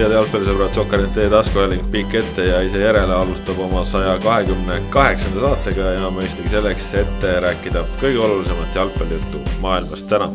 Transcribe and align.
head 0.00 0.12
jalgpallisõbrad, 0.14 0.72
Sokkernet 0.72 1.10
teie 1.12 1.28
taskuhääling 1.28 1.82
pikk 1.92 2.14
ette 2.22 2.44
ja 2.46 2.60
ise 2.64 2.80
järele 2.80 3.12
alustab 3.12 3.58
oma 3.60 3.82
saja 3.84 4.14
kahekümne 4.22 4.78
kaheksanda 4.94 5.42
saatega 5.42 5.90
ja 5.98 6.10
mõistagi 6.14 6.48
selleks, 6.52 6.86
et 7.02 7.26
rääkida 7.44 7.82
kõige 8.00 8.22
olulisemat 8.24 8.78
jalgpallijuttu 8.78 9.42
maailmas 9.60 10.04
täna. 10.08 10.30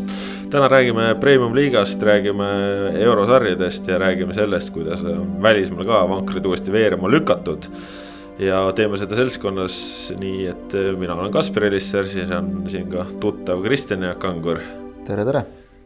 täna 0.49 0.67
räägime 0.67 1.15
premium-liigast, 1.19 2.03
räägime 2.03 2.49
eurosarjadest 2.99 3.87
ja 3.87 3.97
räägime 3.97 4.33
sellest, 4.33 4.69
kuidas 4.69 5.01
on 5.01 5.41
välismaal 5.41 5.85
ka 5.85 6.03
vankrid 6.09 6.45
uuesti 6.45 6.71
veerema 6.71 7.09
lükatud. 7.09 7.65
ja 8.39 8.71
teeme 8.75 8.97
seda 8.97 9.15
seltskonnas 9.15 10.13
nii, 10.19 10.47
et 10.47 10.77
mina 10.99 11.15
olen 11.15 11.31
Kaspar 11.31 11.63
Elisser, 11.63 12.07
siis 12.07 12.31
on 12.31 12.63
siin 12.67 12.91
ka 12.91 13.05
tuttav 13.19 13.63
Kristjan 13.63 14.03
Jaak 14.03 14.19
Kangur. 14.19 14.59
tere, 15.05 15.25
tere 15.25 15.45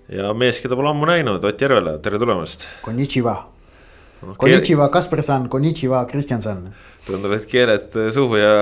ja 0.10 0.34
mees, 0.34 0.60
keda 0.60 0.76
pole 0.76 0.90
ammu 0.90 1.06
näinud, 1.06 1.44
Ott 1.44 1.62
Järvela, 1.62 1.98
tere 1.98 2.20
tulemast. 2.20 2.68
Konnichiwa 2.82 3.52
no,. 4.22 4.36
Konnichiwa, 4.38 4.90
Kasperson, 4.94 5.50
konnichiwa, 5.50 6.06
Kristjanson. 6.10 6.70
tundub, 7.06 7.34
et 7.34 7.46
keeled 7.50 7.98
suhu 8.14 8.38
ja 8.38 8.54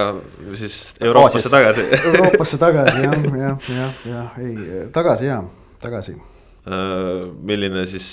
siis 0.55 0.79
Euroopasse 1.01 1.51
tagasi 1.51 1.85
Euroopasse 2.11 2.57
tagasi 2.61 3.03
jah, 3.03 3.23
jah, 3.37 3.69
jah, 3.75 4.01
jah, 4.07 4.39
ei 4.39 4.85
tagasi 4.95 5.29
ja, 5.29 5.41
tagasi 5.81 6.15
uh,. 6.15 7.29
milline 7.43 7.85
siis 7.89 8.09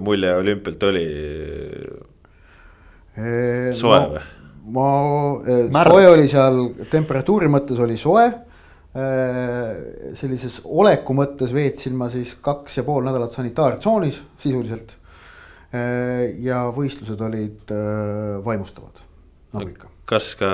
mulje 0.00 0.36
olümpialt 0.36 0.88
oli? 0.90 1.04
soe 3.78 4.00
või 4.12 4.24
no,? 4.74 4.90
ma, 5.72 5.84
soe 5.88 6.08
oli 6.10 6.28
seal 6.28 6.66
temperatuuri 6.90 7.48
mõttes 7.52 7.80
oli 7.80 7.96
soe 8.00 8.28
Äh, 8.94 10.12
sellises 10.14 10.60
oleku 10.70 11.16
mõttes 11.18 11.50
veetsin 11.50 11.96
ma 11.98 12.06
siis 12.12 12.36
kaks 12.38 12.76
ja 12.78 12.84
pool 12.86 13.02
nädalat 13.02 13.32
sanitaartsoonis 13.34 14.20
sisuliselt. 14.38 14.92
Äh, 15.74 16.36
ja 16.44 16.64
võistlused 16.74 17.20
olid 17.26 17.72
äh, 17.74 18.36
vaimustavad, 18.44 19.00
nagu 19.56 19.72
ikka. 19.72 19.90
kas 20.10 20.34
ka 20.38 20.50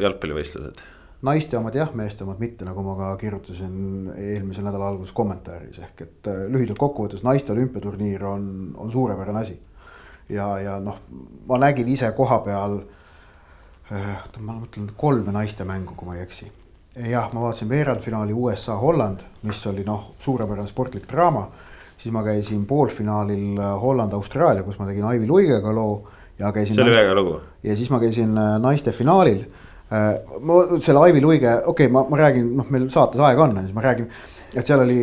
jalgpallivõistlused? 0.00 0.80
naiste 1.22 1.54
omad 1.58 1.76
jah, 1.78 1.92
meeste 1.94 2.24
omad 2.24 2.40
mitte, 2.42 2.66
nagu 2.66 2.82
ma 2.82 2.96
ka 2.98 3.10
kirjutasin 3.20 4.08
eelmise 4.16 4.64
nädala 4.64 4.88
alguses 4.90 5.14
kommentaaris, 5.14 5.78
ehk 5.84 6.00
et 6.02 6.30
lühidalt 6.50 6.80
kokkuvõttes 6.80 7.22
naiste 7.22 7.54
olümpiaturniir 7.54 8.24
on, 8.26 8.48
on 8.74 8.90
suurepärane 8.90 9.44
asi. 9.44 9.54
ja, 10.32 10.48
ja 10.58 10.80
noh, 10.82 10.98
ma 11.46 11.60
nägin 11.62 11.92
ise 11.92 12.10
koha 12.16 12.40
peal, 12.42 12.80
oota 13.92 14.42
ma 14.42 14.56
mõtlen 14.56 14.90
kolme 14.96 15.36
naiste 15.36 15.68
mängu, 15.68 15.94
kui 15.94 16.10
ma 16.10 16.16
ei 16.16 16.24
eksi 16.24 16.50
jah, 16.96 17.30
ma 17.32 17.40
vaatasin 17.40 17.68
veerandfinaali 17.68 18.32
USA-Holland, 18.32 19.22
mis 19.42 19.66
oli 19.66 19.84
noh, 19.84 20.12
suurepärane 20.20 20.68
sportlik 20.68 21.06
draama. 21.08 21.46
Siis 22.02 22.12
ma 22.14 22.24
käisin 22.26 22.66
poolfinaalil 22.66 23.58
äh, 23.60 23.72
Holland-Austraalia, 23.82 24.66
kus 24.66 24.78
ma 24.80 24.88
tegin 24.88 25.06
Aivi 25.06 25.28
Luigega 25.30 25.74
loo 25.74 26.02
ja 26.38 26.52
käisin. 26.52 26.74
see 26.74 26.84
oli 26.84 26.94
väga 26.94 27.12
hea 27.12 27.18
lugu. 27.18 27.38
ja 27.62 27.76
siis 27.78 27.90
ma 27.92 28.00
käisin 28.02 28.36
äh, 28.38 28.54
naiste 28.62 28.92
finaalil. 28.96 29.44
Äh, 29.92 30.12
ma 30.40 30.62
selle 30.82 31.06
Aivi 31.06 31.20
Luige, 31.22 31.56
okei 31.66 31.86
okay,, 31.86 31.92
ma, 31.92 32.04
ma 32.08 32.18
räägin, 32.18 32.54
noh, 32.58 32.70
meil 32.72 32.88
saates 32.90 33.20
aega 33.20 33.44
on, 33.44 33.58
siis 33.60 33.74
ma 33.76 33.84
räägin 33.84 34.08
et 34.52 34.68
seal 34.68 34.82
oli. 34.82 34.96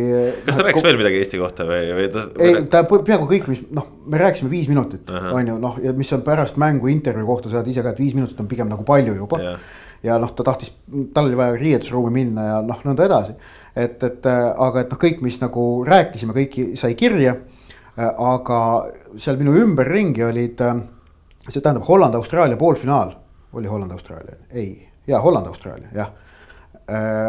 kas 0.46 0.58
ta 0.58 0.66
rääkis 0.66 0.84
veel 0.86 0.98
midagi 0.98 1.22
Eesti 1.22 1.38
kohta 1.40 1.66
või, 1.66 1.88
või 1.96 2.08
ta? 2.12 2.24
ei, 2.42 2.64
ta 2.70 2.82
peaaegu 2.90 3.26
kõik, 3.30 3.48
mis 3.50 3.62
noh, 3.74 3.86
me 4.06 4.20
rääkisime 4.20 4.50
viis 4.52 4.68
minutit, 4.70 5.10
on 5.10 5.54
ju, 5.54 5.56
noh, 5.62 5.78
ja 5.82 5.94
mis 5.96 6.10
on 6.14 6.22
pärast 6.26 6.58
mängu 6.60 6.90
intervjuu 6.92 7.26
kohta, 7.26 7.50
sa 7.50 7.62
tead 7.62 7.72
ise 7.72 7.86
ka, 7.86 7.94
et 7.94 8.02
viis 8.02 8.14
minutit 8.18 8.38
on 8.42 8.50
pigem 8.50 8.70
nagu 8.70 8.86
palju 8.86 9.16
juba 9.16 9.40
ja 10.06 10.18
noh, 10.20 10.30
ta 10.36 10.46
tahtis, 10.46 10.72
tal 11.14 11.28
oli 11.28 11.38
vaja 11.38 11.56
riietusruumi 11.60 12.12
minna 12.14 12.46
ja 12.46 12.60
noh, 12.64 12.78
nõnda 12.86 13.06
edasi. 13.08 13.34
Et, 13.84 14.02
et 14.06 14.28
aga 14.30 14.84
et 14.84 14.92
noh, 14.92 15.00
kõik, 15.00 15.20
mis 15.24 15.40
nagu 15.42 15.66
rääkisime, 15.86 16.36
kõiki 16.36 16.70
sai 16.80 16.94
kirja. 16.98 17.36
aga 18.00 18.58
seal 19.20 19.36
minu 19.36 19.52
ümberringi 19.60 20.22
olid, 20.24 20.62
see 21.48 21.60
tähendab 21.60 21.84
Holland-Austraalia 21.88 22.56
poolfinaal, 22.56 23.12
oli 23.58 23.68
Holland-Austraalia, 23.68 24.38
ei, 24.54 24.70
jaa, 25.10 25.20
Holland-Austraalia, 25.20 25.90
jah. 25.92 26.12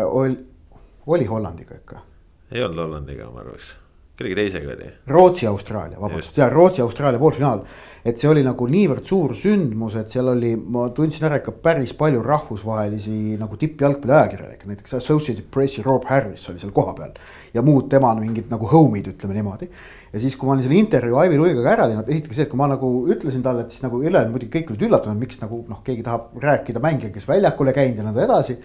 oli, 0.06 0.38
oli 1.08 1.26
Hollandiga 1.26 1.76
ikka. 1.76 2.00
ei 2.52 2.64
olnud 2.64 2.86
Hollandiga, 2.86 3.32
ma 3.34 3.44
arvaks 3.44 3.74
kellegi 4.22 4.38
teisega 4.38 4.76
oli. 4.76 4.90
Rootsi-Austraalia, 5.10 6.00
vabandust, 6.02 6.38
ja 6.38 6.50
Rootsi-Austraalia 6.50 7.20
poolfinaal. 7.20 7.66
et 8.02 8.18
see 8.18 8.26
oli 8.26 8.42
nagu 8.42 8.66
niivõrd 8.66 9.06
suur 9.06 9.36
sündmus, 9.38 9.94
et 10.00 10.10
seal 10.10 10.32
oli, 10.32 10.56
ma 10.58 10.88
tundsin 10.90 11.28
ära 11.28 11.38
ikka 11.38 11.52
päris 11.62 11.92
palju 11.94 12.24
rahvusvahelisi 12.26 13.36
nagu 13.38 13.60
tippjalgpalli 13.62 14.16
ajakirjanikke, 14.18 14.66
näiteks 14.72 14.96
Associated 14.98 15.46
Pressi 15.54 15.84
Rob 15.86 16.08
Harris 16.10 16.48
oli 16.50 16.58
seal 16.58 16.74
kohapeal. 16.74 17.14
ja 17.54 17.62
muud 17.62 17.90
tema 17.92 18.16
mingid 18.16 18.50
nagu 18.50 18.66
home'id, 18.66 19.12
ütleme 19.14 19.38
niimoodi. 19.38 19.70
ja 20.14 20.20
siis, 20.20 20.36
kui 20.36 20.50
ma 20.50 20.56
olin 20.56 20.64
selle 20.64 20.80
intervjuu 20.82 21.22
Aivi 21.22 21.38
Luigaga 21.38 21.76
ära 21.76 21.88
teinud, 21.92 22.10
esiteks 22.10 22.36
see, 22.36 22.50
et 22.50 22.50
kui 22.50 22.58
ma 22.58 22.72
nagu 22.74 22.90
ütlesin 23.08 23.44
talle, 23.46 23.68
et 23.68 23.72
siis 23.76 23.86
nagu 23.86 24.02
ülejäänud 24.02 24.34
muidugi 24.34 24.58
kõik 24.58 24.74
olid 24.74 24.88
üllatunud, 24.90 25.22
miks 25.22 25.38
nagu 25.44 25.62
noh, 25.70 25.84
keegi 25.86 26.02
tahab 26.02 26.34
rääkida 26.42 26.82
mängija, 26.82 27.14
kes 27.14 27.30
väljakule 27.30 27.74
käinud 27.78 28.02
ja 28.02 28.10
nõnda 28.10 28.26
edasi. 28.26 28.58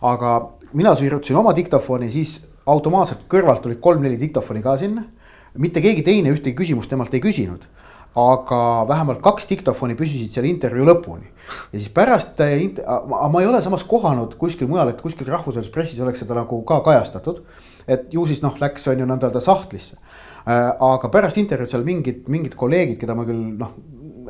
aga 0.00 0.38
mina 0.72 0.94
sirutasin 0.96 1.36
oma 1.36 1.52
diktofoni, 1.52 2.08
siis 2.10 2.38
automaatselt 2.68 3.26
kõrvalt 3.30 3.66
olid 3.66 3.80
kolm-neli 3.82 4.18
diktofoni 4.20 4.62
ka 4.62 4.76
sinna. 4.78 5.04
mitte 5.58 5.80
keegi 5.82 6.04
teine 6.06 6.30
ühtegi 6.30 6.54
küsimust 6.56 6.90
temalt 6.90 7.14
ei 7.14 7.20
küsinud. 7.24 7.64
aga 8.18 8.86
vähemalt 8.88 9.20
kaks 9.22 9.46
diktofoni 9.48 9.94
püsisid 9.94 10.32
seal 10.32 10.46
intervjuu 10.48 10.86
lõpuni. 10.86 11.28
ja 11.72 11.78
siis 11.78 11.88
pärast, 11.88 12.38
ma 12.38 13.40
ei 13.40 13.46
ole 13.46 13.62
samas 13.62 13.84
kohanud 13.84 14.34
kuskil 14.38 14.68
mujal, 14.68 14.88
et 14.88 15.00
kuskil 15.00 15.26
rahvusvahelises 15.26 15.72
pressis 15.72 16.00
oleks 16.00 16.20
seda 16.24 16.34
nagu 16.34 16.62
ka 16.62 16.80
kajastatud. 16.80 17.42
et 17.86 18.14
ju 18.14 18.26
siis 18.26 18.42
noh, 18.42 18.56
läks 18.60 18.88
on 18.88 18.98
ju 18.98 19.06
nõnda 19.06 19.28
öelda 19.28 19.40
sahtlisse. 19.40 19.96
Aga 20.46 21.08
pärast 21.12 21.36
intervjuud 21.36 21.70
seal 21.70 21.84
mingid, 21.84 22.28
mingid 22.28 22.54
kolleegid, 22.56 22.98
keda 23.00 23.14
ma 23.14 23.24
küll 23.28 23.56
noh, 23.58 23.74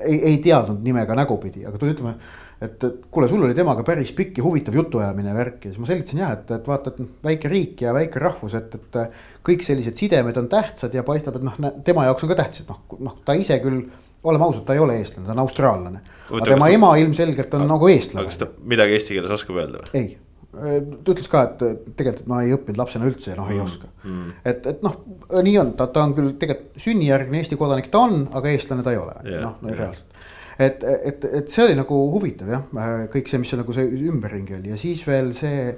ei, 0.02 0.18
ei 0.32 0.38
teadnud 0.42 0.82
nimega 0.82 1.14
nägupidi, 1.14 1.64
aga 1.66 1.78
tuli 1.78 1.94
ütlema 1.94 2.14
et, 2.58 2.84
et 2.84 3.06
kuule, 3.10 3.28
sul 3.30 3.44
oli 3.46 3.54
temaga 3.56 3.84
päris 3.86 4.10
pikk 4.16 4.40
ja 4.40 4.44
huvitav 4.46 4.76
jutuajamine 4.78 5.30
ja 5.30 5.36
värk 5.36 5.64
ja 5.64 5.72
siis 5.72 5.80
ma 5.82 5.88
selgitasin 5.90 6.22
jah, 6.24 6.34
et, 6.34 6.50
et 6.56 6.68
vaata, 6.68 6.92
et 6.92 7.24
väike 7.28 7.50
riik 7.52 7.86
ja 7.86 7.94
väike 7.96 8.22
rahvus, 8.22 8.56
et, 8.58 8.74
et 8.74 9.00
kõik 9.46 9.64
sellised 9.66 9.98
sidemed 9.98 10.38
on 10.40 10.50
tähtsad 10.50 10.94
ja 10.94 11.06
paistab, 11.06 11.38
et 11.38 11.46
noh, 11.46 11.58
tema 11.86 12.08
jaoks 12.08 12.26
on 12.26 12.32
ka 12.32 12.38
tähtsad, 12.42 12.70
noh, 12.70 13.00
noh, 13.08 13.18
ta 13.26 13.36
ise 13.38 13.60
küll 13.62 13.84
oleme 14.28 14.48
ausad, 14.48 14.64
ta 14.66 14.74
ei 14.74 14.82
ole 14.82 14.98
eestlane, 14.98 15.28
ta 15.28 15.36
on 15.36 15.44
austraallane. 15.44 16.00
aga 16.30 16.48
tema 16.48 16.66
ta... 16.66 16.72
ema 16.74 16.94
ilmselgelt 17.00 17.54
on 17.54 17.64
aga, 17.64 17.74
nagu 17.76 17.92
eestlane. 17.92 18.26
kas 18.26 18.40
ta 18.40 18.50
midagi 18.74 18.98
eesti 18.98 19.14
keeles 19.14 19.36
oskab 19.38 19.62
öelda 19.62 19.84
või? 19.84 20.02
ei, 20.02 20.10
ta 20.50 21.14
ütles 21.14 21.30
ka, 21.30 21.44
et 21.46 21.94
tegelikult 21.94 22.26
ma 22.30 22.42
ei 22.42 22.56
õppinud 22.56 22.82
lapsena 22.82 23.06
üldse 23.06 23.30
ja 23.30 23.38
noh, 23.38 23.48
ei 23.52 23.60
mm, 23.60 23.70
oska. 23.70 23.92
mm.. 24.02 24.36
et, 24.50 24.70
et 24.74 24.82
noh, 24.82 24.98
nii 25.46 25.56
on, 25.62 25.72
ta, 25.78 25.86
ta 25.94 26.02
on 26.08 26.18
küll 26.18 26.34
tegelikult 26.40 26.82
sünnijärgne 26.82 27.44
Eesti 27.44 27.60
kodanik, 27.60 27.92
ta 27.94 28.02
on, 28.08 28.24
aga 28.34 28.50
eestlane 28.50 28.82
ta 28.82 28.94
ei 28.94 28.98
ole. 28.98 29.14
Yeah,, 29.22 29.46
noh 29.46 29.62
no, 29.62 29.74
reaalselt 29.78 30.17
et, 30.58 30.82
et, 30.82 31.24
et 31.24 31.50
see 31.52 31.64
oli 31.68 31.76
nagu 31.78 31.96
huvitav 32.12 32.50
jah, 32.50 32.64
kõik 33.12 33.30
see, 33.30 33.40
mis 33.42 33.52
see 33.52 33.60
nagu 33.60 33.74
see 33.76 33.90
ümberringi 34.10 34.56
oli 34.58 34.72
ja 34.72 34.78
siis 34.80 35.04
veel 35.06 35.30
see. 35.36 35.68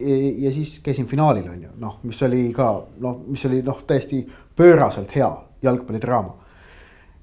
ja 0.00 0.52
siis 0.54 0.78
käisin 0.84 1.08
finaalil 1.10 1.48
on 1.50 1.66
ju, 1.66 1.72
noh, 1.82 1.98
mis 2.08 2.20
oli 2.24 2.46
ka 2.56 2.70
noh, 3.04 3.18
mis 3.28 3.44
oli 3.48 3.60
noh, 3.66 3.82
täiesti 3.88 4.22
pööraselt 4.56 5.12
hea 5.16 5.28
jalgpallidraama. 5.62 6.34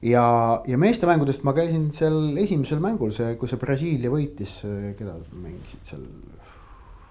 ja, 0.06 0.28
ja 0.68 0.78
meestemängudest 0.78 1.44
ma 1.48 1.56
käisin 1.58 1.90
seal 1.96 2.38
esimesel 2.38 2.84
mängul, 2.84 3.12
see, 3.16 3.34
kui 3.42 3.50
see 3.50 3.62
Brasiilia 3.62 4.14
võitis, 4.14 4.60
keda 5.00 5.18
mängisid 5.34 5.90
seal. 5.90 6.06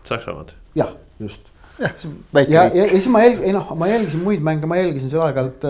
Saksamaad. 0.07 0.55
jah, 0.79 0.95
just 1.19 1.51
väike 1.79 2.55
ja, 2.55 2.65
ja, 2.73 2.85
ja 2.85 2.89
siis 2.95 3.09
ma 3.13 3.21
jälg-, 3.25 3.43
ei 3.45 3.53
noh, 3.55 3.69
ma 3.79 3.89
jälgisin 3.91 4.23
muid 4.25 4.43
mänge, 4.45 4.69
ma 4.69 4.79
jälgisin 4.79 5.11
seal 5.13 5.25
aeg-ajalt, 5.27 5.67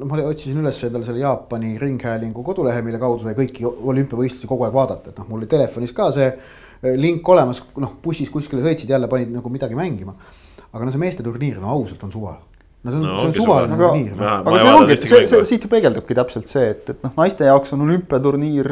noh, 0.00 0.08
ma 0.08 0.20
otsisin 0.28 0.60
üles 0.62 0.78
endale 0.86 1.06
selle 1.06 1.22
Jaapani 1.22 1.74
Ringhäälingu 1.80 2.44
kodulehe, 2.46 2.82
mille 2.86 3.00
kaudu 3.02 3.26
sai 3.26 3.36
kõiki 3.38 3.66
olümpiavõistlusi 3.68 4.48
kogu 4.50 4.66
aeg 4.66 4.76
vaadata, 4.76 5.12
et 5.12 5.20
noh, 5.20 5.28
mul 5.28 5.42
oli 5.42 5.50
telefonis 5.50 5.92
ka 5.96 6.10
see 6.16 6.28
äh, 6.30 6.94
link 7.00 7.28
olemas, 7.28 7.62
noh, 7.82 7.96
bussis 8.04 8.32
kuskile 8.32 8.64
sõitsid, 8.64 8.92
jälle 8.92 9.10
panid 9.10 9.32
nagu 9.34 9.52
midagi 9.52 9.76
mängima. 9.78 10.16
aga 10.70 10.86
no 10.86 10.94
see 10.94 11.02
meeste 11.02 11.24
turniir, 11.26 11.58
no 11.58 11.72
ausalt 11.74 12.02
on 12.06 12.12
suva. 12.14 12.36
No 12.84 12.92
see 12.92 12.96
on 12.96 13.04
no,, 13.04 13.14
see 13.18 13.28
on 13.28 13.32
suvaline 13.34 13.76
turniir 13.76 14.12
no.. 14.16 14.26
aga 14.38 14.60
see 14.62 14.74
ongi, 14.78 14.98
see, 15.02 15.24
see 15.28 15.46
siit 15.48 15.64
ju 15.66 15.68
peegeldubki 15.68 16.16
täpselt 16.16 16.48
see, 16.48 16.70
et, 16.72 16.92
et 16.94 17.02
noh, 17.04 17.12
naiste 17.18 17.44
jaoks 17.44 17.74
on 17.76 17.82
olümpiaturniir 17.84 18.70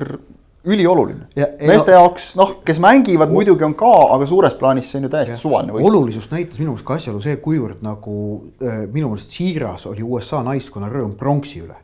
ülioluline. 0.69 1.29
meeste 1.37 1.93
no, 1.93 1.97
jaoks 1.97 2.31
noh, 2.39 2.55
kes 2.67 2.81
mängivad 2.83 3.33
muidugi 3.33 3.67
on 3.67 3.75
ka, 3.79 3.93
aga 4.15 4.29
suures 4.29 4.57
plaanis 4.59 4.91
see 4.91 5.01
on 5.01 5.09
ju 5.09 5.13
täiesti 5.13 5.37
ja, 5.37 5.41
suvaline 5.41 5.75
võistlus. 5.75 5.91
olulisust 5.91 6.35
näitas 6.35 6.61
minu 6.61 6.75
meelest 6.75 6.89
ka 6.89 6.99
asjaolu 6.99 7.23
see, 7.25 7.39
kuivõrd 7.45 7.85
nagu 7.87 8.17
äh, 8.63 8.85
minu 8.93 9.13
meelest 9.13 9.37
siiras 9.39 9.89
oli 9.91 10.05
USA 10.05 10.43
naiskonna 10.47 10.91
rõõm 10.93 11.17
pronksi 11.19 11.65
üle. 11.65 11.79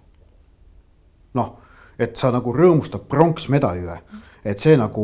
noh, 1.39 1.57
et 1.99 2.17
sa 2.21 2.31
nagu 2.35 2.55
rõõmustad 2.55 3.09
pronksmedali 3.11 3.87
üle 3.87 3.99
et 4.45 4.61
see 4.61 4.77
nagu, 4.77 5.03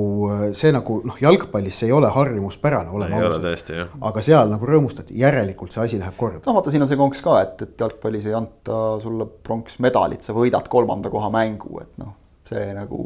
see 0.53 0.69
nagu 0.75 0.99
noh, 1.09 1.17
jalgpallis 1.17 1.79
see 1.81 1.89
ei 1.89 1.95
ole 1.97 2.11
harjumuspärane, 2.13 2.93
oleme 2.93 3.23
ausad. 3.25 3.73
aga 4.11 4.25
seal 4.25 4.53
nagu 4.53 4.69
rõõmustati, 4.69 5.17
järelikult 5.17 5.73
see 5.73 5.87
asi 5.87 6.01
läheb 6.01 6.19
korda. 6.21 6.43
no 6.45 6.59
vaata, 6.59 6.73
siin 6.73 6.85
on 6.85 6.91
see 6.91 7.01
konks 7.01 7.25
ka, 7.25 7.41
et, 7.47 7.65
et 7.65 7.87
jalgpallis 7.87 8.29
ei 8.29 8.37
anta 8.37 8.99
sulle 9.01 9.25
pronksmedalit, 9.49 10.27
sa 10.27 10.37
võidad 10.37 10.69
kolmanda 10.69 11.13
koha 11.13 11.33
mängu, 11.33 11.81
et 11.81 11.95
noh 12.03 12.20
see 12.51 12.73
nagu 12.77 13.01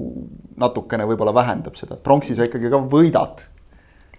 natukene 0.61 1.06
võib-olla 1.08 1.35
vähendab 1.37 1.76
seda, 1.79 1.99
pronksi 2.00 2.37
sa 2.37 2.49
ikkagi 2.49 2.73
ka 2.73 2.81
võidad. 2.91 3.44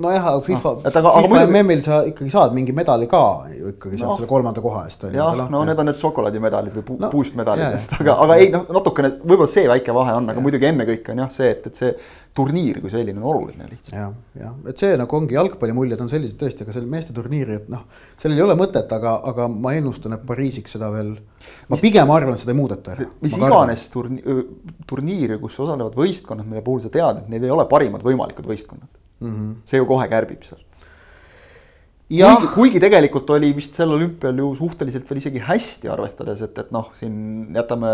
Nojah, 0.02 0.26
aga 0.32 0.42
FIFA 0.44 0.72
no,, 0.74 0.92
FIFA 0.92 1.12
muidugi... 1.28 1.54
MM-il 1.54 1.82
sa 1.86 2.02
ikkagi 2.10 2.32
saad 2.34 2.56
mingi 2.56 2.74
medali 2.76 3.08
ka 3.12 3.22
ju 3.52 3.72
ikkagi 3.74 4.00
sealt 4.00 4.12
no. 4.12 4.18
selle 4.20 4.30
kolmanda 4.30 4.64
koha 4.64 4.84
eest. 4.90 5.06
jah, 5.14 5.40
no 5.52 5.64
need 5.68 5.80
on 5.80 5.90
need 5.90 6.00
šokolaadimedalid 6.02 6.76
või 6.76 7.00
no, 7.00 7.10
boost 7.14 7.38
medalid, 7.40 7.78
aga, 8.00 8.18
aga 8.26 8.38
ei 8.42 8.52
noh, 8.54 8.68
natukene 8.76 9.14
võib-olla 9.22 9.50
see 9.52 9.66
väike 9.72 9.96
vahe 9.96 10.18
on, 10.20 10.30
aga 10.32 10.42
ja. 10.42 10.46
muidugi 10.46 10.70
ennekõike 10.72 11.16
on 11.16 11.24
jah 11.24 11.32
see, 11.34 11.52
et, 11.56 11.70
et 11.72 11.80
see 11.80 11.94
turniir 12.36 12.82
kui 12.84 12.92
selline 12.92 13.22
on 13.22 13.30
oluline 13.32 13.70
lihtsalt. 13.70 13.96
jah, 13.96 14.12
jah, 14.42 14.58
et 14.68 14.84
see 14.84 14.98
nagu 15.00 15.20
ongi 15.20 15.38
jalgpallimuljed 15.38 16.04
on 16.04 16.12
sellised 16.12 16.40
tõesti, 16.42 16.66
aga 16.66 16.76
seal 16.76 16.92
meeste 16.92 17.16
turniiri, 17.16 17.62
et 17.62 17.72
noh, 17.72 17.86
sellel 18.20 18.42
ei 18.42 18.46
ole 18.50 18.58
mõtet, 18.60 18.92
aga, 18.98 19.16
aga 19.32 19.48
ma 19.52 19.78
ennustan, 19.80 20.18
et 20.18 20.28
Pariisiks 20.28 20.76
seda 20.76 20.92
veel. 20.92 21.16
ma 21.70 21.78
mis, 21.78 21.86
pigem 21.86 22.12
arvan, 22.12 22.36
et 22.36 22.44
seda 22.44 22.52
ei 22.52 22.60
muudeta. 22.60 23.00
mis 23.24 23.40
iganes 23.40 23.88
turni, 23.94 24.20
turniiri, 24.90 25.40
kus 25.40 25.56
osalevad 25.64 25.96
võistkonnad, 25.96 26.50
mille 26.50 26.66
puhul 26.66 26.84
sa 26.84 26.92
tead, 26.92 27.24
et 27.24 27.32
need 27.32 27.48
ei 27.48 27.56
ole 27.56 27.68
parimad 27.72 28.04
võimalikud 28.04 28.52
võistkonnad 28.52 29.05
mm. 29.20 29.34
-hmm. 29.34 29.56
see 29.66 29.82
ju 29.82 29.86
kohe 29.90 30.08
kärbib 30.12 30.44
sealt. 30.44 30.64
kuigi, 32.10 32.30
kuigi 32.54 32.80
tegelikult 32.80 33.30
oli 33.30 33.54
vist 33.56 33.76
sel 33.76 33.90
olümpial 33.90 34.38
ju 34.38 34.56
suhteliselt 34.56 35.10
veel 35.10 35.18
isegi 35.18 35.40
hästi, 35.42 35.90
arvestades, 35.90 36.42
et, 36.42 36.58
et 36.58 36.72
noh, 36.72 36.92
siin 36.94 37.56
jätame 37.56 37.94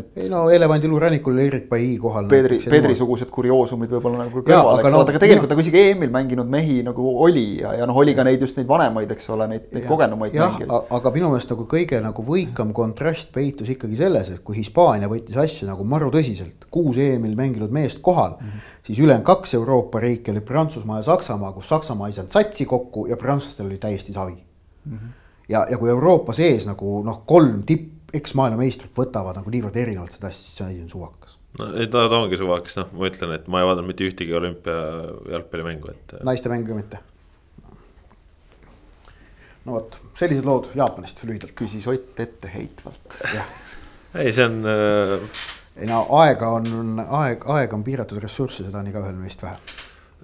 et. 0.00 0.08
ei 0.22 0.28
no 0.32 0.44
Elevandilu 0.50 0.98
rannikul 1.00 1.34
oli 1.34 1.46
Erik 1.46 1.68
Pai 1.68 1.86
kohal. 2.00 2.26
Pedri, 2.30 2.58
Pedri-sugused 2.70 3.30
kurioosumid 3.34 3.92
võib-olla 3.94 4.24
nagu 4.24 4.42
kõrval, 4.42 4.80
eks 4.80 4.90
no, 4.90 5.00
ole, 5.00 5.12
aga 5.12 5.22
tegelikult 5.22 5.54
nagu 5.54 5.64
isegi 5.64 5.82
EM-il 5.90 6.12
mänginud 6.14 6.50
mehi 6.50 6.80
nagu 6.86 7.14
oli 7.26 7.44
ja, 7.60 7.74
ja 7.78 7.88
noh, 7.88 7.98
oli 8.02 8.14
ka 8.16 8.26
neid 8.26 8.42
just 8.44 8.58
neid 8.58 8.68
vanemaid, 8.70 9.10
eks 9.14 9.30
ole, 9.34 9.48
neid, 9.50 9.66
neid 9.74 9.86
kogenumaid 9.88 10.36
mängijaid. 10.36 10.74
aga 10.98 11.14
minu 11.14 11.30
meelest 11.32 11.54
nagu 11.54 11.66
kõige 11.70 12.00
nagu 12.04 12.26
võikam 12.26 12.74
kontrast 12.76 13.32
peitus 13.34 13.72
ikkagi 13.74 13.98
selles, 14.00 14.30
et 14.34 14.44
kui 14.46 14.58
Hispaania 14.58 15.10
võttis 15.10 15.38
asja 15.40 15.70
nagu 15.70 15.86
maru 15.88 16.10
tõsiselt, 16.14 16.68
kuus 16.74 17.00
EM-il 17.00 17.36
mänginud 17.38 17.74
meest 17.74 18.02
kohal 18.04 18.36
mm, 18.36 18.46
-hmm. 18.46 18.70
siis 18.86 19.00
ülejäänud 19.00 19.26
kaks 19.26 19.54
Euroopa 19.54 20.00
riiki 20.04 20.34
olid 20.34 20.46
Prantsusmaa 20.48 21.00
ja 21.00 21.08
Saksamaa, 21.10 21.52
kus 21.52 21.68
Saksamaa 21.68 22.08
ei 22.08 22.16
saanud 22.18 22.34
satsi 22.34 22.66
kokku 22.66 23.06
ja 23.06 23.16
prantslastel 23.16 23.66
oli 23.66 23.78
täiesti 23.78 24.12
savi 24.12 24.36
mm. 24.84 24.92
-hmm. 24.92 25.12
ja, 25.48 25.66
ja 25.70 25.78
kui 25.78 25.90
Euroopa 25.90 26.32
sees 26.32 26.66
nagu 26.66 27.02
noh, 27.02 27.22
kolm 27.26 27.62
tipp 27.62 27.93
eksmaailmameistrid 28.18 28.92
võtavad 28.96 29.38
nagu 29.40 29.52
niivõrd 29.52 29.78
erinevalt 29.80 30.16
seda 30.16 30.30
asja, 30.30 30.42
siis 30.42 30.58
see 30.58 30.68
asi 30.68 30.82
on 30.82 30.92
suvakas. 30.92 31.38
no 31.58 31.70
ei, 31.72 31.88
ta, 31.88 32.04
ta 32.10 32.20
ongi 32.20 32.38
suvakas, 32.40 32.78
noh, 32.80 32.92
ma 32.98 33.10
ütlen, 33.10 33.34
et 33.38 33.48
ma 33.50 33.62
ei 33.62 33.68
vaadanud 33.70 33.90
mitte 33.90 34.06
ühtegi 34.08 34.36
olümpia 34.36 34.76
jalgpallimängu, 35.34 35.92
et. 35.94 36.16
naiste 36.26 36.52
mängu 36.52 36.72
ka 36.72 36.78
mitte. 36.78 37.02
no 39.64 39.78
vot, 39.78 39.98
sellised 40.20 40.46
lood 40.48 40.70
Jaapanist 40.76 41.24
lühidalt. 41.24 41.56
küsis 41.58 41.88
Ott 41.90 42.20
etteheitvalt. 42.20 43.18
ei, 44.14 44.32
see 44.32 44.46
on 44.46 44.60
äh.... 44.68 45.18
ei 45.76 45.90
no 45.90 46.04
aega 46.20 46.54
on, 46.60 47.02
aeg, 47.04 47.48
aeg 47.58 47.74
on 47.74 47.84
piiratud 47.86 48.22
ressurss 48.22 48.62
ja 48.62 48.68
seda 48.68 48.82
on 48.82 48.92
igaühel 48.92 49.18
meist 49.18 49.42
vähe 49.42 49.58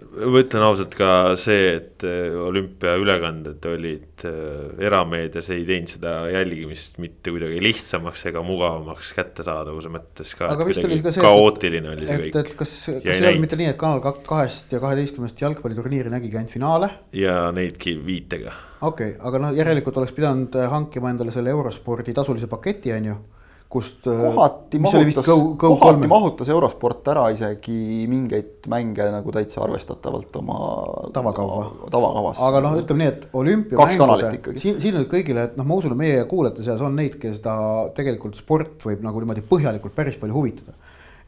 ma 0.00 0.40
ütlen 0.40 0.64
ausalt 0.64 0.94
ka 0.96 1.10
see, 1.40 1.74
et 1.76 2.04
äh, 2.06 2.32
olümpiaülekanded 2.40 3.66
olid 3.70 4.24
äh, 4.28 4.84
erameedias 4.86 5.50
ei 5.54 5.64
teinud 5.68 5.92
seda 5.92 6.14
jälgimist 6.32 6.98
mitte 7.02 7.32
kuidagi 7.34 7.60
lihtsamaks 7.64 8.24
ega 8.30 8.42
mugavamaks 8.46 9.12
kättesaadavuse 9.16 9.92
mõttes 9.92 10.32
ka. 10.38 10.52
aga 10.54 10.68
vist 10.68 10.84
oli 10.84 11.00
ka 11.04 11.12
see. 11.14 11.24
kaootiline 11.24 11.92
oli 11.92 12.08
see 12.08 12.16
et, 12.16 12.24
kõik. 12.26 12.52
et 12.52 12.60
kas, 12.62 12.76
kas 12.90 13.10
ei 13.12 13.26
olnud 13.26 13.44
mitte 13.44 13.60
nii, 13.60 13.72
et 13.74 13.80
Kanal 13.80 14.02
kahest 14.26 14.72
ja 14.74 14.80
kaheteistkümnest 14.82 15.44
jalgpalliturniiri 15.44 16.12
nägigi 16.12 16.40
ainult 16.40 16.54
finaale? 16.54 16.92
ja 17.16 17.36
neidki 17.54 17.96
viitega. 18.06 18.54
okei 18.80 19.14
okay,, 19.14 19.20
aga 19.28 19.44
noh, 19.44 19.54
järelikult 19.56 20.00
oleks 20.00 20.16
pidanud 20.16 20.56
hankima 20.72 21.12
endale 21.12 21.34
selle 21.34 21.52
eurospordi 21.52 22.16
tasulise 22.16 22.50
paketi, 22.50 22.94
on 22.96 23.12
ju 23.12 23.20
kust. 23.70 24.06
Äh, 24.06 24.20
kohati 24.34 24.78
mahutas, 24.82 25.28
kohati 25.58 26.08
mahutas 26.10 26.48
eurosport 26.50 27.06
ära 27.12 27.28
isegi 27.34 28.06
mingeid 28.10 28.66
mänge 28.70 29.06
nagu 29.14 29.34
täitsa 29.34 29.62
arvestatavalt 29.64 30.36
oma 30.40 30.58
tavakava, 31.14 31.60
tavakavasse. 31.92 32.42
aga 32.48 32.62
noh, 32.66 32.76
ütleme 32.82 33.04
nii, 33.04 33.12
et 33.14 33.28
olümpiamängude, 33.40 34.32
siin, 34.62 34.80
siin 34.82 34.98
on 34.98 35.06
kõigile, 35.10 35.46
et 35.46 35.60
noh, 35.60 35.68
ma 35.68 35.78
usun, 35.78 35.94
et 35.94 36.02
meie 36.02 36.24
kuulajate 36.30 36.66
seas 36.66 36.82
on 36.82 36.98
neid, 36.98 37.20
kes 37.22 37.38
ta 37.44 37.54
tegelikult 37.96 38.38
sport 38.38 38.82
võib 38.88 39.06
nagu 39.06 39.22
niimoodi 39.22 39.46
põhjalikult 39.46 39.94
päris 39.94 40.18
palju 40.20 40.36
huvitada. 40.40 40.74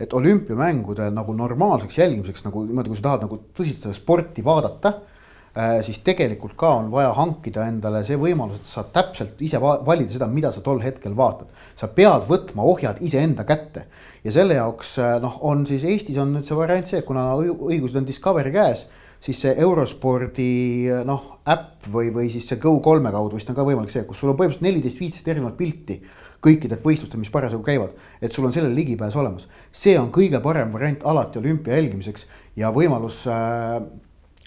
et 0.02 0.14
olümpiamängude 0.18 1.06
nagu 1.14 1.34
normaalseks 1.38 1.98
jälgimiseks 1.98 2.42
nagu 2.48 2.64
niimoodi, 2.66 2.90
kui 2.90 2.98
sa 2.98 3.06
tahad 3.06 3.28
nagu 3.28 3.38
tõsiselt 3.54 3.86
seda 3.86 3.94
sporti 3.94 4.42
vaadata 4.42 4.96
siis 5.84 5.98
tegelikult 6.00 6.54
ka 6.56 6.70
on 6.78 6.86
vaja 6.88 7.10
hankida 7.12 7.66
endale 7.68 8.00
see 8.08 8.16
võimalus, 8.16 8.62
et 8.62 8.68
sa 8.68 8.78
saad 8.78 8.92
täpselt 8.94 9.42
ise 9.44 9.60
valida 9.60 10.14
seda, 10.14 10.24
mida 10.26 10.48
sa 10.52 10.62
tol 10.64 10.80
hetkel 10.80 11.12
vaatad. 11.16 11.50
sa 11.76 11.88
pead 11.92 12.24
võtma 12.28 12.64
ohjad 12.64 13.02
iseenda 13.04 13.44
kätte 13.44 13.84
ja 14.24 14.32
selle 14.32 14.56
jaoks 14.58 14.96
äh, 15.02 15.18
noh, 15.22 15.38
on 15.44 15.66
siis 15.66 15.84
Eestis 15.84 16.18
on 16.22 16.34
nüüd 16.36 16.46
see 16.46 16.58
variant 16.58 16.88
see, 16.88 17.02
kuna 17.06 17.32
õigused 17.36 17.98
on 17.98 18.08
Discovery 18.08 18.52
käes, 18.54 18.86
siis 19.22 19.40
see 19.44 19.54
eurospordi 19.64 20.50
äh, 20.88 21.04
noh, 21.08 21.42
äpp 21.48 21.88
või, 21.92 22.12
või 22.14 22.28
siis 22.32 22.46
see 22.48 22.60
Go3 22.62 23.12
kaudu 23.12 23.38
vist 23.38 23.50
on 23.50 23.58
ka 23.58 23.66
võimalik 23.66 23.92
see, 23.92 24.04
kus 24.08 24.22
sul 24.22 24.32
on 24.32 24.38
põhimõtteliselt 24.38 24.68
neliteist, 24.68 25.00
viisteist 25.02 25.32
erinevat 25.32 25.58
pilti 25.58 26.00
kõikidelt 26.42 26.82
võistlustelt, 26.82 27.20
mis 27.22 27.30
parasjagu 27.30 27.62
käivad, 27.66 27.92
et 28.18 28.34
sul 28.34 28.46
on 28.48 28.54
sellele 28.54 28.74
ligipääs 28.74 29.14
olemas. 29.18 29.46
see 29.70 29.98
on 29.98 30.10
kõige 30.14 30.40
parem 30.42 30.72
variant 30.74 31.04
alati 31.06 31.38
olümpia 31.38 31.76
jälgimiseks 31.78 32.26
ja 32.58 32.72
võimalus 32.74 33.24
äh, 33.30 33.82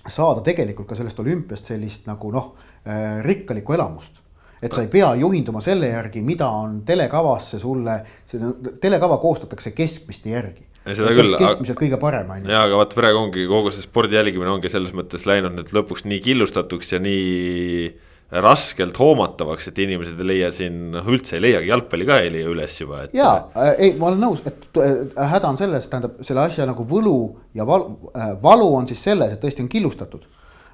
saada 0.08 0.44
tegelikult 0.46 0.88
ka 0.90 0.98
sellest 0.98 1.20
olümpiast 1.20 1.72
sellist 1.72 2.06
nagu 2.10 2.32
noh, 2.34 2.54
äh, 2.86 3.24
rikkalikku 3.26 3.74
elamust 3.74 4.22
et 4.66 4.74
sa 4.74 4.84
ei 4.86 4.90
pea 4.92 5.12
juhinduma 5.20 5.62
selle 5.64 5.90
järgi, 5.92 6.22
mida 6.26 6.48
on 6.50 6.80
telekavasse 6.88 7.60
sulle, 7.62 8.00
see 8.30 8.54
telekava 8.82 9.18
koostatakse 9.22 9.74
keskmiste 9.76 10.32
järgi. 10.32 10.66
seda 10.86 11.14
küll. 11.18 11.36
keskmiselt 11.38 11.80
kõige 11.80 12.00
parem 12.02 12.32
on 12.32 12.44
ju. 12.44 12.52
ja, 12.54 12.64
aga 12.68 12.80
vaata 12.82 12.98
praegu 12.98 13.24
ongi 13.26 13.46
kogu 13.50 13.74
see 13.74 13.86
spordi 13.86 14.18
jälgimine 14.18 14.54
ongi 14.54 14.72
selles 14.72 14.94
mõttes 14.96 15.26
läinud 15.28 15.58
nüüd 15.58 15.74
lõpuks 15.76 16.06
nii 16.10 16.22
killustatuks 16.26 16.94
ja 16.96 17.02
nii 17.04 17.90
raskelt 18.32 18.98
hoomatavaks, 19.00 19.68
et 19.70 19.80
inimesed 19.86 20.20
ei 20.20 20.28
leia 20.28 20.52
siin, 20.52 20.80
noh 20.96 21.10
üldse 21.14 21.38
ei 21.38 21.44
leiagi, 21.46 21.70
jalgpalli 21.70 22.08
ka 22.08 22.20
ei 22.24 22.32
leia 22.34 22.50
üles 22.52 22.80
juba, 22.80 23.04
et. 23.06 23.14
ja 23.16 23.34
äh, 23.54 23.74
ei, 23.78 23.92
ma 24.00 24.10
olen 24.10 24.24
nõus, 24.26 24.42
et 24.50 24.82
äh, 24.82 24.96
häda 25.36 25.52
on 25.52 25.60
selles, 25.62 25.90
tähendab 25.92 26.18
selle 26.26 26.46
asja 26.48 26.66
nagu 26.70 26.88
võlu 26.90 27.18
ja 27.58 27.68
valu 27.68 28.12
äh,, 28.16 28.34
valu 28.42 28.72
on 28.80 28.90
siis 28.90 29.04
selles, 29.06 29.36
et 29.36 29.44
tõesti 29.44 29.64
on 29.66 29.70
killustatud 29.72 30.26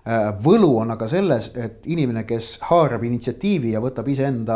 Äh, 0.02 0.32
võlu 0.42 0.72
on 0.82 0.90
aga 0.90 1.06
selles, 1.06 1.52
et 1.54 1.84
inimene, 1.86 2.24
kes 2.26 2.56
haarab 2.72 3.04
initsiatiivi 3.06 3.76
ja 3.76 3.82
võtab 3.84 4.08
iseenda 4.10 4.56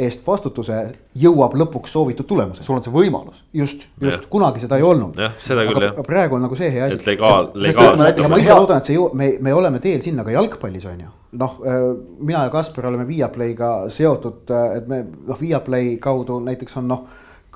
eest 0.00 0.22
vastutuse, 0.24 0.78
jõuab 1.20 1.52
lõpuks 1.60 1.92
soovitud 1.92 2.24
tulemuseni. 2.24 2.64
sul 2.64 2.78
on 2.78 2.84
see 2.86 2.94
võimalus. 2.94 3.42
just, 3.52 3.84
just 4.00 4.22
ja. 4.22 4.30
kunagi 4.32 4.62
seda 4.64 4.78
ei 4.80 4.86
olnud. 4.88 5.20
jah, 5.20 5.34
seda 5.36 5.66
küll 5.68 5.84
jah. 5.84 6.00
praegu 6.06 6.38
on 6.38 6.46
nagu 6.46 6.56
see 6.56 6.70
hea 6.72 6.86
asi. 6.86 6.96
et 6.96 7.10
legaal, 7.10 7.50
legaalselt. 7.60 8.24
ma 8.32 8.40
ise 8.40 8.56
loodan, 8.56 8.80
et 8.80 8.88
see 8.88 8.96
jõu-, 8.96 9.10
me, 9.12 9.34
me 9.36 9.52
oleme 9.52 9.82
teel 9.84 10.00
sinna 10.00 10.24
ka 10.24 10.32
jalgpallis 10.32 10.88
on 10.88 11.04
ju. 11.04 11.12
Noh, 11.38 11.60
äh, 11.66 11.84
mina 12.18 12.46
ja 12.46 12.50
Kaspar 12.50 12.90
oleme 12.90 13.06
Viaplay'ga 13.08 13.90
seotud, 13.92 14.42
äh, 14.50 14.78
et 14.80 14.88
me 14.90 15.02
noh, 15.04 15.40
Viaplay 15.40 15.96
kaudu 16.02 16.40
näiteks 16.44 16.80
on 16.80 16.92
noh 16.92 17.06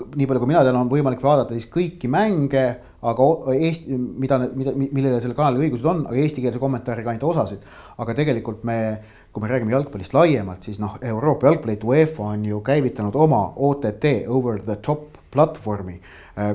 nii 0.01 0.27
palju, 0.27 0.41
kui 0.41 0.49
mina 0.49 0.63
tean, 0.65 0.79
on 0.81 0.91
võimalik 0.91 1.21
vaadata 1.21 1.57
siis 1.57 1.69
kõiki 1.73 2.09
mänge, 2.11 2.65
aga 3.05 3.27
Eesti, 3.53 3.97
mida, 3.97 4.39
mida, 4.57 4.75
millele 4.77 5.21
selle 5.23 5.37
kanali 5.37 5.67
õigused 5.67 5.87
on, 5.89 6.03
aga 6.09 6.21
eestikeelse 6.21 6.61
kommentaariga 6.63 7.13
ainult 7.13 7.29
osasid. 7.33 7.65
aga 8.01 8.15
tegelikult 8.17 8.65
me, 8.65 8.79
kui 9.33 9.45
me 9.45 9.51
räägime 9.51 9.75
jalgpallist 9.75 10.15
laiemalt, 10.17 10.65
siis 10.65 10.81
noh, 10.81 10.97
Euroopa 11.03 11.49
Jalgpalliliit 11.49 11.85
UEFA 11.85 12.33
on 12.35 12.45
ju 12.45 12.61
käivitanud 12.65 13.17
oma 13.17 13.43
OTT, 13.57 14.27
over 14.29 14.61
the 14.65 14.77
top 14.77 15.19
platvormi 15.31 16.01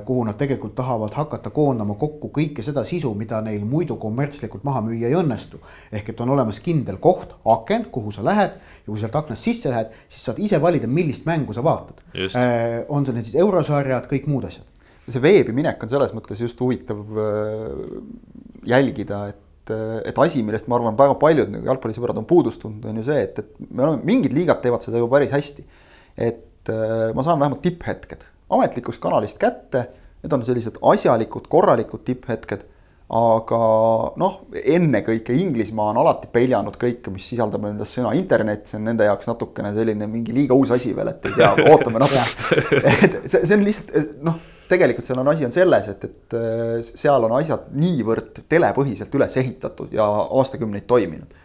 kuhu 0.05 0.23
nad 0.25 0.37
tegelikult 0.39 0.75
tahavad 0.75 1.13
hakata 1.13 1.51
koondama 1.53 1.97
kokku 1.99 2.29
kõike 2.33 2.63
seda 2.65 2.85
sisu, 2.87 3.11
mida 3.17 3.41
neil 3.43 3.65
muidu 3.67 3.97
kommertslikult 4.01 4.63
maha 4.65 4.81
müüa 4.85 5.09
ei 5.09 5.17
õnnestu. 5.19 5.59
ehk 5.91 6.09
et 6.09 6.21
on 6.21 6.29
olemas 6.35 6.59
kindel 6.63 6.97
koht, 7.03 7.35
aken, 7.45 7.87
kuhu 7.91 8.11
sa 8.15 8.23
lähed 8.23 8.55
ja 8.55 8.85
kui 8.87 8.99
sealt 9.01 9.15
aknast 9.15 9.43
sisse 9.43 9.69
lähed, 9.69 9.91
siis 10.07 10.23
saad 10.29 10.39
ise 10.39 10.61
valida, 10.61 10.87
millist 10.87 11.25
mängu 11.25 11.53
sa 11.53 11.63
vaatad. 11.63 12.01
Äh, 12.15 12.85
on 12.89 13.05
see 13.05 13.15
need 13.15 13.27
siis 13.27 13.39
eurosarjad, 13.43 14.07
kõik 14.11 14.29
muud 14.31 14.47
asjad. 14.49 14.65
see 15.05 15.21
veebi 15.21 15.53
minek 15.53 15.83
on 15.83 15.89
selles 15.89 16.13
mõttes 16.17 16.39
just 16.41 16.61
huvitav 16.61 17.01
äh, 17.21 17.97
jälgida, 18.75 19.27
et 19.33 19.41
et 20.05 20.19
asi, 20.21 20.43
millest 20.45 20.67
ma 20.69 20.77
arvan, 20.77 20.93
väga 20.93 21.15
paljud 21.17 21.49
nagu 21.49 21.65
jalgpallisõbrad 21.65 22.19
on 22.21 22.27
puudust 22.29 22.61
tundnud, 22.61 22.85
on 22.85 22.99
ju 23.01 23.05
see, 23.07 23.23
et, 23.25 23.39
et 23.41 23.71
me 23.71 23.81
oleme, 23.81 24.05
mingid 24.05 24.35
liigad 24.37 24.59
teevad 24.61 24.85
seda 24.85 25.01
ju 25.01 25.07
päris 25.09 25.33
hästi. 25.33 25.65
et 26.15 26.69
ma 26.69 27.25
saan 27.25 27.39
vähemalt 27.41 27.63
tipphetked 27.65 28.27
ametlikust 28.53 29.01
kanalist 29.03 29.39
kätte, 29.41 29.87
need 30.23 30.33
on 30.33 30.45
sellised 30.45 30.79
asjalikud, 30.93 31.49
korralikud 31.51 32.05
tipphetked. 32.07 32.71
aga 33.15 33.57
noh, 34.17 34.37
ennekõike 34.57 35.35
Inglismaa 35.37 35.91
on 35.91 35.99
alati 36.01 36.25
peljanud 36.33 36.73
kõike, 36.81 37.11
mis 37.13 37.27
sisaldab 37.29 37.67
endas 37.69 37.91
sõna 37.93 38.15
internet, 38.17 38.63
see 38.65 38.79
on 38.79 38.87
nende 38.89 39.05
jaoks 39.05 39.29
natukene 39.29 39.69
selline 39.75 40.07
mingi 40.09 40.33
liiga 40.33 40.57
uus 40.57 40.71
asi 40.73 40.89
veel, 40.97 41.11
et 41.11 41.27
ei 41.29 41.35
tea, 41.37 41.51
ootame 41.69 42.01
natuke. 42.03 42.63
et 42.81 43.19
see, 43.29 43.43
see 43.43 43.53
on 43.59 43.67
lihtsalt 43.67 44.17
noh, 44.25 44.39
tegelikult 44.71 45.05
seal 45.05 45.21
on 45.21 45.29
asi 45.29 45.45
on 45.45 45.53
selles, 45.53 45.91
et, 45.93 46.09
et 46.09 46.37
seal 46.87 47.29
on 47.29 47.37
asjad 47.37 47.69
niivõrd 47.77 48.41
telepõhiselt 48.49 49.13
üles 49.21 49.37
ehitatud 49.43 49.93
ja 49.93 50.09
aastakümneid 50.41 50.89
toiminud 50.89 51.43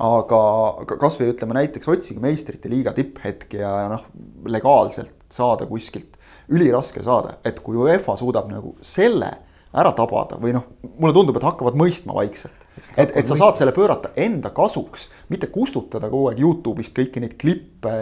aga, 0.00 0.40
aga 0.84 0.96
kasvõi 1.00 1.32
ütleme 1.32 1.56
näiteks 1.58 1.88
otsige 1.92 2.22
meistrite 2.22 2.70
liiga 2.72 2.92
tipphetki 2.96 3.60
ja 3.60 3.72
noh, 3.92 4.06
legaalselt 4.48 5.14
saada 5.32 5.68
kuskilt 5.68 6.19
üliraske 6.50 7.02
saada, 7.04 7.38
et 7.44 7.60
kui 7.64 7.78
UEFA 7.78 8.16
suudab 8.18 8.50
nagu 8.50 8.74
selle 8.82 9.30
ära 9.70 9.92
tabada 9.94 10.38
või 10.40 10.54
noh, 10.54 10.66
mulle 10.98 11.14
tundub, 11.14 11.36
et 11.38 11.46
hakkavad 11.46 11.76
mõistma 11.78 12.16
vaikselt. 12.16 12.66
et, 12.96 13.12
et 13.18 13.28
sa 13.28 13.36
saad 13.38 13.58
selle 13.58 13.74
pöörata 13.76 14.10
enda 14.18 14.50
kasuks, 14.54 15.08
mitte 15.30 15.50
kustutada 15.52 16.08
kogu 16.10 16.30
aeg 16.30 16.40
Youtube'ist 16.42 16.94
kõiki 16.96 17.22
neid 17.22 17.36
klippe, 17.38 17.92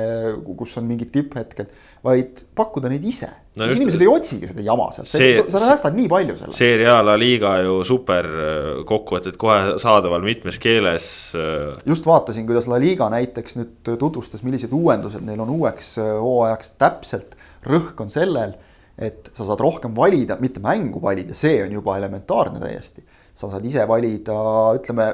kus 0.57 0.77
on 0.81 0.87
mingid 0.89 1.11
tipphetked, 1.13 1.73
vaid 2.05 2.45
pakkuda 2.57 2.89
neid 2.93 3.05
ise 3.05 3.29
no. 3.59 3.69
inimesed 3.69 4.01
ei 4.01 4.09
otsigi 4.09 4.49
seda 4.49 4.65
jama 4.65 4.89
sealt, 4.95 5.11
sa, 5.11 5.45
sa 5.51 5.63
säästad 5.65 5.97
nii 5.99 6.09
palju 6.11 6.37
selle. 6.39 6.57
Serie 6.57 6.89
A 6.93 7.03
La 7.05 7.19
Liga 7.21 7.57
ju 7.65 7.81
super 7.89 8.29
äh, 8.29 8.69
kokkuvõtted 8.89 9.37
kohe 9.41 9.77
saadaval 9.83 10.25
mitmes 10.25 10.61
keeles. 10.63 11.11
Äh. 11.37 11.77
just 11.89 12.09
vaatasin, 12.09 12.47
kuidas 12.49 12.71
La 12.71 12.81
Liga 12.81 13.11
näiteks 13.13 13.59
nüüd 13.59 13.93
tutvustas, 13.99 14.45
millised 14.47 14.73
uuendused 14.73 15.27
neil 15.27 15.43
on 15.45 15.53
uueks 15.59 15.97
äh, 16.01 16.15
hooajaks 16.17 16.77
täpselt. 16.81 17.38
Rõhk 17.69 18.01
on 18.05 18.13
sellel 18.13 18.57
et 18.99 19.31
sa 19.37 19.47
saad 19.47 19.63
rohkem 19.63 19.95
valida, 19.95 20.37
mitte 20.43 20.61
mängu 20.63 21.01
valida, 21.03 21.37
see 21.39 21.63
on 21.63 21.75
juba 21.79 21.97
elementaarne 22.01 22.61
täiesti. 22.63 23.05
sa 23.39 23.47
saad 23.47 23.67
ise 23.71 23.85
valida, 23.87 24.35
ütleme, 24.75 25.05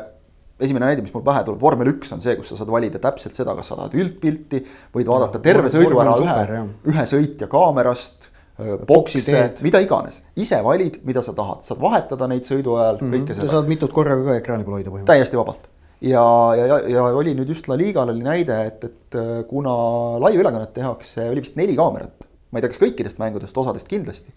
esimene 0.65 0.89
näide, 0.89 1.03
mis 1.05 1.13
mul 1.13 1.25
pähe 1.27 1.43
tuleb, 1.45 1.61
vormel 1.61 1.91
üks 1.93 2.15
on 2.17 2.23
see, 2.25 2.39
kus 2.39 2.55
sa 2.55 2.57
saad 2.57 2.71
valida 2.73 3.01
täpselt 3.03 3.37
seda, 3.37 3.53
kas 3.59 3.69
sa 3.69 3.77
tahad 3.77 3.97
üldpilti, 4.01 4.63
võid 4.95 5.11
vaadata 5.11 5.43
terve 5.45 5.69
sõidu 5.73 6.01
ära 6.01 6.15
ühe, 6.17 6.63
ühe 6.95 7.05
sõitja 7.11 7.51
kaamerast 7.53 8.31
bokse, 8.89 9.21
mida 9.67 9.83
iganes, 9.85 10.23
ise 10.41 10.63
valid, 10.65 11.01
mida 11.05 11.21
sa 11.27 11.35
tahad, 11.37 11.61
saad 11.67 11.83
vahetada 11.83 12.31
neid 12.31 12.47
sõidu 12.49 12.79
ajal 12.79 13.01
mm, 13.01 13.05
-hmm. 13.05 13.15
kõike 13.19 13.37
seda. 13.37 13.49
sa 13.51 13.59
saad 13.59 13.69
mitut 13.69 13.93
korraga 13.93 14.25
ka 14.31 14.41
ekraani 14.41 14.65
peal 14.65 14.79
hoida 14.79 14.89
põhimõtteliselt. 14.89 15.11
täiesti 15.11 15.41
vabalt 15.41 15.67
ja, 16.01 16.25
ja, 16.57 16.67
ja, 16.71 16.79
ja 16.95 17.09
oli 17.19 17.35
nüüd 17.35 17.51
just 17.51 17.69
La 17.69 17.77
Ligal 17.77 18.15
oli 18.15 18.23
näide, 18.25 18.61
et, 18.71 18.85
et 18.85 19.19
kuna 19.51 19.75
laiülekannet 20.23 20.73
tehakse, 20.73 21.27
oli 21.29 21.43
vist 21.43 21.59
neli 21.61 21.77
kaamerat 21.77 22.31
ma 22.55 22.61
ei 22.61 22.65
tea, 22.65 22.71
kas 22.71 22.83
kõikidest 22.83 23.19
mängudest, 23.19 23.57
osadest 23.59 23.91
kindlasti. 23.91 24.31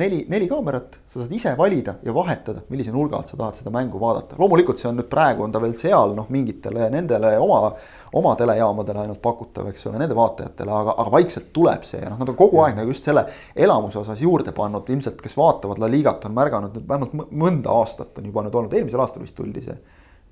neli, 0.00 0.22
neli 0.32 0.46
kaamerat, 0.48 0.94
sa 1.12 1.18
saad 1.20 1.32
ise 1.36 1.50
valida 1.58 1.98
ja 2.02 2.14
vahetada, 2.16 2.62
millise 2.72 2.94
nurga 2.94 3.18
alt 3.18 3.28
sa 3.28 3.36
tahad 3.36 3.58
seda 3.58 3.70
mängu 3.74 4.00
vaadata. 4.00 4.38
loomulikult 4.40 4.80
see 4.80 4.88
on 4.88 4.96
nüüd 4.96 5.10
praegu 5.12 5.44
on 5.44 5.52
ta 5.52 5.60
veel 5.60 5.74
seal 5.76 6.14
noh, 6.16 6.30
mingitele 6.32 6.88
nendele 6.94 7.34
oma, 7.38 7.74
oma 8.16 8.32
telejaamadele 8.40 9.02
ainult 9.02 9.20
pakutav, 9.22 9.68
eks 9.68 9.86
ole, 9.90 10.00
nende 10.00 10.16
vaatajatele, 10.16 10.72
aga, 10.78 10.96
aga 11.04 11.14
vaikselt 11.18 11.52
tuleb 11.52 11.84
see 11.84 12.00
ja 12.00 12.08
noh, 12.08 12.22
nad 12.22 12.32
on 12.32 12.38
kogu 12.40 12.64
aeg 12.64 12.80
nagu 12.80 12.94
just 12.94 13.04
selle 13.10 13.26
elamuse 13.54 14.00
osas 14.00 14.24
juurde 14.24 14.56
pannud, 14.56 14.88
ilmselt 14.88 15.20
kes 15.20 15.36
vaatavad 15.36 15.84
La 15.84 15.92
Ligat, 15.92 16.24
on 16.24 16.40
märganud 16.40 16.80
nüüd 16.80 16.88
vähemalt 16.88 17.36
mõnda 17.44 17.76
aastat 17.76 18.16
on 18.22 18.32
juba 18.32 18.46
nüüd 18.46 18.56
olnud, 18.56 18.72
eelmisel 18.72 19.04
aastal 19.04 19.26
vist 19.26 19.36
tuldi 19.36 19.68
see. 19.68 19.76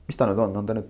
mis 0.09 0.17
ta 0.17 0.33
nüüd 0.33 0.41
on, 0.49 0.57
on 0.63 0.67
ta 0.67 0.81
nüüd 0.81 0.89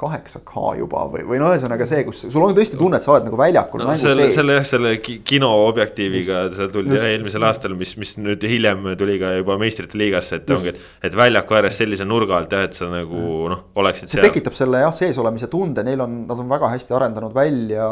kaheksa 0.00 0.40
K 0.46 0.62
juba 0.78 1.04
või, 1.12 1.24
või 1.28 1.40
no 1.42 1.50
ühesõnaga 1.52 1.86
see, 1.88 2.02
kus 2.06 2.22
sul 2.26 2.44
on 2.44 2.54
tõesti 2.56 2.78
tunne, 2.80 3.00
et 3.00 3.06
sa 3.06 3.14
oled 3.14 3.26
nagu 3.28 3.38
väljakul 3.38 3.82
no, 3.82 3.88
mängu 3.90 4.02
selle, 4.02 4.26
sees. 4.28 4.38
selle 4.38 4.56
jah, 4.56 4.66
selle 4.68 4.92
kinoobjektiiviga 5.00 6.42
seal 6.56 6.72
tuldi 6.72 6.96
jah 6.96 7.08
eelmisel 7.10 7.46
aastal, 7.48 7.74
mis, 7.78 7.94
mis 8.00 8.14
nüüd 8.20 8.44
hiljem 8.48 8.92
tuli 9.00 9.18
ka 9.20 9.34
juba 9.38 9.58
meistrite 9.60 9.98
liigasse, 10.00 10.40
et 10.40 10.54
ongi, 10.56 10.74
et 11.06 11.18
väljaku 11.20 11.58
ääres 11.58 11.80
sellise 11.80 12.06
nurga 12.08 12.38
alt 12.40 12.56
jah, 12.56 12.64
et 12.68 12.78
sa 12.78 12.88
nagu 12.92 13.24
noh, 13.52 13.64
oleksid 13.82 14.08
see 14.08 14.18
seal. 14.18 14.28
tekitab 14.30 14.56
selle 14.56 14.82
jah, 14.84 14.94
sees 14.96 15.20
olemise 15.20 15.50
tunde, 15.52 15.84
neil 15.86 16.04
on, 16.06 16.22
nad 16.30 16.44
on 16.44 16.50
väga 16.50 16.72
hästi 16.74 16.96
arendanud 16.96 17.36
välja 17.36 17.88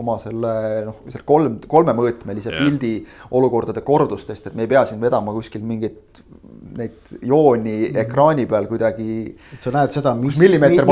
oma 0.00 0.18
selle 0.20 0.54
noh, 0.88 1.00
selle 1.08 1.26
kolm, 1.28 1.60
kolmemõõtmelise 1.70 2.54
pildi 2.56 2.94
olukordade 3.38 3.84
kordustest, 3.86 4.50
et 4.50 4.58
me 4.58 4.66
ei 4.66 4.74
pea 4.74 4.84
siin 4.88 5.00
vedama 5.02 5.34
kuskil 5.36 5.64
mingit 5.66 6.22
neid 6.76 7.16
jooni 7.26 7.76
mm 7.90 7.98
ekraani 8.00 8.46
peal 8.48 8.66
kuidagi. 8.70 9.34
et 9.54 9.62
sa 9.62 9.72
näed 9.74 9.92
seda, 9.94 10.12
mis, 10.18 10.38
mis, 10.38 10.54
mis 10.60 10.82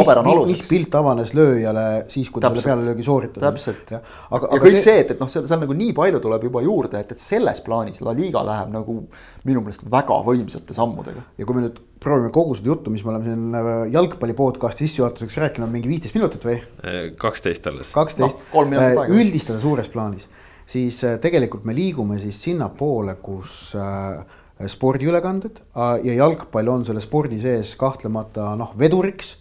pilt 0.69 0.95
avanes 0.99 1.35
lööjale 1.37 1.85
siis, 2.13 2.31
kui 2.31 2.45
ta 2.45 2.53
selle 2.53 2.65
pealelöögi 2.67 3.07
sooritas. 3.07 3.43
täpselt, 3.43 3.93
ja, 3.97 4.01
aga, 4.31 4.53
ja 4.55 4.63
kõik 4.63 4.79
see, 4.79 4.85
see, 4.87 5.03
et, 5.03 5.13
et 5.15 5.21
noh, 5.23 5.31
seal, 5.33 5.47
seal 5.51 5.63
nagu 5.65 5.77
nii 5.77 5.93
palju 5.97 6.23
tuleb 6.25 6.49
juba 6.49 6.63
juurde, 6.65 7.03
et, 7.03 7.13
et 7.17 7.23
selles 7.23 7.63
plaanis 7.67 8.03
La 8.07 8.15
Liga 8.17 8.45
läheb 8.47 8.73
nagu 8.75 8.99
minu 9.49 9.65
meelest 9.65 9.87
väga 9.91 10.23
võimsate 10.27 10.77
sammudega. 10.77 11.25
ja 11.39 11.49
kui 11.49 11.59
me 11.59 11.67
nüüd 11.67 11.83
proovime 12.03 12.31
kogu 12.35 12.57
seda 12.57 12.73
juttu, 12.73 12.93
mis 12.95 13.05
me 13.05 13.13
oleme 13.15 13.29
siin 13.29 13.59
äh, 13.59 13.71
jalgpalli 13.95 14.35
podcast'i 14.39 14.87
sissejuhatuseks 14.87 15.39
rääkinud, 15.43 15.71
mingi 15.73 15.91
viisteist 15.91 16.19
minutit 16.19 16.45
või? 16.47 16.59
kaksteist 17.19 17.67
alles. 17.71 17.93
kaksteist 17.97 18.53
no,, 18.55 18.67
äh, 18.79 19.01
üldistada 19.11 19.61
suures 19.63 19.91
plaanis, 19.93 20.29
siis 20.69 21.01
äh, 21.07 21.19
tegelikult 21.23 21.67
me 21.69 21.77
liigume 21.77 22.21
siis 22.23 22.39
sinnapoole, 22.47 23.19
kus 23.23 23.73
äh, 23.79 24.23
spordiülekanded 24.67 25.61
ja 26.03 26.15
jalgpall 26.19 26.71
on 26.73 26.83
selle 26.87 27.03
spordi 27.05 27.39
sees 27.43 27.77
kahtlemata 27.79 28.57
noh, 28.59 28.73
veduriks. 28.79 29.37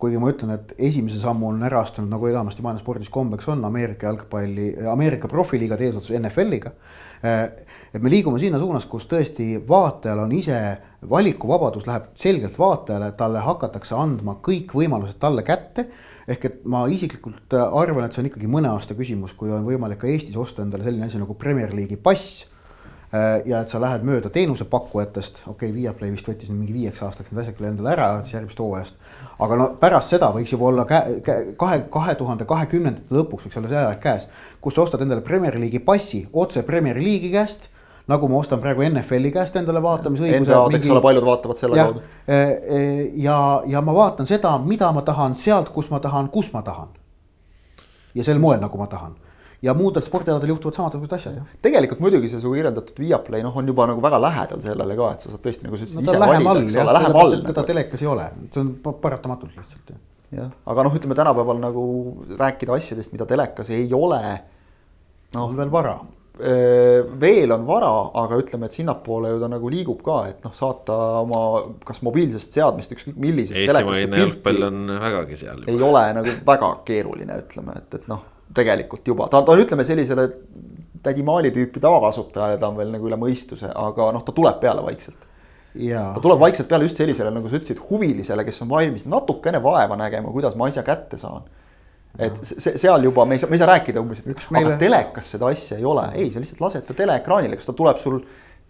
Kuigi 0.00 0.20
ma 0.20 0.30
ütlen, 0.32 0.54
et 0.56 0.72
esimese 0.90 1.20
sammu 1.20 1.50
on 1.50 1.62
ära 1.66 1.82
astunud, 1.84 2.10
nagu 2.10 2.28
enamasti 2.30 2.64
maailma 2.64 2.82
spordis 2.82 3.10
kombeks 3.12 3.48
on, 3.52 3.64
Ameerika 3.68 4.08
jalgpalli, 4.08 4.72
Ameerika 4.90 5.28
profiliiga 5.28 5.78
eesotsas 5.78 6.16
NFL-iga. 6.18 6.72
et 7.22 8.00
me 8.00 8.08
liigume 8.08 8.38
sinna 8.40 8.58
suunas, 8.58 8.86
kus 8.88 9.04
tõesti 9.08 9.58
vaatajal 9.68 10.22
on 10.22 10.30
ise 10.32 10.60
valikuvabadus 11.10 11.84
läheb 11.86 12.06
selgelt 12.16 12.56
vaatajale, 12.58 13.12
talle 13.12 13.42
hakatakse 13.44 13.94
andma 13.94 14.38
kõik 14.40 14.72
võimalused 14.72 15.18
talle 15.20 15.44
kätte 15.44 15.90
ehk 16.30 16.44
et 16.44 16.62
ma 16.64 16.86
isiklikult 16.88 17.52
arvan, 17.60 18.06
et 18.06 18.16
see 18.16 18.22
on 18.22 18.30
ikkagi 18.30 18.48
mõne 18.48 18.72
aasta 18.72 18.96
küsimus, 18.96 19.34
kui 19.36 19.52
on 19.52 19.66
võimalik 19.68 20.00
ka 20.00 20.08
Eestis 20.08 20.38
osta 20.40 20.64
endale 20.64 20.86
selline 20.86 21.10
asi 21.10 21.20
nagu 21.20 21.36
Premier 21.36 21.74
League'i 21.76 22.00
pass 22.00 22.46
Äh, 23.10 23.42
ja 23.50 23.58
et 23.64 23.70
sa 23.72 23.80
lähed 23.82 24.04
mööda 24.06 24.30
teenusepakkujatest, 24.30 25.40
okei 25.50 25.72
okay,, 25.72 25.74
Viaplay 25.74 26.12
vist 26.14 26.28
võttis 26.30 26.52
mingi 26.54 26.70
viieks 26.76 27.00
aastaks 27.02 27.32
need 27.32 27.40
asjad 27.42 27.56
küll 27.58 27.66
endale 27.72 27.90
ära, 27.90 28.06
siis 28.22 28.36
järgmisest 28.36 28.62
hooajast. 28.62 29.00
Aga 29.40 29.56
no 29.56 29.66
pärast 29.80 30.12
seda 30.14 30.30
võiks 30.34 30.52
juba 30.52 30.68
olla 30.68 30.86
kahe, 30.86 31.82
kahe 31.90 32.14
tuhande 32.18 32.46
kahekümnendate 32.48 33.14
lõpuks 33.14 33.46
võiks 33.46 33.60
olla 33.60 33.72
see 33.72 33.82
aeg 33.82 34.00
käes, 34.02 34.26
kus 34.60 34.76
sa 34.76 34.84
ostad 34.84 35.04
endale 35.04 35.24
Premier 35.26 35.56
League'i 35.58 35.82
passi 35.84 36.26
otse 36.32 36.62
Premier 36.66 37.00
League'i 37.00 37.32
käest 37.32 37.70
nagu 38.10 38.28
ma 38.28 38.40
ostan 38.40 38.60
praegu 38.62 38.82
NFL-i 38.88 39.30
käest 39.30 39.56
endale 39.60 39.82
vaatamisõiguse. 39.84 40.50
NBA-d, 40.50 40.78
eks 40.80 40.88
ole, 40.90 41.02
paljud 41.04 41.26
vaatavad 41.28 41.60
selle 41.60 41.78
kaudu. 41.78 42.00
Äh, 42.26 42.40
äh, 42.40 43.02
ja, 43.22 43.36
ja 43.70 43.82
ma 43.86 43.94
vaatan 43.94 44.26
seda, 44.26 44.56
mida 44.64 44.90
ma 44.96 45.04
tahan 45.06 45.36
sealt, 45.38 45.70
kus 45.74 45.92
ma 45.92 46.00
tahan, 46.02 46.30
kus 46.34 46.50
ma 46.54 46.64
tahan. 46.66 46.96
ja 48.14 48.24
sel 48.26 48.40
moel, 48.42 48.58
nagu 48.58 48.78
ma 48.78 48.88
tahan 48.90 49.14
ja 49.62 49.74
muudel 49.76 50.04
spordialadel 50.04 50.54
juhtuvad 50.54 50.76
samasugused 50.78 51.16
asjad 51.16 51.56
tegelikult 51.64 52.00
muidugi 52.04 52.30
see 52.32 52.42
su 52.42 52.52
kirjeldatud 52.54 53.00
Viaplay 53.02 53.44
noh, 53.44 53.56
on 53.56 53.66
juba 53.68 53.88
nagu 53.90 54.04
väga 54.04 54.20
lähedal 54.22 54.62
sellele 54.64 54.96
ka, 54.98 55.10
et 55.14 55.24
sa 55.24 55.32
saad 55.32 55.42
tõesti 55.46 55.66
nagu 55.66 55.80
sa 55.80 55.88
ütlesid 55.88 56.06
no, 56.06 56.14
ise 56.14 56.20
valida, 56.20 56.62
eks 56.62 56.78
ole, 56.84 56.94
lähem 56.98 57.18
all. 57.22 57.34
teda 57.40 57.56
nagu. 57.58 57.72
telekas 57.72 58.04
ei 58.04 58.12
ole, 58.14 58.30
see 58.54 58.62
on 58.62 58.70
paratamatult 59.02 59.58
lihtsalt 59.58 59.92
ju. 59.92 59.98
jah, 60.38 60.54
aga 60.72 60.86
noh, 60.86 60.96
ütleme 60.96 61.18
tänapäeval 61.18 61.60
nagu 61.60 61.84
rääkida 62.40 62.78
asjadest, 62.78 63.12
mida 63.16 63.28
telekas 63.28 63.72
ei 63.76 63.84
ole. 63.96 64.22
noh, 65.36 65.52
veel 65.60 65.76
vara 65.76 65.98
veel 67.20 67.52
on 67.52 67.66
vara, 67.68 67.90
aga 68.16 68.38
ütleme, 68.40 68.70
et 68.70 68.72
sinnapoole 68.72 69.28
ju 69.34 69.40
ta 69.42 69.48
nagu 69.52 69.68
liigub 69.68 69.98
ka, 70.00 70.22
et 70.30 70.46
noh, 70.46 70.54
saata 70.56 70.94
oma 71.20 71.40
kas 71.84 72.00
mobiilsest 72.06 72.56
seadmest 72.56 72.94
ükskõik 72.96 73.18
millisest. 73.20 73.60
Eestimaine 73.60 74.22
jalgpall 74.22 74.68
on 74.70 74.94
vägagi 75.02 75.36
seal. 75.42 75.66
ei 75.68 75.82
ole 75.84 76.04
nagu 76.16 76.36
väga 76.48 76.70
keeruline, 76.88 77.42
ütleme, 77.44 77.76
et, 77.82 77.98
et 78.00 78.08
noh 78.08 78.24
tegelikult 78.54 79.06
juba, 79.06 79.28
ta, 79.30 79.42
ta 79.46 79.54
on, 79.54 79.62
ütleme 79.62 79.84
sellisele 79.86 80.26
tädi 81.02 81.22
Maali 81.24 81.52
tüüpi 81.54 81.80
tavakasutajale, 81.80 82.58
ta 82.60 82.68
on 82.68 82.78
veel 82.80 82.90
nagu 82.92 83.08
üle 83.08 83.18
mõistuse, 83.20 83.70
aga 83.70 84.10
noh, 84.14 84.24
ta 84.26 84.34
tuleb 84.36 84.60
peale 84.62 84.82
vaikselt. 84.84 85.26
ta 86.16 86.20
tuleb 86.22 86.40
vaikselt 86.42 86.68
peale 86.68 86.88
just 86.88 87.00
sellisele, 87.00 87.30
nagu 87.34 87.48
sa 87.48 87.60
ütlesid, 87.60 87.80
huvilisele, 87.90 88.44
kes 88.44 88.60
on 88.64 88.70
valmis 88.72 89.06
natukene 89.08 89.62
vaeva 89.62 89.96
nägema, 90.00 90.32
kuidas 90.34 90.58
ma 90.58 90.68
asja 90.68 90.84
kätte 90.86 91.18
saan. 91.20 91.46
et 92.18 92.36
see, 92.42 92.74
seal 92.74 93.04
juba 93.06 93.24
me 93.24 93.36
ei 93.36 93.40
saa, 93.40 93.48
me 93.48 93.54
ei 93.54 93.62
saa 93.62 93.70
rääkida 93.70 94.02
umbes, 94.02 94.24
et 94.26 94.46
meile... 94.50 94.72
aga 94.72 94.78
telekas 94.80 95.30
seda 95.30 95.46
asja 95.46 95.78
ei 95.78 95.84
ole, 95.86 96.08
ei, 96.18 96.32
sa 96.34 96.42
lihtsalt 96.42 96.64
lased 96.64 96.88
ta 96.88 96.96
teleekraanile, 96.98 97.56
kas 97.56 97.70
ta 97.70 97.76
tuleb 97.78 98.00
sul 98.02 98.18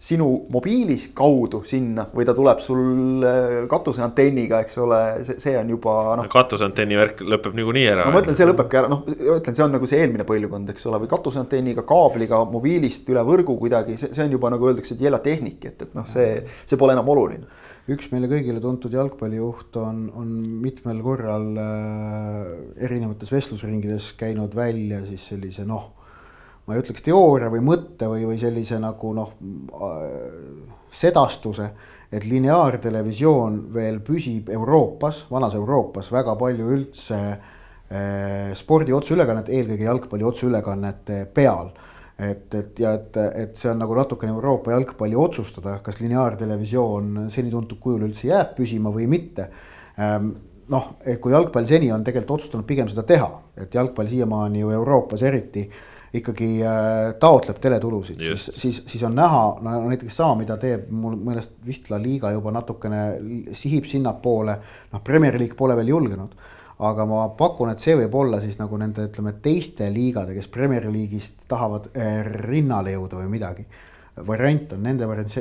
sinu 0.01 0.27
mobiili 0.49 0.95
kaudu 1.13 1.59
sinna 1.69 2.07
või 2.09 2.25
ta 2.25 2.33
tuleb 2.33 2.61
sul 2.65 3.21
äh, 3.21 3.51
katuseantenniga, 3.69 4.63
eks 4.65 4.79
ole, 4.81 5.01
see, 5.27 5.37
see 5.43 5.53
on 5.59 5.69
juba 5.75 5.93
noh. 6.17 6.29
katuseantenni 6.31 6.97
värk 6.97 7.21
lõpeb 7.21 7.53
niikuinii 7.59 7.83
ära. 7.91 8.07
no 8.07 8.15
ma 8.15 8.23
ütlen, 8.23 8.37
see 8.37 8.47
lõpebki 8.49 8.79
ära, 8.81 8.89
noh, 8.89 9.03
ütlen, 9.05 9.57
see 9.57 9.65
on 9.65 9.75
nagu 9.77 9.89
see 9.89 10.01
eelmine 10.01 10.25
põlvkond, 10.25 10.73
eks 10.73 10.89
ole, 10.89 11.03
või 11.03 11.11
katuseantenniga, 11.11 11.85
kaabliga, 11.85 12.41
mobiilist 12.49 13.13
üle 13.13 13.21
võrgu 13.29 13.59
kuidagi, 13.61 13.99
see, 14.01 14.09
see 14.17 14.25
on 14.25 14.33
juba 14.39 14.49
nagu 14.55 14.71
öeldakse, 14.71 14.97
et 14.97 15.05
jelatehnik, 15.05 15.69
et, 15.69 15.85
et 15.85 15.93
noh, 15.97 16.09
see, 16.09 16.41
see 16.65 16.81
pole 16.81 16.97
enam 16.97 17.13
oluline. 17.13 17.45
üks 17.91 18.09
meile 18.09 18.25
kõigile 18.31 18.61
tuntud 18.63 18.93
jalgpallijuht 18.97 19.77
on, 19.85 20.03
on 20.17 20.33
mitmel 20.65 21.05
korral 21.05 21.49
äh, 21.61 22.51
erinevates 22.89 23.29
vestlusringides 23.33 24.15
käinud 24.17 24.57
välja 24.57 25.05
siis 25.05 25.29
sellise 25.29 25.69
noh 25.69 25.91
ma 26.65 26.75
ei 26.75 26.83
ütleks 26.83 27.03
teooria 27.05 27.49
või 27.51 27.63
mõtte 27.65 28.09
või, 28.11 28.25
või 28.29 28.37
sellise 28.41 28.77
nagu 28.81 29.13
noh, 29.17 29.33
sedastuse, 30.91 31.69
et 32.11 32.25
lineaartelevisioon 32.27 33.61
veel 33.73 34.01
püsib 34.03 34.51
Euroopas, 34.51 35.25
vanas 35.31 35.55
Euroopas 35.55 36.11
väga 36.11 36.35
palju 36.39 36.67
üldse 36.75 37.19
eh, 37.31 38.51
spordi 38.57 38.93
otseülekannet, 38.95 39.49
eelkõige 39.49 39.87
jalgpalli 39.87 40.27
otseülekannete 40.27 41.23
peal. 41.33 41.71
et, 42.21 42.53
et 42.53 42.79
ja 42.79 42.91
et, 42.93 43.17
et 43.17 43.55
see 43.57 43.71
on 43.71 43.79
nagu 43.81 43.95
natukene 43.97 44.35
Euroopa 44.35 44.75
jalgpalli 44.75 45.15
otsustada, 45.17 45.79
kas 45.81 45.97
lineaartelevisioon 46.03 47.31
seni 47.33 47.49
tuntud 47.49 47.79
kujul 47.81 48.03
üldse 48.05 48.27
jääb 48.27 48.51
püsima 48.59 48.91
või 48.93 49.07
mitte 49.09 49.47
ehm, 49.97 50.27
noh, 50.69 50.91
et 51.01 51.17
kui 51.23 51.33
jalgpall 51.33 51.65
seni 51.65 51.89
on 51.91 52.03
tegelikult 52.05 52.37
otsustanud 52.37 52.67
pigem 52.67 52.91
seda 52.91 53.03
teha, 53.07 53.31
et 53.57 53.73
jalgpall 53.73 54.11
siiamaani 54.11 54.61
ju 54.61 54.75
Euroopas 54.75 55.23
eriti 55.25 55.65
ikkagi 56.13 56.49
äh, 56.67 57.13
taotleb 57.19 57.59
teletulusid, 57.63 58.19
siis, 58.19 58.49
siis, 58.59 58.81
siis 58.87 59.03
on 59.07 59.13
näha, 59.15 59.43
no 59.63 59.75
näiteks 59.87 60.17
sama, 60.19 60.35
mida 60.41 60.57
teeb 60.59 60.89
mul 60.91 61.15
meelest 61.15 61.53
vist 61.65 61.87
La 61.91 61.99
Liga 62.01 62.33
juba 62.35 62.51
natukene 62.51 63.03
sihib 63.55 63.87
sinnapoole. 63.87 64.57
noh, 64.91 65.03
Premier 65.03 65.39
League 65.39 65.55
pole 65.55 65.75
veel 65.79 65.93
julgenud, 65.93 66.35
aga 66.83 67.05
ma 67.07 67.21
pakun, 67.37 67.71
et 67.71 67.79
see 67.79 67.95
võib 67.95 68.17
olla 68.19 68.41
siis 68.43 68.59
nagu 68.59 68.77
nende, 68.81 69.07
ütleme 69.07 69.37
teiste 69.43 69.87
liigade, 69.93 70.35
kes 70.35 70.51
Premier 70.51 70.89
League'ist 70.91 71.47
tahavad 71.47 71.87
äh, 71.95 72.19
rinnale 72.43 72.97
jõuda 72.97 73.21
või 73.21 73.31
midagi. 73.37 73.65
variant 74.27 74.73
on 74.73 74.83
nende 74.83 75.07
variant, 75.07 75.37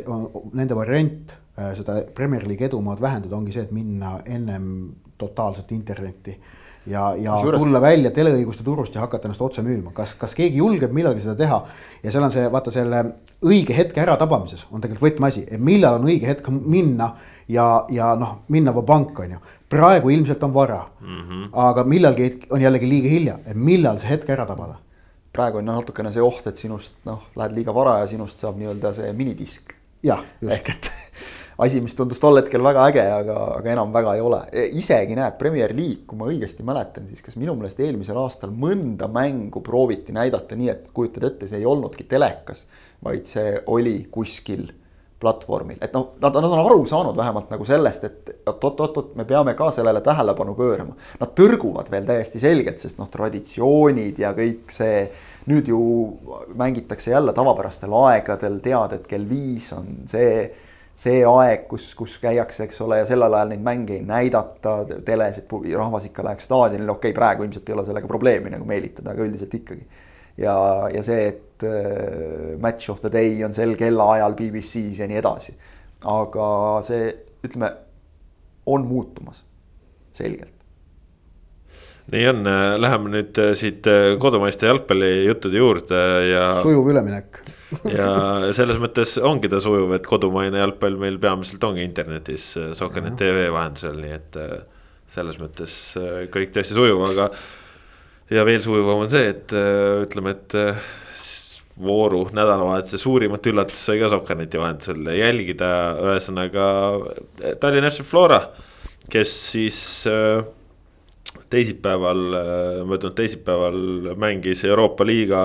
nende 0.55 0.77
variant 0.79 1.35
äh, 1.59 1.75
seda 1.75 1.99
Premier 2.15 2.47
League 2.47 2.67
edumaad 2.67 3.03
vähendada 3.03 3.37
ongi 3.37 3.53
see, 3.53 3.67
et 3.67 3.75
minna 3.75 4.21
ennem 4.25 4.71
totaalselt 5.19 5.73
internetti 5.73 6.39
ja, 6.91 7.05
ja 7.17 7.37
Kusjuures... 7.39 7.63
tulla 7.63 7.81
välja 7.83 8.11
teleõiguste 8.15 8.67
turust 8.67 8.95
ja 8.95 9.05
hakata 9.05 9.29
ennast 9.29 9.45
otse 9.47 9.65
müüma, 9.67 9.95
kas, 9.97 10.17
kas 10.19 10.35
keegi 10.39 10.61
julgeb 10.61 10.93
millalgi 10.97 11.25
seda 11.25 11.37
teha. 11.39 11.61
ja 12.03 12.13
seal 12.13 12.27
on 12.27 12.35
see, 12.35 12.45
vaata 12.53 12.75
selle 12.75 13.05
õige 13.47 13.77
hetke 13.77 14.03
äratabamises 14.03 14.67
on 14.71 14.83
tegelikult 14.83 15.09
võtmeasi, 15.09 15.47
et 15.49 15.63
millal 15.71 16.01
on 16.01 16.11
õige 16.11 16.29
hetk 16.29 16.51
minna 16.51 17.15
ja, 17.49 17.71
ja 17.95 18.13
noh, 18.19 18.41
minna 18.49 18.75
pank 18.75 19.19
on 19.25 19.39
ju. 19.39 19.41
praegu 19.69 20.11
ilmselt 20.11 20.43
on 20.43 20.55
vara 20.55 20.85
mm, 21.01 21.25
-hmm. 21.25 21.49
aga 21.53 21.85
millalgi 21.85 22.31
on 22.51 22.61
jällegi 22.61 22.89
liiga 22.89 23.09
hilja, 23.09 23.39
et 23.47 23.57
millal 23.57 23.99
see 23.99 24.11
hetk 24.11 24.31
ära 24.31 24.47
tabada 24.47 24.79
praegu 25.33 25.59
on 25.59 25.65
natukene 25.71 26.13
see 26.13 26.23
oht, 26.23 26.47
et 26.47 26.57
sinust 26.57 26.97
noh, 27.07 27.29
lähed 27.39 27.55
liiga 27.55 27.75
vara 27.75 27.99
ja 28.03 28.07
sinust 28.11 28.41
saab 28.43 28.59
nii-öelda 28.61 28.93
see 28.97 29.13
minidisk. 29.17 29.75
jah, 30.03 30.25
ehk 30.43 30.73
et 30.75 30.91
asi, 31.61 31.81
mis 31.85 31.95
tundus 31.97 32.21
tol 32.23 32.39
hetkel 32.41 32.63
väga 32.65 32.87
äge, 32.91 33.05
aga, 33.13 33.37
aga 33.59 33.73
enam 33.75 33.93
väga 33.95 34.17
ei 34.17 34.25
ole. 34.25 34.41
E, 34.53 34.67
isegi 34.81 35.17
näed, 35.19 35.37
Premier 35.41 35.75
League, 35.77 36.07
kui 36.09 36.19
ma 36.21 36.31
õigesti 36.31 36.67
mäletan, 36.67 37.09
siis 37.11 37.23
kas 37.25 37.37
minu 37.41 37.55
meelest 37.59 37.81
eelmisel 37.85 38.19
aastal 38.21 38.53
mõnda 38.57 39.11
mängu 39.13 39.63
prooviti 39.65 40.15
näidata 40.17 40.59
nii, 40.59 40.71
et 40.73 40.91
kujutad 40.97 41.29
ette, 41.31 41.51
see 41.51 41.61
ei 41.61 41.69
olnudki 41.69 42.09
telekas, 42.11 42.67
vaid 43.05 43.29
see 43.29 43.59
oli 43.73 43.99
kuskil 44.13 44.69
platvormil, 45.21 45.77
et 45.85 45.93
noh, 45.93 46.15
nad, 46.23 46.33
nad 46.33 46.47
on 46.49 46.63
aru 46.63 46.85
saanud 46.89 47.17
vähemalt 47.19 47.51
nagu 47.53 47.65
sellest, 47.69 48.07
et 48.09 48.31
oot-oot-oot, 48.49 49.11
me 49.21 49.27
peame 49.29 49.53
ka 49.59 49.69
sellele 49.75 50.01
tähelepanu 50.05 50.55
pöörama. 50.57 50.97
Nad 51.21 51.35
tõrguvad 51.37 51.91
veel 51.93 52.07
täiesti 52.09 52.41
selgelt, 52.41 52.81
sest 52.81 52.97
noh, 52.97 53.11
traditsioonid 53.13 54.23
ja 54.23 54.33
kõik 54.37 54.73
see 54.73 55.05
nüüd 55.51 55.69
ju 55.69 55.83
mängitakse 56.57 57.13
jälle 57.13 57.37
tavapärastel 57.37 57.93
aegadel, 58.01 58.59
tead, 58.65 58.97
et 58.97 59.07
kell 59.13 59.29
viis 59.29 59.69
on 59.77 60.09
see 60.09 60.33
see 61.01 61.23
aeg, 61.25 61.65
kus, 61.71 61.91
kus 61.97 62.19
käiakse, 62.21 62.67
eks 62.67 62.83
ole, 62.85 63.01
ja 63.01 63.09
sellel 63.09 63.33
ajal 63.37 63.55
neid 63.55 63.65
mänge 63.65 63.97
ei 63.97 64.05
näidata 64.05 64.75
teles, 65.07 65.41
et 65.41 65.53
rahvas 65.79 66.07
ikka 66.11 66.25
läheks 66.27 66.49
staadionile, 66.51 66.93
okei 66.93 67.11
okay,, 67.11 67.17
praegu 67.17 67.47
ilmselt 67.47 67.69
ei 67.69 67.77
ole 67.77 67.87
sellega 67.89 68.11
probleemi 68.11 68.53
nagu 68.53 68.69
meelitada, 68.69 69.15
aga 69.15 69.25
üldiselt 69.25 69.57
ikkagi. 69.57 69.87
ja, 70.41 70.55
ja 70.93 71.03
see, 71.05 71.27
et 71.33 71.65
äh, 71.65 72.57
match 72.61 72.93
of 72.93 73.01
the 73.01 73.13
day 73.13 73.41
on 73.45 73.57
sel 73.57 73.77
kellaajal 73.81 74.37
BBC-s 74.37 75.01
ja 75.01 75.09
nii 75.09 75.21
edasi. 75.23 75.57
aga 76.05 76.47
see, 76.85 77.11
ütleme, 77.45 77.75
on 78.69 78.85
muutumas 78.89 79.45
selgelt 80.17 80.60
nii 82.11 82.27
on, 82.33 82.45
läheme 82.83 83.15
nüüd 83.15 83.39
äh, 83.41 83.55
siit 83.59 83.87
äh, 83.91 84.17
kodumaiste 84.23 84.71
jalgpallijuttude 84.71 85.63
juurde 85.63 86.05
ja. 86.31 86.51
sujuv 86.63 86.93
üleminek 86.93 87.43
ja 87.99 88.09
selles 88.57 88.81
mõttes 88.83 89.15
ongi 89.23 89.51
ta 89.51 89.61
sujuv, 89.63 89.93
et 89.95 90.07
kodumaine 90.09 90.61
jalgpall 90.61 90.99
meil 91.01 91.19
peamiselt 91.23 91.65
ongi 91.67 91.85
internetis 91.87 92.53
äh, 92.59 92.73
Sokkernet 92.79 93.19
tv 93.21 93.47
vahendusel, 93.55 93.99
nii 94.03 94.15
et 94.17 94.39
äh, 94.41 94.57
selles 95.15 95.39
mõttes 95.43 95.77
äh, 96.01 96.25
kõik 96.33 96.55
tõesti 96.55 96.77
sujuv, 96.77 97.05
aga. 97.11 97.29
ja 98.35 98.47
veel 98.49 98.63
sujuvam 98.65 99.05
on 99.05 99.13
see, 99.13 99.31
et 99.35 99.55
ütleme, 100.07 100.35
et 100.37 100.59
vooru 101.81 102.27
nädalavahetuse 102.37 102.99
suurimat 103.01 103.47
üllatust 103.49 103.87
sai 103.87 104.01
ka 104.03 104.11
Sokkerneti 104.13 104.61
vahendusel 104.61 105.13
jälgida, 105.17 105.71
ühesõnaga 106.11 106.65
Tallinna 107.63 107.91
FC 107.91 108.05
Flora, 108.07 108.43
kes 109.11 109.33
siis 109.55 109.81
teisipäeval, 111.51 112.21
möödunud 112.89 113.15
teisipäeval 113.19 114.15
mängis 114.19 114.65
Euroopa 114.65 115.07
liiga 115.07 115.45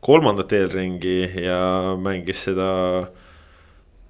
kolmandat 0.00 0.52
eelringi 0.54 1.44
ja 1.44 1.60
mängis 1.98 2.44
seda 2.48 2.68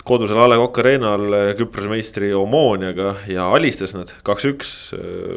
kodusel 0.08 0.40
A 0.40 0.48
Le 0.48 0.56
Coq 0.60 0.80
Arena'l 0.80 1.36
Küprose 1.58 1.90
meistri 1.92 2.32
Omoniaga 2.36 3.14
ja 3.28 3.50
alistas 3.52 3.94
nad 3.96 4.12
kaks-üks, 4.24 4.72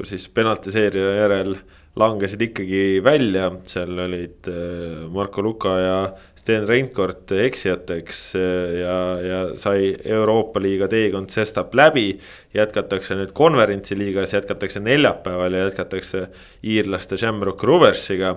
siis 0.08 0.28
penaltiseeria 0.32 1.16
järel 1.22 1.56
langesid 2.00 2.42
ikkagi 2.46 3.02
välja, 3.04 3.50
seal 3.68 4.00
olid 4.00 4.48
äh, 4.48 5.08
Marko 5.12 5.44
Luka 5.44 5.76
ja 5.80 5.98
Sten 6.42 6.66
Reinkord 6.66 7.30
eksijateks 7.38 8.22
äh, 8.36 8.72
ja, 8.80 8.96
ja 9.22 9.42
sai 9.62 9.92
Euroopa 10.10 10.62
liiga 10.64 10.88
teekond 10.90 11.30
sestap 11.30 11.76
läbi. 11.78 12.16
jätkatakse 12.54 13.16
nüüd 13.20 13.36
konverentsi 13.38 13.98
liigas, 13.98 14.34
jätkatakse 14.34 14.82
neljapäeval 14.82 15.54
ja 15.54 15.68
jätkatakse 15.68 16.26
iirlaste 16.64 17.18
Shamrock 17.18 17.64
Roversiga, 17.64 18.34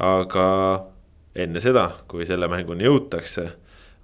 aga 0.00 0.46
enne 1.34 1.60
seda, 1.60 1.88
kui 2.08 2.26
selle 2.26 2.46
mänguni 2.48 2.86
jõutakse, 2.86 3.48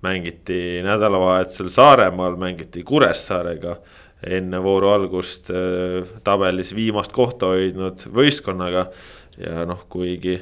mängiti 0.02 0.82
nädalavahetusel 0.82 1.70
Saaremaal, 1.70 2.34
mängiti 2.40 2.82
Kuressaarega 2.82 3.78
enne 4.26 4.58
vooru 4.62 4.90
algust 4.90 5.52
äh, 5.54 6.02
tabelis 6.26 6.74
viimast 6.74 7.14
kohta 7.14 7.54
hoidnud 7.54 8.08
võistkonnaga. 8.10 8.88
ja 9.38 9.62
noh, 9.64 9.86
kuigi 9.88 10.40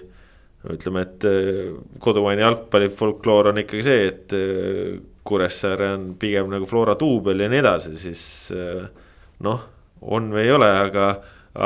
ütleme, 0.66 1.04
et 1.06 1.24
äh, 1.28 1.70
kodumaine 2.02 2.42
jalgpallifolkloor 2.42 3.52
on 3.52 3.62
ikkagi 3.62 3.84
see, 3.86 4.06
et 4.10 4.34
äh, 4.36 4.98
Kuressaare 5.28 5.92
on 5.94 6.06
pigem 6.18 6.48
nagu 6.50 6.66
Flora 6.66 6.96
duubel 6.98 7.44
ja 7.44 7.50
nii 7.52 7.60
edasi, 7.60 7.90
siis 8.00 8.22
noh, 9.44 9.58
on 10.00 10.30
või 10.32 10.46
ei 10.46 10.54
ole, 10.54 10.70
aga, 10.86 11.08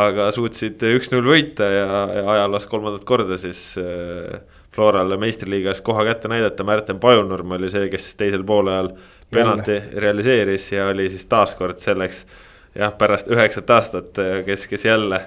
aga 0.03 0.27
suutsid 0.35 0.83
üks-null 0.97 1.29
võita 1.31 1.69
ja, 1.71 2.01
ja 2.11 2.25
ajaloos 2.35 2.67
kolmandat 2.67 3.07
korda 3.09 3.39
siis 3.39 3.61
äh, 3.81 4.41
Florale 4.75 5.19
meistriliigas 5.21 5.83
koha 5.85 6.05
kätte 6.09 6.31
näidata, 6.33 6.67
Märten 6.67 7.01
Pajunurm 7.01 7.55
oli 7.55 7.71
see, 7.71 7.87
kes 7.93 8.15
teisel 8.19 8.45
poolajal 8.49 8.91
penalti 9.33 9.79
realiseeris 10.01 10.71
ja 10.73 10.89
oli 10.91 11.11
siis 11.13 11.29
taaskord 11.31 11.79
selleks. 11.81 12.25
jah, 12.75 12.93
pärast 12.99 13.29
üheksat 13.29 13.71
aastat, 13.71 14.19
kes, 14.47 14.67
kes 14.67 14.85
jälle, 14.85 15.21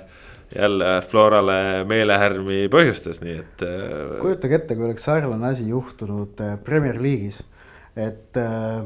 jälle 0.56 1.02
Florale 1.08 1.86
meelehärmi 1.88 2.66
põhjustas, 2.74 3.22
nii 3.24 3.40
et. 3.40 3.66
Äh, 3.66 4.20
kujutage 4.22 4.60
ette, 4.60 4.78
kui 4.78 4.88
oleks 4.88 5.08
sarnane 5.08 5.54
asi 5.54 5.70
juhtunud 5.70 6.42
äh, 6.44 6.60
Premier 6.64 7.02
League'is, 7.02 7.42
et 7.96 8.38
äh, 8.40 8.86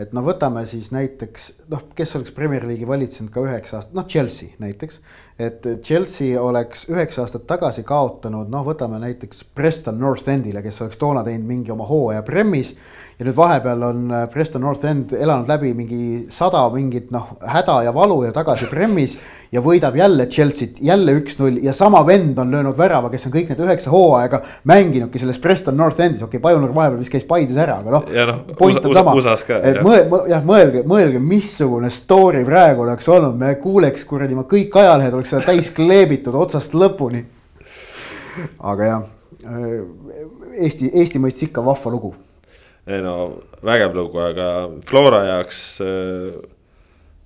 et 0.00 0.14
no 0.16 0.22
võtame 0.24 0.62
siis 0.68 0.90
näiteks 0.94 1.50
noh, 1.72 1.82
kes 1.96 2.14
oleks 2.16 2.32
Premier 2.32 2.64
League'i 2.64 2.88
valitsenud 2.88 3.32
ka 3.34 3.42
üheksa 3.44 3.80
aastat, 3.80 3.94
noh 3.96 4.06
Chelsea 4.08 4.54
näiteks. 4.62 5.00
et 5.38 5.66
Chelsea 5.82 6.40
oleks 6.40 6.86
üheksa 6.88 7.24
aastat 7.24 7.46
tagasi 7.48 7.82
kaotanud, 7.84 8.48
noh, 8.52 8.64
võtame 8.64 9.00
näiteks 9.02 9.44
Preston 9.54 9.98
North 10.00 10.28
Endile, 10.28 10.62
kes 10.62 10.80
oleks 10.84 11.00
toona 11.00 11.24
teinud 11.26 11.48
mingi 11.48 11.72
oma 11.74 11.88
hooaja 11.88 12.22
Premis 12.22 12.74
ja 13.20 13.26
nüüd 13.28 13.36
vahepeal 13.36 13.82
on 13.84 14.06
äh, 14.16 14.22
Preston 14.32 14.62
North 14.64 14.86
End 14.88 15.12
elanud 15.12 15.48
läbi 15.50 15.74
mingi 15.76 16.04
sada 16.32 16.62
mingit 16.72 17.10
noh, 17.12 17.34
häda 17.44 17.82
ja 17.84 17.92
valu 17.92 18.22
ja 18.24 18.32
tagasi 18.32 18.68
Premis. 18.70 19.18
ja 19.52 19.60
võidab 19.60 19.96
jälle 19.98 20.24
Chelsea't 20.30 20.78
jälle 20.80 21.12
üks-null 21.18 21.58
ja 21.60 21.72
sama 21.74 22.00
vend 22.06 22.38
on 22.38 22.52
löönud 22.54 22.78
värava, 22.78 23.10
kes 23.10 23.26
on 23.26 23.32
kõik 23.34 23.50
need 23.50 23.60
üheksa 23.60 23.90
hooaega 23.90 24.40
mänginudki 24.70 25.18
selles 25.18 25.40
Preston 25.42 25.76
North 25.76 26.00
Endis, 26.00 26.22
okei 26.22 26.38
okay,, 26.38 26.44
Pajunurg 26.44 26.74
vahepeal 26.74 27.02
vist 27.02 27.12
käis 27.12 27.26
Paides 27.28 27.58
ära, 27.58 27.80
aga 27.82 27.96
noh. 27.96 28.06
No, 28.30 28.36
point 28.56 28.78
on 28.78 28.94
sama, 28.94 29.16
et 29.58 29.82
mõelge, 29.82 30.22
jah, 30.30 30.46
mõelge, 30.46 30.84
mõelge, 30.86 31.20
missugune 31.20 31.90
story 31.90 32.44
praegu 32.46 32.86
oleks 32.86 33.10
olnud, 33.10 33.36
me 33.42 33.52
kuuleks 33.60 34.06
kuradi, 34.06 34.38
ma 34.38 34.46
kõik 34.48 34.80
ajalehed 34.80 35.18
oleks 35.18 35.34
seda 35.34 35.50
täis 35.50 35.74
kleebitud 35.74 36.38
otsast 36.38 36.78
lõpuni. 36.78 37.26
aga 38.70 38.90
jah, 38.94 39.06
äh, 39.44 39.78
Eesti, 40.62 40.94
Eesti 40.94 41.18
mõistis 41.18 41.50
ikka 41.50 41.66
vahva 41.66 41.90
lugu 41.98 42.14
ei 42.88 43.02
no 43.04 43.16
vägev 43.66 43.96
lugu, 43.96 44.22
aga 44.22 44.46
Flora 44.88 45.24
jaoks. 45.26 45.60
Äh, 45.84 46.40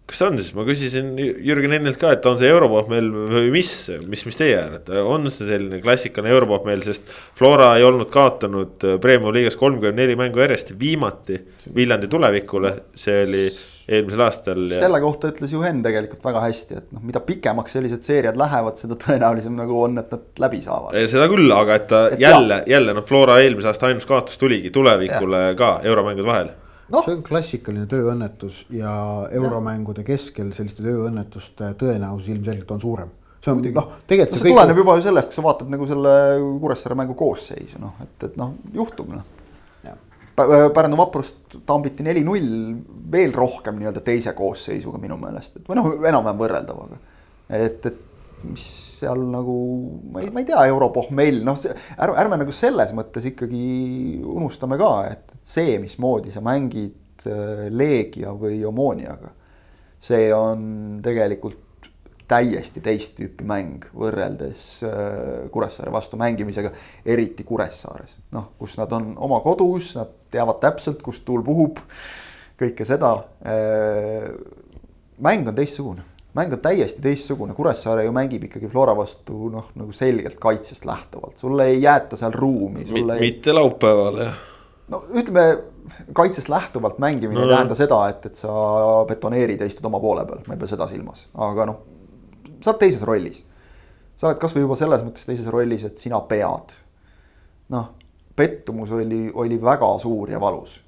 kas 0.05 0.21
on 0.27 0.37
siis, 0.37 0.51
ma 0.57 0.67
küsisin 0.69 1.15
Jürgen 1.17 1.73
Ennilt 1.73 1.97
ka, 2.01 2.11
et 2.13 2.27
on 2.29 2.37
see 2.41 2.51
europohmeel 2.53 3.07
või 3.33 3.53
mis, 3.55 3.71
mis, 4.05 4.25
mis 4.29 4.37
teie 4.37 4.59
arvate, 4.61 5.01
on 5.01 5.31
see 5.33 5.49
selline 5.49 5.81
klassikaline 5.85 6.35
europohmeel, 6.35 6.83
sest 6.85 7.09
Flora 7.39 7.71
ei 7.79 7.87
olnud 7.87 8.11
kaotanud 8.13 8.85
äh, 8.85 8.99
Premium 9.03 9.33
liigas 9.35 9.57
kolmkümmend 9.61 10.03
neli 10.03 10.19
mängu 10.21 10.45
järjest, 10.45 10.75
viimati 10.81 11.41
Viljandi 11.75 12.11
tulevikule, 12.13 12.75
see 13.01 13.23
oli 13.25 13.47
eelmisel 13.89 14.25
aastal 14.25 14.65
ja.... 14.71 14.81
selle 14.85 15.01
kohta 15.05 15.31
ütles 15.33 15.53
ju 15.53 15.63
Henn 15.65 15.83
tegelikult 15.85 16.25
väga 16.25 16.43
hästi, 16.47 16.81
et 16.81 16.91
noh, 16.95 17.05
mida 17.05 17.21
pikemaks 17.25 17.77
sellised 17.77 18.05
seeriad 18.07 18.39
lähevad, 18.41 18.79
seda 18.81 18.99
tõenäolisem 19.01 19.57
nagu 19.59 19.81
on, 19.85 19.99
et 20.01 20.13
nad 20.15 20.45
läbi 20.47 20.61
saavad. 20.65 20.99
seda 21.11 21.29
küll, 21.33 21.51
aga 21.55 21.79
et 21.81 21.89
ta 21.91 22.05
et 22.13 22.23
jälle, 22.25 22.63
jälle 22.71 22.97
noh, 22.97 23.07
Flora 23.09 23.41
eelmise 23.45 23.71
aasta 23.73 23.91
ainus 23.91 24.07
kaotus 24.09 24.41
tuligi 24.41 24.73
tulevikule 24.75 25.43
ja. 25.51 25.57
ka 25.59 25.75
euromängude 25.85 26.29
vahel 26.29 26.55
no.. 26.89 27.03
see 27.03 27.17
on 27.17 27.27
klassikaline 27.27 27.89
tööõnnetus 27.91 28.65
ja 28.73 28.95
euromängude 29.33 30.07
keskel 30.07 30.55
selliste 30.57 30.85
tööõnnetuste 30.85 31.75
tõenäosus 31.81 32.33
ilmselgelt 32.35 32.75
on 32.77 32.83
suurem 32.83 33.13
see 33.45 33.53
on 33.53 33.61
noh, 33.77 33.93
tegelikult 34.09 34.33
no, 34.33 34.41
see, 34.41 34.41
see 34.41 34.49
kõik... 34.49 34.57
tuleneb 34.57 34.81
juba 34.81 34.97
ju 34.99 35.07
sellest, 35.11 35.31
kui 35.31 35.39
sa 35.39 35.45
vaatad 35.45 35.73
nagu 35.73 35.89
selle 35.89 36.17
Kuressaare 36.63 36.99
mängu 36.99 37.17
koosseisu 37.19 37.81
noh, 37.83 37.97
et, 38.05 38.17
et 38.29 38.37
noh, 38.41 38.55
juhtub 38.77 39.13
noh. 39.13 39.25
Pärnu 40.35 40.97
vaprust 40.99 41.59
tambiti 41.67 42.03
neli-null 42.03 42.49
veel 43.13 43.35
rohkem 43.35 43.77
nii-öelda 43.79 44.03
teise 44.03 44.33
koosseisuga 44.35 44.99
minu 44.99 45.19
meelest, 45.21 45.61
et 45.61 45.69
või 45.69 45.79
noh, 45.79 45.93
enam-vähem 46.01 46.41
võrreldav, 46.41 46.81
aga 46.89 46.99
et, 47.61 47.87
et 47.87 48.01
mis 48.45 48.65
seal 48.99 49.23
nagu, 49.31 49.55
ma 50.13 50.25
ei, 50.25 50.33
ma 50.35 50.43
ei 50.43 50.49
tea, 50.49 50.65
europohmell, 50.73 51.41
noh, 51.47 51.59
ärme, 51.95 52.17
ärme 52.25 52.41
nagu 52.43 52.55
selles 52.57 52.93
mõttes 52.97 53.29
ikkagi 53.31 53.65
unustame 54.35 54.79
ka, 54.81 54.91
et 55.13 55.35
see, 55.47 55.79
mismoodi 55.83 56.35
sa 56.35 56.43
mängid 56.45 57.27
äh, 57.29 57.67
Leegia 57.73 58.35
või 58.39 58.61
Omoniaga, 58.69 59.33
see 60.05 60.29
on 60.35 60.99
tegelikult 61.05 61.64
täiesti 62.29 62.81
teist 62.85 63.17
tüüpi 63.19 63.45
mäng 63.49 63.85
võrreldes 63.97 64.65
äh, 64.87 65.45
Kuressaare 65.53 65.93
vastu 65.93 66.19
mängimisega, 66.21 66.73
eriti 67.07 67.45
Kuressaares. 67.45 68.17
noh, 68.33 68.53
kus 68.59 68.79
nad 68.81 68.93
on 68.97 69.13
oma 69.17 69.41
kodus, 69.45 69.95
nad 69.99 70.13
teavad 70.35 70.61
täpselt, 70.63 71.03
kust 71.05 71.25
tuul 71.25 71.45
puhub, 71.47 71.79
kõike 72.61 72.87
seda. 72.89 73.15
Äh, 73.45 74.33
mäng 75.25 75.49
on 75.49 75.57
teistsugune 75.57 76.11
mäng 76.35 76.53
on 76.53 76.59
täiesti 76.59 77.03
teistsugune, 77.03 77.55
Kuressaare 77.55 78.05
ju 78.05 78.13
mängib 78.13 78.49
ikkagi 78.49 78.69
Flora 78.71 78.97
vastu 78.97 79.51
noh, 79.53 79.69
nagu 79.79 79.95
selgelt 79.95 80.41
kaitsest 80.43 80.85
lähtuvalt, 80.85 81.37
sulle 81.39 81.69
ei 81.71 81.83
jäeta 81.83 82.19
seal 82.19 82.35
ruumi. 82.35 82.87
Ei... 82.91 83.05
mitte 83.21 83.55
laupäeval 83.55 84.19
jah. 84.19 84.41
no 84.91 85.05
ütleme, 85.15 85.45
kaitsest 86.13 86.49
lähtuvalt 86.49 86.99
mängimine 86.99 87.39
no, 87.39 87.47
ei 87.47 87.55
tähenda 87.55 87.79
seda, 87.79 88.01
et, 88.11 88.27
et 88.27 88.41
sa 88.41 88.55
betoneerid 89.09 89.63
ja 89.63 89.69
istud 89.71 89.87
oma 89.87 90.01
poole 90.03 90.27
peal, 90.27 90.43
ma 90.49 90.57
ei 90.57 90.63
pea 90.65 90.75
seda 90.75 90.89
silmas, 90.91 91.29
aga 91.39 91.69
noh, 91.71 91.83
sa 92.65 92.73
oled 92.73 92.81
teises 92.81 93.05
rollis. 93.05 93.43
sa 94.17 94.31
oled 94.31 94.41
kasvõi 94.41 94.65
juba 94.65 94.79
selles 94.79 95.03
mõttes 95.05 95.27
teises 95.29 95.51
rollis, 95.53 95.85
et 95.85 96.01
sina 96.01 96.21
pead. 96.29 96.75
noh, 97.75 97.91
pettumus 98.37 98.91
oli, 98.93 99.29
oli 99.35 99.61
väga 99.61 99.99
suur 100.03 100.33
ja 100.33 100.41
valus. 100.41 100.81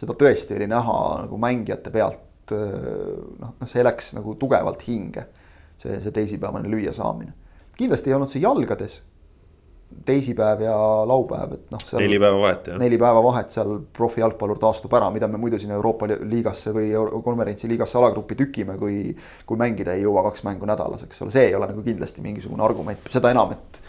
seda 0.00 0.16
tõesti 0.16 0.56
oli 0.56 0.66
näha 0.70 0.98
nagu 1.26 1.38
mängijate 1.38 1.92
pealt 1.92 2.54
noh, 2.56 3.52
noh, 3.60 3.68
see 3.68 3.84
läks 3.84 4.14
nagu 4.16 4.34
tugevalt 4.40 4.82
hinge. 4.88 5.26
see, 5.80 6.00
see 6.00 6.12
teisipäevane 6.12 6.68
lüüasaamine. 6.68 7.32
kindlasti 7.76 8.10
ei 8.10 8.16
olnud 8.16 8.32
see 8.32 8.42
jalgades. 8.42 9.00
Teisipäev 10.06 10.62
ja 10.64 10.74
laupäev, 11.06 11.54
et 11.58 11.74
noh. 11.74 11.82
neli 12.00 12.18
päeva 12.22 12.38
vahet 12.40 12.70
jah. 12.70 12.78
neli 12.80 12.98
päeva 12.98 13.22
vahet 13.24 13.54
seal 13.54 13.76
profijalgpallur 13.96 14.58
taastub 14.62 14.94
ära, 14.96 15.10
mida 15.14 15.28
me 15.28 15.40
muidu 15.40 15.58
siin 15.60 15.74
Euroopa 15.76 16.08
liigasse 16.08 16.72
või 16.74 16.90
konverentsi 17.24 17.68
liigasse 17.70 17.98
alagruppi 17.98 18.38
tükime, 18.38 18.78
kui. 18.80 19.14
kui 19.46 19.60
mängida 19.60 19.94
ei 19.96 20.04
jõua 20.06 20.22
kaks 20.30 20.44
mängu 20.46 20.68
nädalas, 20.68 21.04
eks 21.06 21.22
ole, 21.24 21.34
see 21.34 21.48
ei 21.50 21.54
ole 21.58 21.68
nagu 21.70 21.82
kindlasti 21.84 22.24
mingisugune 22.24 22.64
argument, 22.64 23.10
seda 23.12 23.32
enam, 23.34 23.52
et 23.56 23.82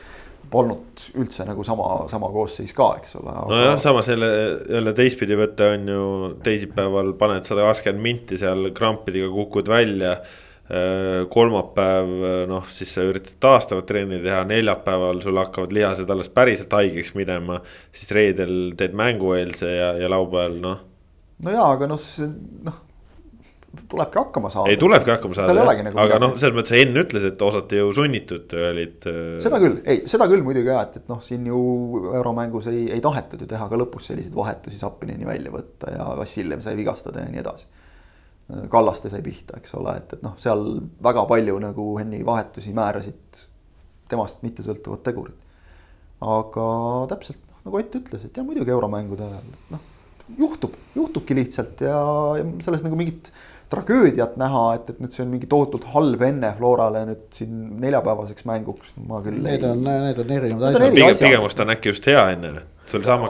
polnud 0.51 1.03
üldse 1.21 1.45
nagu 1.47 1.63
sama, 1.65 1.87
sama 2.11 2.29
koosseis 2.33 2.73
ka, 2.75 2.89
eks 2.99 3.15
ole 3.21 3.31
aga.... 3.31 3.47
nojah, 3.53 3.75
samas 3.81 4.09
jälle, 4.11 4.31
jälle 4.69 4.93
teistpidi 4.97 5.37
võtta 5.39 5.71
on 5.77 5.91
ju 5.93 6.05
teisipäeval 6.43 7.13
paned 7.19 7.47
sada 7.47 7.69
kakskümmend 7.69 8.03
minti 8.03 8.39
seal 8.41 8.71
krampidega 8.75 9.29
kukud 9.31 9.71
välja. 9.71 10.17
Äh, 10.71 11.25
kolmapäev, 11.33 12.11
noh, 12.47 12.67
siis 12.71 12.93
sa 12.95 13.03
üritad 13.03 13.35
taastavat 13.43 13.89
trenni 13.89 14.21
teha, 14.23 14.45
neljapäeval 14.47 15.19
sul 15.23 15.39
hakkavad 15.41 15.73
lihased 15.75 16.13
alles 16.13 16.29
päriselt 16.31 16.71
haigeks 16.77 17.11
minema. 17.17 17.59
siis 17.91 18.13
reedel 18.15 18.71
teed 18.79 18.95
mängueelse 18.95 19.67
ja, 19.67 19.89
ja 19.99 20.07
laupäeval 20.11 20.55
noh. 20.63 20.79
no 21.43 21.57
jaa, 21.57 21.73
aga 21.75 21.91
noh, 21.91 21.99
see 21.99 22.29
noh 22.63 22.79
tulebki 23.91 24.19
hakkama 24.19 24.49
saada. 24.49 24.69
ei, 24.69 24.77
tulebki 24.77 25.11
hakkama 25.11 25.35
saada, 25.35 25.65
nagu 25.83 25.99
aga 26.03 26.19
noh, 26.21 26.35
selles 26.39 26.55
mõttes 26.55 26.75
Enn 26.79 26.99
ütles, 27.01 27.25
et 27.27 27.43
osati 27.45 27.79
ju 27.79 27.91
sunnitud 27.95 28.55
olid. 28.69 29.07
Äh, 29.07 29.35
seda 29.43 29.59
küll, 29.63 29.77
ei, 29.83 30.01
seda 30.11 30.27
küll 30.31 30.43
muidugi 30.45 30.71
jah, 30.71 30.85
et, 30.87 30.97
et 31.01 31.11
noh, 31.11 31.21
siin 31.23 31.47
ju 31.47 31.61
euromängus 32.13 32.67
ei, 32.71 32.85
ei 32.95 33.03
tahetud 33.03 33.43
ju 33.43 33.49
teha 33.51 33.67
ka 33.71 33.79
lõpus 33.79 34.11
selliseid 34.11 34.35
vahetusi 34.35 34.79
Zappinini 34.81 35.27
välja 35.27 35.53
võtta 35.53 35.93
ja 35.95 36.09
Vassiljev 36.19 36.63
sai 36.63 36.75
vigastada 36.79 37.23
ja 37.23 37.31
nii 37.31 37.43
edasi. 37.43 37.67
Kallaste 38.71 39.09
sai 39.11 39.21
pihta, 39.23 39.59
eks 39.61 39.75
ole, 39.79 39.95
et, 40.01 40.17
et 40.17 40.25
noh, 40.25 40.33
seal 40.41 40.65
väga 41.03 41.23
palju 41.29 41.59
nagu 41.63 41.85
Henni 41.99 42.19
vahetusi 42.27 42.73
määrasid 42.75 43.45
temast 44.11 44.41
mittesõltuvad 44.43 45.05
tegurid. 45.05 45.47
aga 46.21 46.65
täpselt 47.13 47.39
noh, 47.47 47.61
nagu 47.67 47.79
Ott 47.79 47.95
ütles, 48.01 48.25
et 48.27 48.37
jah, 48.37 48.45
muidugi 48.45 48.73
euromängude 48.73 49.23
ajal 49.25 49.55
noh, 49.71 49.87
juhtub, 50.37 50.75
juhtubki 50.95 51.37
lihtsalt 51.37 51.81
ja, 51.85 52.01
ja 52.39 52.45
selles 52.65 52.83
nagu 52.85 52.99
mingit 52.99 53.31
tragöödiat 53.71 54.35
näha, 54.39 54.63
et, 54.75 54.89
et 54.91 54.99
nüüd 54.99 55.15
see 55.15 55.23
on 55.23 55.31
mingi 55.31 55.47
tohutult 55.49 55.85
halb 55.93 56.21
enne 56.27 56.51
Florale 56.57 57.05
nüüd 57.07 57.23
siin 57.35 57.55
neljapäevaseks 57.81 58.45
mänguks, 58.49 58.95
ma 59.07 59.21
küll 59.23 59.39
need 59.39 59.63
ei. 59.63 59.71
on, 59.71 59.85
need 59.87 60.19
on 60.19 60.33
erinevad 60.37 60.67
asjad. 60.73 60.95
pigem, 60.97 61.17
pigem 61.21 61.45
vast 61.45 61.63
on 61.63 61.73
äkki 61.75 61.93
just 61.93 62.09
hea 62.11 62.23
enne. 62.33 62.65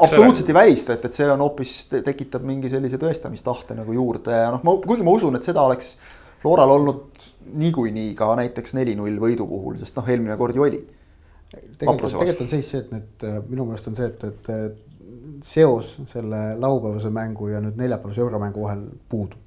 Absoluutselt 0.01 0.49
ei 0.49 0.55
välista, 0.55 0.95
et, 0.95 1.05
et 1.05 1.15
see 1.15 1.27
on 1.29 1.43
hoopis, 1.43 1.75
tekitab 1.91 2.45
mingi 2.47 2.71
sellise 2.71 2.99
tõestamistahte 3.01 3.77
nagu 3.77 3.93
juurde 3.95 4.35
ja 4.43 4.49
noh, 4.53 4.63
ma, 4.67 4.75
kuigi 4.85 5.05
ma 5.05 5.15
usun, 5.17 5.37
et 5.37 5.47
seda 5.47 5.65
oleks 5.67 5.95
Floral 6.41 6.71
olnud 6.73 7.25
niikuinii 7.61 8.15
ka 8.17 8.31
näiteks 8.39 8.73
neli-null 8.73 9.19
võidu 9.21 9.45
puhul, 9.45 9.75
sest 9.77 9.99
noh, 9.99 10.07
eelmine 10.09 10.37
kord 10.39 10.57
ju 10.57 10.65
oli. 10.65 10.79
tegelikult, 11.51 12.15
tegelikult 12.15 12.41
on 12.47 12.49
seis 12.49 12.71
see, 12.71 12.81
et 12.81 12.95
nüüd 12.95 13.27
äh, 13.27 13.37
minu 13.51 13.67
meelest 13.67 13.91
on 13.91 13.99
see, 13.99 14.09
et, 14.09 14.23
et 14.49 15.45
seos 15.45 15.93
selle 16.09 16.41
laupäevase 16.57 17.11
mängu 17.13 17.51
ja 17.51 17.61
nüüd 17.61 17.77
neljapäevase 17.77 18.23
euromängu 18.25 18.65
vahel 18.65 18.87
puudub 19.09 19.40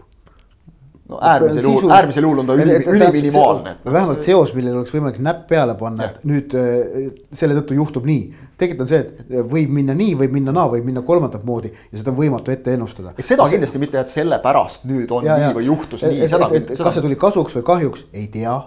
no 1.08 1.18
äärmisel 1.20 1.66
juhul, 1.68 1.90
äärmisel 1.92 2.24
juhul 2.24 2.38
on 2.42 2.48
ta 2.48 2.56
üli, 2.56 2.78
üliminimaalne. 2.88 3.74
vähemalt 3.84 4.24
seos, 4.24 4.54
millele 4.56 4.80
oleks 4.80 4.94
võimalik 4.94 5.20
näpp 5.24 5.44
peale 5.50 5.76
panna, 5.80 6.08
et 6.08 6.24
nüüd 6.28 6.56
äh, 6.56 7.12
selle 7.36 7.56
tõttu 7.58 7.76
juhtub 7.76 8.08
nii. 8.08 8.24
tegelikult 8.60 8.86
on 8.86 8.90
see, 8.92 9.02
et 9.04 9.50
võib 9.52 9.76
minna 9.76 9.96
nii, 9.98 10.16
võib 10.22 10.36
minna 10.38 10.54
naa, 10.56 10.66
võib 10.72 10.88
minna 10.88 11.04
kolmandat 11.04 11.44
moodi 11.44 11.72
ja 11.74 12.00
seda 12.00 12.14
on 12.14 12.18
võimatu 12.22 12.54
ette 12.54 12.76
ennustada. 12.78 13.14
seda 13.18 13.44
see, 13.44 13.56
kindlasti 13.58 13.82
mitte, 13.82 14.00
et 14.00 14.12
sellepärast 14.12 14.88
nüüd 14.88 15.12
on 15.12 15.28
ja, 15.28 15.38
nii 15.42 15.54
või 15.60 15.68
juhtus 15.68 16.06
et, 16.08 16.16
nii. 16.16 16.76
kas 16.80 16.96
see 16.96 17.04
tuli 17.04 17.20
kasuks 17.20 17.60
või 17.60 17.68
kahjuks, 17.72 18.06
ei 18.14 18.28
tea. 18.32 18.60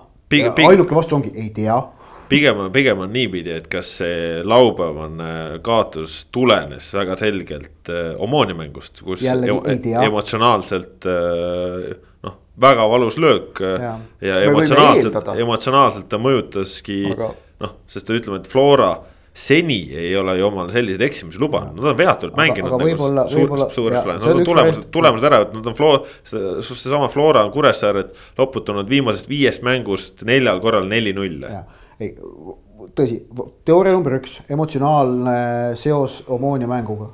ainuke 0.68 0.96
vastus 0.96 1.18
ongi, 1.18 1.34
ei 1.36 1.50
tea 1.56 1.82
pigem 2.30 2.60
on, 2.60 2.72
pigem 2.72 3.00
on 3.00 3.14
niipidi, 3.14 3.54
et 3.56 3.70
kas 3.72 3.90
see 4.02 4.42
laupäevane 4.46 5.62
kaotus 5.66 6.26
tulenes 6.36 6.90
väga 6.94 7.16
selgelt 7.20 7.92
äh, 7.92 8.12
Omooni 8.22 8.56
mängust, 8.58 9.02
kus 9.02 9.24
Jällegi, 9.24 9.94
e 9.94 10.06
emotsionaalselt 10.06 11.08
äh, 11.08 11.96
väga 12.62 12.88
valus 12.88 13.18
löök. 13.18 13.60
Ja, 13.60 13.98
ja 14.20 14.40
emotsionaalselt, 14.50 15.28
emotsionaalselt 15.38 16.10
ta 16.10 16.20
mõjutaski 16.22 17.04
aga... 17.14 17.30
noh, 17.64 17.78
sest 17.92 18.10
ütleme, 18.14 18.42
et 18.42 18.50
Flora 18.50 18.96
seni 19.38 19.84
ei 19.94 20.16
ole 20.18 20.34
ju 20.40 20.48
omale 20.48 20.74
selliseid 20.74 21.04
eksimusi 21.06 21.38
lubanud, 21.42 21.76
nad 21.78 21.92
on 21.92 21.98
veatult 22.00 22.38
mänginud 22.40 22.74
aga 22.74 22.80
nagu 22.82 23.28
suur, 23.30 23.52
suures 23.76 24.00
plaanis, 24.02 24.24
nad 24.26 24.40
on 24.40 24.48
tulemused, 24.48 24.88
tulemused 24.96 25.28
ära 25.30 25.42
võtnud, 25.44 25.62
nad 25.62 25.70
on 25.70 25.78
Flora, 25.78 26.00
seesama 26.66 27.10
Flora 27.14 27.44
on 27.46 27.54
Kuressaaret 27.54 28.16
loputanud 28.40 28.90
viimasest 28.90 29.30
viiest 29.30 29.62
mängust 29.66 30.26
neljal 30.26 30.62
korral 30.64 30.90
neli-null. 30.90 31.46
ei, 32.02 32.16
tõsi, 32.98 33.20
teooria 33.68 33.94
number 33.94 34.18
üks, 34.18 34.40
emotsionaalne 34.50 35.38
seos 35.78 36.24
Omonia 36.34 36.70
mänguga 36.74 37.12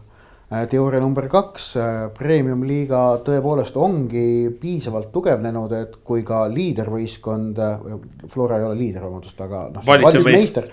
teooria 0.70 1.00
number 1.02 1.26
kaks, 1.32 1.66
äh, 1.80 1.92
premium-liiga 2.14 3.00
tõepoolest 3.26 3.78
ongi 3.80 4.52
piisavalt 4.62 5.10
tugevnenud, 5.14 5.72
et 5.78 5.96
kui 6.06 6.22
ka 6.28 6.44
liidervõistkond, 6.52 7.62
äh, 7.64 7.86
Flora 8.30 8.60
ei 8.60 8.66
ole 8.68 8.78
liider, 8.78 9.06
vabandust, 9.08 9.40
aga 9.42 9.64
noh. 9.74 9.86
valitsev 9.88 10.28
meister, 10.28 10.68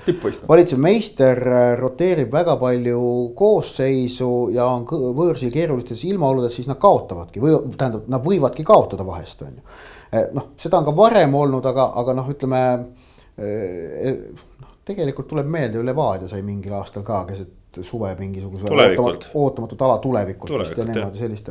valitsev 0.48 0.82
meister 0.84 1.40
roteerib 1.80 2.32
väga 2.34 2.56
palju 2.60 3.04
koosseisu 3.38 4.32
ja 4.56 4.66
on 4.68 4.84
võõrsil 4.88 5.52
keerulistes 5.54 6.02
ilmaoludes, 6.10 6.58
siis 6.58 6.68
nad 6.68 6.80
kaotavadki 6.82 7.40
või 7.42 7.56
tähendab, 7.76 8.10
nad 8.12 8.26
võivadki 8.26 8.66
kaotada 8.66 9.06
vahest, 9.06 9.46
on 9.46 9.54
ju. 9.54 9.78
noh, 10.36 10.50
seda 10.60 10.82
on 10.82 10.90
ka 10.90 10.96
varem 10.96 11.38
olnud, 11.40 11.70
aga, 11.70 11.92
aga 12.02 12.16
noh, 12.18 12.28
ütleme 12.34 12.64
noh, 13.40 14.76
tegelikult 14.84 15.30
tuleb 15.30 15.48
meelde, 15.48 15.80
Levadia 15.86 16.28
sai 16.28 16.42
mingil 16.44 16.74
aastal 16.76 17.06
ka 17.06 17.22
keset 17.30 17.59
suve 17.82 18.12
mingisuguse 18.18 18.66
ootamatut, 18.66 19.30
ootamatut 19.34 19.82
ala 19.82 19.98
tulevikult. 19.98 20.50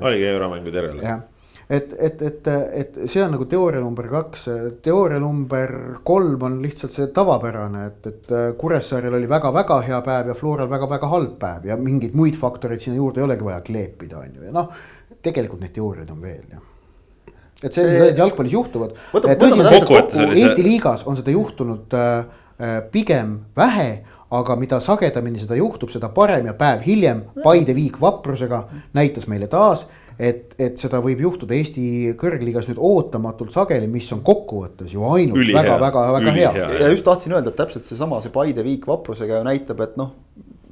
oligi 0.01 0.25
euromängud 0.25 0.75
järele. 0.75 1.03
jah, 1.03 1.21
et, 1.69 1.93
et, 1.99 2.21
et, 2.21 2.49
et 2.81 2.99
see 3.05 3.23
on 3.23 3.31
nagu 3.35 3.45
teooria 3.49 3.81
number 3.83 4.09
kaks, 4.11 4.47
teooria 4.85 5.19
number 5.23 5.75
kolm 6.03 6.47
on 6.47 6.57
lihtsalt 6.63 6.95
see 6.95 7.11
tavapärane, 7.15 7.85
et, 7.91 8.09
et 8.11 8.33
Kuressaarel 8.57 9.19
oli 9.19 9.29
väga-väga 9.29 9.81
hea 9.87 10.01
päev 10.05 10.33
ja 10.33 10.39
Floral 10.39 10.71
väga-väga 10.71 11.11
halb 11.13 11.37
päev 11.41 11.69
ja 11.71 11.77
mingeid 11.79 12.17
muid 12.17 12.39
faktoreid 12.39 12.83
sinna 12.83 12.99
juurde 12.99 13.23
ei 13.23 13.29
olegi 13.29 13.47
vaja 13.47 13.61
kleepida, 13.65 14.25
on 14.25 14.35
ju, 14.35 14.49
ja 14.49 14.55
noh, 14.55 14.73
tegelikult 15.23 15.63
neid 15.63 15.75
teooriaid 15.77 16.11
on 16.15 16.21
veel, 16.25 16.43
jah 16.51 16.67
et 17.59 17.75
sellised 17.75 18.05
asjad 18.05 18.21
jalgpallis 18.21 18.53
juhtuvad. 18.55 18.93
Eesti 20.31 20.63
liigas 20.63 21.03
on 21.07 21.17
seda 21.19 21.33
juhtunud 21.35 21.95
äh, 21.97 22.29
äh 22.59 22.77
pigem 22.91 23.39
vähe 23.57 23.89
aga 24.29 24.55
mida 24.59 24.77
sagedamini 24.83 25.41
seda 25.41 25.57
juhtub, 25.57 25.89
seda 25.93 26.11
parem 26.13 26.49
ja 26.49 26.53
päev 26.57 26.83
hiljem 26.85 27.23
Paide 27.43 27.73
viik 27.77 27.97
vaprusega 28.01 28.61
näitas 28.93 29.25
meile 29.29 29.47
taas, 29.49 29.87
et, 30.19 30.53
et 30.59 30.77
seda 30.77 30.99
võib 31.03 31.23
juhtuda 31.23 31.55
Eesti 31.57 32.13
kõrgliigas 32.19 32.69
nüüd 32.69 32.81
ootamatult 32.89 33.55
sageli, 33.55 33.89
mis 33.89 34.09
on 34.13 34.21
kokkuvõttes 34.25 34.93
ju 34.93 35.05
ainult 35.09 35.53
väga-väga-väga 35.55 36.35
hea, 36.35 36.53
hea.. 36.59 36.69
ja 36.83 36.91
just 36.93 37.07
tahtsin 37.07 37.33
öelda, 37.33 37.53
et 37.53 37.59
täpselt 37.59 37.89
seesama, 37.89 38.21
see 38.21 38.33
Paide 38.35 38.65
viik 38.65 38.85
vaprusega 38.89 39.39
ju 39.39 39.49
näitab, 39.49 39.81
et 39.87 39.97
noh, 39.99 40.13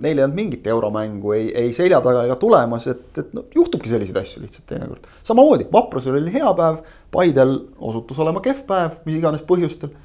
neil 0.04 0.20
ei 0.20 0.28
olnud 0.28 0.38
mingit 0.38 0.67
euromängu 0.70 1.34
ei, 1.34 1.48
ei 1.58 1.72
selja 1.74 1.98
taga 2.06 2.28
ega 2.28 2.36
tulemas, 2.38 2.86
et, 2.91 3.08
et 3.17 3.32
noh, 3.34 3.48
juhtubki 3.56 3.89
selliseid 3.89 4.20
asju 4.22 4.43
lihtsalt 4.43 4.67
teinekord. 4.70 5.08
samamoodi, 5.26 5.65
vaprusel 5.74 6.20
oli 6.20 6.34
hea 6.36 6.54
päev, 6.60 6.84
Paidel 7.12 7.56
osutus 7.80 8.20
olema 8.22 8.43
kehv 8.43 8.67
päev, 8.67 9.00
mis 9.08 9.17
iganes 9.17 9.41
põhjustel 9.48 9.96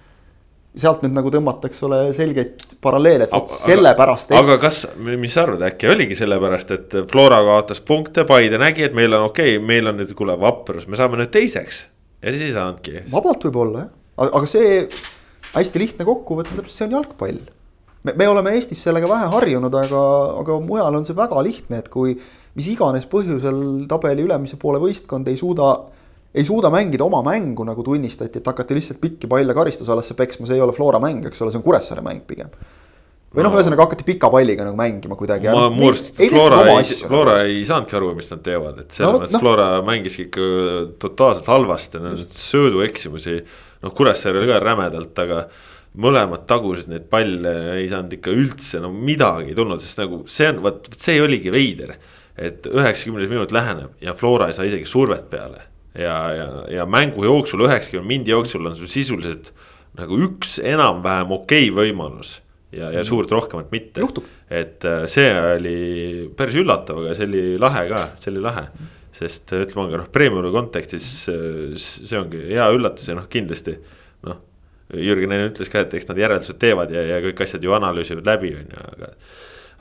sealt 0.78 1.02
nüüd 1.04 1.12
nagu 1.12 1.30
tõmmatakse, 1.32 1.84
ole 1.84 2.00
selgeid 2.16 2.62
paralleele, 2.84 3.26
et 3.26 3.34
vot 3.34 3.50
sellepärast. 3.50 4.32
aga 4.36 4.56
kas, 4.62 4.82
mis 4.96 5.34
sa 5.34 5.44
arvad, 5.44 5.64
äkki 5.68 5.90
oligi 5.92 6.16
sellepärast, 6.16 6.70
et 6.76 6.96
Flora 7.10 7.42
kaotas 7.44 7.82
punkte, 7.84 8.24
Paide 8.28 8.60
nägi, 8.60 8.86
et 8.88 8.96
meil 8.96 9.12
on 9.12 9.28
okei 9.28 9.56
okay,, 9.56 9.66
meil 9.72 9.90
on 9.90 10.00
nüüd, 10.00 10.14
kuule, 10.16 10.38
vaprus, 10.40 10.88
me 10.88 11.00
saame 11.00 11.20
nüüd 11.20 11.32
teiseks. 11.34 11.84
ja 12.22 12.32
siis 12.32 12.48
ei 12.48 12.54
saanudki. 12.56 13.02
vabalt 13.12 13.44
võib-olla 13.48 13.84
jah, 13.84 14.30
aga 14.30 14.46
see 14.48 14.86
hästi 15.52 15.82
lihtne 15.82 16.08
kokkuvõte, 16.08 16.56
täpselt 16.56 16.78
see 16.78 16.88
on 16.88 16.96
jalgpall. 16.96 17.42
me, 18.08 18.16
me 18.16 18.28
oleme 18.32 18.56
Eestis 18.56 18.80
sellega 18.86 19.10
vähe 19.10 19.28
harjunud, 19.34 19.76
aga, 19.82 20.04
aga 20.40 20.60
mujal 20.64 21.00
on 21.00 21.08
see 21.08 21.18
väga 21.18 21.44
lihtne, 21.44 21.82
et 21.84 21.92
kui 21.92 22.16
mis 22.56 22.68
iganes 22.72 23.04
põhjusel 23.12 23.84
tabeli 23.90 24.24
ülemise 24.24 24.56
poole 24.60 24.80
võistkond 24.80 25.28
ei 25.28 25.36
suuda 25.40 25.74
ei 26.34 26.44
suuda 26.44 26.70
mängida 26.72 27.04
oma 27.04 27.20
mängu, 27.26 27.64
nagu 27.68 27.82
tunnistati, 27.84 28.40
et 28.40 28.46
hakati 28.48 28.76
lihtsalt 28.76 29.00
pikki 29.02 29.28
palle 29.30 29.54
karistusalasse 29.56 30.16
peksma, 30.18 30.48
see 30.48 30.56
ei 30.56 30.64
ole 30.64 30.74
Flora 30.76 31.00
mäng, 31.02 31.26
eks 31.28 31.42
ole, 31.44 31.52
see 31.52 31.60
on 31.60 31.66
Kuressaare 31.66 32.04
mäng 32.04 32.22
pigem. 32.28 32.52
või 33.32 33.46
noh, 33.46 33.54
ühesõnaga 33.56 33.86
hakati 33.86 34.04
pika 34.04 34.28
palliga 34.32 34.64
nagu 34.66 34.76
mängima 34.76 35.16
kuidagi. 35.16 35.48
ma 35.52 35.68
mu 35.72 35.88
arust 35.88 36.16
Flora 36.20 36.62
ei, 36.68 36.86
Flora 37.00 37.36
ei 37.46 37.58
saanudki 37.68 37.96
aru, 37.96 38.10
mis 38.16 38.30
nad 38.32 38.42
teevad, 38.44 38.80
et 38.80 38.96
selles 38.96 39.08
no, 39.08 39.18
mõttes 39.20 39.36
no. 39.36 39.42
Flora 39.44 39.66
mängiski 39.84 40.26
ikka 40.28 40.48
totaalselt 41.00 41.50
halvasti, 41.52 42.00
söödueksimusi. 42.36 43.36
noh, 43.84 43.94
Kuressaare 43.96 44.40
oli 44.40 44.48
ka 44.52 44.60
rämedalt, 44.64 45.22
aga 45.24 45.42
mõlemad 46.00 46.46
tagusid 46.48 46.88
neid 46.88 47.10
palle 47.12 47.52
ei 47.74 47.90
saanud 47.90 48.14
ikka 48.16 48.32
üldse 48.32 48.80
no 48.80 48.88
midagi 48.92 49.52
tulnud, 49.56 49.80
sest 49.84 50.00
nagu 50.00 50.22
see 50.24 50.48
on, 50.48 50.62
vot 50.64 50.88
see 50.96 51.20
oligi 51.20 51.52
veider. 51.52 51.98
et 52.32 52.64
üheksakümnes 52.64 53.28
minut 53.28 53.52
läheneb 53.52 54.00
ja 54.00 54.14
Flora 54.16 54.48
ei 54.48 54.56
saa 54.56 54.64
isegi 54.64 54.88
survet 54.88 55.28
peale 55.28 55.71
ja, 55.98 56.16
ja, 56.36 56.46
ja 56.70 56.86
mängu 56.88 57.24
jooksul, 57.26 57.66
üheksakümne 57.66 58.06
mindi 58.06 58.32
jooksul 58.32 58.66
on 58.66 58.76
sul 58.78 58.90
sisuliselt 58.90 59.52
nagu 59.98 60.16
üks 60.26 60.56
enam-vähem 60.64 61.34
okei 61.36 61.68
okay 61.68 61.76
võimalus. 61.76 62.38
ja, 62.72 62.88
ja 62.94 63.04
suurt 63.04 63.32
rohkemat 63.32 63.72
mitte. 63.72 64.00
et 64.48 64.84
äh, 64.84 65.04
see 65.06 65.28
oli 65.56 65.76
päris 66.36 66.56
üllatav, 66.56 67.02
aga 67.04 67.16
see 67.16 67.28
oli 67.28 67.44
lahe 67.60 67.86
ka, 67.90 68.04
see 68.20 68.32
oli 68.32 68.44
lahe. 68.44 68.66
sest 69.12 69.52
ütleme, 69.52 69.86
ongi 69.86 69.98
noh, 70.00 70.08
Premiumi 70.12 70.52
kontekstis 70.54 71.28
äh, 71.28 71.74
see 71.76 72.18
ongi 72.18 72.46
hea 72.54 72.70
üllatus 72.72 73.08
ja 73.08 73.18
noh, 73.18 73.28
kindlasti 73.28 73.76
noh. 74.28 74.40
Jürgen 74.92 75.32
enne 75.32 75.48
ütles 75.48 75.70
ka, 75.72 75.80
et 75.80 75.94
eks 75.96 76.04
nad 76.10 76.18
järeldused 76.20 76.58
teevad 76.60 76.90
ja, 76.92 77.00
ja 77.14 77.20
kõik 77.24 77.38
asjad 77.44 77.62
ju 77.64 77.72
analüüsivad 77.72 78.26
läbi, 78.28 78.50
on 78.58 78.74
ju, 78.74 78.82
aga 78.92 79.12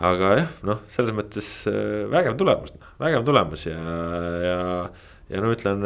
aga 0.01 0.29
jah, 0.37 0.51
noh, 0.65 0.83
selles 0.91 1.15
mõttes 1.15 1.47
äh, 1.69 2.03
vägev 2.11 2.37
tulemus, 2.39 2.71
noh, 2.75 2.93
vägev 3.01 3.25
tulemus 3.27 3.65
ja, 3.67 3.79
ja 4.43 4.59
ja 5.31 5.41
no 5.43 5.53
ütlen, 5.55 5.85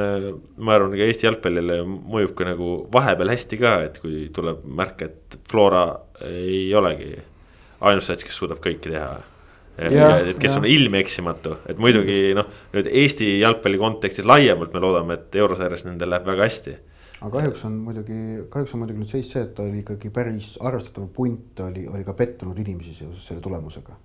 ma 0.57 0.75
arvan, 0.75 0.95
ka 0.95 1.05
Eesti 1.05 1.27
jalgpallile 1.27 1.79
mõjub 1.85 2.33
ka 2.37 2.47
nagu 2.49 2.71
vahepeal 2.93 3.33
hästi 3.33 3.61
ka, 3.61 3.75
et 3.87 4.01
kui 4.01 4.25
tuleb 4.33 4.65
märk, 4.65 5.05
et 5.05 5.37
Flora 5.49 5.85
ei 6.25 6.67
olegi 6.75 7.13
ainus 7.85 8.09
sats, 8.09 8.25
kes 8.25 8.41
suudab 8.41 8.61
kõike 8.63 8.89
teha. 8.89 9.13
et 9.75 10.39
kes 10.39 10.53
ja. 10.53 10.57
on 10.57 10.65
ilmeksimatu, 10.65 11.57
et 11.69 11.79
muidugi 11.81 12.33
noh, 12.37 12.47
nüüd 12.73 12.87
Eesti 12.87 13.33
jalgpalli 13.41 13.79
kontekstis 13.81 14.27
laiemalt 14.27 14.73
me 14.73 14.81
loodame, 14.83 15.19
et 15.19 15.35
eurosarjas 15.35 15.83
nendel 15.87 16.13
läheb 16.13 16.29
väga 16.31 16.47
hästi 16.47 16.75
aga 17.21 17.31
kahjuks 17.37 17.63
on 17.67 17.77
muidugi, 17.83 18.19
kahjuks 18.51 18.73
on 18.75 18.81
muidugi 18.83 19.01
nüüd 19.01 19.11
seis 19.11 19.29
see, 19.31 19.43
et 19.45 19.59
oli 19.63 19.81
ikkagi 19.83 20.11
päris 20.13 20.55
arvestatav 20.63 21.07
punt 21.15 21.61
oli, 21.63 21.85
oli 21.91 22.03
ka 22.07 22.15
pettunud 22.17 22.59
inimesi 22.63 22.95
seoses 22.97 23.23
selle 23.29 23.43
tulemusega 23.43 23.95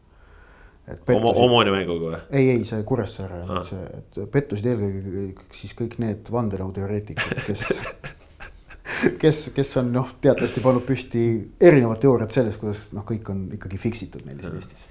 oma, 1.15 1.35
Omani 1.45 1.75
mänguga 1.75 2.07
või? 2.07 2.21
ei, 2.31 2.49
ei 2.55 2.65
see 2.69 2.85
Kuressaare 2.87 3.43
ah., 3.47 3.61
see, 3.67 3.83
et 4.01 4.23
pettusid 4.33 4.71
eelkõige 4.73 5.51
siis 5.57 5.75
kõik 5.79 5.99
need 6.03 6.31
vandenõuteoreetikud, 6.33 7.45
kes 7.47 7.67
kes, 9.21 9.43
kes 9.55 9.77
on 9.81 9.93
noh, 9.95 10.15
teatavasti 10.23 10.63
pannud 10.65 10.85
püsti 10.87 11.25
erinevad 11.63 12.01
teooriad 12.03 12.33
sellest, 12.35 12.61
kuidas 12.61 12.89
noh, 12.97 13.05
kõik 13.07 13.31
on 13.33 13.47
ikkagi 13.57 13.81
fix 13.81 14.05
itud 14.07 14.25
meil 14.27 14.41
siin 14.43 14.59
Eestis. 14.59 14.85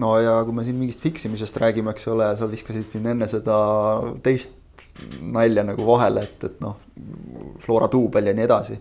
no 0.00 0.14
ja 0.22 0.36
kui 0.46 0.56
me 0.56 0.66
siin 0.66 0.78
mingist 0.80 1.04
fix 1.04 1.28
imisest 1.28 1.58
räägime, 1.62 1.94
eks 1.94 2.08
ole, 2.12 2.30
sa 2.38 2.50
viskasid 2.50 2.90
siin 2.92 3.06
enne 3.14 3.28
seda 3.30 3.56
teist 4.24 4.56
nalja 5.22 5.64
nagu 5.66 5.86
vahele, 5.86 6.24
et, 6.26 6.48
et 6.48 6.60
noh, 6.62 6.78
Flora 7.64 7.88
duubel 7.90 8.30
ja 8.30 8.34
nii 8.36 8.46
edasi 8.46 8.78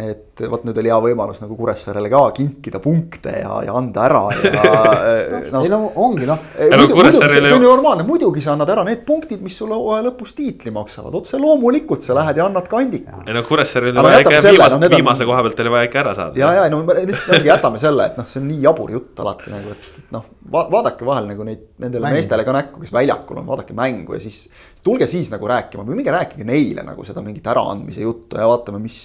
et 0.00 0.42
vot 0.50 0.64
nüüd 0.64 0.78
oli 0.80 0.90
hea 0.90 0.98
võimalus 1.04 1.40
nagu 1.42 1.56
Kuressaarele 1.58 2.10
ka 2.12 2.22
kinkida 2.36 2.80
punkte 2.82 3.34
ja, 3.42 3.58
ja 3.66 3.74
anda 3.76 4.04
ära 4.06 4.22
ja 4.32 4.62
no,. 5.52 5.62
ei 5.62 5.70
no 5.72 5.80
ongi 6.00 6.28
noh. 6.28 6.40
see 6.56 7.52
on 7.52 7.60
ju 7.60 7.60
normaalne, 7.66 8.06
muidugi 8.08 8.42
sa 8.44 8.54
annad 8.54 8.72
ära 8.72 8.84
need 8.86 9.04
punktid, 9.06 9.42
mis 9.44 9.56
sulle 9.60 9.76
hooaja 9.76 10.06
lõpus 10.08 10.34
tiitli 10.38 10.72
maksavad, 10.74 11.14
otse 11.20 11.40
loomulikult 11.40 12.06
sa 12.06 12.16
lähed 12.18 12.40
ja 12.40 12.48
annad 12.48 12.68
kandiku. 12.70 13.22
ei 13.26 13.36
no 13.36 13.44
Kuressaarel 13.46 13.92
oli 13.94 14.06
vaja 14.08 14.24
ikka 14.24 14.42
viimase 14.48 14.80
no,, 14.80 14.92
viimase 14.96 15.26
on... 15.26 15.32
koha 15.32 15.46
pealt 15.46 15.64
oli 15.64 15.74
vaja 15.76 15.90
ikka 15.90 16.04
ära 16.04 16.16
saada. 16.18 16.40
ja, 16.40 16.52
ja 16.60 16.68
no 16.72 16.82
me 16.84 17.00
lihtsalt 17.04 17.48
jätame 17.52 17.82
selle, 17.82 18.10
et 18.12 18.20
noh, 18.20 18.28
see 18.28 18.42
on 18.42 18.50
nii 18.50 18.62
jabur 18.68 18.94
jutt 18.96 19.24
alati 19.24 19.54
nagu, 19.54 19.76
et 19.76 20.14
noh 20.16 20.28
va, 20.52 20.64
vaadake 20.72 21.06
vahel 21.06 21.28
nagu 21.30 21.46
neid, 21.46 21.62
nendele 21.82 22.06
Mängu. 22.06 22.18
meestele 22.18 22.44
ka 22.46 22.54
näkku, 22.56 22.82
kes 22.82 22.92
väljakul 22.94 23.40
on, 23.40 23.48
vaadake 23.48 23.76
mängu 23.76 24.16
ja 24.16 24.22
siis. 24.22 24.42
tulge 24.84 25.06
siis 25.10 25.30
nagu 25.32 25.48
rääkima 25.48 25.84
või 25.86 26.00
minge 26.00 26.14
rääkige 26.14 26.46
neile 26.46 26.84
nagu 26.86 27.04
seda 27.04 27.22
mingit 27.24 27.46
äraandmise 27.52 28.04
juttu 28.06 28.38
ja 28.40 28.48
vaatame, 28.48 28.80
mis 28.82 29.00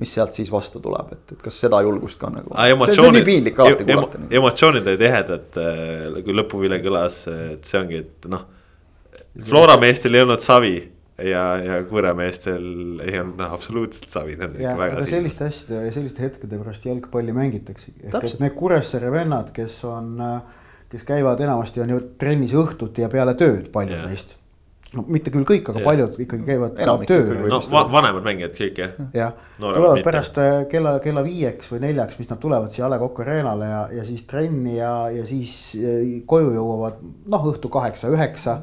mis 0.00 0.14
sealt 0.14 0.32
siis 0.36 0.50
vastu 0.52 0.80
tuleb, 0.82 1.12
et, 1.16 1.34
et 1.34 1.42
kas 1.42 1.58
seda 1.64 1.82
julgust 1.84 2.20
ka 2.20 2.30
nagu. 2.32 2.54
see, 2.56 2.94
see 2.96 3.04
on 3.04 3.14
nii 3.18 3.26
piinlik 3.26 3.60
alati 3.60 3.84
kuulata 3.84 4.20
emo,. 4.20 4.32
emotsioonid 4.40 4.88
olid 4.92 5.04
ehedad, 5.08 5.60
kui 6.24 6.38
lõpuvile 6.38 6.80
kõlas, 6.84 7.22
et 7.28 7.68
see 7.68 7.80
ongi, 7.80 8.02
et 8.06 8.32
noh. 8.32 8.48
Flora 9.48 9.78
meestel 9.80 10.16
ei 10.16 10.24
olnud 10.26 10.42
savi 10.44 10.74
ja, 11.24 11.44
ja 11.62 11.78
Kure 11.88 12.12
meestel 12.16 12.64
ei 13.04 13.20
olnud 13.20 13.38
noh 13.40 13.54
absoluutselt 13.54 14.10
savi. 14.12 14.36
aga 14.40 15.06
selliste 15.08 15.48
asjade 15.48 15.86
ja 15.86 15.94
selliste 15.94 16.24
hetkede 16.24 16.60
pärast 16.60 16.84
jalgpalli 16.88 17.34
mängitaksegi, 17.36 18.08
ehk 18.08 18.28
et 18.28 18.42
need 18.42 18.56
Kuressaare 18.58 19.12
vennad, 19.12 19.52
kes 19.56 19.78
on, 19.88 20.14
kes 20.92 21.08
käivad 21.08 21.40
enamasti 21.44 21.84
on 21.84 21.96
ju 21.96 22.04
trennis 22.20 22.54
õhtuti 22.56 23.04
ja 23.04 23.10
peale 23.12 23.36
tööd, 23.38 23.68
paljud 23.74 24.06
neist 24.06 24.36
no 24.96 25.04
mitte 25.08 25.32
küll 25.32 25.46
kõik, 25.48 25.68
aga 25.72 25.80
ja. 25.80 25.86
paljud 25.86 26.18
ikkagi 26.24 26.44
käivad 26.46 26.76
tööl. 27.08 27.32
no 27.48 27.60
va 27.72 27.84
vanemad 27.92 28.26
mängijad 28.26 28.54
kõik 28.58 28.80
jah. 28.82 28.92
jah, 29.16 29.32
tulevad 29.58 29.98
mitte. 29.98 30.06
pärast 30.08 30.38
äh, 30.42 30.52
kella, 30.72 30.94
kella 31.04 31.24
viieks 31.26 31.72
või 31.72 31.82
neljaks, 31.86 32.18
mis 32.20 32.30
nad 32.32 32.40
tulevad 32.42 32.74
siia 32.74 32.86
A 32.88 32.92
Le 32.92 33.00
Coq 33.00 33.22
Arena'le 33.24 33.70
ja, 33.70 33.82
ja 34.00 34.04
siis 34.08 34.26
trenni 34.28 34.76
ja, 34.76 34.92
ja 35.14 35.24
siis 35.28 35.54
äh, 35.80 36.18
koju 36.28 36.52
jõuavad 36.58 37.00
noh, 37.02 37.48
õhtu 37.52 37.72
kaheksa-üheksa 37.72 38.58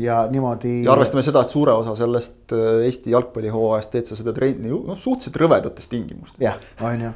ja 0.00 0.22
niimoodi. 0.30 0.82
ja 0.86 0.94
arvestame 0.94 1.24
seda, 1.26 1.42
et 1.44 1.52
suure 1.52 1.74
osa 1.76 1.96
sellest 1.98 2.56
äh, 2.56 2.86
Eesti 2.88 3.12
jalgpallihooajast 3.16 3.92
teed 3.92 4.08
sa 4.08 4.18
seda 4.18 4.34
trenni 4.36 4.72
noh, 4.72 4.96
suhteliselt 4.96 5.36
rõvedates 5.44 5.92
tingimustes. 5.92 6.40
jah, 6.42 6.56
on 6.80 7.08
ju 7.08 7.12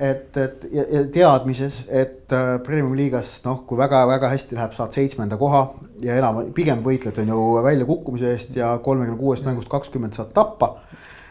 et, 0.00 0.36
et 0.36 0.66
ja, 0.72 0.84
teadmises, 1.12 1.82
et 1.88 2.32
äh, 2.34 2.56
premium-liigas 2.64 3.36
noh, 3.44 3.60
kui 3.68 3.78
väga-väga 3.78 4.30
hästi 4.32 4.58
läheb, 4.58 4.74
saad 4.76 4.94
seitsmenda 4.96 5.38
koha 5.40 5.64
ja 6.02 6.16
enam, 6.18 6.40
pigem 6.56 6.82
võitled 6.84 7.18
on 7.22 7.32
ju 7.34 7.46
väljakukkumise 7.66 8.32
eest 8.34 8.56
ja 8.58 8.74
kolmekümne 8.84 9.20
kuuest 9.20 9.46
mängust 9.46 9.70
kakskümmend 9.72 10.16
saad 10.18 10.32
tappa. 10.36 10.74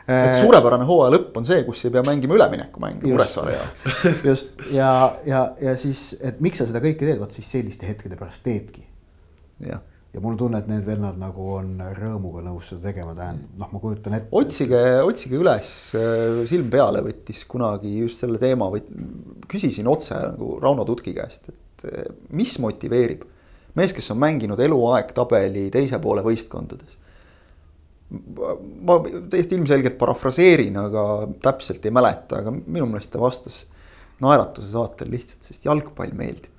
Et 0.04 0.14
äh, 0.14 0.42
suurepärane 0.42 0.88
hooaja 0.88 1.16
lõpp 1.16 1.40
on 1.40 1.48
see, 1.48 1.62
kus 1.68 1.86
ei 1.88 1.94
pea 1.96 2.04
mängima 2.06 2.36
üleminekumänge 2.38 3.06
Kuressaare 3.06 3.56
jaoks. 3.56 3.88
just. 4.30 4.68
Ja, 4.76 4.92
ja, 5.28 5.46
ja 5.64 5.78
siis, 5.80 6.12
et 6.22 6.44
miks 6.44 6.62
sa 6.62 6.68
seda 6.70 6.84
kõike 6.84 7.08
teed, 7.08 7.20
vot 7.22 7.34
siis 7.36 7.50
selliste 7.56 7.88
hetkede 7.88 8.20
pärast 8.20 8.44
teedki. 8.46 8.86
jah 9.64 9.84
ja 10.14 10.22
mul 10.22 10.38
tunne, 10.38 10.60
et 10.62 10.70
need 10.70 10.86
vennad 10.86 11.18
nagu 11.18 11.46
on 11.56 11.74
rõõmuga 11.98 12.44
nõus 12.46 12.70
seda 12.70 12.92
tegema, 12.92 13.16
tähendab, 13.18 13.54
noh, 13.58 13.70
ma 13.74 13.82
kujutan 13.82 14.18
ette. 14.20 14.30
otsige, 14.38 14.82
otsige 15.02 15.40
üles, 15.42 15.70
äh, 15.98 16.42
silm 16.50 16.70
peale 16.74 17.02
võttis 17.06 17.44
kunagi 17.50 17.96
just 17.98 18.22
selle 18.22 18.42
teema 18.42 18.70
või 18.74 18.84
küsisin 19.50 19.90
otse 19.90 20.20
nagu 20.22 20.58
Rauno 20.62 20.86
Tutki 20.86 21.16
käest, 21.18 21.50
et 21.50 21.88
äh, 21.90 22.12
mis 22.38 22.54
motiveerib. 22.62 23.26
mees, 23.74 23.94
kes 23.98 24.12
on 24.14 24.20
mänginud 24.22 24.60
eluaeg 24.62 25.16
tabeli 25.18 25.70
teise 25.74 25.98
poole 26.00 26.22
võistkondades. 26.26 27.00
ma 28.14 29.00
täiesti 29.34 29.56
ilmselgelt 29.58 29.98
parafraseerin, 29.98 30.76
aga 30.78 31.04
täpselt 31.42 31.86
ei 31.86 31.92
mäleta, 31.92 32.44
aga 32.44 32.52
minu 32.54 32.86
meelest 32.86 33.10
ta 33.10 33.20
vastas 33.20 33.64
naeratuse 34.22 34.70
saatel 34.70 35.10
lihtsalt, 35.10 35.42
sest 35.42 35.66
jalgpall 35.66 36.14
meeldib. 36.14 36.52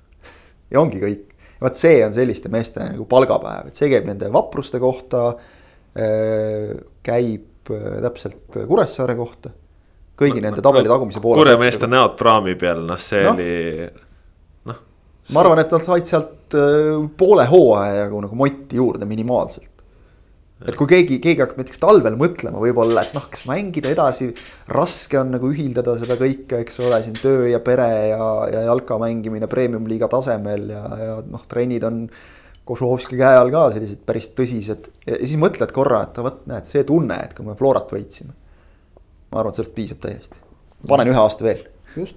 ja 0.71 0.81
ongi 0.81 0.99
kõik 0.99 1.34
vot 1.61 1.77
see 1.79 1.99
on 2.05 2.15
selliste 2.15 2.51
meeste 2.53 2.83
nagu 2.83 3.05
palgapäev, 3.09 3.69
et 3.69 3.79
see 3.79 3.91
käib 3.91 4.07
nende 4.09 4.31
vapruste 4.33 4.81
kohta. 4.83 5.27
Äh, 5.95 6.73
käib 7.05 7.71
äh, 7.71 7.99
täpselt 8.03 8.57
Kuressaare 8.67 9.13
kohta, 9.15 9.53
kõigi 10.19 10.41
no, 10.41 10.49
nende 10.49 10.63
tabeli 10.65 10.89
tagumise 10.91 11.21
poole. 11.23 11.39
kuremeeste 11.39 11.87
näod 11.87 12.17
praami 12.19 12.57
peal, 12.59 12.81
noh, 12.89 12.99
see 12.99 13.21
no. 13.23 13.31
oli 13.31 13.53
noh. 14.67 14.81
ma 15.31 15.43
arvan, 15.43 15.61
et 15.63 15.71
nad 15.71 15.85
said 15.87 16.09
sealt 16.09 16.57
äh, 16.59 16.89
poole 17.15 17.47
hooaja 17.47 18.01
jagu 18.01 18.19
nagu 18.25 18.41
motti 18.41 18.81
juurde 18.81 19.07
minimaalselt. 19.07 19.71
Et 20.65 20.77
kui 20.77 20.89
keegi, 20.89 21.19
keegi 21.23 21.43
hakkab 21.43 21.59
näiteks 21.61 21.81
talvel 21.81 22.15
mõtlema 22.19 22.61
võib-olla, 22.61 23.03
et 23.05 23.13
noh, 23.17 23.27
kas 23.31 23.45
mängida 23.49 23.91
edasi, 23.93 24.31
raske 24.73 25.19
on 25.19 25.35
nagu 25.35 25.51
ühildada 25.51 25.95
seda 26.01 26.17
kõike, 26.19 26.61
eks 26.63 26.79
ole, 26.83 27.01
siin 27.05 27.17
töö 27.19 27.49
ja 27.51 27.61
pere 27.65 27.89
ja, 28.11 28.29
ja 28.53 28.63
jalka 28.69 28.97
mängimine 29.01 29.49
premium-liiga 29.51 30.09
tasemel 30.11 30.71
ja, 30.73 30.85
ja 31.01 31.19
noh, 31.29 31.45
trennid 31.51 31.85
on 31.87 32.07
Kozlovski 32.65 33.19
käe 33.19 33.37
all 33.37 33.51
ka 33.53 33.67
sellised 33.75 34.01
päris 34.09 34.31
tõsised 34.33 34.89
ja 35.05 35.19
siis 35.21 35.37
mõtled 35.37 35.69
korra, 35.73 36.01
et 36.07 36.17
vot 36.25 36.41
näed, 36.49 36.65
see 36.65 36.81
tunne, 36.87 37.19
et 37.21 37.35
kui 37.37 37.45
me 37.45 37.53
Florat 37.59 37.91
võitsime. 37.93 38.33
ma 39.31 39.41
arvan, 39.41 39.53
et 39.53 39.59
sellest 39.59 39.75
piisab 39.75 40.01
täiesti, 40.01 40.41
panen 40.89 41.11
ühe 41.11 41.19
aasta 41.21 41.45
veel, 41.45 41.61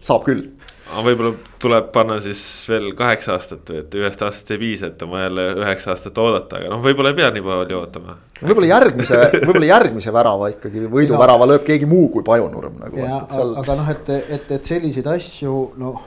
saab 0.03 0.27
küll. 0.27 0.45
aga 0.88 1.05
võib-olla 1.05 1.33
tuleb 1.62 1.88
panna 1.95 2.19
siis 2.25 2.41
veel 2.71 2.91
kaheksa 2.99 3.35
aastat 3.37 3.73
või 3.73 3.81
et 3.83 3.97
ühest 4.01 4.23
aastast 4.25 4.53
ei 4.55 4.61
piisa, 4.62 4.91
et 4.93 5.03
on 5.05 5.12
vaja 5.12 5.29
jälle 5.29 5.47
üheksa 5.62 5.93
aastat 5.95 6.21
oodata, 6.23 6.61
aga 6.61 6.73
noh, 6.73 6.83
võib-olla 6.85 7.12
ei 7.12 7.19
pea 7.21 7.31
nii 7.35 7.47
palju 7.49 7.81
ootama. 7.81 8.19
võib-olla 8.41 8.71
järgmise, 8.73 9.23
võib-olla 9.47 9.73
järgmise 9.73 10.14
värava 10.19 10.53
ikkagi, 10.55 10.85
võiduvärava 10.99 11.51
lööb 11.53 11.67
keegi 11.69 11.88
muu 11.91 12.09
kui 12.14 12.27
Pajunurm 12.27 12.79
nagu. 12.85 13.03
Seal... 13.33 13.57
aga 13.62 13.81
noh, 13.83 13.91
et, 13.97 14.14
et, 14.38 14.55
et 14.59 14.73
selliseid 14.75 15.11
asju 15.17 15.59
noh 15.81 16.07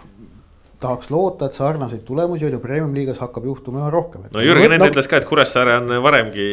tahaks 0.81 1.11
loota, 1.13 1.47
et 1.47 1.55
sarnaseid 1.57 2.01
tulemusi 2.05 2.47
on 2.47 2.55
ju 2.55 2.59
premium-liigas 2.61 3.21
hakkab 3.21 3.45
juhtuma 3.45 3.83
üha 3.83 3.89
rohkem. 3.93 4.25
no 4.33 4.43
Jürgen 4.43 4.73
enne 4.73 4.85
no, 4.85 4.89
ütles 4.91 5.09
ka, 5.09 5.19
et 5.21 5.27
Kuressaare 5.29 5.77
on 5.81 5.93
varemgi 6.03 6.47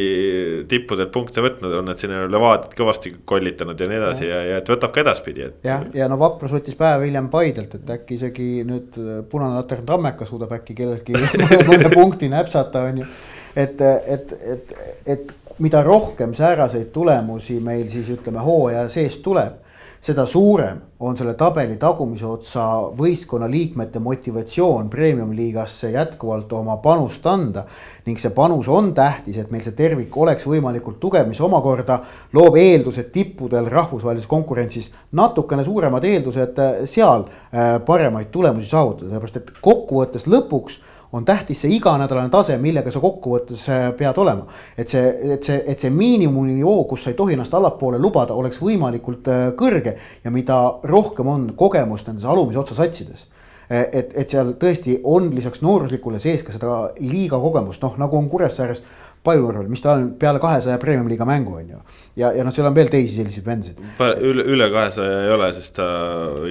tippudelt 0.69 1.11
punkte 1.13 1.43
võtnud, 1.45 1.73
on 1.79 1.89
nad 1.89 2.01
sinna 2.01 2.25
Levadiat 2.29 2.75
kõvasti 2.77 3.13
kollitanud 3.29 3.79
ja 3.79 3.89
nii 3.89 3.99
edasi 4.01 4.27
ja, 4.27 4.37
ja, 4.37 4.53
ja 4.53 4.61
et 4.61 4.69
võtab 4.73 4.93
ka 4.95 5.03
edaspidi, 5.03 5.47
et. 5.49 5.57
jah, 5.65 5.85
ja 5.97 6.09
no 6.11 6.19
Vapras 6.21 6.53
võttis 6.55 6.77
päev 6.79 7.05
hiljem 7.07 7.31
Paidelt, 7.33 7.75
et 7.79 7.93
äkki 7.97 8.19
isegi 8.19 8.49
nüüd 8.67 8.99
punane 9.31 9.57
latern 9.57 9.87
Tammeka 9.89 10.29
suudab 10.29 10.53
äkki 10.59 10.77
kelleltki 10.77 11.17
mõne 11.69 11.93
punkti 11.93 12.29
näpsata, 12.31 12.85
on 12.91 13.03
ju. 13.03 13.09
et, 13.55 13.81
et, 14.17 14.35
et, 14.53 14.75
et 15.15 15.33
mida 15.59 15.81
rohkem 15.83 16.33
sääraseid 16.37 16.93
tulemusi 16.95 17.59
meil 17.63 17.89
siis 17.91 18.13
ütleme 18.13 18.43
hooaja 18.45 18.85
sees 18.93 19.17
tuleb 19.25 19.57
seda 20.01 20.25
suurem 20.25 20.79
on 20.99 21.15
selle 21.15 21.33
tabeli 21.39 21.75
tagumise 21.79 22.25
otsa 22.27 22.63
võistkonna 22.95 23.47
liikmete 23.51 23.99
motivatsioon 24.03 24.89
premium-liigasse 24.91 25.91
jätkuvalt 25.91 26.51
oma 26.55 26.77
panust 26.83 27.25
anda. 27.27 27.65
ning 28.05 28.19
see 28.19 28.31
panus 28.35 28.67
on 28.67 28.93
tähtis, 28.93 29.37
et 29.37 29.51
meil 29.51 29.63
see 29.63 29.75
tervik 29.75 30.17
oleks 30.17 30.47
võimalikult 30.47 30.99
tugev, 30.99 31.27
mis 31.27 31.41
omakorda 31.41 31.99
loob 32.33 32.55
eeldused 32.57 33.11
tippudel 33.11 33.67
rahvusvahelises 33.69 34.27
konkurentsis 34.27 34.91
natukene 35.11 35.63
suuremad 35.63 36.03
eeldused 36.03 36.59
äh, 36.59 36.85
seal 36.85 37.27
äh, 37.27 37.77
paremaid 37.85 38.31
tulemusi 38.31 38.71
saavutada, 38.71 39.11
sellepärast 39.11 39.37
et 39.37 39.51
kokkuvõttes 39.61 40.27
lõpuks 40.27 40.79
on 41.11 41.25
tähtis 41.25 41.61
see 41.61 41.71
iganädalane 41.73 42.29
tase, 42.29 42.57
millega 42.61 42.91
sa 42.93 43.01
kokkuvõttes 43.01 43.65
äh, 43.69 43.87
pead 43.97 44.17
olema. 44.21 44.45
et 44.77 44.87
see, 44.87 45.33
et 45.33 45.43
see, 45.43 45.57
et 45.65 45.79
see 45.79 45.89
miinimumnivoo, 45.93 46.83
kus 46.89 47.03
sa 47.03 47.13
ei 47.13 47.17
tohi 47.17 47.33
ennast 47.33 47.53
allapoole 47.53 47.97
lubada, 48.01 48.37
oleks 48.37 48.61
võimalikult 48.61 49.27
äh, 49.27 49.49
kõrge 49.57 49.95
ja 50.23 50.31
mida 50.31 50.59
rohkem 50.83 51.27
on 51.27 51.51
kogemust 51.57 52.07
nendes 52.07 52.25
alumise 52.29 52.61
otsa 52.61 52.77
satsides 52.77 53.25
äh, 53.71 53.87
et, 53.91 54.13
et 54.13 54.29
seal 54.29 54.53
tõesti 54.61 54.99
on 55.03 55.31
lisaks 55.35 55.63
nooruslikule 55.65 56.21
sees 56.21 56.45
ka 56.45 56.53
seda 56.53 56.79
liiga 56.99 57.41
kogemust, 57.41 57.81
noh 57.81 57.97
nagu 57.97 58.17
on 58.17 58.29
Kuressaares 58.29 58.83
Pajujärvel, 59.23 59.67
mis 59.67 59.81
ta 59.83 59.97
on 59.97 60.05
peale 60.19 60.39
kahesaja 60.39 60.77
premium-liiga 60.79 61.25
mängu 61.27 61.57
on 61.59 61.71
ju. 61.73 61.79
ja, 62.15 62.31
ja 62.31 62.43
noh, 62.47 62.53
seal 62.55 62.69
on 62.69 62.75
veel 62.75 62.87
teisi 62.91 63.17
selliseid 63.17 63.45
vendasid. 63.45 63.81
üle, 63.99 64.45
üle 64.53 64.69
kahesaja 64.71 65.17
ei 65.25 65.33
ole, 65.35 65.49
sest 65.57 65.73
ta 65.75 65.87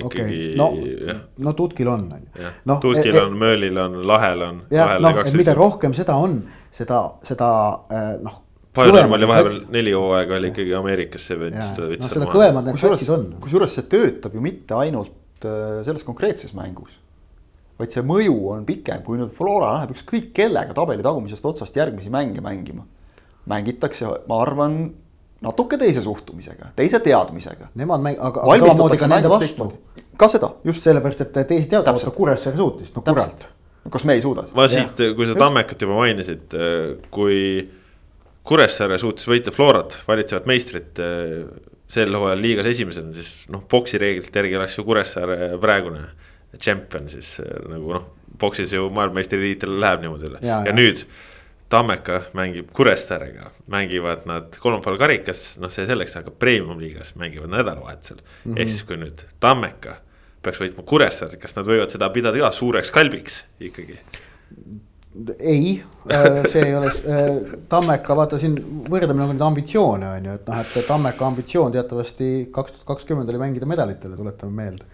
ikkagi 0.03 0.41
okay.. 0.53 0.59
no, 0.61 0.67
no 1.47 1.55
Tutkil 1.57 1.89
on, 1.89 2.05
on 2.13 2.27
ju. 2.27 2.51
noh, 2.69 2.83
Tutkil 2.83 3.15
et, 3.15 3.23
on, 3.23 3.39
Möölil 3.41 3.81
on, 3.81 3.97
Lahel 4.09 4.45
on. 4.45 4.61
jah, 4.75 4.99
noh, 5.01 5.23
et 5.25 5.41
mida 5.41 5.57
rohkem 5.57 5.97
seda 5.97 6.19
on, 6.21 6.43
seda, 6.77 7.01
seda 7.29 7.51
äh, 7.89 8.13
noh. 8.25 8.45
Pajujärv 8.77 9.17
oli 9.17 9.27
vahepeal 9.27 9.61
neli 9.75 9.97
hooaega 9.97 10.37
oli 10.37 10.53
ikkagi 10.53 10.77
Ameerikas 10.77 11.25
see 11.31 11.41
vend. 11.41 11.57
noh, 11.57 12.13
seda 12.13 12.29
kõvemad 12.29 12.69
need 12.69 12.85
satsid 12.85 13.15
on. 13.17 13.29
kusjuures 13.41 13.81
see 13.81 13.89
töötab 13.97 14.37
ju 14.37 14.45
mitte 14.45 14.77
ainult 14.77 15.49
äh, 15.49 15.81
selles 15.89 16.05
konkreetses 16.07 16.53
mängus 16.59 17.01
vaid 17.79 17.95
see 17.95 18.05
mõju 18.07 18.37
on 18.53 18.65
pikem, 18.69 19.03
kui 19.07 19.19
nüüd 19.21 19.35
Flora 19.37 19.75
läheb 19.77 19.93
ükskõik 19.95 20.33
kellega 20.37 20.75
tabeli 20.77 21.05
tagumisest 21.07 21.45
otsast 21.47 21.77
järgmisi 21.79 22.11
mänge 22.11 22.43
mängima. 22.45 22.87
mängitakse, 23.49 24.09
ma 24.29 24.43
arvan, 24.45 24.75
natuke 25.41 25.79
teise 25.81 26.03
suhtumisega, 26.05 26.73
teise 26.77 26.99
teadmisega. 27.01 27.71
Nemad 27.81 28.03
mäng-, 28.05 28.19
aga, 28.21 28.43
aga 28.45 28.59
samamoodi 28.67 28.99
ka 29.01 29.09
nende 29.09 29.31
vastu. 29.33 29.71
ka 30.19 30.29
seda, 30.29 30.51
just. 30.69 30.83
sellepärast, 30.85 31.23
et 31.25 31.39
teisi 31.49 31.71
teadmata 31.71 32.11
ka 32.11 32.15
Kuressaare 32.17 32.59
suutis, 32.59 32.93
no 32.97 33.05
kurat. 33.07 33.49
kas 33.89 34.05
me 34.05 34.19
ei 34.19 34.21
suuda? 34.21 34.49
ma 34.55 34.69
siit, 34.69 35.01
kui 35.17 35.31
sa 35.31 35.39
Tammekat 35.39 35.87
juba 35.87 35.97
mainisid, 36.03 36.59
kui 37.15 37.41
Kuressaare 38.49 38.99
suutis 38.99 39.29
võita 39.31 39.55
Florat, 39.55 39.97
valitsevat 40.09 40.49
meistrit 40.51 41.01
sel 41.89 42.13
hooajal 42.13 42.43
liigas 42.43 42.69
esimesena, 42.75 43.15
siis 43.17 43.47
noh, 43.53 43.63
boksi 43.71 44.01
reeglite 44.01 44.43
järgi 44.43 44.59
oleks 44.59 44.77
ju 44.77 44.85
Kuressaare 44.85 45.55
praegune 45.63 46.09
tšempion 46.57 47.09
siis 47.13 47.41
äh, 47.41 47.57
nagu 47.69 47.97
noh, 47.99 48.07
boksis 48.41 48.73
ju 48.73 48.89
maailmameistritiitel 48.95 49.81
läheb 49.81 50.05
niimoodi. 50.05 50.37
ja, 50.41 50.63
ja 50.67 50.73
nüüd 50.77 51.05
Tammeka 51.69 52.23
mängib 52.33 52.71
Kuressaarega, 52.73 53.51
mängivad 53.69 54.23
nad 54.25 54.55
kolmapäeval 54.57 54.97
karikas, 55.03 55.59
noh, 55.61 55.69
see 55.69 55.85
selleks, 55.85 56.15
aga 56.17 56.33
premium-liigas 56.33 57.13
mängivad 57.21 57.53
nädalavahetusel 57.53 58.17
mm. 58.17 58.53
-hmm. 58.53 58.61
ehk 58.61 58.69
siis, 58.69 58.85
kui 58.89 58.97
nüüd 58.97 59.25
Tammeka 59.41 59.99
peaks 60.43 60.63
võitma 60.63 60.85
Kuressaaret, 60.89 61.41
kas 61.41 61.57
nad 61.57 61.69
võivad 61.69 61.93
seda 61.93 62.09
pidada 62.15 62.41
ka 62.41 62.53
suureks 62.53 62.91
kalbiks 62.91 63.43
ikkagi? 63.61 63.99
ei, 65.41 65.83
äh, 66.13 66.47
see 66.49 66.63
ei 66.63 66.75
ole, 66.77 66.87
äh, 66.87 67.59
Tammeka, 67.69 68.17
vaata 68.17 68.39
siin 68.39 68.57
võrdleme 68.89 69.21
nagu 69.21 69.33
neid 69.33 69.45
ambitsioone 69.45 70.09
on 70.09 70.25
ju, 70.25 70.39
et 70.41 70.49
noh, 70.49 70.61
et 70.65 70.87
Tammeka 70.87 71.27
ambitsioon 71.27 71.73
teatavasti 71.73 72.49
kaks 72.53 72.73
tuhat 72.73 72.87
kakskümmend 72.95 73.29
oli 73.29 73.45
mängida 73.45 73.67
medalitele, 73.67 74.17
tuletame 74.17 74.63
meelde 74.63 74.85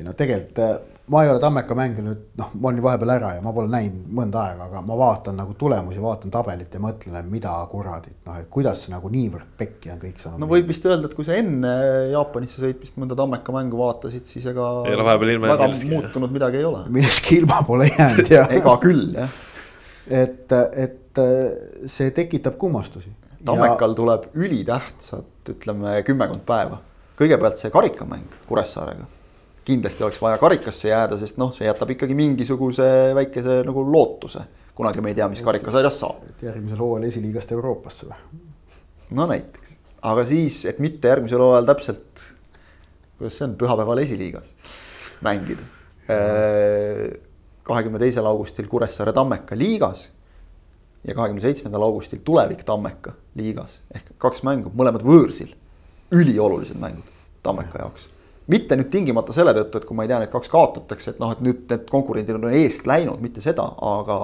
ei 0.00 0.06
no 0.06 0.16
tegelikult 0.16 0.64
äh, 0.64 0.78
ma 1.10 1.24
ei 1.24 1.30
ole 1.30 1.40
Tammeka 1.42 1.74
mänginud, 1.74 2.18
noh, 2.38 2.50
ma 2.54 2.68
olin 2.70 2.82
vahepeal 2.84 3.10
ära 3.16 3.32
ja 3.34 3.42
ma 3.42 3.50
pole 3.54 3.70
näinud 3.70 4.10
mõnda 4.14 4.44
aega, 4.44 4.68
aga 4.68 4.82
ma 4.86 4.98
vaatan 5.00 5.40
nagu 5.40 5.56
tulemusi, 5.58 5.98
vaatan 6.02 6.30
tabelit 6.30 6.76
ja 6.76 6.82
mõtlen, 6.82 7.16
et 7.18 7.30
mida 7.32 7.54
kuradit, 7.72 8.14
noh, 8.28 8.38
et 8.38 8.46
kuidas 8.52 8.84
see 8.84 8.94
nagu 8.94 9.10
niivõrd 9.10 9.48
pekki 9.58 9.90
on 9.90 9.98
kõik 10.04 10.22
saanud. 10.22 10.42
no 10.42 10.48
võib 10.50 10.70
vist 10.70 10.86
öelda, 10.86 11.10
et 11.10 11.18
kui 11.18 11.26
sa 11.26 11.34
enne 11.38 11.74
Jaapanisse 12.12 12.62
sõitmist 12.62 12.98
mõnda 13.02 13.18
Tammeka 13.18 13.54
mängu 13.56 13.82
vaatasid, 13.82 14.30
siis 14.30 14.46
ega. 14.52 14.70
ei 14.86 14.94
ole 14.94 15.08
vahepeal 15.10 15.34
ilma 15.34 15.52
väga 15.56 15.70
muutunud 15.90 16.38
midagi 16.38 16.62
ei 16.62 16.70
ole. 16.70 16.86
millestki 16.94 17.40
ilma 17.42 17.62
pole 17.66 17.90
jäänud 17.90 18.34
jah 18.38 18.52
ega 18.60 18.78
küll 18.82 19.06
jah. 19.18 19.38
et, 20.22 20.58
et 20.86 21.24
see 21.90 22.14
tekitab 22.14 22.58
kummastusi. 22.60 23.10
Tammekal 23.40 23.96
ja... 23.96 23.96
tuleb 23.96 24.26
ülitähtsat, 24.36 25.48
ütleme 25.56 26.02
kümmekond 26.06 26.46
päeva. 26.46 26.84
kõigepealt 27.18 27.58
see 27.58 27.72
karikamäng 27.74 28.44
Kuressaarega 28.46 29.16
kindlasti 29.70 30.04
oleks 30.06 30.20
vaja 30.22 30.38
karikasse 30.40 30.90
jääda, 30.90 31.18
sest 31.20 31.38
noh, 31.40 31.52
see 31.54 31.68
jätab 31.68 31.92
ikkagi 31.94 32.16
mingisuguse 32.18 32.88
väikese 33.16 33.60
nagu 33.66 33.84
lootuse. 33.86 34.46
kunagi 34.74 35.02
me 35.04 35.10
ei 35.10 35.18
tea, 35.18 35.28
mis 35.28 35.42
karikasarjas 35.44 35.98
saab. 36.02 36.24
et 36.28 36.44
järgmisel 36.48 36.80
hooajal 36.80 37.08
esiliigast 37.08 37.52
Euroopasse 37.56 38.08
või? 38.10 38.42
no 39.18 39.26
näiteks, 39.30 39.74
aga 40.12 40.24
siis, 40.26 40.62
et 40.66 40.78
mitte 40.82 41.10
järgmisel 41.12 41.42
hooajal 41.44 41.68
täpselt, 41.72 42.24
kuidas 43.18 43.38
see 43.38 43.48
on, 43.48 43.56
pühapäeval 43.60 44.02
esiliigas 44.04 44.54
mängida. 45.26 45.66
kahekümne 47.62 47.98
teisel 48.02 48.26
augustil 48.26 48.66
Kuressaare 48.68 49.12
Tammeka 49.14 49.58
liigas 49.58 50.08
ja 51.06 51.14
kahekümne 51.14 51.40
seitsmendal 51.40 51.84
augustil 51.86 52.18
Tulevik 52.24 52.64
Tammeka 52.66 53.14
liigas 53.38 53.78
ehk 53.94 54.16
kaks 54.18 54.42
mängu, 54.42 54.72
mõlemad 54.74 55.04
võõrsil. 55.06 55.54
üliolulised 56.10 56.80
mängud 56.80 57.06
Tammeka 57.42 57.78
jaoks 57.84 58.08
mitte 58.50 58.76
nüüd 58.78 58.90
tingimata 58.92 59.34
selle 59.36 59.54
tõttu, 59.56 59.80
et 59.80 59.88
kui 59.88 59.96
ma 59.96 60.06
ei 60.06 60.10
tea, 60.10 60.20
need 60.22 60.32
kaks 60.32 60.50
kaotatakse, 60.52 61.14
et 61.14 61.22
noh, 61.22 61.32
et 61.34 61.42
nüüd 61.44 61.64
need 61.70 61.86
konkurendid 61.90 62.36
on 62.38 62.50
eest 62.52 62.88
läinud, 62.90 63.22
mitte 63.22 63.42
seda, 63.44 63.66
aga 63.78 64.20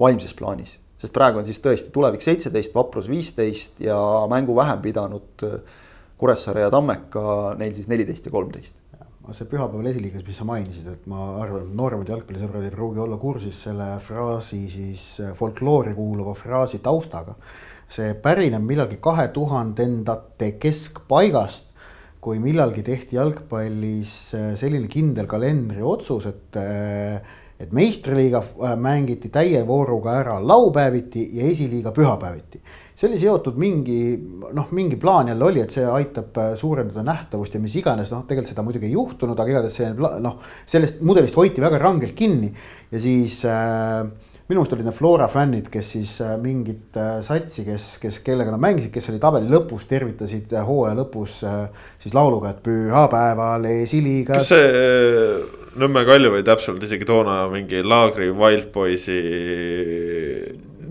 vaimses 0.00 0.36
plaanis. 0.36 0.78
sest 1.04 1.12
praegu 1.12 1.40
on 1.40 1.44
siis 1.44 1.60
tõesti 1.60 1.90
tulevik 1.92 2.22
seitseteist, 2.24 2.72
Vaprus 2.74 3.10
viisteist 3.12 3.82
ja 3.84 3.98
mängu 4.30 4.56
vähem 4.56 4.80
pidanud 4.84 5.44
äh, 5.44 5.82
Kuressaare 6.18 6.62
ja 6.64 6.70
Tammeka, 6.70 7.54
neil 7.58 7.74
siis 7.76 7.90
neliteist 7.90 8.24
ja 8.24 8.32
kolmteist 8.32 8.84
see 9.32 9.46
pühapäeval 9.48 9.86
esiliigas, 9.88 10.24
mis 10.26 10.36
sa 10.36 10.44
mainisid, 10.44 10.88
et 10.90 11.04
ma 11.08 11.38
arvan, 11.40 11.70
nooremad 11.76 12.10
jalgpallisõbrad 12.12 12.66
ei 12.66 12.72
pruugi 12.74 13.00
olla 13.00 13.16
kursis 13.20 13.62
selle 13.66 13.86
fraasi 14.04 14.60
siis 14.68 15.04
äh, 15.24 15.32
folkloori 15.38 15.94
kuuluva 15.96 16.34
fraasi 16.36 16.82
taustaga. 16.84 17.36
see 17.94 18.14
pärineb 18.18 18.64
millalgi 18.64 18.96
kahe 19.00 19.28
tuhandendate 19.28 20.52
keskpaigast 20.58 21.73
kui 22.24 22.40
millalgi 22.40 22.84
tehti 22.84 23.18
jalgpallis 23.18 24.12
äh, 24.36 24.52
selline 24.58 24.88
kindel 24.90 25.28
kalendriotsus, 25.30 26.28
et 26.30 26.60
äh, 26.60 27.40
et 27.60 27.70
meistriliiga 27.70 28.40
äh, 28.42 28.72
mängiti 28.80 29.30
täie 29.32 29.60
vooruga 29.66 30.16
ära 30.18 30.40
laupäeviti 30.42 31.28
ja 31.36 31.46
esiliiga 31.46 31.92
pühapäeviti. 31.94 32.58
see 32.94 33.08
oli 33.08 33.18
seotud 33.18 33.56
mingi 33.58 33.98
noh, 34.54 34.68
mingi 34.70 34.96
plaan 34.96 35.28
jälle 35.28 35.44
oli, 35.44 35.60
et 35.60 35.70
see 35.74 35.84
aitab 35.86 36.36
suurendada 36.58 37.02
nähtavust 37.02 37.54
ja 37.54 37.60
mis 37.60 37.74
iganes, 37.76 38.12
noh, 38.14 38.22
tegelikult 38.26 38.52
seda 38.52 38.62
muidugi 38.66 38.86
ei 38.86 38.94
juhtunud, 38.94 39.38
aga 39.38 39.50
igatahes 39.50 39.78
see 39.80 39.88
noh, 39.98 40.36
sellest 40.66 41.02
mudelist 41.02 41.34
hoiti 41.38 41.62
väga 41.62 41.80
rangelt 41.82 42.14
kinni 42.18 42.52
ja 42.90 43.02
siis 43.02 43.40
äh, 43.50 44.06
minu 44.44 44.60
meelest 44.60 44.74
olid 44.76 44.84
need 44.84 44.96
Flora 44.96 45.26
fännid, 45.32 45.70
kes 45.72 45.90
siis 45.94 46.10
äh, 46.20 46.34
mingit 46.40 46.96
äh, 47.00 47.16
satsi, 47.24 47.64
kes, 47.64 47.94
kes, 48.02 48.20
kellega 48.26 48.52
nad 48.52 48.60
mängisid, 48.60 48.92
kes 48.92 49.08
oli 49.08 49.20
tabeli 49.22 49.48
lõpus, 49.48 49.86
tervitasid 49.88 50.52
äh, 50.52 50.66
hooaja 50.68 50.98
lõpus 50.98 51.38
siis 52.02 52.12
lauluga, 52.16 52.52
et 52.52 52.60
pühapäeval 52.64 53.64
esiliigas. 53.72 54.42
kas 54.42 54.52
see 54.52 55.60
Nõmme 55.74 56.04
Kalju 56.06 56.30
või 56.30 56.44
täpselt 56.46 56.84
isegi 56.86 57.02
toona 57.08 57.48
mingi 57.50 57.80
Laagri 57.82 58.28
Wild 58.30 58.68
Boysi 58.70 59.16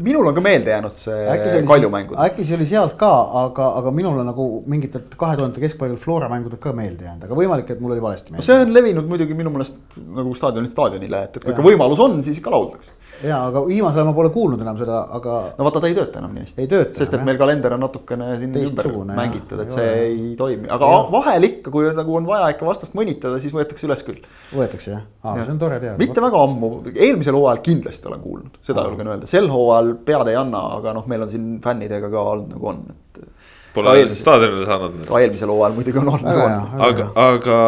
minul 0.03 0.27
on 0.27 0.35
ka 0.35 0.41
meelde 0.43 0.73
jäänud 0.73 0.97
see 0.97 1.61
Kalju 1.69 1.91
mängud. 1.93 2.17
äkki 2.25 2.43
see 2.49 2.57
oli 2.57 2.67
sealt 2.67 2.97
ka, 2.99 3.11
aga, 3.45 3.69
aga 3.79 3.93
minul 3.95 4.17
on 4.19 4.27
nagu 4.27 4.47
mingitelt 4.67 5.13
kahe 5.19 5.37
tuhandete 5.39 5.63
keskpaigal 5.63 5.95
Flora 6.01 6.27
mängudelt 6.31 6.59
ka 6.63 6.73
meelde 6.75 7.05
jäänud, 7.05 7.23
aga 7.29 7.37
võimalik, 7.37 7.69
et 7.71 7.79
mul 7.79 7.93
oli 7.95 8.03
valesti 8.03 8.33
meelde. 8.33 8.47
see 8.49 8.65
on 8.65 8.73
levinud 8.75 9.07
muidugi 9.07 9.37
minu 9.37 9.53
meelest 9.53 9.77
nagu 10.17 10.33
staadionilt 10.35 10.73
staadionile, 10.73 11.23
et, 11.29 11.37
et 11.37 11.45
kui 11.45 11.55
ikka 11.55 11.69
võimalus 11.69 12.01
on, 12.03 12.19
siis 12.25 12.41
ikka 12.41 12.51
lauldakse 12.51 12.97
ja, 13.23 13.39
aga 13.47 13.61
viimasel 13.67 14.01
ajal 14.01 14.09
ma 14.09 14.13
pole 14.17 14.29
kuulnud 14.33 14.61
enam 14.63 14.77
seda, 14.79 14.99
aga. 15.17 15.35
no 15.57 15.67
vaata, 15.67 15.81
ta 15.83 15.89
ei 15.89 15.95
tööta 15.97 16.19
enam 16.19 16.33
nii 16.35 16.43
hästi. 16.45 16.63
ei 16.63 16.69
tööta. 16.71 16.95
sest 16.97 17.13
et 17.13 17.19
jah. 17.19 17.25
meil 17.27 17.39
kalender 17.39 17.75
on 17.75 17.83
natukene 17.85 18.29
siin 18.41 18.55
ümber 18.63 18.89
mängitud, 19.09 19.61
et 19.63 19.73
see 19.73 19.89
ei, 19.89 20.15
ei 20.15 20.31
toimi, 20.39 20.69
aga 20.73 20.89
ja. 20.91 21.01
vahel 21.13 21.47
ikka, 21.47 21.73
kui 21.73 21.91
nagu 21.95 22.17
on 22.19 22.27
vaja 22.27 22.49
ikka 22.53 22.67
vastast 22.67 22.97
mõnitada, 22.99 23.39
siis 23.43 23.55
võetakse 23.55 23.87
üles 23.87 24.03
küll. 24.07 24.25
võetakse 24.51 24.91
jah, 24.91 25.05
see 25.23 25.53
on 25.55 25.61
tore 25.61 25.79
teada. 25.79 25.95
mitte 26.01 26.23
väga 26.23 26.41
ammu, 26.47 26.71
eelmisel 26.93 27.37
hooajal 27.39 27.61
kindlasti 27.65 28.09
olen 28.11 28.23
kuulnud, 28.23 28.57
seda 28.65 28.87
julgen 28.89 29.13
öelda, 29.13 29.29
sel 29.29 29.47
hooajal 29.51 29.93
pead 30.07 30.33
ei 30.33 30.39
anna, 30.39 30.65
aga 30.79 30.95
noh, 30.97 31.07
meil 31.11 31.27
on 31.27 31.31
siin 31.31 31.53
fännidega 31.63 32.11
ka 32.13 32.25
olnud 32.33 32.57
nagu 32.57 32.73
on, 32.73 32.83
et. 32.91 33.29
Pole 33.73 33.93
staadionile 34.05 34.67
saanud. 34.69 34.99
ka 35.09 35.21
eelmisel 35.23 35.49
hooajal 35.49 35.77
muidugi 35.79 36.01
on 36.01 36.11
olnud 36.11 36.27
nagu 36.27 36.83
aga, 36.89 37.07
aga 37.23 37.61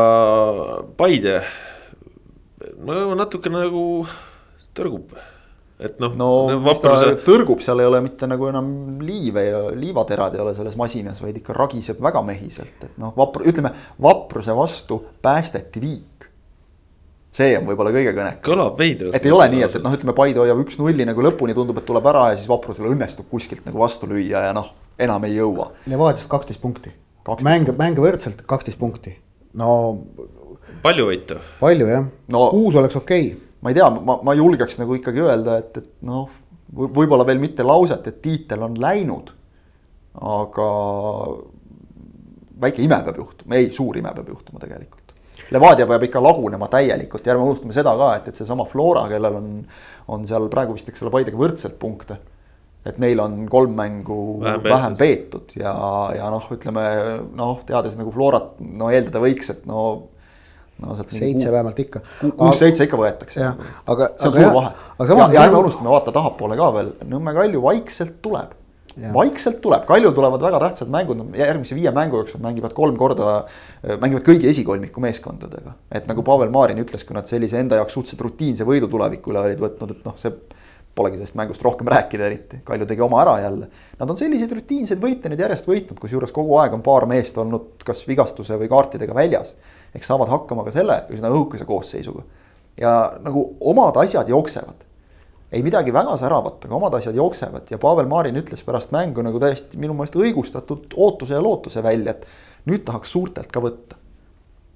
Paide, 1.00 1.40
natukene 3.16 3.64
nagu 3.64 3.86
tõrgub 4.76 5.16
et 5.80 6.00
noh. 6.00 6.14
no 6.16 6.30
vapruse... 6.64 7.16
tõrgub, 7.26 7.62
seal 7.64 7.82
ei 7.84 7.90
ole 7.90 8.00
mitte 8.06 8.28
nagu 8.30 8.48
enam 8.48 8.68
liive 9.04 9.44
ja 9.44 9.62
liivaterad 9.76 10.38
ei 10.38 10.44
ole 10.44 10.54
selles 10.56 10.78
masinas, 10.80 11.20
vaid 11.24 11.40
ikka 11.42 11.56
ragiseb 11.58 12.00
väga 12.04 12.22
mehiselt, 12.26 12.78
et 12.88 13.00
noh, 13.02 13.12
vapr-, 13.18 13.44
ütleme 13.52 13.74
vapruse 14.02 14.56
vastu 14.56 15.02
päästeti 15.26 15.84
viik. 15.84 16.30
see 17.36 17.58
on 17.60 17.68
võib-olla 17.68 17.92
kõige 17.92 18.14
kõnekam. 18.16 18.44
kõlab 18.46 18.80
veidralt. 18.80 19.18
et 19.18 19.28
ei 19.28 19.36
ole 19.36 19.50
nii, 19.52 19.66
et, 19.68 19.76
et 19.76 19.84
noh, 19.84 19.98
ütleme 19.98 20.16
Paide 20.16 20.44
hoiab 20.44 20.62
üks-nulli 20.64 21.08
nagu 21.08 21.28
lõpuni, 21.28 21.58
tundub, 21.58 21.82
et 21.82 21.88
tuleb 21.90 22.08
ära 22.14 22.30
ja 22.32 22.40
siis 22.40 22.48
vaprusel 22.52 22.88
õnnestub 22.94 23.28
kuskilt 23.32 23.68
nagu 23.68 23.84
vastu 23.84 24.08
lüüa 24.08 24.48
ja 24.48 24.56
noh, 24.56 24.72
enam 25.00 25.28
ei 25.28 25.36
jõua. 25.36 25.74
Levadiast 25.92 26.32
kaksteist 26.32 26.64
punkti. 26.64 26.94
mänge, 27.44 27.76
mänge 27.76 28.00
võrdselt 28.00 28.46
kaksteist 28.48 28.80
punkti, 28.80 29.18
no. 29.60 29.74
palju 30.86 31.10
võitu. 31.12 31.42
palju 31.60 31.90
jah 31.92 32.08
no,, 32.32 32.48
kuus 32.56 32.80
oleks 32.80 32.96
okei 32.96 33.34
okay 33.34 33.45
ma 33.62 33.72
ei 33.72 33.78
tea, 33.78 33.90
ma, 33.90 34.20
ma 34.24 34.36
julgeks 34.38 34.80
nagu 34.82 34.98
ikkagi 34.98 35.24
öelda, 35.26 35.60
et, 35.64 35.78
et 35.82 35.92
noh, 36.08 36.30
võib-olla 36.76 37.26
veel 37.28 37.42
mitte 37.42 37.66
lauset, 37.66 38.08
et 38.08 38.22
tiitel 38.24 38.64
on 38.66 38.78
läinud. 38.82 39.32
aga 40.16 40.66
väike 42.62 42.84
ime 42.86 43.02
peab 43.04 43.18
juhtuma, 43.20 43.58
ei, 43.60 43.72
suur 43.74 43.98
ime 44.00 44.14
peab 44.16 44.30
juhtuma 44.32 44.62
tegelikult. 44.62 45.12
Levadia 45.52 45.86
peab 45.90 46.06
ikka 46.08 46.22
lagunema 46.24 46.70
täielikult 46.72 47.26
ja 47.26 47.34
ärme 47.34 47.50
unustame 47.50 47.76
seda 47.76 47.92
ka, 48.00 48.14
et, 48.16 48.30
et 48.32 48.40
seesama 48.40 48.66
Flora, 48.70 49.04
kellel 49.12 49.36
on, 49.42 49.50
on 50.16 50.24
seal 50.28 50.48
praegu 50.52 50.78
vist, 50.78 50.88
eks 50.90 51.04
ole, 51.04 51.12
Paidega 51.14 51.40
võrdselt 51.40 51.78
punkte. 51.82 52.18
et 52.86 53.00
neil 53.02 53.20
on 53.20 53.48
kolm 53.50 53.72
mängu 53.74 54.16
vähem 54.44 54.62
peetud, 54.62 54.72
vähem 54.72 54.96
peetud 54.96 55.54
ja, 55.58 55.72
ja 56.14 56.30
noh, 56.30 56.44
ütleme 56.54 56.84
noh, 57.34 57.64
teades 57.66 57.96
nagu 57.98 58.12
Florat, 58.14 58.60
no 58.62 58.92
eeldada 58.94 59.22
võiks, 59.24 59.50
et 59.50 59.66
no 59.66 59.82
no 60.84 60.96
sealt 60.96 61.16
seitse 61.16 61.52
vähemalt 61.52 61.80
ikka. 61.80 62.02
kuus-seitse 62.26 62.88
ikka 62.88 63.00
võetakse. 63.00 63.48
aga. 63.94 64.10
suur 64.20 64.42
jah, 64.42 64.54
vahe. 64.56 64.74
ja, 65.08 65.28
ja 65.38 65.48
ärme 65.48 65.62
unustame, 65.64 65.92
vaata 65.94 66.14
tahapoole 66.16 66.58
ka 66.60 66.70
veel, 66.76 66.94
Nõmme 67.12 67.34
Kalju 67.38 67.62
vaikselt 67.64 68.18
tuleb. 68.26 68.56
vaikselt 69.16 69.62
tuleb, 69.64 69.86
Kaljul 69.88 70.16
tulevad 70.16 70.44
väga 70.44 70.60
tähtsad 70.66 70.92
mängud, 70.92 71.24
järgmise 71.40 71.76
viie 71.76 71.92
mängu 71.96 72.20
jooksul 72.22 72.44
mängivad 72.44 72.76
kolm 72.76 72.98
korda, 73.00 73.38
mängivad 74.02 74.24
kõigi 74.28 74.52
esikolmiku 74.52 75.04
meeskondadega. 75.04 75.78
et 75.92 76.12
nagu 76.12 76.24
Pavel 76.28 76.52
Marin 76.52 76.84
ütles, 76.84 77.08
kui 77.08 77.16
nad 77.16 77.28
sellise 77.32 77.60
enda 77.60 77.80
jaoks 77.80 77.96
suhteliselt 77.96 78.28
rutiinse 78.28 78.68
võidu 78.68 78.92
tulevikule 78.92 79.48
olid 79.48 79.64
võtnud, 79.64 79.96
et 79.96 80.06
noh, 80.08 80.20
see 80.20 80.36
polegi 80.96 81.18
sellest 81.20 81.36
mängust 81.36 81.64
rohkem 81.64 81.90
rääkida 81.92 82.28
eriti, 82.28 82.62
Kalju 82.64 82.86
tegi 82.88 83.04
oma 83.04 83.20
ära 83.20 83.34
jälle. 83.44 83.68
Nad 84.00 84.12
on 84.12 84.16
selliseid 84.16 84.54
rutiinseid 84.56 85.02
võite 85.04 85.28
nüüd 85.28 85.42
järjest 85.44 85.68
võitnud, 85.68 86.00
kusjuures 86.00 86.32
kogu 86.32 86.56
aeg 86.62 86.78
on 86.78 86.84
paar 86.84 87.04
meest 87.04 87.36
olnud 87.38 87.84
kas 87.84 88.06
vigastuse 88.08 88.56
või 88.62 88.72
kaartidega 88.72 89.16
väljas 89.18 89.58
eks 89.96 90.10
saavad 90.12 90.32
hakkama 90.32 90.66
ka 90.68 90.74
selle 90.76 90.98
üsna 91.14 91.32
õhukese 91.32 91.68
koosseisuga. 91.68 92.24
ja 92.78 92.92
nagu 93.24 93.56
omad 93.60 93.98
asjad 94.04 94.30
jooksevad. 94.30 94.84
ei 95.52 95.64
midagi 95.64 95.94
väga 95.94 96.18
säravat, 96.18 96.66
aga 96.66 96.76
omad 96.76 96.94
asjad 96.94 97.16
jooksevad 97.16 97.72
ja 97.72 97.78
Pavel 97.78 98.08
Marin 98.12 98.36
ütles 98.36 98.64
pärast 98.66 98.92
mängu 98.92 99.24
nagu 99.24 99.40
täiesti 99.40 99.78
minu 99.78 99.94
meelest 99.94 100.16
õigustatud 100.16 100.96
ootuse 100.96 101.34
ja 101.34 101.44
lootuse 101.44 101.84
välja, 101.84 102.12
et 102.12 102.28
nüüd 102.66 102.84
tahaks 102.86 103.12
suurtelt 103.12 103.52
ka 103.52 103.64
võtta. 103.64 103.96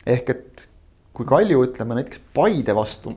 ehk 0.06 0.30
et 0.30 0.68
kui 1.14 1.26
Kalju 1.26 1.66
ütleme 1.66 2.00
näiteks 2.00 2.22
Paide 2.34 2.76
vastu, 2.76 3.14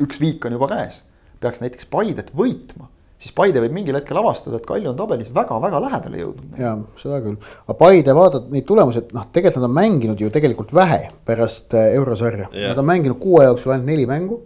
üks 0.00 0.20
viik 0.20 0.44
on 0.44 0.56
juba 0.56 0.68
käes, 0.68 1.02
peaks 1.40 1.60
näiteks 1.60 1.86
Paidet 1.90 2.32
võitma 2.36 2.88
siis 3.24 3.32
Paide 3.36 3.62
võib 3.64 3.72
mingil 3.72 3.96
hetkel 3.96 4.18
avastada, 4.20 4.60
et 4.60 4.66
Kalju 4.68 4.90
on 4.92 4.96
tabelis 4.98 5.30
väga-väga 5.34 5.80
lähedale 5.86 6.20
jõudnud. 6.20 6.60
ja 6.60 6.74
seda 7.00 7.20
küll, 7.24 7.36
aga 7.64 7.76
Paide 7.80 8.16
vaatad 8.16 8.50
neid 8.52 8.66
tulemusi, 8.68 9.04
et 9.04 9.12
noh, 9.16 9.26
tegelikult 9.32 9.62
nad 9.62 9.70
on 9.70 9.76
mänginud 9.78 10.20
ju 10.20 10.30
tegelikult 10.34 10.74
vähe 10.76 11.00
pärast 11.26 11.76
äh, 11.78 11.92
eurosarja 11.98 12.50
yeah., 12.50 12.72
nad 12.72 12.82
on 12.82 12.88
mänginud 12.90 13.20
kuu 13.22 13.40
aja 13.40 13.52
jooksul 13.52 13.74
ainult 13.76 13.92
neli 13.92 14.08
mängu 14.10 14.42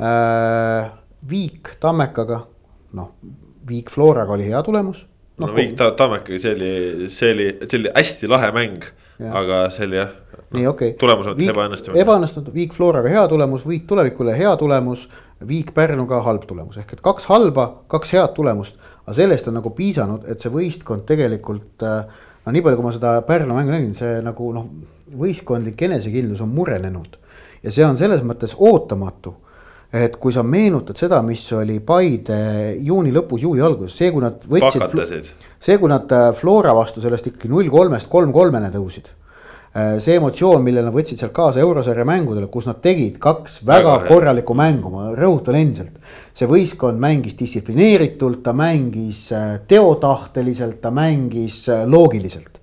äh,. 0.00 0.96
Viik 1.30 1.74
Tammekaga, 1.80 2.38
noh, 2.96 3.10
Viik 3.68 3.90
Floraga 3.92 4.32
oli 4.32 4.46
hea 4.48 4.62
tulemus. 4.64 5.02
no, 5.36 5.50
no 5.50 5.52
Viik 5.52 5.74
Tammekaga, 5.76 6.38
see 6.40 6.54
oli, 6.56 6.72
see 7.12 7.34
oli, 7.34 7.48
see 7.66 7.82
oli 7.82 7.92
hästi 7.92 8.30
lahe 8.32 8.48
mäng, 8.56 8.86
aga 9.20 9.66
see 9.74 9.84
oli 9.88 10.00
jah 10.00 10.14
nii 10.56 10.66
okei 10.66 10.92
okay.. 10.92 10.98
tulemus 10.98 11.28
mõttes 11.30 11.50
ebaõnnestunud. 11.52 11.98
ebaõnnestunud, 12.02 12.54
Viik 12.54 12.72
Floraga 12.74 13.10
hea 13.12 13.26
tulemus, 13.30 13.66
Viik 13.68 13.84
tulevikule 13.90 14.34
hea 14.38 14.54
tulemus, 14.58 15.06
Viik 15.48 15.72
Pärnuga 15.72 16.20
halb 16.26 16.44
tulemus, 16.48 16.76
ehk 16.80 16.96
et 16.96 17.04
kaks 17.04 17.24
halba, 17.30 17.66
kaks 17.88 18.12
head 18.16 18.34
tulemust. 18.36 18.76
aga 19.06 19.14
sellest 19.16 19.48
on 19.48 19.56
nagu 19.56 19.70
piisanud, 19.76 20.26
et 20.28 20.40
see 20.40 20.52
võistkond 20.52 21.06
tegelikult 21.08 21.84
äh, 21.86 22.18
no 22.44 22.52
nii 22.52 22.64
palju, 22.64 22.80
kui 22.80 22.88
ma 22.88 22.92
seda 22.96 23.14
Pärnu 23.26 23.56
mängu 23.56 23.72
nägin, 23.72 23.94
see 23.96 24.18
nagu 24.24 24.50
noh, 24.52 24.66
võistkondlik 25.20 25.80
enesekindlus 25.88 26.42
on 26.44 26.52
murenenud. 26.54 27.16
ja 27.62 27.72
see 27.72 27.84
on 27.84 27.96
selles 27.96 28.20
mõttes 28.24 28.56
ootamatu 28.56 29.34
et 29.92 30.16
kui 30.22 30.30
sa 30.32 30.44
meenutad 30.46 30.98
seda, 31.00 31.18
mis 31.26 31.42
oli 31.56 31.80
Paide 31.82 32.76
juuni 32.78 33.10
lõpus, 33.10 33.42
juuli 33.42 33.64
alguses, 33.64 33.96
see, 33.96 34.12
kui 34.14 34.22
nad 34.22 34.44
võtsid. 34.46 35.32
see, 35.58 35.78
kui 35.78 35.90
nad 35.90 36.12
äh, 36.14 36.28
Flora 36.36 36.76
vastu 36.76 37.02
sellest 37.02 37.32
ikkagi 37.32 37.50
null 37.50 37.72
kolmest 37.72 38.12
kolm 38.12 38.32
kolmene 38.32 38.70
tõusid 38.74 39.10
see 39.72 40.16
emotsioon, 40.18 40.64
mille 40.66 40.82
nad 40.82 40.94
võtsid 40.94 41.20
sealt 41.20 41.34
kaasa 41.34 41.60
eurosarja 41.62 42.02
mängudele, 42.08 42.48
kus 42.50 42.66
nad 42.66 42.80
tegid 42.82 43.20
kaks 43.22 43.60
väga, 43.62 43.92
väga 44.00 44.08
korralikku 44.10 44.54
mängu, 44.58 44.90
ma 44.90 45.10
rõhutan 45.14 45.58
endiselt. 45.60 46.00
see 46.34 46.48
võistkond 46.50 46.98
mängis 46.98 47.36
distsiplineeritult, 47.38 48.42
ta 48.42 48.52
mängis 48.56 49.28
äh, 49.36 49.60
teotahteliselt, 49.70 50.80
ta 50.82 50.90
mängis 50.90 51.68
äh, 51.68 51.86
loogiliselt. 51.86 52.56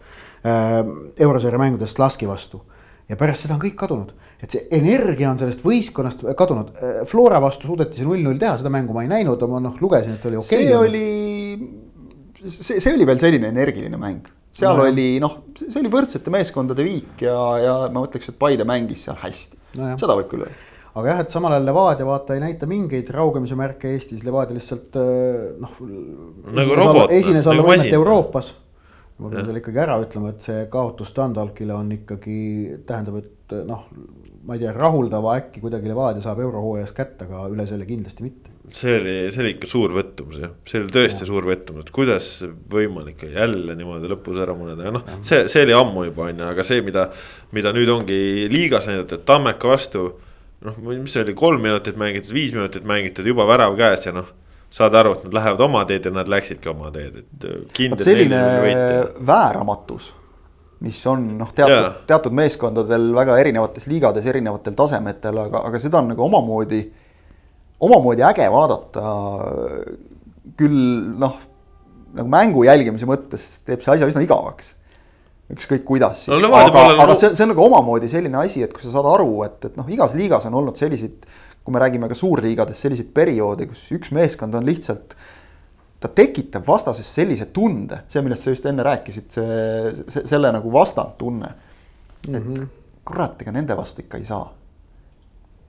eurosarja 1.20 1.60
mängudest 1.60 2.00
Laski 2.00 2.28
vastu 2.28 2.62
ja 3.10 3.16
pärast 3.20 3.44
seda 3.44 3.56
on 3.56 3.60
kõik 3.60 3.76
kadunud, 3.76 4.14
et 4.40 4.54
see 4.54 4.68
energia 4.78 5.32
on 5.32 5.40
sellest 5.40 5.64
võistkonnast 5.66 6.24
kadunud. 6.40 6.70
Flora 7.10 7.42
vastu 7.44 7.68
suudeti 7.68 8.00
see 8.00 8.08
null-null 8.08 8.40
teha, 8.40 8.54
seda 8.62 8.72
mängu 8.72 8.96
ma 8.96 9.04
ei 9.04 9.12
näinud, 9.12 9.44
ma 9.50 9.60
noh, 9.64 9.76
lugesin, 9.82 10.16
et 10.16 10.30
oli 10.30 10.40
okei 10.40 10.70
okay.. 10.70 10.70
see 10.70 10.80
oli, 10.80 12.48
see, 12.48 12.80
see 12.80 12.96
oli 12.96 13.10
veel 13.10 13.20
selline 13.20 13.52
energiline 13.52 14.00
mäng 14.00 14.37
seal 14.58 14.80
no, 14.80 14.88
oli 14.88 15.10
noh, 15.24 15.42
see 15.58 15.82
oli 15.82 15.92
võrdsete 15.94 16.34
meeskondade 16.34 16.86
viik 16.86 17.26
ja, 17.28 17.38
ja 17.62 17.76
ma 17.94 18.06
ütleks, 18.08 18.32
et 18.32 18.40
Paide 18.42 18.66
mängis 18.68 19.06
seal 19.08 19.20
hästi 19.22 19.60
no, 19.78 19.94
seda 20.00 20.18
võib 20.18 20.32
küll 20.32 20.48
öelda 20.48 20.66
aga 20.98 21.12
jah, 21.12 21.24
et 21.24 21.34
samal 21.34 21.54
ajal 21.54 21.68
Levadia 21.68 22.08
vaata 22.08 22.38
ei 22.38 22.42
näita 22.42 22.70
mingeid 22.70 23.10
raugemise 23.14 23.58
märke 23.60 23.92
Eestis, 23.94 24.24
Levadia 24.26 24.58
lihtsalt 24.58 24.98
äh, 24.98 25.52
noh. 25.62 25.76
nagu 26.58 26.78
robot. 26.80 27.14
esines 27.14 27.46
alla 27.46 27.62
nagu 27.62 27.74
võimet 27.74 27.94
Euroopas. 27.94 28.54
ma 29.18 29.32
pean 29.34 29.46
selle 29.46 29.62
ikkagi 29.62 29.82
ära 29.82 29.98
ütlema, 30.02 30.34
et 30.34 30.46
see 30.46 30.66
kaotus 30.74 31.14
Standalkile 31.14 31.74
on 31.74 31.94
ikkagi, 31.96 32.40
tähendab, 32.90 33.22
et 33.22 33.58
noh, 33.66 33.88
ma 34.46 34.58
ei 34.58 34.62
tea, 34.62 34.74
rahuldava 34.76 35.38
äkki 35.42 35.62
kuidagi 35.64 35.90
Levadia 35.90 36.24
saab 36.26 36.42
eurohooajast 36.46 36.98
kätte, 36.98 37.30
aga 37.30 37.48
üle 37.54 37.66
selle 37.70 37.88
kindlasti 37.90 38.26
mitte 38.26 38.57
see 38.76 38.96
oli, 39.00 39.16
see 39.32 39.44
oli 39.44 39.52
ikka 39.56 39.70
suur 39.72 39.94
võttumus 39.96 40.40
jah, 40.42 40.54
see 40.68 40.82
oli 40.82 40.92
tõesti 40.94 41.24
ja. 41.24 41.30
suur 41.30 41.48
võttumus, 41.48 41.86
et 41.86 41.92
kuidas 41.96 42.30
võimalik 42.72 43.24
jälle 43.32 43.76
niimoodi 43.80 44.12
lõpus 44.12 44.40
ära 44.44 44.56
muneda 44.58 44.90
ja 44.90 44.96
noh, 44.96 45.06
see, 45.28 45.46
see 45.52 45.64
oli 45.68 45.76
ammu 45.78 46.08
juba 46.10 46.28
on 46.28 46.42
ju, 46.42 46.50
aga 46.52 46.66
see, 46.68 46.82
mida, 46.86 47.08
mida 47.56 47.72
nüüd 47.76 47.92
ongi 47.94 48.20
liigas 48.52 48.90
näidatud, 48.92 49.24
Tammeka 49.28 49.72
vastu. 49.72 50.10
noh, 50.68 50.82
mis 50.90 51.14
see 51.14 51.24
oli, 51.24 51.38
kolm 51.38 51.64
minutit 51.64 52.00
mängitud, 52.00 52.34
viis 52.36 52.52
minutit 52.56 52.86
mängitud, 52.88 53.28
juba 53.28 53.48
värav 53.48 53.78
käes 53.80 54.10
ja 54.10 54.16
noh 54.16 54.34
saad 54.74 54.96
aru, 55.00 55.14
et 55.16 55.26
nad 55.28 55.36
lähevad 55.38 55.62
oma 55.64 55.86
teed 55.88 56.06
ja 56.06 56.12
nad 56.12 56.28
läksidki 56.28 56.70
oma 56.70 56.92
teed, 56.92 57.22
et. 57.24 58.02
Selline 58.02 58.42
vääramatus, 59.28 60.12
mis 60.84 61.00
on 61.08 61.24
noh, 61.40 61.54
teatud, 61.56 62.04
teatud 62.10 62.36
meeskondadel 62.36 63.10
väga 63.16 63.38
erinevates 63.42 63.88
liigades, 63.88 64.28
erinevatel 64.28 64.76
tasemetel, 64.78 65.40
aga, 65.48 65.64
aga 65.70 65.80
seda 65.82 66.02
on 66.02 66.12
nagu 66.12 66.26
omamoodi 66.28 66.84
omamoodi 67.80 68.26
äge 68.26 68.48
vaadata. 68.52 69.04
küll 70.58 70.78
noh, 71.22 71.38
nagu 72.18 72.32
mängu 72.32 72.64
jälgimise 72.66 73.06
mõttes 73.10 73.46
teeb 73.68 73.84
see 73.84 73.94
asja 73.94 74.10
üsna 74.10 74.24
igavaks. 74.26 74.74
ükskõik 75.54 75.84
kuidas 75.88 76.26
siis 76.26 76.42
No 76.44 76.52
aga, 76.58 76.88
aga 76.98 77.16
see, 77.16 77.32
see 77.36 77.46
on 77.46 77.54
nagu 77.54 77.64
omamoodi 77.64 78.10
selline 78.12 78.40
asi, 78.42 78.64
et 78.66 78.74
kui 78.74 78.84
sa 78.84 78.92
saad 78.98 79.08
aru, 79.14 79.30
et, 79.46 79.60
et 79.70 79.78
noh, 79.80 79.88
igas 79.94 80.16
liigas 80.18 80.48
on 80.50 80.58
olnud 80.60 80.80
selliseid, 80.80 81.28
kui 81.64 81.76
me 81.76 81.80
räägime 81.84 82.10
ka 82.10 82.18
suurliigades, 82.18 82.82
selliseid 82.84 83.14
perioode, 83.16 83.68
kus 83.70 83.86
üks 83.96 84.12
meeskond 84.16 84.58
on 84.58 84.68
lihtsalt 84.68 85.16
ta 86.00 86.10
tekitab 86.14 86.66
vastases 86.68 87.08
sellise 87.10 87.48
tunde, 87.54 88.04
see, 88.12 88.22
millest 88.22 88.46
sa 88.46 88.54
just 88.54 88.68
enne 88.70 88.84
rääkisid, 88.86 89.30
see, 89.34 89.94
see, 90.06 90.26
selle 90.30 90.52
nagu 90.54 90.72
vastandtunne. 90.74 91.54
et 92.28 92.34
mm 92.34 92.44
-hmm. 92.44 92.68
kurat, 93.06 93.42
ega 93.42 93.52
nende 93.52 93.78
vastu 93.78 94.02
ikka 94.02 94.18
ei 94.18 94.26
saa. 94.26 94.54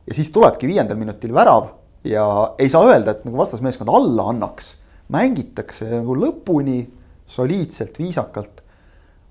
ja 0.06 0.14
siis 0.14 0.30
tulebki 0.30 0.66
viiendal 0.66 0.96
minutil 0.96 1.34
värav 1.34 1.77
ja 2.04 2.54
ei 2.58 2.70
saa 2.70 2.86
öelda, 2.86 3.14
et 3.14 3.24
nagu 3.26 3.38
vastasmeeskond 3.38 3.90
alla 3.92 4.28
annaks. 4.32 4.76
mängitakse 5.08 5.86
nagu 5.88 6.16
lõpuni, 6.16 6.82
soliidselt, 7.26 7.98
viisakalt. 7.98 8.62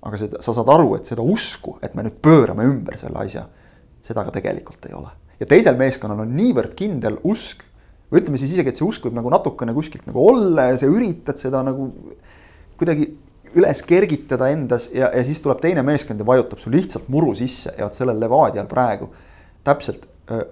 aga 0.02 0.16
seda, 0.16 0.40
sa 0.42 0.52
saad 0.54 0.68
aru, 0.70 0.94
et 0.94 1.06
seda 1.06 1.22
usku, 1.22 1.78
et 1.82 1.94
me 1.94 2.04
nüüd 2.06 2.20
pöörame 2.22 2.66
ümber 2.66 2.96
selle 2.98 3.18
asja, 3.18 3.48
seda 4.00 4.22
ka 4.24 4.30
tegelikult 4.34 4.86
ei 4.86 4.94
ole. 4.94 5.10
ja 5.40 5.46
teisel 5.46 5.76
meeskonnal 5.78 6.24
on 6.24 6.34
niivõrd 6.36 6.74
kindel 6.74 7.18
usk 7.24 7.64
või 8.10 8.22
ütleme 8.22 8.38
siis 8.40 8.52
isegi, 8.54 8.72
et 8.72 8.78
see 8.78 8.86
usk 8.86 9.04
võib 9.06 9.18
nagu 9.18 9.30
natukene 9.30 9.74
kuskilt 9.76 10.06
nagu 10.08 10.22
olla 10.30 10.70
ja 10.70 10.78
sa 10.80 10.88
üritad 10.90 11.38
seda 11.38 11.62
nagu 11.62 11.90
kuidagi 12.78 13.10
üles 13.56 13.82
kergitada 13.86 14.50
endas 14.52 14.88
ja, 14.92 15.10
ja 15.14 15.24
siis 15.24 15.40
tuleb 15.44 15.60
teine 15.62 15.82
meeskond 15.86 16.20
ja 16.20 16.26
vajutab 16.26 16.60
su 16.62 16.72
lihtsalt 16.72 17.08
muru 17.12 17.34
sisse 17.36 17.72
ja 17.76 17.86
vot 17.86 17.96
sellel 17.96 18.20
Levadial 18.20 18.68
praegu 18.70 19.10
täpselt 19.64 20.06
öö, 20.30 20.42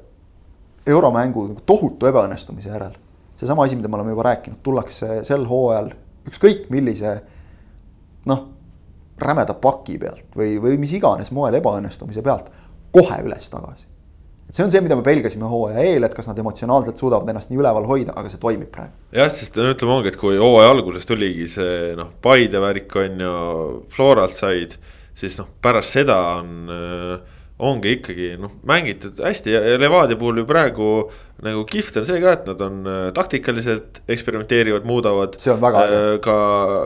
euromängu 0.87 1.49
tohutu 1.66 2.07
ebaõnnestumise 2.11 2.70
järel. 2.70 2.95
seesama 3.37 3.64
asi, 3.64 3.76
mida 3.76 3.89
me 3.89 3.99
oleme 3.99 4.14
juba 4.14 4.28
rääkinud, 4.30 4.61
tullakse 4.62 5.24
sel 5.24 5.45
hooajal 5.47 5.91
ükskõik 6.30 6.70
millise 6.70 7.18
noh, 8.26 8.47
rämeda 9.18 9.55
paki 9.55 9.99
pealt 9.99 10.32
või, 10.37 10.57
või 10.62 10.78
mis 10.80 10.93
iganes 10.97 11.30
moel 11.30 11.55
ebaõnnestumise 11.61 12.22
pealt 12.22 12.49
kohe 12.93 13.20
üles 13.24 13.51
tagasi 13.53 13.87
et 14.47 14.55
see 14.55 14.62
on 14.62 14.70
see, 14.70 14.82
mida 14.84 14.97
me 14.99 15.03
pelgasime 15.07 15.49
hooaja 15.51 15.82
eel, 15.82 16.07
et 16.07 16.14
kas 16.14 16.28
nad 16.30 16.39
emotsionaalselt 16.39 17.01
suudavad 17.01 17.28
ennast 17.32 17.51
nii 17.51 17.59
üleval 17.59 17.87
hoida, 17.89 18.14
aga 18.14 18.30
see 18.30 18.43
toimib 18.43 18.70
praegu. 18.74 18.95
jah, 19.16 19.30
sest 19.34 19.59
no 19.59 19.72
ütleme 19.74 19.97
ongi, 19.97 20.12
et 20.12 20.18
kui 20.20 20.39
hooaja 20.39 20.70
alguses 20.70 21.09
tuligi 21.09 21.49
see 21.51 21.95
noh, 21.99 22.12
Paide 22.22 22.62
värk 22.62 22.95
on 23.03 23.24
ju, 23.24 23.32
Floralt 23.95 24.37
said, 24.39 24.76
siis 25.18 25.34
noh, 25.41 25.51
pärast 25.62 25.99
seda 25.99 26.18
on 26.37 26.70
äh, 26.70 27.34
ongi 27.59 27.94
ikkagi 27.96 28.34
noh, 28.40 28.52
mängitud 28.68 29.16
hästi 29.24 29.54
ja, 29.54 29.61
Levadia 29.80 30.18
puhul 30.20 30.42
ju 30.42 30.44
praegu 30.48 30.88
nagu 31.44 31.62
kihvt 31.68 31.98
on 32.00 32.07
see 32.09 32.20
ka, 32.20 32.32
et 32.36 32.46
nad 32.48 32.62
on 32.64 32.78
äh, 32.88 32.98
taktikaliselt 33.16 34.00
eksperimenteerivad, 34.12 34.84
muudavad. 34.88 35.36
See 35.40 35.52
on 35.52 35.61
väga 35.61 35.84
äge. 35.84 35.98
äh, 36.00 36.18
ka, 36.24 36.36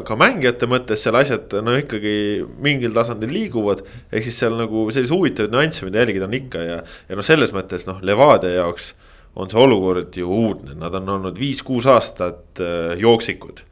ka 0.06 0.18
mängijate 0.18 0.68
mõttes 0.70 1.02
seal 1.02 1.18
asjad 1.18 1.54
no 1.66 1.74
ikkagi 1.78 2.14
mingil 2.62 2.94
tasandil 2.94 3.34
liiguvad. 3.34 3.82
ehk 4.10 4.26
siis 4.26 4.38
seal 4.42 4.58
nagu 4.58 4.86
selliseid 4.90 5.14
huvitavaid 5.14 5.54
nüansse, 5.54 5.86
mida 5.86 6.04
jälgida 6.04 6.26
on 6.26 6.38
ikka 6.38 6.66
ja, 6.66 6.82
ja 7.08 7.18
noh, 7.18 7.26
selles 7.26 7.54
mõttes 7.54 7.86
noh, 7.90 7.98
Levadia 8.06 8.60
jaoks 8.60 8.92
on 9.38 9.50
see 9.50 9.58
olukord 9.62 10.16
ju 10.18 10.26
uudne, 10.26 10.74
nad 10.78 10.94
on 10.98 11.08
olnud 11.16 11.38
viis-kuus 11.38 11.86
aastat 11.90 12.62
äh, 12.62 12.94
jooksikud. 12.98 13.62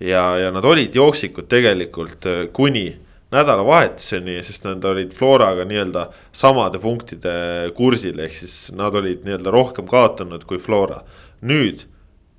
ja, 0.00 0.36
ja 0.36 0.52
nad 0.52 0.64
olid 0.64 0.96
jooksikud 0.96 1.48
tegelikult 1.48 2.28
äh, 2.28 2.44
kuni 2.52 2.90
nädalavahetuseni, 3.32 4.38
sest 4.44 4.64
nad 4.68 4.84
olid 4.84 5.14
Floraga 5.16 5.64
nii-öelda 5.68 6.06
samade 6.36 6.78
punktide 6.82 7.34
kursil, 7.76 8.18
ehk 8.20 8.34
siis 8.36 8.56
nad 8.76 8.94
olid 8.94 9.24
nii-öelda 9.24 9.50
rohkem 9.54 9.88
kaotanud 9.88 10.44
kui 10.48 10.60
Flora. 10.60 11.02
nüüd 11.42 11.86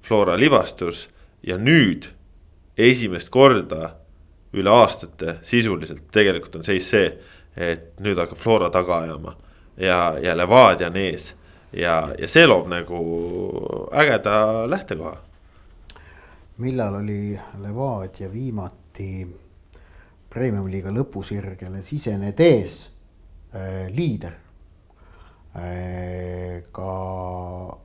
Flora 0.04 0.38
libastus 0.40 1.08
ja 1.44 1.58
nüüd 1.58 2.12
esimest 2.78 3.30
korda 3.30 3.96
üle 4.54 4.70
aastate 4.70 5.38
sisuliselt 5.44 6.04
tegelikult 6.12 6.56
on 6.56 6.64
seis 6.64 6.90
see, 6.90 7.10
et 7.58 8.00
nüüd 8.00 8.18
hakkab 8.18 8.38
Flora 8.38 8.70
taga 8.70 9.02
ajama 9.04 9.36
ja, 9.78 10.18
ja 10.22 10.38
Levadia 10.38 10.88
on 10.88 10.98
ees 10.98 11.34
ja, 11.74 12.14
ja 12.20 12.28
see 12.30 12.48
loob 12.48 12.70
nagu 12.72 13.00
ägeda 13.92 14.70
lähtekoha. 14.70 15.18
millal 16.58 17.02
oli 17.02 17.40
Levadia 17.62 18.32
viimati 18.34 19.43
premium-liiga 20.34 20.92
lõpusirgele 20.94 21.82
sisenedes 21.86 22.80
äh, 23.54 23.88
liider? 23.94 24.43
Ka 25.54 26.92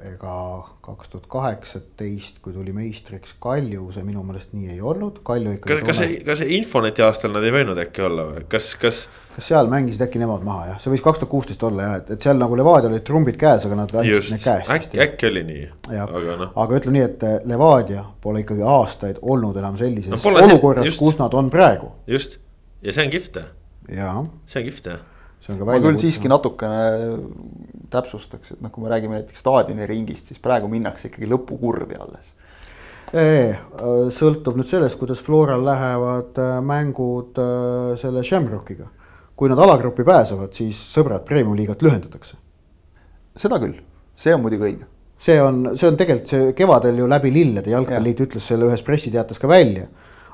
ega 0.09 0.35
kaks 0.81 1.11
tuhat 1.13 1.27
kaheksateist, 1.29 2.39
kui 2.41 2.55
tuli 2.55 2.73
meistriks 2.73 3.35
Kalju, 3.43 3.91
see 3.93 4.07
minu 4.07 4.23
meelest 4.25 4.55
nii 4.57 4.71
ei 4.73 4.79
olnud, 4.81 5.19
Kalju 5.27 5.59
ikkagi. 5.59 5.83
kas, 5.83 5.85
kas 5.91 6.01
see, 6.01 6.15
kas 6.25 6.41
see 6.41 6.57
Infoneti 6.57 7.05
aastal 7.05 7.35
nad 7.35 7.45
ei 7.45 7.53
võinud 7.53 7.77
äkki 7.83 8.07
olla 8.07 8.25
või, 8.31 8.47
kas, 8.49 8.71
kas? 8.81 9.03
kas 9.35 9.51
seal 9.53 9.69
mängisid 9.69 10.07
äkki 10.07 10.23
nemad 10.23 10.47
maha 10.49 10.71
jah, 10.71 10.79
see 10.81 10.95
võis 10.95 11.05
kaks 11.05 11.21
tuhat 11.21 11.33
kuusteist 11.35 11.67
olla 11.69 11.91
jah, 11.91 11.99
et, 12.01 12.15
et 12.17 12.25
seal 12.25 12.41
nagu 12.41 12.57
Levadial 12.57 12.95
olid 12.95 13.05
trumbid 13.11 13.37
käes, 13.43 13.69
aga 13.69 13.79
nad 13.83 13.93
andsid 14.01 14.33
need 14.33 14.47
käest. 14.47 14.73
äkki, 14.79 15.03
äkki 15.05 15.29
oli 15.29 15.45
nii, 15.51 15.69
aga 16.07 16.41
noh. 16.41 16.57
aga 16.65 16.81
ütleme 16.81 16.97
nii, 16.97 17.05
et 17.11 17.29
eh, 17.29 17.37
Levadia 17.53 18.07
pole 18.25 18.47
ikkagi 18.47 18.65
aastaid 18.65 19.21
olnud 19.21 19.61
enam 19.61 19.77
sellises 19.77 20.17
No 20.17 20.35
olukorras, 20.41 20.97
kus 20.97 21.21
nad 21.21 21.37
on 21.37 21.53
praegu. 21.53 21.93
just 22.09 22.41
ja 22.81 22.97
see 22.97 23.05
on 23.05 23.13
kihvt, 23.13 23.43
see 24.49 24.63
on 24.65 24.69
kihvt 24.73 24.93
jah. 24.95 25.07
See 25.49 25.57
on 25.57 25.63
ka 25.63 25.69
ma 25.71 25.79
küll 25.81 25.97
siiski 25.97 26.29
natukene 26.29 26.83
täpsustaks, 27.89 28.53
et 28.53 28.61
noh, 28.61 28.73
kui 28.73 28.85
me 28.85 28.93
räägime 28.93 29.17
näiteks 29.17 29.41
staadioniringist, 29.41 30.29
siis 30.29 30.43
praegu 30.45 30.69
minnakse 30.69 31.09
ikkagi 31.09 31.31
lõpukurvi 31.31 31.97
alles. 31.97 32.35
Ee, 33.17 33.55
sõltub 34.13 34.59
nüüd 34.59 34.69
sellest, 34.69 34.99
kuidas 35.01 35.23
Floral 35.25 35.63
lähevad 35.65 36.37
äh, 36.43 36.59
mängud 36.61 37.39
äh, 37.41 37.95
selle 38.01 38.25
Shamrockiga. 38.25 38.91
kui 39.39 39.47
nad 39.49 39.61
alagrupi 39.63 40.03
pääsevad, 40.03 40.51
siis 40.51 40.77
sõbrad, 40.93 41.23
premium-liigat 41.25 41.83
lühendatakse. 41.87 42.37
seda 43.39 43.61
küll, 43.63 43.79
see 44.19 44.35
on 44.35 44.43
muidugi 44.43 44.67
õige. 44.67 44.89
see 45.19 45.41
on, 45.41 45.77
see 45.79 45.89
on 45.89 45.97
tegelikult 45.97 46.29
see 46.29 46.53
kevadel 46.59 46.99
ju 46.99 47.07
läbi 47.09 47.33
lillede, 47.33 47.71
jalgpalliliit 47.71 48.21
ütles 48.27 48.45
selle 48.45 48.69
ühes 48.69 48.83
pressiteates 48.85 49.39
ka 49.39 49.49
välja. 49.49 49.87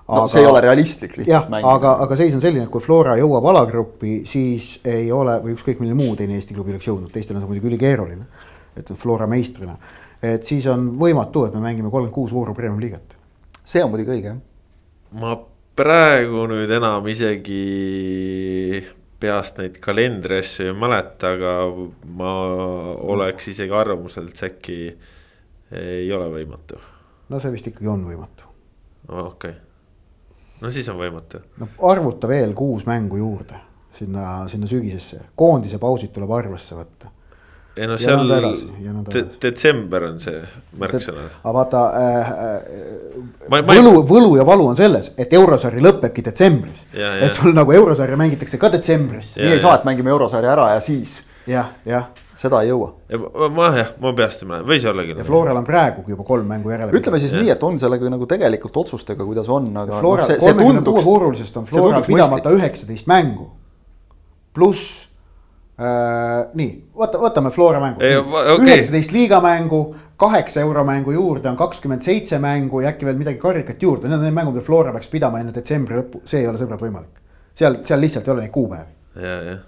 No 0.09 0.27
see 0.29 0.43
ei 0.43 0.47
ole 0.47 0.61
realistlik 0.61 1.17
lihtsalt, 1.17 1.49
mängida. 1.53 1.75
aga, 1.77 1.93
aga 2.05 2.17
seis 2.19 2.35
on 2.37 2.43
selline, 2.43 2.67
et 2.67 2.73
kui 2.73 2.85
Flora 2.85 3.17
jõuab 3.19 3.47
alagruppi, 3.55 4.17
siis 4.29 4.79
ei 4.85 5.09
ole 5.13 5.39
või 5.45 5.55
ükskõik 5.57 5.81
milline 5.81 5.97
muu 5.99 6.17
teine 6.19 6.37
Eesti 6.39 6.57
klubi 6.57 6.75
oleks 6.75 6.89
jõudnud, 6.91 7.13
teistel 7.13 7.39
on 7.39 7.45
see 7.45 7.53
muidugi 7.53 7.73
ülikeeruline. 7.73 8.27
et 8.77 8.91
Flora 8.99 9.27
meistrina, 9.31 9.77
et 10.23 10.45
siis 10.45 10.67
on 10.67 10.91
võimatu, 10.99 11.47
et 11.47 11.55
me 11.55 11.63
mängime 11.63 11.91
kolmkümmend 11.91 12.15
kuus 12.15 12.35
vooru 12.35 12.55
premium-liigat. 12.55 13.17
see 13.65 13.85
on 13.85 13.91
muidugi 13.91 14.19
õige 14.19 14.33
jah. 14.33 14.41
ma 15.21 15.37
praegu 15.77 16.47
nüüd 16.51 16.71
enam 16.71 17.07
isegi 17.09 18.85
peast 19.25 19.59
neid 19.59 19.79
kalendriasju 19.81 20.69
ei 20.69 20.77
mäleta, 20.77 21.33
aga 21.39 21.53
ma 22.19 22.33
oleks 23.15 23.49
isegi 23.55 23.73
arvamusel, 23.73 24.29
et 24.29 24.41
see 24.41 24.51
äkki 24.53 24.81
ei 25.81 26.11
ole 26.13 26.29
võimatu. 26.29 26.81
no 27.29 27.41
see 27.41 27.55
vist 27.55 27.73
ikkagi 27.73 27.89
on 27.89 28.05
võimatu. 28.05 28.51
okei 29.09 29.55
okay., 29.55 29.55
no 30.61 30.71
siis 30.71 30.89
on 30.93 30.99
võimatu. 31.01 31.43
no 31.61 31.69
arvuta 31.91 32.29
veel 32.31 32.55
kuus 32.57 32.87
mängu 32.87 33.21
juurde 33.21 33.61
sinna, 33.99 34.49
sinna 34.49 34.67
sügisesse, 34.67 35.21
koondise 35.39 35.79
pausid 35.83 36.13
tuleb 36.15 36.33
arvesse 36.35 36.77
võtta. 36.79 37.11
ei 37.77 37.89
no 37.91 37.97
Ja 37.99 37.99
seal 37.99 38.29
ja 38.83 38.93
de 39.11 39.23
detsember 39.43 40.09
on 40.09 40.19
see 40.23 40.41
märksõna. 40.79 41.29
aga 41.43 41.55
vaata 41.59 41.85
äh, 42.01 42.33
äh, 42.49 43.63
võlu, 43.71 43.95
võlu 44.07 44.37
ja 44.39 44.47
valu 44.47 44.69
on 44.71 44.79
selles, 44.79 45.13
et 45.19 45.33
eurosari 45.35 45.83
lõpebki 45.83 46.23
detsembris. 46.25 46.87
Ja, 46.93 47.17
ja. 47.17 47.27
et 47.27 47.35
sul 47.35 47.55
nagu 47.55 47.73
eurosarja 47.73 48.17
mängitakse 48.17 48.59
ka 48.63 48.71
detsembris. 48.75 49.37
nii 49.39 49.57
ei 49.57 49.63
saa, 49.63 49.79
et 49.79 49.89
mängime 49.89 50.15
eurosarja 50.15 50.55
ära 50.55 50.71
ja 50.75 50.85
siis 50.85 51.23
jah, 51.51 51.75
jah 51.87 52.11
seda 52.45 52.61
ei 52.65 52.71
jõua. 52.71 52.91
ja 53.11 53.21
ma, 53.53 53.71
jah, 53.79 53.95
ma 54.03 54.13
peast 54.17 54.45
ei 54.45 54.51
mäleta, 54.51 54.69
võis 54.69 54.85
olla 54.91 55.07
küll. 55.07 55.21
ja 55.21 55.27
Floral 55.27 55.61
on 55.61 55.67
praegugi 55.69 56.15
juba 56.15 56.27
kolm 56.29 56.51
mängu 56.51 56.73
järele. 56.75 56.95
ütleme 56.99 57.21
siis 57.23 57.35
nii, 57.37 57.51
et 57.55 57.67
on 57.67 57.81
sellega 57.81 58.13
nagu 58.13 58.29
tegelikult 58.31 58.77
otsustega, 58.85 59.25
kuidas 59.25 59.51
on, 59.53 59.71
aga 59.85 60.03
Flora 60.03 60.25
noh, 60.25 60.31
see, 60.31 60.41
see 60.43 60.55
kolmekümne 60.59 60.85
kuue 60.91 61.05
voorulisest 61.07 61.59
on 61.61 61.67
tunduks 61.71 62.11
pidamata 62.11 62.55
üheksateist 62.55 63.11
mängu. 63.11 63.51
pluss 64.55 65.09
äh, 65.81 66.47
nii, 66.55 66.71
võta, 67.03 67.21
võtame 67.23 67.53
Flora 67.55 67.83
mängu 67.83 68.05
Ei,. 68.05 68.17
va- 68.21 68.47
okei. 68.55 68.69
üheksateist 68.69 69.15
liigamängu, 69.15 69.83
kaheksa 70.21 70.63
euromängu 70.63 71.17
juurde 71.17 71.51
on 71.51 71.61
kakskümmend 71.61 72.07
seitse 72.07 72.39
mängu 72.43 72.85
ja 72.85 72.95
äkki 72.95 73.09
veel 73.09 73.21
midagi 73.21 73.41
karikat 73.43 73.83
juurde, 73.83 74.09
need 74.09 74.21
on 74.21 74.27
need 74.29 74.37
mängud, 74.37 74.57
mida 74.59 74.67
Flora 74.67 74.95
peaks 74.95 75.11
pidama 75.13 75.43
enne 75.43 75.55
detsembri 75.55 75.99
lõppu, 76.01 76.23
see 76.29 76.45
ei 76.45 76.51
ole 76.51 76.61
sõbrad 76.61 76.83
võimalik. 76.85 77.23
seal, 77.55 77.81
seal 77.87 78.03
lihtsalt 78.05 78.29
ei 78.29 78.37
ole 78.37 78.47
neid 78.47 78.55
kuupäevi 78.55 79.23
ja, 79.23 79.39
jah 79.53 79.63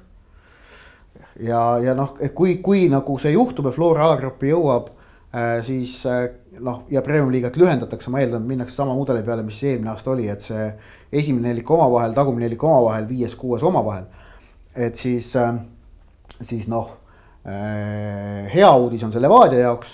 ja, 1.40 1.78
ja 1.82 1.94
noh, 1.96 2.14
kui, 2.34 2.58
kui 2.64 2.86
nagu 2.92 3.18
see 3.20 3.34
juhtub 3.34 3.68
ja 3.68 3.74
Flora 3.74 4.06
alagruppi 4.06 4.50
jõuab 4.52 4.90
äh,, 5.34 5.60
siis 5.66 5.98
äh, 6.08 6.28
noh, 6.64 6.84
ja 6.92 7.02
premium-liigat 7.04 7.58
lühendatakse, 7.60 8.10
ma 8.12 8.22
eeldan, 8.22 8.46
minnakse 8.48 8.76
sama 8.76 8.96
mudeli 8.96 9.24
peale, 9.26 9.44
mis 9.46 9.60
eelmine 9.64 9.92
aasta 9.92 10.14
oli, 10.14 10.28
et 10.32 10.44
see 10.44 10.68
esimene 11.12 11.50
nelik 11.50 11.70
omavahel, 11.70 12.16
tagumine 12.16 12.46
nelik 12.48 12.64
omavahel, 12.64 13.08
viies-kuues 13.10 13.64
omavahel. 13.66 14.06
et 14.76 14.96
siis 14.96 15.34
äh,, 15.36 15.54
siis 16.42 16.68
noh 16.68 16.96
hea 17.46 18.70
uudis 18.74 19.04
on 19.06 19.12
see 19.14 19.20
Levadia 19.22 19.60
jaoks 19.60 19.92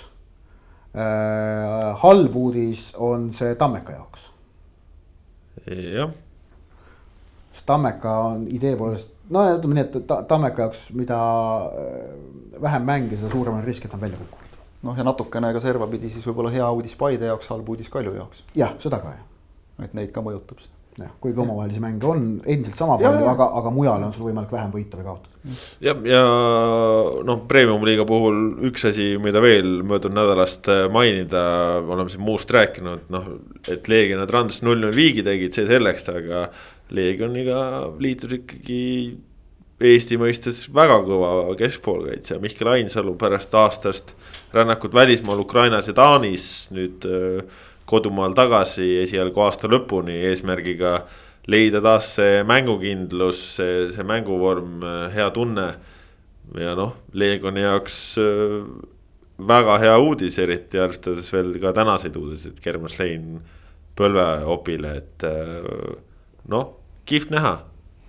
halb 2.01 2.35
uudis 2.35 2.87
on 2.97 3.27
see 3.33 3.53
Tammeka 3.55 3.93
jaoks. 3.93 4.23
jah. 5.69 6.09
Tammeka 7.65 8.17
on 8.27 8.47
idee 8.51 8.75
poolest, 8.75 9.12
no 9.29 9.43
ütleme 9.55 9.79
nii, 9.79 9.85
et 9.87 10.13
Tammeka 10.27 10.67
jaoks, 10.67 10.85
mida 10.97 11.19
äh, 11.69 12.61
vähem 12.61 12.87
mänge, 12.87 13.17
seda 13.17 13.31
suurem 13.31 13.59
on 13.59 13.65
risk, 13.67 13.85
et 13.85 13.91
ta 13.91 13.99
on 13.99 14.05
välja 14.05 14.19
kukkunud. 14.19 14.61
noh, 14.83 14.97
ja 14.97 15.07
natukene 15.07 15.53
ka 15.55 15.63
servapidi 15.63 16.11
siis 16.11 16.27
võib-olla 16.27 16.51
hea 16.53 16.69
uudis 16.69 16.95
Paide 16.99 17.31
jaoks, 17.31 17.51
halb 17.53 17.69
uudis 17.69 17.91
Kalju 17.93 18.15
jaoks. 18.19 18.43
jah, 18.55 18.75
seda 18.83 18.99
ka 19.03 19.15
jah. 19.15 19.27
et 19.83 19.93
neid 19.93 20.11
ka 20.15 20.25
mõjutab 20.25 20.63
see 20.63 20.73
jah, 20.99 21.11
kuigi 21.21 21.41
omavahelisi 21.41 21.81
mänge 21.81 22.05
on 22.05 22.25
endiselt 22.45 22.77
sama 22.77 22.97
palju, 23.01 23.25
aga, 23.29 23.47
aga 23.59 23.71
mujal 23.73 24.03
on 24.05 24.13
sul 24.13 24.27
võimalik 24.27 24.51
vähem 24.53 24.73
võita 24.73 24.99
või 24.99 25.07
kaotada. 25.07 25.55
ja, 25.83 25.95
ja 26.07 26.21
noh, 27.25 27.41
premium-liiga 27.49 28.05
puhul 28.09 28.67
üks 28.69 28.85
asi, 28.89 29.07
mida 29.21 29.41
veel 29.43 29.81
möödunud 29.87 30.19
nädalast 30.19 30.69
äh, 30.71 30.85
mainida, 30.93 31.43
oleme 31.81 32.13
siin 32.13 32.23
muust 32.25 32.51
rääkinud, 32.53 33.07
noh. 33.13 33.31
et 33.67 33.89
Leegion 33.89 34.21
ja 34.23 34.29
Trans 34.29 34.61
null-null 34.65 34.95
viigi 34.95 35.25
tegid, 35.25 35.55
see 35.55 35.67
selleks, 35.69 36.09
aga 36.13 36.45
Leegioniga 36.93 37.59
liitus 37.99 38.35
ikkagi 38.37 38.81
Eesti 39.83 40.15
mõistes 40.21 40.61
väga 40.71 40.99
kõva 41.03 41.55
keskpoolkaitsja 41.59 42.37
Mihkel 42.39 42.69
Ainsalu 42.71 43.15
pärast 43.19 43.55
aastast 43.57 44.13
rännakut 44.53 44.93
välismaal 44.93 45.41
Ukrainas 45.43 45.89
ja 45.89 45.95
Taanis 45.97 46.69
nüüd 46.71 47.03
äh, 47.09 47.41
kodumaal 47.89 48.35
tagasi 48.37 49.01
esialgu 49.01 49.43
aasta 49.43 49.67
lõpuni 49.67 50.21
eesmärgiga 50.29 51.01
leida 51.51 51.81
taas 51.83 52.13
see 52.17 52.43
mängukindlus, 52.47 53.41
see, 53.57 53.89
see 53.91 54.05
mänguvorm, 54.07 54.83
hea 55.13 55.29
tunne. 55.35 55.67
ja 56.59 56.73
noh, 56.75 56.93
Leegioni 57.15 57.63
jaoks 57.63 57.97
äh, 58.21 58.61
väga 59.47 59.77
hea 59.81 59.97
uudis, 59.99 60.37
eriti 60.39 60.79
arvestades 60.79 61.31
veel 61.33 61.55
ka 61.61 61.73
tänaseid 61.75 62.15
uudiseid, 62.19 62.59
Germas 62.63 62.97
Lein 62.99 63.39
põlveopile, 63.97 64.95
et 65.01 65.25
äh, 65.27 65.95
noh, 66.51 66.67
kihvt 67.09 67.33
näha 67.33 67.53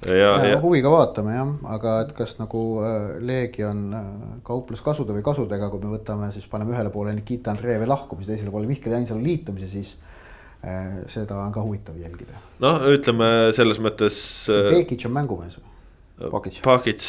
ja, 0.09 0.31
ja, 0.45 0.59
huviga 0.63 0.91
vaatame 0.93 1.35
jah, 1.37 1.51
aga 1.75 1.95
et 2.05 2.13
kas 2.17 2.37
nagu 2.41 2.63
äh, 2.85 3.19
Leegion 3.25 3.85
äh, 3.97 4.09
kauples 4.47 4.83
kasude 4.85 5.17
või 5.17 5.25
kasudega, 5.27 5.71
kui 5.73 5.83
me 5.83 5.93
võtame, 5.95 6.31
siis 6.35 6.47
paneme 6.51 6.75
ühele 6.75 6.93
poole 6.95 7.15
Nikita 7.17 7.55
Andreevi 7.55 7.89
lahkumise, 7.89 8.33
teisele 8.33 8.53
poole 8.55 8.69
Mihkel 8.71 8.95
Jainsalu 8.95 9.25
liitumise, 9.25 9.71
siis 9.73 9.95
äh, 10.65 11.01
seda 11.11 11.39
on 11.41 11.55
ka 11.55 11.65
huvitav 11.65 11.97
jälgida. 12.01 12.37
noh, 12.65 12.85
ütleme 12.95 13.31
selles 13.57 13.81
mõttes. 13.83 14.19
Pekic 14.75 15.09
on 15.09 15.17
mängumees 15.17 15.59
või? 15.61 15.71
Pakic, 16.31 16.61
Pakic, 16.63 17.01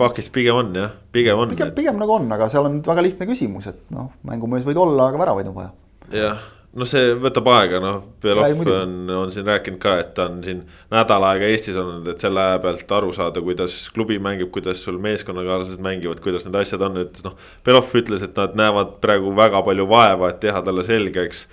Pakic 0.00 0.30
pigem 0.32 0.56
on 0.56 0.70
jah, 0.78 0.94
pigem 1.12 1.36
on. 1.42 1.50
pigem, 1.52 1.74
pigem 1.76 1.98
nagu 2.00 2.14
on, 2.14 2.30
aga 2.32 2.48
seal 2.52 2.64
on 2.64 2.80
väga 2.86 3.04
lihtne 3.04 3.28
küsimus, 3.28 3.68
et 3.68 3.92
noh, 3.92 4.08
mängumees 4.24 4.64
võid 4.64 4.80
olla, 4.80 5.10
aga 5.10 5.20
väravaid 5.20 5.50
on 5.52 5.58
vaja. 5.58 5.74
jah 6.16 6.40
no 6.78 6.86
see 6.88 7.12
võtab 7.20 7.48
aega, 7.52 7.80
noh, 7.82 7.98
Belov 8.22 8.62
on, 8.72 8.94
on 9.12 9.32
siin 9.32 9.48
rääkinud 9.48 9.80
ka, 9.82 9.96
et 10.00 10.12
ta 10.16 10.26
on 10.30 10.40
siin 10.44 10.62
nädal 10.92 11.26
aega 11.28 11.48
Eestis 11.50 11.76
olnud, 11.80 12.06
et 12.08 12.24
selle 12.24 12.40
aja 12.40 12.60
pealt 12.64 12.94
aru 12.96 13.12
saada, 13.16 13.42
kuidas 13.44 13.76
klubi 13.94 14.16
mängib, 14.22 14.48
kuidas 14.54 14.80
sul 14.84 14.96
meeskonnakaaslased 15.02 15.82
mängivad, 15.84 16.22
kuidas 16.24 16.46
need 16.46 16.56
asjad 16.62 16.84
on, 16.88 16.96
et 17.04 17.20
noh. 17.26 17.36
Belov 17.66 17.92
ütles, 17.98 18.24
et 18.24 18.40
nad 18.40 18.56
näevad 18.58 18.96
praegu 19.04 19.34
väga 19.36 19.60
palju 19.66 19.86
vaeva, 19.90 20.32
et 20.32 20.40
teha 20.44 20.64
talle 20.64 20.84
selgeks. 20.86 21.46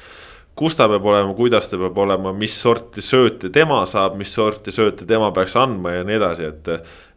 kus 0.60 0.76
ta 0.76 0.90
peab 0.92 1.06
olema, 1.08 1.34
kuidas 1.36 1.70
ta 1.72 1.78
peab 1.80 1.98
olema, 2.04 2.34
mis 2.36 2.56
sorti 2.62 3.02
sööte 3.04 3.52
tema 3.56 3.86
saab, 3.88 4.18
mis 4.20 4.34
sorti 4.36 4.74
sööte 4.76 5.06
tema 5.08 5.32
peaks 5.32 5.56
andma 5.56 5.94
ja 5.94 6.04
nii 6.04 6.18
edasi, 6.18 6.48
et, 6.50 6.72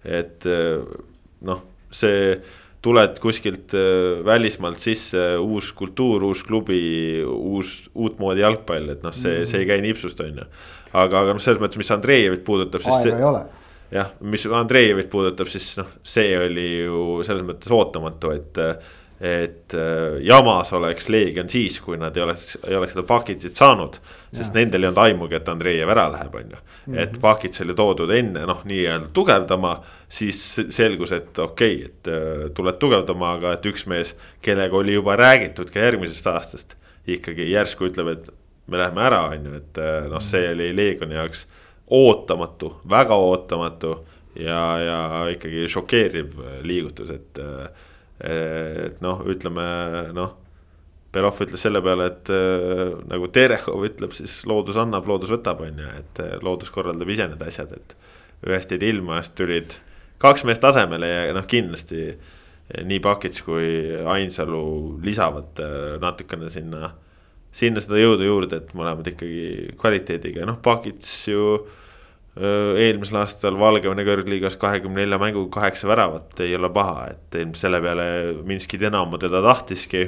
et 0.05 0.47
noh, 1.43 1.63
see 1.91 2.37
tuled 2.83 3.19
kuskilt 3.23 3.75
äh, 3.79 4.21
välismaalt 4.27 4.83
sisse, 4.83 5.23
uus 5.39 5.71
kultuur, 5.79 6.25
uus 6.31 6.43
klubi, 6.47 6.83
uus, 7.23 7.75
uutmoodi 7.95 8.43
jalgpall, 8.43 8.95
et 8.97 9.05
noh, 9.07 9.15
see, 9.15 9.45
see 9.49 9.63
ei 9.63 9.69
käi 9.71 9.83
nipsust, 9.85 10.21
on 10.25 10.43
ju. 10.43 10.47
aga, 10.93 11.25
aga 11.25 11.37
noh, 11.37 11.43
selles 11.43 11.63
mõttes, 11.63 11.81
mis 11.81 11.93
Andreejevit 11.95 12.43
puudutab, 12.47 12.85
siis. 12.85 12.97
aega 13.07 13.21
ei 13.21 13.29
ole. 13.29 13.45
jah, 13.95 14.11
mis 14.35 14.49
Andreejevit 14.51 15.13
puudutab, 15.13 15.51
siis 15.53 15.69
noh, 15.79 15.95
see 16.15 16.35
oli 16.39 16.67
ju 16.83 17.21
selles 17.27 17.47
mõttes 17.47 17.73
ootamatu, 17.79 18.35
et 18.35 18.63
et 19.23 19.75
äh, 19.75 20.17
jamas 20.27 20.73
oleks 20.73 21.07
Leegion 21.09 21.47
siis, 21.51 21.77
kui 21.81 21.95
nad 21.99 22.17
ei 22.17 22.25
oleks, 22.25 22.57
ei 22.67 22.75
oleks 22.75 22.97
seda 22.97 23.05
Pakitit 23.07 23.55
saanud. 23.55 24.01
sest 24.33 24.51
ja. 24.51 24.57
nendel 24.59 24.83
ei 24.83 24.89
olnud 24.89 24.99
aimugi, 24.99 25.37
et 25.39 25.49
Andreev 25.49 25.93
ära 25.95 26.09
läheb, 26.11 26.35
on 26.35 26.51
ju. 26.51 26.59
et 26.97 27.13
mhm. 27.13 27.21
Pakits 27.23 27.63
oli 27.63 27.77
toodud 27.79 28.11
enne 28.11 28.43
noh, 28.51 28.65
nii-öelda 28.67 29.13
tugevdama, 29.15 29.77
siis 30.11 30.41
selgus, 30.75 31.13
et 31.15 31.39
okei 31.39 31.77
okay,, 31.77 31.93
et 31.93 32.11
äh, 32.11 32.49
tuled 32.57 32.81
tugevdama, 32.83 33.37
aga 33.39 33.53
et 33.55 33.69
üks 33.71 33.87
mees, 33.87 34.17
kellega 34.43 34.77
oli 34.77 34.99
juba 34.99 35.15
räägitud 35.21 35.71
ka 35.71 35.87
järgmisest 35.87 36.27
aastast. 36.27 36.75
ikkagi 37.07 37.47
järsku 37.51 37.87
ütleb, 37.93 38.11
et 38.17 38.29
me 38.67 38.83
läheme 38.83 39.07
ära, 39.07 39.23
on 39.37 39.47
ju, 39.47 39.55
et 39.63 39.79
äh, 39.79 40.11
noh, 40.11 40.23
see 40.33 40.51
oli 40.51 40.73
Leegioni 40.75 41.15
jaoks 41.15 41.47
ootamatu, 41.95 42.75
väga 42.91 43.15
ootamatu 43.15 43.95
ja, 44.35 44.61
ja 44.83 45.01
ikkagi 45.31 45.69
šokeeriv 45.71 46.35
liigutus, 46.67 47.15
et 47.15 47.43
et 48.23 49.03
noh, 49.05 49.25
ütleme 49.29 49.67
noh. 50.17 50.39
Belov 51.13 51.37
ütles 51.45 51.61
selle 51.61 51.83
peale, 51.85 52.07
et 52.09 52.31
äh, 52.33 52.95
nagu 53.11 53.27
Terehov 53.29 53.83
ütleb, 53.85 54.15
siis 54.17 54.39
loodus 54.49 54.79
annab, 54.81 55.05
loodus 55.11 55.29
võtab, 55.35 55.61
on 55.61 55.83
ju, 55.83 55.89
et 55.99 56.21
äh, 56.25 56.39
loodus 56.41 56.73
korraldab 56.73 57.11
ise 57.13 57.27
need 57.29 57.43
asjad, 57.45 57.75
et. 57.77 57.97
ühest 58.43 58.73
jäid 58.73 58.83
ilma, 58.83 59.21
sest 59.23 59.37
tulid 59.39 59.75
kaks 60.23 60.43
meest 60.49 60.63
tasemele 60.65 61.07
ja 61.07 61.35
noh, 61.37 61.45
kindlasti 61.47 62.01
äh, 62.09 62.81
nii 62.89 63.03
Pakits 63.05 63.45
kui 63.45 63.69
Ainsalu 64.15 64.63
lisavad 65.05 65.61
natukene 66.01 66.49
sinna, 66.51 66.95
sinna 67.53 67.85
seda 67.85 68.01
jõudu 68.01 68.27
juurde, 68.27 68.63
et 68.63 68.73
mõlemad 68.79 69.13
ikkagi 69.13 69.77
kvaliteediga, 69.79 70.49
noh, 70.49 70.63
Pakits 70.65 71.13
ju 71.29 71.59
eelmisel 72.41 73.19
aastal 73.21 73.59
Valgevene 73.61 74.07
kõrgliigas 74.07 74.57
kahekümne 74.61 75.03
nelja 75.03 75.19
mänguga 75.21 75.51
kaheksa 75.59 75.89
väravat 75.91 76.41
ei 76.41 76.55
ole 76.57 76.71
paha, 76.73 77.11
et 77.13 77.37
ilmselt 77.37 77.61
selle 77.67 77.81
peale 77.85 78.07
Minski 78.49 78.81
Dinamo 78.81 79.21
teda 79.21 79.43
tahtiski. 79.45 80.07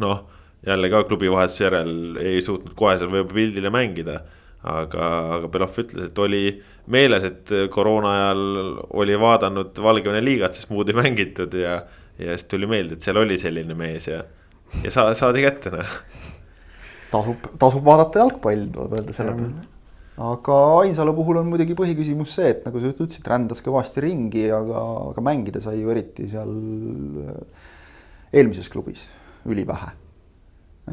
noh, 0.00 0.24
jälle 0.66 0.88
ka 0.90 1.04
klubi 1.04 1.30
vahetuse 1.30 1.64
järel 1.64 2.16
ei 2.20 2.40
suutnud 2.42 2.72
kohe 2.76 2.96
seal 2.96 3.12
võib-olla 3.12 3.36
pildile 3.36 3.70
mängida. 3.70 4.20
aga, 4.66 5.10
aga 5.36 5.48
Belov 5.52 5.76
ütles, 5.78 6.08
et 6.08 6.18
oli 6.18 6.62
meeles, 6.90 7.24
et 7.24 7.52
koroona 7.70 8.14
ajal 8.14 8.40
oli 8.98 9.20
vaadanud 9.20 9.76
Valgevene 9.78 10.24
liigat, 10.24 10.56
sest 10.56 10.72
muud 10.72 10.88
ei 10.88 10.96
mängitud 10.96 11.54
ja. 11.54 11.82
ja 12.18 12.32
siis 12.32 12.48
tuli 12.48 12.66
meelde, 12.66 12.96
et 12.96 13.04
seal 13.04 13.20
oli 13.20 13.36
selline 13.38 13.76
mees 13.76 14.08
ja, 14.08 14.24
ja 14.82 14.90
sa, 14.90 15.06
saadi 15.14 15.44
kätte 15.44 15.70
noh. 15.76 15.94
tasub, 17.12 17.46
tasub 17.60 17.84
vaadata 17.84 18.24
jalgpalli, 18.24 18.70
tuleb 18.72 18.98
öelda 18.98 19.14
selle 19.14 19.36
peale 19.36 19.75
aga 20.16 20.56
Ainsalu 20.80 21.12
puhul 21.16 21.42
on 21.42 21.50
muidugi 21.50 21.76
põhiküsimus 21.76 22.38
see, 22.38 22.48
et 22.54 22.64
nagu 22.64 22.80
sa 22.80 22.88
ütlesid, 22.92 23.26
rändas 23.28 23.60
kõvasti 23.64 24.00
ringi, 24.04 24.46
aga, 24.54 24.86
aga 25.10 25.24
mängida 25.24 25.60
sai 25.60 25.82
ju 25.82 25.92
eriti 25.92 26.28
seal 26.30 26.54
äh, 27.26 27.68
eelmises 28.40 28.70
klubis 28.72 29.04
ülivähe. 29.46 29.92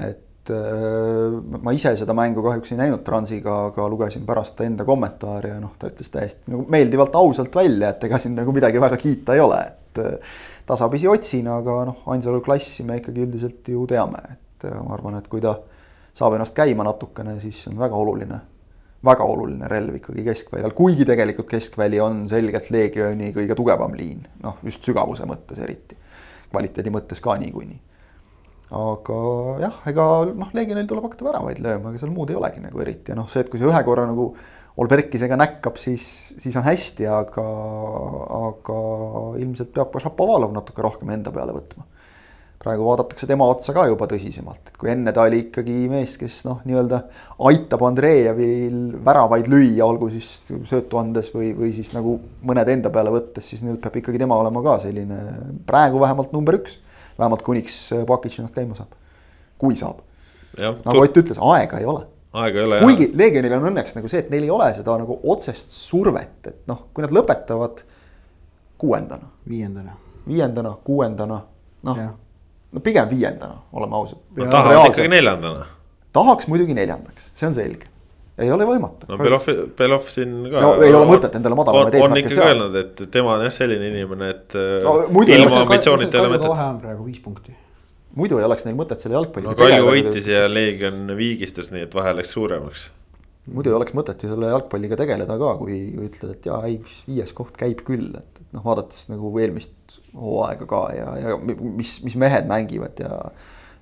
et 0.04 0.52
äh, 0.52 1.40
ma 1.64 1.72
ise 1.72 1.96
seda 1.96 2.16
mängu 2.18 2.44
kahjuks 2.44 2.76
ei 2.76 2.82
näinud 2.84 3.06
Transiga, 3.08 3.70
aga 3.70 3.88
lugesin 3.88 4.28
pärast 4.28 4.58
ta 4.60 4.68
enda 4.68 4.84
kommentaare 4.84 5.56
ja 5.56 5.64
noh, 5.64 5.78
ta 5.80 5.88
ütles 5.94 6.12
täiesti 6.12 6.52
nagu 6.52 6.68
meeldivalt 6.68 7.16
ausalt 7.16 7.56
välja, 7.56 7.94
et 7.94 8.04
ega 8.04 8.20
siin 8.20 8.36
nagu 8.36 8.52
midagi 8.52 8.82
väga 8.84 9.00
kiita 9.00 9.38
ei 9.38 9.44
ole, 9.46 9.62
et 9.72 10.04
äh, 10.04 10.40
tasapisi 10.68 11.08
otsin, 11.08 11.48
aga 11.48 11.84
noh, 11.88 12.04
Ainsalu 12.12 12.44
klassi 12.44 12.84
me 12.84 13.00
ikkagi 13.00 13.24
üldiselt 13.24 13.72
ju 13.72 13.88
teame, 13.88 14.20
et 14.36 14.68
ma 14.74 14.98
arvan, 14.98 15.16
et 15.16 15.32
kui 15.32 15.40
ta 15.44 15.62
saab 16.14 16.36
ennast 16.36 16.56
käima 16.58 16.84
natukene, 16.84 17.40
siis 17.40 17.64
on 17.72 17.80
väga 17.80 17.96
oluline 17.96 18.48
väga 19.04 19.26
oluline 19.28 19.70
relv 19.72 19.98
ikkagi 20.00 20.24
keskväljal, 20.28 20.74
kuigi 20.76 21.06
tegelikult 21.08 21.50
keskväli 21.52 22.00
on 22.04 22.24
selgelt 22.32 22.70
Leegioni 22.74 23.34
kõige 23.36 23.58
tugevam 23.60 23.96
liin, 24.00 24.24
noh 24.44 24.62
just 24.64 24.86
sügavuse 24.88 25.28
mõttes 25.30 25.60
eriti, 25.64 25.98
kvaliteedi 26.52 26.94
mõttes 26.94 27.22
ka 27.24 27.36
niikuinii. 27.42 27.80
aga 28.74 29.20
jah, 29.62 29.80
ega 29.92 30.08
noh, 30.32 30.50
Leegionil 30.56 30.88
tuleb 30.90 31.10
hakata 31.10 31.28
väravaid 31.28 31.60
lööma, 31.62 31.92
ega 31.92 32.02
seal 32.02 32.14
muud 32.16 32.32
ei 32.32 32.40
olegi 32.40 32.64
nagu 32.64 32.82
eriti 32.82 33.12
ja 33.14 33.20
noh, 33.20 33.30
see, 33.30 33.44
et 33.44 33.52
kui 33.52 33.62
sa 33.62 33.70
ühe 33.70 33.84
korra 33.86 34.08
nagu 34.10 34.34
Olberkisega 34.74 35.38
näkkab, 35.38 35.76
siis, 35.78 36.02
siis 36.42 36.56
on 36.58 36.64
hästi, 36.66 37.06
aga, 37.06 37.44
aga 38.40 38.78
ilmselt 39.38 39.70
peab 39.76 39.92
ka 39.94 40.02
Šapovalov 40.02 40.56
natuke 40.56 40.82
rohkem 40.82 41.12
enda 41.14 41.30
peale 41.36 41.54
võtma 41.54 41.86
praegu 42.64 42.86
vaadatakse 42.88 43.28
tema 43.28 43.46
otsa 43.52 43.74
ka 43.76 43.84
juba 43.90 44.08
tõsisemalt, 44.10 44.70
et 44.72 44.78
kui 44.80 44.92
enne 44.94 45.12
ta 45.16 45.26
oli 45.28 45.42
ikkagi 45.46 45.76
mees, 45.92 46.16
kes 46.20 46.40
noh, 46.48 46.62
nii-öelda 46.68 47.02
aitab 47.50 47.84
Andreejevil 47.90 48.78
väravaid 49.04 49.50
lüüa, 49.52 49.84
olgu 49.86 50.08
siis 50.14 50.30
söötu 50.70 51.00
andes 51.02 51.34
või, 51.36 51.52
või 51.58 51.74
siis 51.76 51.92
nagu 51.96 52.16
mõned 52.48 52.72
enda 52.72 52.92
peale 52.94 53.12
võttes, 53.14 53.50
siis 53.52 53.66
nüüd 53.66 53.82
peab 53.84 54.00
ikkagi 54.00 54.22
tema 54.22 54.40
olema 54.40 54.64
ka 54.64 54.78
selline 54.86 55.20
praegu 55.68 56.00
vähemalt 56.04 56.32
number 56.36 56.60
üks. 56.62 56.80
vähemalt 57.20 57.44
kuniks 57.46 57.78
Pakic 58.08 58.40
ennast 58.40 58.56
käima 58.56 58.80
saab, 58.80 58.96
kui 59.60 59.76
saab. 59.76 60.00
nagu 60.58 60.98
Ott 61.04 61.18
ütles, 61.20 61.38
aega 61.38 61.84
ei 61.84 61.86
ole 61.86 62.08
aega 62.34 62.60
ei 62.60 62.66
ole. 62.66 62.80
kuigi 62.82 63.12
Leegionil 63.14 63.60
on 63.60 63.70
õnneks 63.74 63.94
nagu 63.98 64.10
see, 64.10 64.24
et 64.24 64.32
neil 64.32 64.48
ei 64.48 64.54
ole 64.54 64.72
seda 64.74 64.96
nagu 64.98 65.20
otsest 65.30 65.76
survet, 65.76 66.40
et 66.48 66.64
noh, 66.72 66.88
kui 66.94 67.04
nad 67.04 67.12
lõpetavad 67.14 67.84
kuuendana. 68.82 69.30
viiendana. 69.50 70.00
viiendana, 70.28 70.78
kuuendana, 70.84 71.44
noh 71.84 72.06
no 72.74 72.84
pigem 72.84 73.10
viiendana, 73.10 73.62
oleme 73.74 74.02
ausad. 74.02 74.22
tahavad 74.44 74.92
ikkagi 74.92 75.12
neljandana. 75.14 75.66
tahaks 76.14 76.50
muidugi 76.52 76.78
neljandaks, 76.78 77.32
see 77.38 77.50
on 77.50 77.58
selge 77.58 77.94
ei 78.42 78.50
ole 78.52 78.66
võimatu. 78.66 79.08
no 79.10 79.18
Belov, 79.20 79.46
Belov 79.78 80.08
siin 80.10 80.32
ka. 80.50 80.62
no 80.64 80.72
ei 80.82 80.94
ole 80.96 81.06
mõtet 81.10 81.36
endale 81.38 81.58
madalamaid 81.60 81.98
eesmärke 82.00 82.08
seada. 82.08 82.16
on 82.16 82.24
ikkagi 82.24 82.48
öelnud, 82.48 82.80
et 82.82 83.04
tema 83.14 83.36
on 83.36 83.46
jah 83.46 83.54
selline 83.54 83.92
inimene, 83.92 84.32
et 84.34 84.58
no, 84.58 84.96
ilma 85.22 85.62
ambitsioonita 85.62 86.18
ei 86.18 86.24
ole 86.24 86.34
mõtet. 86.34 86.50
vahe 86.50 86.66
on 86.72 86.82
praegu 86.82 87.06
viis 87.06 87.22
punkti. 87.22 87.54
muidu 88.18 88.42
ei 88.42 88.48
oleks 88.48 88.66
neil 88.66 88.78
mõtet 88.80 89.04
selle 89.04 89.20
jalgpalliga 89.20 89.54
no 89.54 89.60
Kalju 89.62 89.88
võitis 89.92 90.30
ja 90.34 90.48
Leegion 90.50 91.06
viigistas, 91.20 91.70
nii 91.76 91.86
et 91.86 91.98
vahe 91.98 92.16
läks 92.18 92.34
suuremaks. 92.34 92.88
muidu 93.54 93.70
ei 93.70 93.78
oleks 93.78 93.94
mõtet 94.00 94.26
ju 94.26 94.34
selle 94.34 94.50
jalgpalliga 94.50 94.98
tegeleda 95.04 95.38
ka, 95.46 95.54
kui 95.62 95.78
ütled, 96.08 96.34
et 96.34 96.50
jaa, 96.50 96.64
ei 96.66 96.80
viies 96.82 97.38
koht 97.38 97.54
käib 97.60 97.86
küll, 97.86 98.10
et 98.18 98.33
noh, 98.54 98.64
vaadates 98.66 99.08
nagu 99.12 99.34
eelmist 99.42 100.00
hooaega 100.14 100.70
ka 100.70 100.86
ja, 100.96 101.10
ja 101.22 101.38
mis, 101.42 101.98
mis 102.06 102.18
mehed 102.20 102.50
mängivad 102.50 103.04
ja 103.04 103.20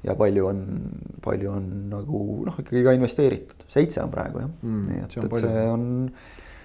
ja 0.02 0.16
palju 0.18 0.48
on, 0.50 0.62
palju 1.22 1.50
on 1.54 1.66
nagu 1.92 2.22
noh, 2.48 2.62
ikkagi 2.62 2.86
ka 2.86 2.94
investeeritud, 2.98 3.66
seitse 3.70 4.02
on 4.02 4.14
praegu 4.14 4.42
jah 4.42 4.48
mm,, 4.50 4.86
nii 4.88 5.04
et, 5.04 5.18
et 5.22 5.36
see 5.44 5.66
on, 5.70 5.84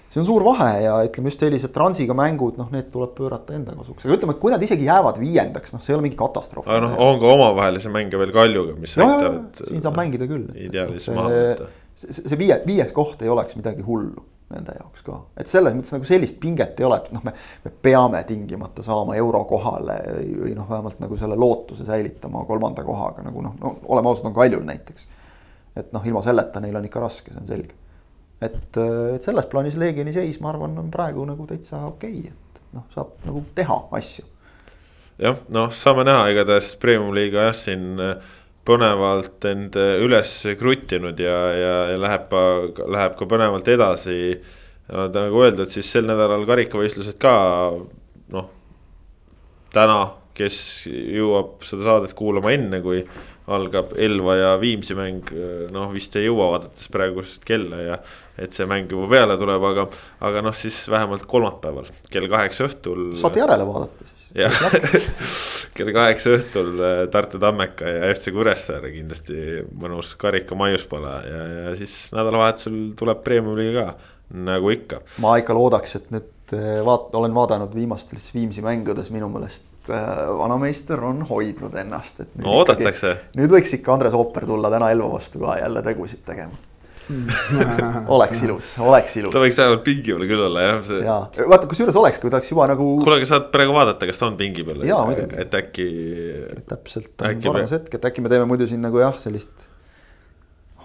see 0.09 0.23
on 0.23 0.29
suur 0.29 0.45
vahe 0.47 0.71
ja 0.87 0.95
ütleme 1.05 1.29
just 1.29 1.43
sellised 1.45 1.75
transiga 1.75 2.17
mängud, 2.17 2.57
noh, 2.61 2.71
need 2.73 2.89
tuleb 2.95 3.13
pöörata 3.19 3.57
enda 3.59 3.75
kasuks, 3.77 4.07
aga 4.07 4.17
ütleme, 4.17 4.37
et 4.37 4.41
kui 4.41 4.55
nad 4.55 4.65
isegi 4.65 4.89
jäävad 4.89 5.21
viiendaks, 5.21 5.75
noh, 5.77 5.83
see 5.85 5.93
ei 5.93 5.99
ole 5.99 6.07
mingi 6.07 6.21
katastroof. 6.21 6.65
aga 6.65 6.87
noh, 6.87 6.97
on 7.09 7.21
ka 7.21 7.35
omavahelisi 7.35 7.93
mänge 7.93 8.23
veel 8.23 8.33
Kaljuga, 8.37 8.79
mis 8.81 8.97
aitavad. 8.97 9.61
siin 9.61 9.85
saab 9.85 10.01
mängida 10.01 10.31
küll. 10.31 10.49
ideaalis 10.71 11.11
maha 11.13 11.35
võtta. 11.35 11.69
see, 11.93 12.17
see 12.23 12.41
viie, 12.41 12.57
viies 12.65 12.97
koht 12.97 13.21
ei 13.27 13.33
oleks 13.33 13.61
midagi 13.61 13.85
hullu 13.85 14.25
nende 14.53 14.77
jaoks 14.79 15.03
ka, 15.03 15.17
et 15.41 15.51
selles 15.51 15.75
mõttes 15.75 15.91
nagu 15.91 16.07
sellist 16.07 16.37
pinget 16.43 16.79
ei 16.79 16.87
ole, 16.87 17.01
et 17.03 17.09
noh, 17.15 17.23
me, 17.27 17.33
me 17.65 17.73
peame 17.83 18.21
tingimata 18.29 18.85
saama 18.87 19.17
euro 19.19 19.43
kohale 19.51 19.97
või, 20.13 20.53
noh, 20.55 20.69
vähemalt 20.71 21.01
nagu 21.03 21.19
selle 21.19 21.39
lootuse 21.39 21.87
säilitama 21.89 22.45
kolmanda 22.47 22.85
kohaga 22.87 23.25
nagu 23.27 23.43
noh 23.43 23.57
no,, 23.59 23.73
oleme 23.91 24.13
ausad, 24.13 24.29
on 24.31 24.37
Kaljul 24.37 24.63
näiteks. 24.69 25.09
et 25.83 25.91
noh, 25.97 26.07
ilma 26.07 26.23
selleta 26.23 26.63
neil 26.63 26.79
on 26.79 26.87
ikka 26.87 27.03
raske, 27.03 27.35
see 27.35 27.43
on 27.43 27.51
selge. 27.51 27.75
et, 28.39 28.79
et 29.17 29.27
selles 29.27 29.51
plaanis 29.51 29.79
Leegioni 29.83 30.15
seis, 30.15 30.39
ma 30.41 30.53
arvan, 30.55 30.79
on 30.79 30.95
praegu 30.95 31.27
nagu 31.27 31.47
täitsa 31.51 31.83
okei 31.91 32.21
okay,, 32.21 32.31
et 32.31 32.63
noh, 32.79 32.87
saab 32.95 33.19
nagu 33.27 33.43
teha 33.59 33.81
asju. 33.99 34.29
jah, 35.27 35.43
noh, 35.59 35.75
saame 35.75 36.07
näha, 36.07 36.31
igatahes 36.37 36.77
Premium-liiga 36.79 37.49
jah, 37.49 37.59
siin 37.65 37.99
põnevalt 38.67 39.47
end 39.49 39.79
üles 39.79 40.33
kruttinud 40.59 41.21
ja, 41.23 41.37
ja, 41.55 41.75
ja 41.93 42.01
läheb, 42.03 42.35
läheb 42.97 43.17
ka 43.19 43.29
põnevalt 43.31 43.69
edasi. 43.71 44.19
nagu 44.89 45.43
öeldud, 45.43 45.71
siis 45.71 45.89
sel 45.91 46.07
nädalal 46.07 46.47
karikavõistlused 46.47 47.19
ka 47.23 47.37
noh, 48.35 48.51
täna, 49.75 50.01
kes 50.37 50.59
jõuab 50.91 51.65
seda 51.67 51.89
saadet 51.89 52.15
kuulama 52.19 52.53
enne, 52.55 52.83
kui 52.85 53.01
algab 53.47 53.93
Elva 54.03 54.37
ja 54.37 54.55
Viimsi 54.61 54.97
mäng, 54.99 55.31
noh 55.73 55.91
vist 55.95 56.17
ei 56.19 56.27
jõua 56.27 56.51
vaadates 56.57 56.89
praegust 56.93 57.45
kella 57.47 57.83
ja 57.83 57.99
et 58.37 58.57
see 58.57 58.67
mäng 58.69 58.91
juba 58.91 59.07
peale 59.13 59.37
tuleb, 59.41 59.63
aga, 59.71 59.87
aga 60.27 60.43
noh, 60.45 60.57
siis 60.57 60.83
vähemalt 60.93 61.29
kolmapäeval 61.31 61.89
kell 62.13 62.29
kaheksa 62.33 62.67
õhtul. 62.67 63.09
saate 63.17 63.43
järele 63.45 63.69
vaadata 63.69 64.11
siis. 64.11 64.27
jah 64.43 64.59
kell 65.77 65.93
kaheksa 65.95 66.35
õhtul 66.37 66.73
äh, 66.81 66.99
Tartu 67.13 67.41
Tammeka 67.43 67.89
ja 67.91 68.11
FC 68.15 68.33
Kuressaare 68.35 68.93
kindlasti 68.95 69.63
mõnus 69.79 70.15
karika 70.21 70.59
maiuspala 70.59 71.17
ja, 71.27 71.41
ja 71.69 71.75
siis 71.79 71.95
nädalavahetusel 72.17 72.79
tuleb 72.99 73.23
Premium-liiga 73.27 73.87
ka, 73.91 74.13
nagu 74.49 74.73
ikka. 74.75 75.03
ma 75.23 75.37
ikka 75.41 75.57
loodaks, 75.57 75.97
et 76.01 76.13
nüüd 76.15 76.57
äh, 76.57 76.79
vaat-, 76.87 77.13
olen 77.19 77.35
vaadanud 77.37 77.75
viimastes 77.77 78.33
Viimsi 78.35 78.65
mängudes 78.65 79.13
minu 79.15 79.29
meelest 79.33 79.91
äh, 79.91 80.07
vanameister 80.39 81.03
on 81.05 81.25
hoidnud 81.29 81.77
ennast, 81.83 82.25
et. 82.25 82.33
no 82.41 82.61
oodatakse. 82.63 83.17
nüüd 83.39 83.53
võiks 83.59 83.77
ikka 83.79 83.97
Andres 83.97 84.17
Ooper 84.19 84.49
tulla 84.49 84.73
täna 84.73 84.91
Elva 84.95 85.13
vastu 85.19 85.45
ka 85.45 85.61
jälle 85.61 85.85
tegusid 85.87 86.25
tegema 86.27 86.66
oleks 88.17 88.43
ilus, 88.43 88.73
oleks 88.83 89.17
ilus. 89.21 89.35
ta 89.35 89.43
võiks 89.43 89.61
vähemalt 89.61 89.85
pingi 89.87 90.11
peal 90.13 90.27
küll 90.31 90.43
olla 90.49 90.65
jah 90.65 90.81
see.... 90.89 91.05
ja, 91.05 91.19
vaata 91.53 91.71
kusjuures 91.71 91.99
oleks, 92.01 92.19
kui 92.23 92.33
ta 92.33 92.41
oleks 92.41 92.51
juba 92.53 92.67
nagu. 92.73 92.89
kuule, 93.03 93.21
aga 93.21 93.29
saad 93.31 93.47
praegu 93.55 93.77
vaadata, 93.77 94.09
kas 94.11 94.21
ta 94.23 94.29
on 94.31 94.39
pingi 94.41 94.67
peal. 94.67 94.83
et 95.45 95.57
äkki. 95.61 95.87
täpselt, 96.67 97.15
on 97.21 97.41
paras 97.47 97.77
hetk, 97.77 97.95
et 97.99 98.11
äkki 98.11 98.25
me 98.25 98.33
teeme 98.33 98.49
muidu 98.51 98.69
siin 98.71 98.83
nagu 98.85 99.01
jah, 99.03 99.15
sellist 99.21 99.69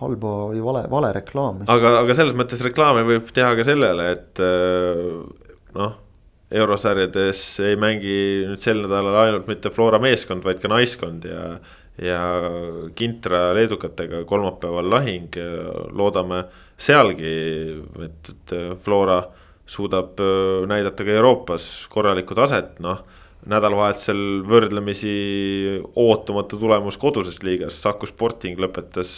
halba 0.01 0.35
või 0.51 0.61
vale, 0.65 0.85
vale 0.91 1.11
reklaami. 1.17 1.67
aga, 1.71 1.97
aga 2.03 2.17
selles 2.17 2.37
mõttes 2.37 2.61
reklaami 2.65 3.03
võib 3.07 3.33
teha 3.33 3.51
ka 3.57 3.65
sellele, 3.67 4.07
et 4.15 4.45
äh, 4.45 5.19
noh 5.77 5.99
eurosarjades 6.51 7.41
ei 7.63 7.77
mängi 7.79 8.15
nüüd 8.49 8.61
sel 8.61 8.81
nädalal 8.83 9.21
ainult 9.23 9.47
mitte 9.47 9.71
Flora 9.71 10.01
meeskond, 10.03 10.43
vaid 10.43 10.59
ka 10.59 10.71
naiskond 10.71 11.23
ja 11.27 11.45
ja 12.01 12.19
Kintra 12.97 13.51
leedukatega 13.53 14.23
kolmapäeval 14.25 14.89
lahing, 14.89 15.37
loodame 15.93 16.43
sealgi, 16.81 17.35
et, 18.01 18.31
et 18.33 18.55
Flora 18.81 19.21
suudab 19.71 20.19
äh, 20.19 20.67
näidata 20.67 21.05
ka 21.05 21.15
Euroopas 21.15 21.69
korralikku 21.91 22.35
taset, 22.37 22.77
noh. 22.83 23.03
nädalavahetusel 23.49 24.43
võrdlemisi 24.45 25.13
ootamatu 25.97 26.59
tulemus 26.61 26.99
koduses 27.01 27.39
liigas, 27.41 27.79
Saku 27.81 28.09
Sporting 28.09 28.59
lõpetas 28.61 29.13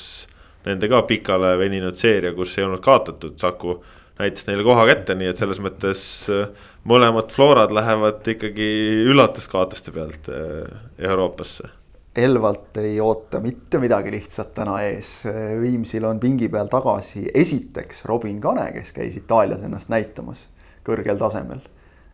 nende 0.64 0.88
ka 0.88 1.02
pikale 1.10 1.58
veninud 1.60 2.00
seeria, 2.00 2.32
kus 2.38 2.56
ei 2.58 2.68
olnud 2.68 2.84
kaotatud, 2.86 3.36
Saku 3.42 3.82
näitas 4.22 4.48
neile 4.48 4.64
koha 4.64 4.86
kätte, 4.88 5.18
nii 5.20 5.32
et 5.34 5.42
selles 5.42 5.60
mõttes 5.64 6.04
äh, 6.32 6.50
mõlemad 6.88 7.34
Florad 7.36 7.74
lähevad 7.76 8.34
ikkagi 8.36 8.70
üllatuskaotuste 9.10 9.96
pealt 9.96 10.30
äh, 10.32 10.84
Euroopasse 11.04 11.83
Elvalt 12.16 12.78
ei 12.78 13.00
oota 13.02 13.40
mitte 13.42 13.80
midagi 13.82 14.12
lihtsat 14.14 14.52
täna 14.54 14.76
ees. 14.86 15.24
Viimsil 15.62 16.06
on 16.06 16.20
pingi 16.22 16.46
peal 16.54 16.70
tagasi 16.70 17.26
esiteks 17.34 18.04
Robin 18.06 18.38
Kane, 18.42 18.68
kes 18.76 18.94
käis 18.94 19.18
Itaalias 19.18 19.64
ennast 19.66 19.90
näitamas 19.90 20.46
kõrgel 20.86 21.18
tasemel. 21.18 21.64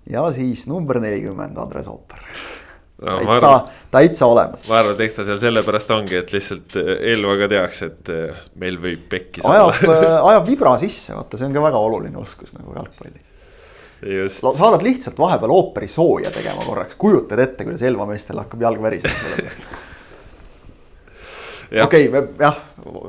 ja 0.10 0.24
siis 0.34 0.66
number 0.68 1.00
nelikümmend 1.02 1.58
Andres 1.58 1.88
Ooper 1.88 2.22
no,. 3.02 3.18
täitsa, 3.18 3.52
täitsa 3.92 4.26
olemas. 4.26 4.68
ma 4.70 4.80
arvan, 4.80 4.96
et 4.96 5.04
eks 5.06 5.18
ta 5.18 5.26
seal 5.28 5.42
sellepärast 5.42 5.92
ongi, 5.96 6.20
et 6.20 6.32
lihtsalt 6.34 6.78
Elva 6.80 7.36
ka 7.42 7.50
teaks, 7.52 7.82
et 7.88 8.14
eh, 8.14 8.46
meil 8.62 8.80
võib 8.82 9.04
pekkis 9.12 9.46
ajab, 9.46 9.74
olla 9.84 10.00
eh, 10.08 10.16
ajab 10.32 10.48
vibra 10.48 10.78
sisse, 10.82 11.14
vaata, 11.18 11.40
see 11.40 11.50
on 11.50 11.58
ka 11.58 11.66
väga 11.68 11.84
oluline 11.90 12.22
oskus 12.22 12.56
nagu 12.58 12.78
jalgpallis 12.78 13.36
saadad 14.00 14.84
lihtsalt 14.86 15.18
vahepeal 15.20 15.52
ooperi 15.52 15.90
sooja 15.92 16.32
tegema 16.32 16.64
korraks, 16.64 16.96
kujutad 16.96 17.42
ette, 17.44 17.66
kuidas 17.68 17.84
Elva 17.84 18.08
meestel 18.08 18.40
hakkab 18.40 18.64
jalg 18.64 18.84
värisema 18.84 19.24
selle 19.26 19.44
peale 19.44 19.86
okei 21.72 22.10
okay,, 22.10 22.26
jah, 22.40 22.64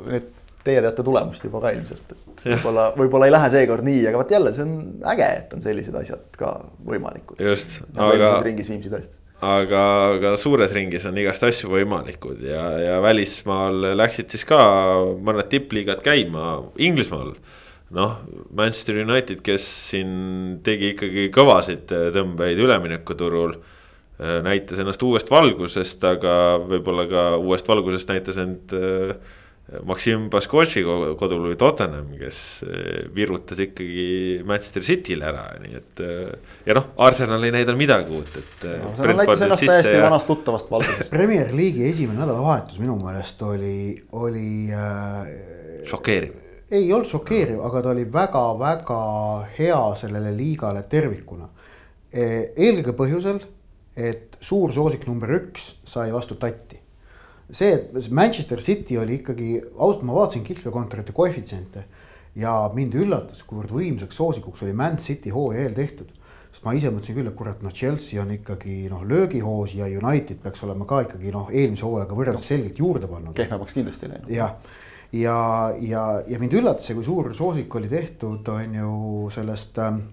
nüüd 0.08 0.28
teie 0.64 0.82
teate 0.84 1.04
tulemust 1.04 1.44
juba 1.44 1.62
ka 1.62 1.72
ilmselt, 1.76 2.12
et 2.12 2.44
võib-olla, 2.44 2.90
võib-olla 2.98 3.30
ei 3.30 3.34
lähe 3.34 3.48
seekord 3.54 3.86
nii, 3.86 4.04
aga 4.10 4.20
vot 4.20 4.36
jälle, 4.36 4.52
see 4.56 4.66
on 4.66 4.76
äge, 5.14 5.32
et 5.40 5.56
on 5.56 5.64
sellised 5.64 5.96
asjad 6.02 6.38
ka 6.40 6.52
võimalikud. 6.86 7.40
just, 7.40 7.80
nagu 7.96 8.18
aga. 8.18 8.36
ringis 8.44 8.68
Viimsi 8.72 8.92
tõestas 8.92 9.20
aga, 9.40 9.82
aga 10.16 10.34
suures 10.40 10.72
ringis 10.76 11.06
on 11.08 11.18
igast 11.20 11.44
asju 11.48 11.72
võimalikud 11.72 12.42
ja, 12.44 12.64
ja 12.84 13.00
välismaal 13.04 13.94
läksid 13.96 14.32
siis 14.32 14.44
ka 14.48 14.60
mõned 15.16 15.48
tippliigad 15.52 16.04
käima 16.04 16.60
Inglismaal. 16.76 17.34
noh, 17.96 18.18
Manchester 18.54 19.00
United, 19.02 19.40
kes 19.42 19.64
siin 19.90 20.60
tegi 20.62 20.92
ikkagi 20.94 21.28
kõvasid 21.34 21.90
tõmbeid 22.14 22.60
üleminekuturul 22.60 23.56
näitas 24.44 24.80
ennast 24.82 25.02
uuest 25.06 25.30
valgusest, 25.32 26.02
aga 26.04 26.32
võib-olla 26.60 27.06
ka 27.08 27.28
uuest 27.40 27.68
valgusest 27.68 28.10
näitas 28.12 28.40
end 28.42 28.74
äh, 28.76 29.14
Maksim 29.86 30.24
Baskotši 30.32 30.82
kodulugu 31.18 31.54
Tottenham, 31.56 32.08
kes 32.18 32.40
äh, 32.66 33.06
virutas 33.14 33.62
ikkagi 33.62 34.40
Manchester 34.44 34.84
City'le 34.84 35.28
ära, 35.30 35.46
nii 35.62 35.78
et. 35.78 36.02
ja 36.66 36.76
noh, 36.76 36.90
Arsenal 37.06 37.46
ei 37.46 37.54
näidanud 37.54 37.80
midagi 37.80 38.12
uut, 38.18 38.36
et 38.42 38.68
no,. 38.82 38.92
see 38.98 39.16
näitas 39.22 39.46
ennast 39.46 39.66
täiesti 39.70 39.96
ja... 39.96 40.04
vanast 40.08 40.28
tuttavast 40.28 40.70
valgusest. 40.74 41.14
Premier 41.14 41.54
League'i 41.54 41.88
esimene 41.92 42.20
nädalavahetus 42.24 42.82
minu 42.82 42.98
meelest 43.00 43.42
oli, 43.46 43.94
oli 44.20 44.50
äh,. 44.74 45.34
šokeeriv 45.88 46.46
ei 46.70 46.92
olnud 46.92 47.08
šokeeriv, 47.08 47.62
aga 47.66 47.80
ta 47.82 47.90
oli 47.90 48.04
väga-väga 48.12 48.98
hea 49.56 49.80
sellele 49.98 50.30
liigale 50.36 50.84
tervikuna. 50.90 51.48
eelkõige 52.10 52.94
põhjusel 52.98 53.40
et 53.96 54.38
suur 54.40 54.72
soosik 54.74 55.06
number 55.08 55.32
üks 55.34 55.74
sai 55.88 56.10
vastu 56.14 56.36
tatti. 56.40 56.78
see, 57.50 57.72
et 57.74 58.10
Manchester 58.14 58.60
City 58.62 58.96
oli 58.98 59.18
ikkagi, 59.18 59.56
ausalt 59.76 60.04
ma 60.06 60.14
vaatasin 60.14 60.44
kihlveokontorite 60.46 61.12
koefitsiente 61.12 61.84
ja 62.38 62.52
mind 62.74 62.94
üllatas, 62.94 63.42
kuivõrd 63.42 63.72
võimsaks 63.74 64.14
soosikuks 64.14 64.62
oli 64.62 64.74
Man 64.76 65.00
City 65.02 65.32
hooaja 65.34 65.64
eel 65.66 65.74
tehtud. 65.74 66.12
sest 66.50 66.64
ma 66.66 66.74
ise 66.74 66.90
mõtlesin 66.90 67.14
küll, 67.14 67.30
et 67.30 67.34
kurat, 67.38 67.58
noh, 67.62 67.72
Chelsea 67.74 68.22
on 68.22 68.30
ikkagi 68.34 68.88
noh, 68.90 69.02
löögihoos 69.06 69.74
ja 69.74 69.86
United 69.86 70.38
peaks 70.42 70.62
olema 70.66 70.86
ka 70.86 71.02
ikkagi 71.06 71.30
noh, 71.34 71.50
eelmise 71.50 71.86
hooajaga 71.86 72.14
võrreldes 72.18 72.46
selgelt 72.46 72.78
juurde 72.78 73.10
pannud. 73.10 73.34
kehvemaks 73.34 73.74
kindlasti 73.74 74.10
läinud. 74.10 74.30
jah, 74.30 74.54
ja, 75.12 75.18
ja, 75.18 75.74
ja, 75.82 76.06
ja 76.28 76.38
mind 76.38 76.54
üllatas 76.58 76.86
see, 76.86 76.94
kui 76.94 77.06
suur 77.06 77.34
soosik 77.34 77.74
oli 77.74 77.90
tehtud, 77.90 78.46
on 78.54 78.78
ju 78.78 78.94
sellest 79.34 79.78
ähm, 79.82 80.04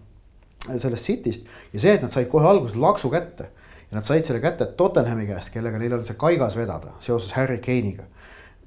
sellest 0.65 1.05
Cityst 1.05 1.45
ja 1.73 1.80
see, 1.80 1.93
et 1.93 2.01
nad 2.01 2.13
said 2.13 2.30
kohe 2.32 2.49
alguses 2.49 2.78
laksu 2.82 3.13
kätte 3.13 3.51
ja 3.91 3.97
nad 3.97 4.05
said 4.05 4.25
selle 4.27 4.41
kätte 4.43 4.67
Tottenhami 4.77 5.27
käest, 5.29 5.51
kellega 5.53 5.79
neil 5.79 5.95
oli 5.95 6.05
see 6.07 6.19
kaigas 6.19 6.57
vedada 6.59 6.93
seoses 6.99 7.33
Harry 7.38 7.59
Kane'iga. 7.63 8.07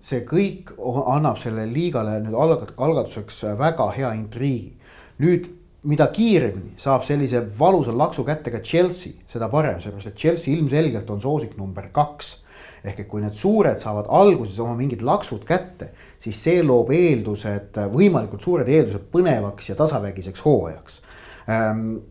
see 0.03 0.23
kõik 0.25 0.73
annab 1.13 1.37
sellele 1.37 1.69
liigale 1.69 2.21
nüüd 2.25 2.33
algat-, 2.33 2.73
algatuseks 2.77 3.43
väga 3.59 3.91
hea 3.97 4.13
intriigi. 4.17 4.73
nüüd, 5.21 5.51
mida 5.83 6.07
kiiremini 6.13 6.73
saab 6.77 7.05
sellise 7.05 7.43
valusa 7.59 7.93
laksu 7.97 8.25
kätte 8.25 8.51
ka 8.51 8.61
Chelsea, 8.61 9.13
seda 9.29 9.49
parem, 9.49 9.81
sellepärast 9.81 10.13
et 10.13 10.17
Chelsea 10.17 10.55
ilmselgelt 10.55 11.11
on 11.11 11.21
soosik 11.21 11.57
number 11.57 11.89
kaks 11.93 12.39
ehk 12.85 13.03
et 13.03 13.09
kui 13.09 13.21
need 13.21 13.37
suured 13.37 13.77
saavad 13.81 14.09
alguses 14.09 14.59
oma 14.61 14.73
mingid 14.79 15.03
laksud 15.05 15.45
kätte, 15.45 15.91
siis 16.21 16.39
see 16.41 16.63
loob 16.65 16.93
eeldused, 16.97 17.77
võimalikult 17.93 18.41
suured 18.45 18.69
eeldused 18.69 19.05
põnevaks 19.13 19.69
ja 19.69 19.77
tasavägiseks 19.77 20.41
hooajaks. 20.45 21.01
Äh, 21.51 21.69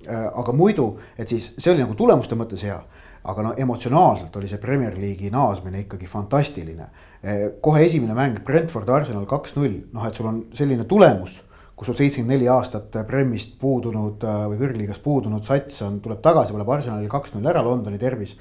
aga 0.10 0.53
muidu, 0.53 0.91
et 1.18 1.30
siis 1.30 1.51
see 1.57 1.74
oli 1.74 1.82
nagu 1.82 1.97
tulemuste 1.97 2.38
mõttes 2.38 2.62
hea 2.66 2.78
aga 3.24 3.43
no 3.43 3.53
emotsionaalselt 3.57 4.36
oli 4.39 4.47
see 4.47 4.61
Premier 4.61 4.95
League'i 4.95 5.32
naasmine 5.34 5.84
ikkagi 5.84 6.07
fantastiline. 6.07 6.88
Eh, 7.24 7.45
kohe 7.61 7.84
esimene 7.86 8.15
mäng 8.15 8.39
Brentford 8.45 8.89
Arsenal 8.89 9.28
kaks-null, 9.28 9.76
noh, 9.93 10.07
et 10.07 10.15
sul 10.15 10.30
on 10.30 10.41
selline 10.55 10.86
tulemus, 10.88 11.41
kus 11.76 11.91
sul 11.91 11.97
seitsekümmend 11.99 12.38
neli 12.38 12.47
aastat 12.51 12.95
Premist 13.07 13.57
puudunud 13.59 14.24
eh, 14.24 14.45
või 14.53 14.61
kõrgliigast 14.61 15.03
puudunud 15.03 15.43
sats 15.47 15.84
on, 15.88 15.99
tuleb 16.03 16.24
tagasi, 16.24 16.55
paneb 16.55 16.72
Arsenalil 16.78 17.11
kaks-null 17.11 17.51
ära, 17.51 17.63
Londoni 17.65 17.99
tervis. 17.99 18.38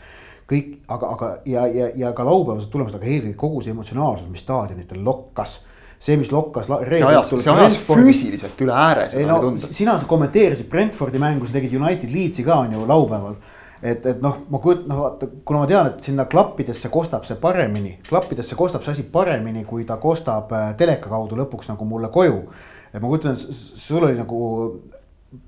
kõik, 0.49 0.79
aga, 0.89 1.09
aga 1.13 1.27
ja, 1.45 1.67
ja, 1.67 1.91
ja 1.95 2.13
ka 2.17 2.25
laupäevased 2.25 2.71
tulemused, 2.73 2.97
aga 2.97 3.05
eelkõige 3.05 3.37
kogu 3.37 3.61
see 3.61 3.75
emotsionaalsus, 3.75 4.31
mis 4.33 4.41
staadionitel 4.41 5.03
lokkas 5.05 5.59
see, 5.99 6.17
mis 6.17 6.31
lokkas. 6.33 6.67
see 6.67 7.03
ajas, 7.05 7.31
see 7.35 7.53
ajas 7.53 7.79
füüsiliselt 7.85 8.63
üle 8.65 8.73
ääre. 8.73 9.09
ei 9.13 9.27
no 9.27 9.53
sina 9.71 9.99
kommenteerisid 10.07 10.69
Brentfordi 10.71 11.19
mängu, 11.21 11.47
sa 11.47 11.59
tegid 11.59 11.75
United 11.77 12.09
Leedsi 12.15 12.47
ka 12.47 12.63
on 12.63 12.73
ju 12.73 12.87
laupäeval 12.89 13.37
et, 13.83 14.07
et 14.07 14.21
noh, 14.23 14.41
ma 14.51 14.61
kujutan, 14.63 14.89
noh 14.91 15.03
vaata, 15.05 15.29
kuna 15.47 15.63
ma 15.63 15.71
tean, 15.71 15.93
et 15.93 16.05
sinna 16.05 16.27
klappidesse 16.31 16.91
kostab 16.93 17.27
see 17.29 17.39
paremini, 17.41 17.97
klappidesse 18.09 18.59
kostab 18.59 18.85
see 18.85 18.97
asi 18.97 19.07
paremini, 19.13 19.65
kui 19.69 19.87
ta 19.89 19.99
kostab 20.03 20.53
äh, 20.57 20.71
teleka 20.79 21.11
kaudu 21.13 21.39
lõpuks 21.39 21.71
nagu 21.73 21.89
mulle 21.89 22.11
koju. 22.15 22.43
et 22.93 23.01
ma 23.03 23.11
kujutan, 23.11 23.37
sul 23.39 24.05
oli 24.05 24.19
nagu 24.19 24.39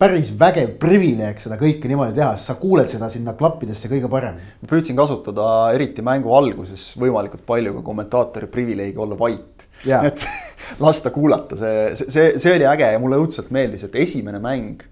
päris 0.01 0.28
vägev 0.37 0.74
privileeg 0.81 1.41
seda 1.41 1.57
kõike 1.61 1.89
niimoodi 1.89 2.14
teha, 2.18 2.35
sest 2.37 2.51
sa 2.51 2.57
kuuled 2.61 2.91
seda 2.93 3.09
sinna 3.12 3.33
klappidesse 3.39 3.89
kõige 3.89 4.11
paremini. 4.12 4.55
ma 4.61 4.70
püüdsin 4.70 4.99
kasutada 4.99 5.47
eriti 5.74 6.05
mängu 6.05 6.35
alguses 6.37 6.91
võimalikult 7.01 7.47
palju 7.49 7.78
ka 7.78 7.85
kommentaatori 7.87 8.51
privileegi 8.53 9.01
olla 9.01 9.18
vait 9.18 9.66
yeah.. 9.87 10.05
et 10.09 10.26
lasta 10.81 11.11
kuulata, 11.14 11.57
see, 11.59 12.07
see, 12.07 12.33
see 12.39 12.55
oli 12.55 12.68
äge 12.68 12.93
ja 12.93 13.01
mulle 13.03 13.18
õudselt 13.22 13.51
meeldis, 13.55 13.87
et 13.89 13.97
esimene 14.05 14.43
mäng 14.43 14.85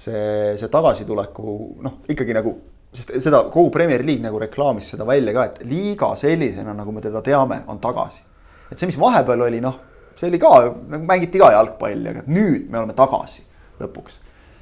see, 0.00 0.56
see 0.58 0.70
tagasituleku 0.72 1.56
noh, 1.84 2.00
ikkagi 2.10 2.36
nagu, 2.36 2.54
sest 2.94 3.12
seda 3.22 3.44
kogu 3.52 3.70
Premier 3.74 4.04
League 4.06 4.24
nagu 4.24 4.40
reklaamis 4.40 4.94
seda 4.94 5.06
välja 5.08 5.34
ka, 5.36 5.46
et 5.50 5.60
liiga 5.68 6.12
sellisena, 6.18 6.74
nagu 6.76 6.94
me 6.94 7.04
teda 7.04 7.22
teame, 7.26 7.62
on 7.70 7.80
tagasi. 7.82 8.24
et 8.70 8.78
see, 8.78 8.88
mis 8.90 8.98
vahepeal 9.00 9.46
oli, 9.48 9.60
noh, 9.62 9.78
see 10.16 10.30
oli 10.30 10.40
ka, 10.40 10.54
nagu 10.94 11.06
mängiti 11.06 11.40
ka 11.42 11.52
jalgpalli, 11.56 12.10
aga 12.14 12.26
nüüd 12.30 12.68
me 12.70 12.82
oleme 12.82 12.96
tagasi 12.98 13.44
lõpuks. 13.80 14.18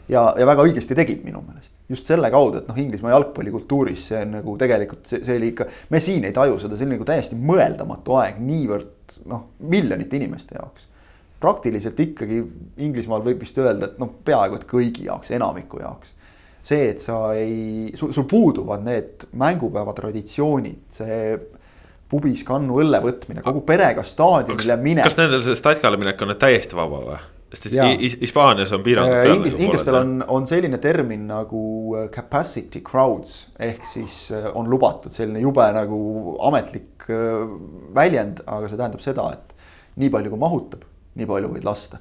ja, 0.08 0.30
ja 0.38 0.46
väga 0.48 0.66
õigesti 0.66 0.96
tegid 0.98 1.24
minu 1.26 1.42
meelest, 1.46 1.72
just 1.92 2.08
selle 2.10 2.30
kaudu, 2.34 2.62
et 2.62 2.68
noh, 2.70 2.82
Inglismaa 2.82 3.14
jalgpallikultuuris 3.14 4.10
see 4.10 4.22
on 4.26 4.38
nagu 4.40 4.58
tegelikult 4.60 5.06
see, 5.06 5.22
see 5.24 5.38
oli 5.38 5.52
ikka, 5.54 5.68
me 5.94 6.02
siin 6.02 6.26
ei 6.28 6.36
taju 6.36 6.58
seda, 6.60 6.76
see 6.76 6.88
oli 6.88 6.98
nagu 6.98 7.08
täiesti 7.08 7.38
mõeldamatu 7.38 8.18
aeg 8.20 8.42
niivõrd 8.42 9.20
noh, 9.30 9.50
miljonite 9.70 10.18
inimeste 10.18 10.58
jaoks 10.58 10.88
praktiliselt 11.40 12.00
ikkagi 12.02 12.40
Inglismaal 12.84 13.22
võib 13.26 13.42
vist 13.44 13.58
öelda, 13.60 13.92
et 13.92 14.00
noh, 14.02 14.10
peaaegu 14.24 14.58
et 14.58 14.66
kõigi 14.68 15.06
jaoks, 15.06 15.30
enamiku 15.36 15.82
jaoks. 15.82 16.14
see, 16.68 16.90
et 16.90 17.00
sa 17.00 17.32
ei, 17.38 17.92
sul, 17.96 18.10
sul 18.12 18.26
puuduvad 18.28 18.82
need 18.84 19.28
mängupäeva 19.38 19.94
traditsioonid, 19.96 20.82
see 20.92 21.20
pubis 22.08 22.42
kannu 22.44 22.80
õlle 22.82 23.00
võtmine, 23.04 23.42
kogu 23.44 23.62
perega 23.68 24.04
staadionile 24.04 24.76
minek. 24.82 25.06
kas 25.06 25.18
nendel 25.20 25.44
see 25.46 25.56
statkale 25.58 26.00
minek 26.00 26.20
on 26.24 26.32
nüüd 26.32 26.40
täiesti 26.42 26.76
vaba 26.76 27.02
või? 27.04 27.18
sest 27.48 28.20
Hispaanias 28.20 28.72
on 28.76 28.82
piirangud 28.84 29.14
äh, 29.14 29.22
peal. 29.24 29.38
Inglis, 29.38 29.54
nagu 29.54 29.64
inglastel 29.64 29.96
on, 29.96 30.10
on 30.36 30.46
selline 30.48 30.80
termin 30.82 31.22
nagu 31.30 31.62
äh, 31.96 32.08
capacity 32.12 32.82
crowds 32.84 33.38
ehk 33.56 33.86
siis 33.88 34.18
äh, 34.36 34.50
on 34.52 34.68
lubatud 34.68 35.14
selline 35.16 35.40
jube 35.40 35.64
nagu 35.72 36.00
ametlik 36.44 37.08
väljend, 37.96 38.42
aga 38.44 38.68
see 38.68 38.76
tähendab 38.76 39.00
seda, 39.00 39.30
et 39.32 39.54
nii 40.02 40.12
palju 40.12 40.34
kui 40.34 40.42
mahutab 40.42 40.84
nii 41.18 41.26
palju 41.26 41.50
võid 41.54 41.66
lasta. 41.66 41.98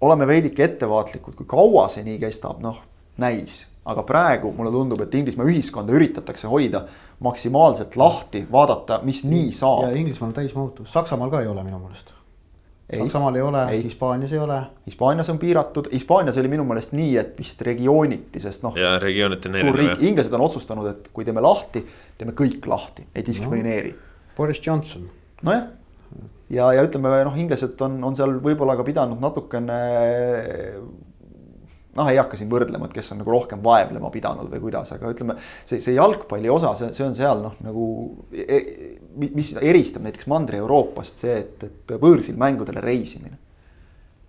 oleme 0.00 0.26
veidike 0.26 0.64
ettevaatlikud, 0.64 1.34
kui 1.36 1.46
kaua 1.48 1.88
see 1.92 2.04
nii 2.06 2.18
kestab, 2.22 2.62
noh, 2.64 2.78
näis. 3.20 3.66
aga 3.84 4.02
praegu 4.06 4.52
mulle 4.52 4.70
tundub, 4.70 5.00
et 5.00 5.14
Inglismaa 5.16 5.48
ühiskonda 5.48 5.92
üritatakse 5.96 6.48
hoida 6.48 6.84
maksimaalselt 7.24 7.96
lahti, 7.96 8.44
vaadata, 8.52 9.00
mis 9.02 9.24
nii 9.24 9.52
saab. 9.56 9.88
ja 9.88 9.96
Inglismaal 9.96 10.30
on 10.30 10.34
täismahutus, 10.40 10.92
Saksamaal 10.92 11.30
ka 11.30 11.40
ei 11.40 11.48
ole 11.50 11.64
minu 11.64 11.78
meelest. 11.78 12.14
Saksamaal 12.98 13.34
ei 13.38 13.42
ole, 13.42 13.82
Hispaanias 13.84 14.32
ei 14.32 14.38
ole. 14.38 14.60
Hispaanias 14.86 15.30
on 15.30 15.38
piiratud, 15.38 15.88
Hispaanias 15.92 16.38
oli 16.38 16.48
minu 16.48 16.64
meelest 16.66 16.92
nii, 16.92 17.16
et 17.16 17.36
vist 17.38 17.62
regiooniti, 17.62 18.40
sest 18.42 18.64
noh. 18.66 18.76
ja 18.76 18.98
regiooniti 18.98 19.48
on 19.48 19.58
erinev. 19.62 20.02
inglased 20.02 20.32
on 20.34 20.46
otsustanud, 20.46 20.88
et 20.90 21.10
kui 21.12 21.24
teeme 21.24 21.40
lahti, 21.44 21.84
teeme 22.18 22.34
kõik 22.36 22.66
lahti, 22.66 23.06
ei 23.14 23.26
diskrimineeri 23.26 23.92
no,. 23.94 24.08
Boris 24.36 24.62
Johnson. 24.66 25.08
nojah 25.42 25.68
ja, 26.50 26.72
ja 26.76 26.82
ütleme 26.86 27.22
noh, 27.26 27.38
inglased 27.38 27.80
on, 27.86 28.00
on 28.06 28.18
seal 28.18 28.36
võib-olla 28.42 28.76
ka 28.78 28.86
pidanud 28.86 29.22
natukene 29.22 29.78
noh, 31.96 32.08
ei 32.10 32.18
hakka 32.20 32.38
siin 32.38 32.50
võrdlema, 32.50 32.86
et 32.86 32.94
kes 32.94 33.12
on 33.14 33.20
nagu 33.22 33.32
rohkem 33.34 33.62
vaevlema 33.64 34.10
pidanud 34.14 34.50
või 34.52 34.62
kuidas, 34.62 34.92
aga 34.94 35.10
ütleme, 35.10 35.36
see, 35.64 35.80
see 35.82 35.96
jalgpalli 35.96 36.50
osa, 36.52 36.72
see, 36.78 36.92
see 36.96 37.06
on 37.06 37.16
seal 37.18 37.42
noh, 37.44 37.56
nagu 37.66 37.88
e, 38.30 38.60
mis 39.26 39.52
eristab 39.58 40.06
näiteks 40.06 40.30
Mandri-Euroopast 40.30 41.24
see, 41.24 41.40
et, 41.42 41.66
et 41.66 41.96
võõrsil 42.00 42.38
mängudele 42.40 42.82
reisimine. 42.84 43.38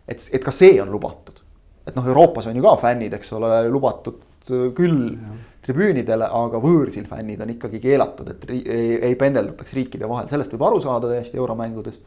et, 0.07 0.25
et 0.33 0.43
ka 0.43 0.53
see 0.55 0.81
on 0.81 0.89
lubatud. 0.91 1.37
et 1.85 1.95
noh, 1.97 2.09
Euroopas 2.13 2.49
on 2.49 2.57
ju 2.57 2.65
ka 2.65 2.75
fännid, 2.81 3.13
eks 3.17 3.33
ole, 3.37 3.53
lubatud 3.69 4.21
küll 4.75 5.05
ja 5.13 5.50
tribüünidele, 5.65 6.25
aga 6.25 6.59
võõrsil 6.61 7.05
fännid 7.09 7.41
on 7.43 7.53
ikkagi 7.53 7.81
keelatud, 7.83 8.31
et 8.33 8.45
ei, 8.49 8.81
ei 9.11 9.17
pendeldataks 9.19 9.75
riikide 9.77 10.09
vahel, 10.09 10.29
sellest 10.31 10.53
võib 10.55 10.65
aru 10.69 10.81
saada 10.81 11.11
täiesti 11.11 11.37
euromängudes. 11.37 11.99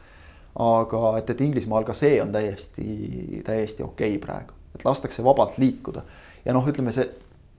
aga 0.55 1.17
et, 1.19 1.29
et 1.29 1.41
Inglismaal 1.41 1.83
ka 1.83 1.93
see 1.93 2.21
on 2.23 2.31
täiesti, 2.31 3.41
täiesti 3.43 3.83
okei 3.83 4.15
okay 4.15 4.21
praegu, 4.23 4.53
et 4.75 4.85
lastakse 4.85 5.23
vabalt 5.23 5.57
liikuda. 5.57 6.03
ja 6.45 6.53
noh, 6.53 6.67
ütleme 6.67 6.91
see, 6.95 7.07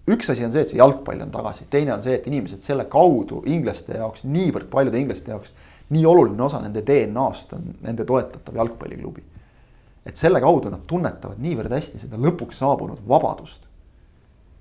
üks 0.08 0.30
asi 0.30 0.44
on 0.44 0.52
see, 0.52 0.64
et 0.64 0.72
see 0.72 0.80
jalgpall 0.80 1.20
on 1.20 1.32
tagasi, 1.32 1.66
teine 1.70 1.94
on 1.94 2.02
see, 2.02 2.14
et 2.14 2.26
inimesed 2.26 2.62
selle 2.62 2.84
kaudu 2.92 3.42
inglaste 3.46 3.96
jaoks, 3.96 4.24
niivõrd 4.24 4.68
paljude 4.72 5.00
inglaste 5.00 5.32
jaoks, 5.32 5.54
nii 5.90 6.04
oluline 6.06 6.42
osa 6.42 6.60
nende 6.60 6.82
DNA-st 6.84 7.56
on 7.56 7.70
nende 7.86 8.04
toetatav 8.04 8.56
jalgpalliklubi. 8.56 9.24
et 10.06 10.16
selle 10.16 10.40
kaudu 10.40 10.70
nad 10.70 10.84
tunnetavad 10.86 11.40
niivõrd 11.42 11.72
hästi 11.72 11.98
seda 11.98 12.20
lõpuks 12.20 12.60
saabunud 12.60 13.00
vabadust 13.08 13.64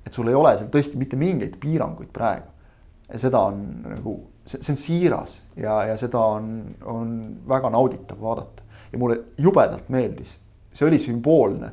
et 0.06 0.14
sul 0.14 0.30
ei 0.30 0.38
ole 0.38 0.54
seal 0.58 0.70
tõesti 0.72 1.00
mitte 1.02 1.18
mingeid 1.20 1.58
piiranguid 1.62 2.12
praegu. 2.14 2.52
ja 3.10 3.20
seda 3.22 3.42
on 3.50 3.62
nagu, 3.86 4.16
see, 4.46 4.62
see 4.62 4.74
on 4.74 4.80
siiras 4.82 5.38
ja, 5.62 5.82
ja 5.92 5.98
seda 5.98 6.22
on, 6.38 6.52
on 6.90 7.16
väga 7.48 7.70
nauditav 7.74 8.22
vaadata. 8.22 8.64
ja 8.92 9.02
mulle 9.02 9.20
jubedalt 9.42 9.90
meeldis, 9.90 10.38
see 10.74 10.88
oli 10.88 11.00
sümboolne, 11.02 11.72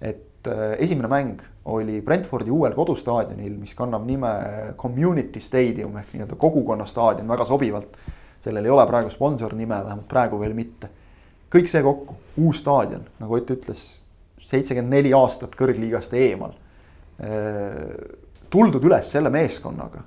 et 0.00 0.48
äh, 0.48 0.74
esimene 0.78 1.08
mäng 1.12 1.44
oli 1.64 2.00
Brentfordi 2.04 2.52
uuel 2.52 2.74
kodustaadionil, 2.76 3.54
mis 3.56 3.72
kannab 3.76 4.04
nime 4.04 4.32
Community 4.80 5.40
Stadium 5.40 5.96
ehk 5.96 6.12
nii-öelda 6.12 6.36
kogukonna 6.36 6.86
staadion 6.86 7.28
väga 7.28 7.44
sobivalt. 7.48 7.96
sellel 8.44 8.64
ei 8.64 8.70
ole 8.70 8.84
praegu 8.86 9.10
sponsornime, 9.10 9.78
vähemalt 9.84 10.08
praegu 10.08 10.40
veel 10.40 10.54
mitte. 10.54 10.88
kõik 11.54 11.68
see 11.70 11.82
kokku, 11.82 12.16
uus 12.36 12.58
staadion, 12.58 13.04
nagu 13.20 13.34
Ott 13.34 13.50
ütles, 13.50 13.84
seitsekümmend 14.38 14.92
neli 14.92 15.12
aastat 15.14 15.54
kõrgliigast 15.56 16.12
eemal 16.12 16.52
tuldud 18.54 18.84
üles 18.86 19.10
selle 19.10 19.30
meeskonnaga, 19.34 20.02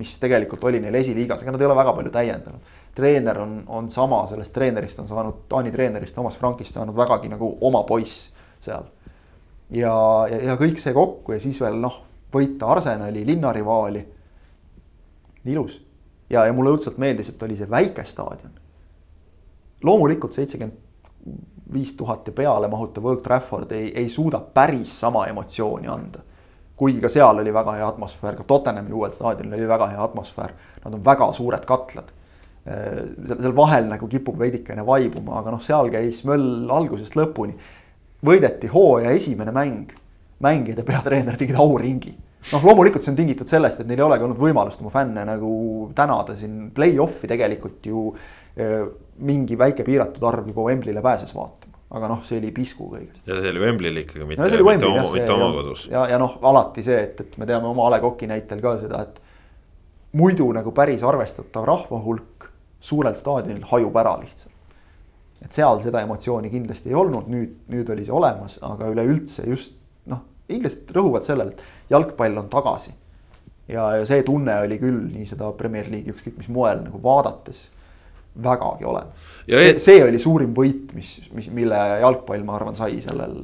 mis 0.00 0.16
tegelikult 0.20 0.64
oli 0.68 0.80
neil 0.82 0.96
esiliigas, 0.98 1.42
ega 1.42 1.54
nad 1.54 1.62
ei 1.62 1.68
ole 1.68 1.76
väga 1.78 1.94
palju 1.96 2.12
täiendanud. 2.14 2.72
treener 2.94 3.38
on, 3.42 3.54
on 3.66 3.90
sama, 3.90 4.24
sellest 4.30 4.52
treenerist 4.54 4.98
on 5.02 5.08
saanud, 5.08 5.44
Taani 5.48 5.72
treenerist 5.74 6.14
Toomas 6.14 6.38
Frankist 6.38 6.74
saanud 6.74 6.96
vägagi 6.96 7.28
nagu 7.28 7.56
oma 7.60 7.82
poiss 7.84 8.30
seal. 8.60 8.84
ja, 9.70 9.94
ja, 10.30 10.42
ja 10.50 10.56
kõik 10.60 10.78
see 10.80 10.94
kokku 10.94 11.34
ja 11.34 11.40
siis 11.40 11.60
veel 11.60 11.78
noh, 11.80 12.00
võita 12.34 12.70
Arsenali 12.72 13.26
linnarivaali. 13.26 14.04
ilus 15.44 15.80
ja, 16.30 16.46
ja 16.46 16.52
mulle 16.52 16.74
õudselt 16.74 16.98
meeldis, 16.98 17.30
et 17.30 17.42
oli 17.42 17.56
see 17.56 17.70
väike 17.70 18.04
staadion. 18.04 18.52
loomulikult 19.82 20.32
seitsekümmend 20.32 20.80
viis 21.72 21.94
tuhat 21.96 22.26
ja 22.26 22.32
peale 22.32 22.68
mahutav 22.68 23.06
Old 23.06 23.22
Trafford 23.22 23.72
ei, 23.72 23.92
ei 23.96 24.08
suuda 24.08 24.40
päris 24.40 25.00
sama 25.00 25.26
emotsiooni 25.26 25.88
anda 25.88 26.20
kuigi 26.76 27.00
ka 27.00 27.08
seal 27.12 27.38
oli 27.38 27.52
väga 27.54 27.76
hea 27.78 27.86
atmosfäär, 27.88 28.36
ka 28.38 28.44
Tottenhami 28.48 28.92
uuel 28.92 29.12
staadionil 29.14 29.58
oli 29.58 29.68
väga 29.68 29.88
hea 29.92 30.04
atmosfäär. 30.04 30.54
Nad 30.84 30.94
on 30.94 31.04
väga 31.04 31.30
suured 31.32 31.66
katlad. 31.68 32.10
Äh, 32.66 33.00
seal 33.28 33.56
vahel 33.56 33.88
nagu 33.90 34.08
kipub 34.10 34.38
veidikene 34.40 34.86
vaibuma, 34.86 35.38
aga 35.40 35.54
noh, 35.54 35.62
seal 35.62 35.90
käis 35.94 36.24
möll 36.28 36.70
algusest 36.72 37.16
lõpuni. 37.18 37.56
võideti 38.24 38.70
hooaja 38.72 39.10
esimene 39.12 39.52
mäng, 39.52 39.90
mängijad 40.40 40.78
ja 40.80 40.84
peatreener 40.88 41.36
tegid 41.36 41.58
auringi. 41.60 42.14
noh, 42.52 42.64
loomulikult 42.64 43.04
see 43.04 43.12
on 43.12 43.18
tingitud 43.18 43.48
sellest, 43.48 43.80
et 43.80 43.86
neil 43.86 44.00
ei 44.00 44.06
olegi 44.06 44.24
olnud 44.24 44.40
võimalust 44.40 44.80
oma 44.80 44.90
fänne 44.90 45.24
nagu 45.28 45.90
tänada 45.94 46.36
siin 46.36 46.70
play-off'i 46.74 47.28
tegelikult 47.28 47.86
ju 47.86 48.10
mingi 49.18 49.56
väike 49.58 49.84
piiratud 49.84 50.24
arv 50.28 50.48
juba 50.48 50.66
Wembley'le 50.68 51.02
pääses 51.02 51.32
vaatama 51.34 51.73
aga 51.94 52.08
noh, 52.10 52.22
see 52.26 52.40
oli 52.40 52.50
pisku 52.54 52.88
kõigest. 52.90 53.22
ja 53.28 53.36
see 53.38 53.52
oli 53.52 53.62
Wembley'l 53.62 54.00
ikkagi, 54.02 54.26
mitte, 54.26 54.42
no, 54.42 54.64
mitte 54.66 54.88
oma, 54.88 55.04
mitte 55.14 55.34
oma 55.34 55.50
kodus. 55.54 55.86
ja, 55.92 56.06
ja 56.10 56.18
noh, 56.20 56.38
alati 56.50 56.82
see, 56.86 56.96
et, 57.06 57.20
et 57.22 57.36
me 57.38 57.46
teame 57.48 57.70
oma 57.70 57.86
A 57.86 57.92
Le 57.94 58.00
Coq'i 58.02 58.28
näitel 58.30 58.62
ka 58.64 58.74
seda, 58.80 59.04
et 59.04 59.20
muidu 60.18 60.48
nagu 60.54 60.72
päris 60.74 61.04
arvestatav 61.06 61.66
rahva 61.68 62.00
hulk 62.02 62.48
suurel 62.84 63.16
staadionil 63.18 63.64
hajub 63.70 63.96
ära 64.02 64.16
lihtsalt. 64.20 64.52
et 65.44 65.52
seal 65.52 65.80
seda 65.84 66.02
emotsiooni 66.06 66.50
kindlasti 66.50 66.90
ei 66.90 66.98
olnud, 66.98 67.28
nüüd, 67.30 67.56
nüüd 67.70 67.90
oli 67.92 68.06
see 68.06 68.16
olemas, 68.16 68.58
aga 68.64 68.88
üleüldse 68.90 69.46
just 69.50 69.78
noh, 70.10 70.24
inglased 70.48 70.90
rõhuvad 70.96 71.26
sellele, 71.26 71.54
et 71.54 71.94
jalgpall 71.94 72.42
on 72.42 72.50
tagasi. 72.52 72.94
ja, 73.68 73.86
ja 74.00 74.08
see 74.08 74.26
tunne 74.26 74.58
oli 74.66 74.80
küll 74.82 75.02
nii 75.12 75.28
seda 75.30 75.52
Premier 75.58 75.90
League'i 75.92 76.16
ükskõik 76.16 76.42
mis 76.42 76.50
moel 76.50 76.82
nagu 76.88 77.02
vaadates 77.02 77.68
vägagi 78.42 78.84
olemas. 78.84 79.32
see, 79.48 79.70
e- 79.70 79.78
see 79.78 80.04
oli 80.04 80.18
suurim 80.18 80.54
võit, 80.56 80.94
mis, 80.96 81.10
mis, 81.36 81.50
mille 81.54 81.80
jalgpall, 82.02 82.44
ma 82.46 82.56
arvan, 82.58 82.74
sai 82.74 82.96
sellel 83.04 83.34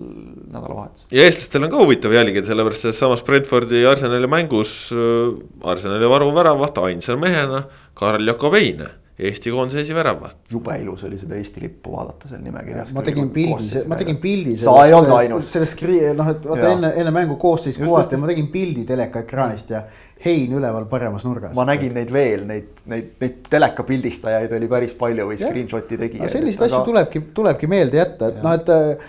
nädalavahetusel. 0.50 1.10
ja 1.14 1.26
eestlastel 1.28 1.66
on 1.66 1.74
ka 1.74 1.82
huvitav 1.82 2.16
jälgida, 2.16 2.46
sellepärast 2.48 2.88
et 2.90 2.98
samas 2.98 3.22
Brentfordi 3.26 3.84
ja 3.84 3.92
Arsenali 3.94 4.30
mängus 4.30 4.72
äh, 4.94 5.36
Arsenali 5.70 6.08
varuväravaht 6.10 6.82
ainsa 6.86 7.16
mehena 7.20 7.64
Karl 7.94 8.26
Jakobeine 8.26 8.90
Eesti 9.20 9.50
koondise 9.52 9.82
esiväravaht. 9.84 10.38
jube 10.50 10.74
ilus 10.80 11.02
oli 11.04 11.18
seda 11.20 11.36
Eesti 11.36 11.60
lippu 11.60 11.92
vaadata 11.92 12.28
seal 12.30 12.40
nimekirjas. 12.40 12.94
ma 12.96 13.02
tegin 13.04 13.28
pildi, 13.34 13.82
ma 13.90 13.98
tegin 14.00 14.16
pildi. 14.22 14.54
sa 14.56 14.78
ei 14.86 14.94
olnud 14.96 15.12
ainus. 15.18 15.50
sellest, 15.52 15.82
noh, 16.16 16.30
et 16.32 16.46
vaata 16.48 16.70
enne, 16.72 16.92
enne 17.02 17.12
mängu 17.14 17.36
koosseis 17.40 17.76
kuvati 17.78 18.16
ja 18.16 18.20
ma 18.22 18.30
tegin 18.30 18.48
pildi 18.52 18.86
telekaekraanist 18.88 19.74
ja 19.76 19.82
hein 20.24 20.52
üleval 20.58 20.88
paremas 20.90 21.24
nurgas. 21.24 21.54
ma 21.56 21.64
nägin 21.68 21.94
neid 21.96 22.10
veel, 22.12 22.44
neid, 22.48 22.82
neid, 22.90 23.14
neid 23.20 23.38
telekapildistajaid 23.50 24.52
oli 24.58 24.68
päris 24.68 24.92
palju 24.98 25.30
või 25.30 25.38
screenshot'i 25.40 26.00
tegijaid. 26.00 26.32
selliseid 26.32 26.68
asju 26.68 26.84
tulebki, 26.90 27.24
tulebki 27.34 27.70
meelde 27.70 28.02
jätta, 28.02 28.28
et 28.32 28.44
noh, 28.44 28.58
et 28.58 29.08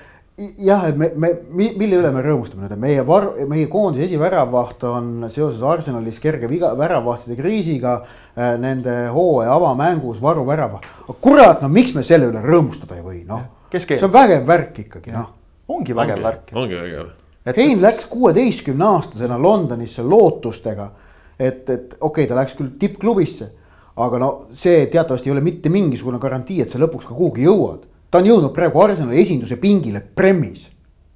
jah, 0.57 0.85
et 0.89 0.97
me, 0.97 1.11
me, 1.15 1.31
mille 1.51 1.99
üle 1.99 2.11
me 2.13 2.23
rõõmustame 2.23 2.65
nüüd, 2.65 2.73
et 2.73 2.81
meie 2.81 3.03
var-, 3.07 3.29
meie 3.49 3.67
koondise 3.71 4.07
esiväravaht 4.07 4.85
on 4.89 5.11
seoses 5.31 5.61
Arsenalis 5.67 6.19
kerge 6.23 6.49
viga, 6.51 6.71
väravahtide 6.77 7.37
kriisiga 7.39 7.97
äh, 8.01 8.55
nende 8.61 8.95
hooaja 9.13 9.53
avamängus 9.57 10.21
varuvärava. 10.23 10.81
kurat, 11.21 11.61
no 11.61 11.69
miks 11.69 11.93
me 11.97 12.05
selle 12.07 12.31
üle 12.31 12.43
rõõmustada 12.45 12.97
ei 12.97 13.05
või, 13.05 13.23
noh. 13.27 13.43
see 13.75 13.99
on 14.01 14.13
vägev 14.13 14.47
värk 14.47 14.83
ikkagi, 14.85 15.13
noh. 15.15 15.29
ongi 15.71 15.97
vägev 15.97 16.23
värk. 16.23 16.55
ongi 16.55 16.79
vägev. 16.79 17.11
Hein 17.57 17.79
läks 17.81 18.05
kuueteistkümne 18.05 18.85
aastasena 18.85 19.39
Londonisse 19.41 20.03
lootustega, 20.05 20.91
et, 21.41 21.63
et 21.69 21.95
okei 21.97 22.25
okay,, 22.25 22.29
ta 22.29 22.37
läks 22.37 22.53
küll 22.57 22.75
tippklubisse, 22.79 23.49
aga 24.01 24.19
no 24.21 24.31
see 24.55 24.85
teatavasti 24.93 25.29
ei 25.31 25.35
ole 25.35 25.45
mitte 25.45 25.71
mingisugune 25.73 26.21
garantii, 26.21 26.61
et 26.61 26.69
sa 26.69 26.79
lõpuks 26.81 27.09
ka 27.09 27.17
kuhugi 27.17 27.47
jõuad 27.49 27.89
ta 28.11 28.19
on 28.19 28.27
jõudnud 28.27 28.51
praegu 28.55 28.83
Arsenali 28.83 29.21
esinduse 29.23 29.57
pingile 29.61 30.01
Premis. 30.15 30.67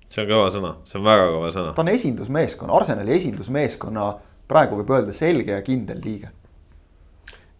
see 0.10 0.24
on 0.24 0.30
kõva 0.30 0.48
sõna, 0.54 0.72
see 0.88 1.00
on 1.00 1.06
väga 1.06 1.28
kõva 1.34 1.52
sõna. 1.52 1.76
ta 1.76 1.84
on 1.84 1.92
esindusmeeskonna, 1.92 2.80
Arsenali 2.80 3.16
esindusmeeskonna 3.18 4.08
praegu 4.48 4.80
võib 4.80 4.96
öelda 4.96 5.16
selge 5.16 5.52
ja 5.52 5.62
kindel 5.66 6.00
liige. 6.04 6.32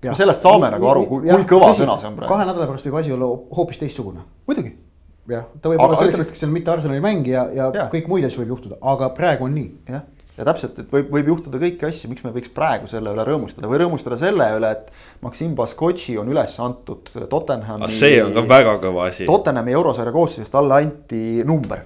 me 0.06 0.16
sellest 0.16 0.46
saame 0.46 0.70
ja, 0.70 0.76
nagu 0.78 0.88
aru, 0.88 1.06
kui, 1.10 1.28
kui 1.28 1.48
kõva 1.52 1.72
tõsi, 1.74 1.84
sõna 1.84 2.00
see 2.00 2.10
on 2.10 2.18
praegu. 2.20 2.34
kahe 2.34 2.48
nädala 2.48 2.70
pärast 2.72 2.88
võib 2.88 3.00
asi 3.02 3.16
olla 3.16 3.32
hoopis 3.60 3.82
teistsugune. 3.84 4.24
muidugi. 4.48 4.76
jah, 5.28 5.48
ta 5.60 5.70
võib 5.70 5.82
aga 5.82 5.90
olla 5.90 6.00
selleks 6.00 6.24
hetkeks 6.24 6.46
seal 6.46 6.56
mitte 6.56 6.72
Arsenali 6.72 7.04
mängija 7.04 7.48
ja, 7.54 7.70
ja 7.76 7.88
kõik 7.92 8.08
muid 8.08 8.30
asju 8.30 8.44
võib 8.44 8.56
juhtuda, 8.56 8.80
aga 8.82 9.12
praegu 9.18 9.50
on 9.50 9.58
nii. 9.60 9.72
jah 9.90 10.08
ja 10.38 10.46
täpselt, 10.48 10.80
et 10.84 10.92
võib, 10.92 11.10
võib 11.14 11.32
juhtuda 11.34 11.60
kõiki 11.62 11.88
asju, 11.88 12.10
miks 12.12 12.26
me 12.26 12.34
võiks 12.36 12.52
praegu 12.56 12.90
selle 12.92 13.14
üle 13.16 13.26
rõõmustada 13.28 13.72
või 13.72 13.82
rõõmustada 13.84 14.20
selle 14.20 14.50
üle, 14.58 14.72
et 14.76 15.24
Maksim 15.26 15.56
Baskotši 15.58 16.18
on 16.22 16.30
üles 16.34 16.60
antud 16.64 17.12
Tottenhami. 17.32 17.90
see 17.94 18.22
on 18.24 18.36
ka 18.36 18.46
väga 18.50 18.78
kõva 18.84 19.10
asi. 19.10 19.28
Tottenhami 19.30 19.76
eurosarja 19.78 20.16
koosseisust 20.16 20.56
talle 20.56 20.82
anti 20.84 21.24
number 21.48 21.86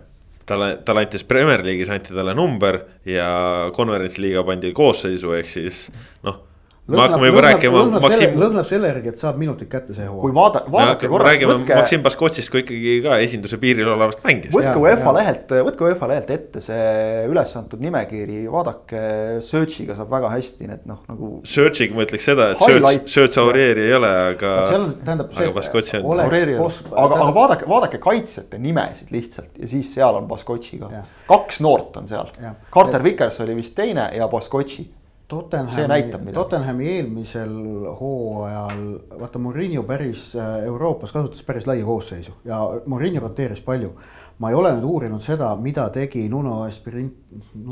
talle, 0.50 0.76
talle 0.86 1.06
anti 1.06 1.24
Premier 1.30 1.64
League'is 1.66 1.94
anti 1.94 2.14
talle 2.16 2.34
number 2.38 2.82
ja 3.06 3.30
konverentsliiga 3.76 4.44
pandi 4.48 4.74
koosseisu, 4.76 5.34
ehk 5.38 5.52
siis 5.52 5.88
noh 6.26 6.49
me 6.90 7.02
hakkame 7.04 7.30
juba 7.30 7.44
rääkima. 7.46 7.84
Maksim... 8.02 8.36
lõhnab 8.40 8.68
selle 8.70 8.90
järgi, 8.92 9.14
et 9.14 9.22
saab 9.22 9.38
minutid 9.42 9.70
kätte 9.72 9.96
see 9.96 10.08
hooaeg. 10.08 10.22
kui 10.24 10.36
vaada, 10.36 10.62
vaadake 10.72 11.10
korraks. 11.12 11.30
räägime 11.30 11.56
võtke... 11.60 11.78
Maksim 11.80 12.04
Baskotšist 12.06 12.52
kui 12.54 12.64
ikkagi 12.64 12.96
ka 13.06 13.18
esinduse 13.24 13.60
piiril 13.62 13.90
olevast 13.94 14.24
mängijast. 14.26 14.56
võtke 14.56 14.82
UEFA 14.82 15.14
lehelt, 15.20 15.54
võtke 15.70 15.88
UEFA 15.88 16.10
lehelt 16.12 16.34
ette 16.36 16.64
see 16.64 16.90
üles 17.30 17.56
antud 17.60 17.84
nimekiri, 17.84 18.42
vaadake, 18.52 19.04
Search'iga 19.46 19.98
saab 19.98 20.14
väga 20.14 20.34
hästi 20.36 20.70
need 20.70 20.86
noh, 20.90 21.02
nagu. 21.10 21.32
Search'iga 21.48 21.98
ma 21.98 22.06
ütleks 22.08 22.30
seda, 22.32 22.52
et 22.56 22.64
Search, 22.64 23.10
Search 23.14 23.42
Aurieri 23.44 23.88
ei 23.88 23.96
ole, 23.98 24.12
aga. 24.34 24.54
seal 24.70 24.86
on, 24.88 24.94
tähendab 25.06 25.34
see. 25.34 25.48
aga 25.48 25.58
Baskotši 25.60 26.00
on. 26.02 26.24
aga, 26.26 27.24
aga 27.24 27.32
vaadake, 27.40 27.70
vaadake 27.70 28.04
kaitsjate 28.04 28.62
nimesid 28.62 29.14
lihtsalt 29.16 29.60
ja 29.60 29.70
siis 29.70 29.94
seal 29.96 30.20
on 30.20 30.30
Baskotši 30.30 30.82
ka. 30.84 31.04
kaks 31.30 31.62
noort 31.66 32.02
on 32.02 32.10
seal. 32.10 32.32
Carter 32.74 33.04
Vickers 33.04 33.42
oli 33.46 33.58
vist 33.60 33.76
teine 33.78 34.10
ja 34.16 34.28
Baskotši 34.32 34.88
Tottenhami, 35.30 36.32
Tottenhami 36.34 36.88
eelmisel 36.90 37.52
hooajal, 38.00 38.80
vaata 39.20 39.40
Murillo 39.40 39.84
päris 39.86 40.32
äh, 40.36 40.64
Euroopas 40.66 41.14
kasutas 41.14 41.44
päris 41.46 41.68
laia 41.70 41.86
koosseisu 41.86 42.34
ja 42.46 42.64
Murillo 42.90 43.22
roteeris 43.28 43.62
palju 43.62 43.94
ma 44.40 44.50
ei 44.50 44.56
ole 44.56 44.72
nüüd 44.78 44.86
uurinud 44.88 45.24
seda, 45.24 45.50
mida 45.60 45.90
tegi 45.92 46.24
Nuno 46.32 46.62
Espirin-. 46.70 47.12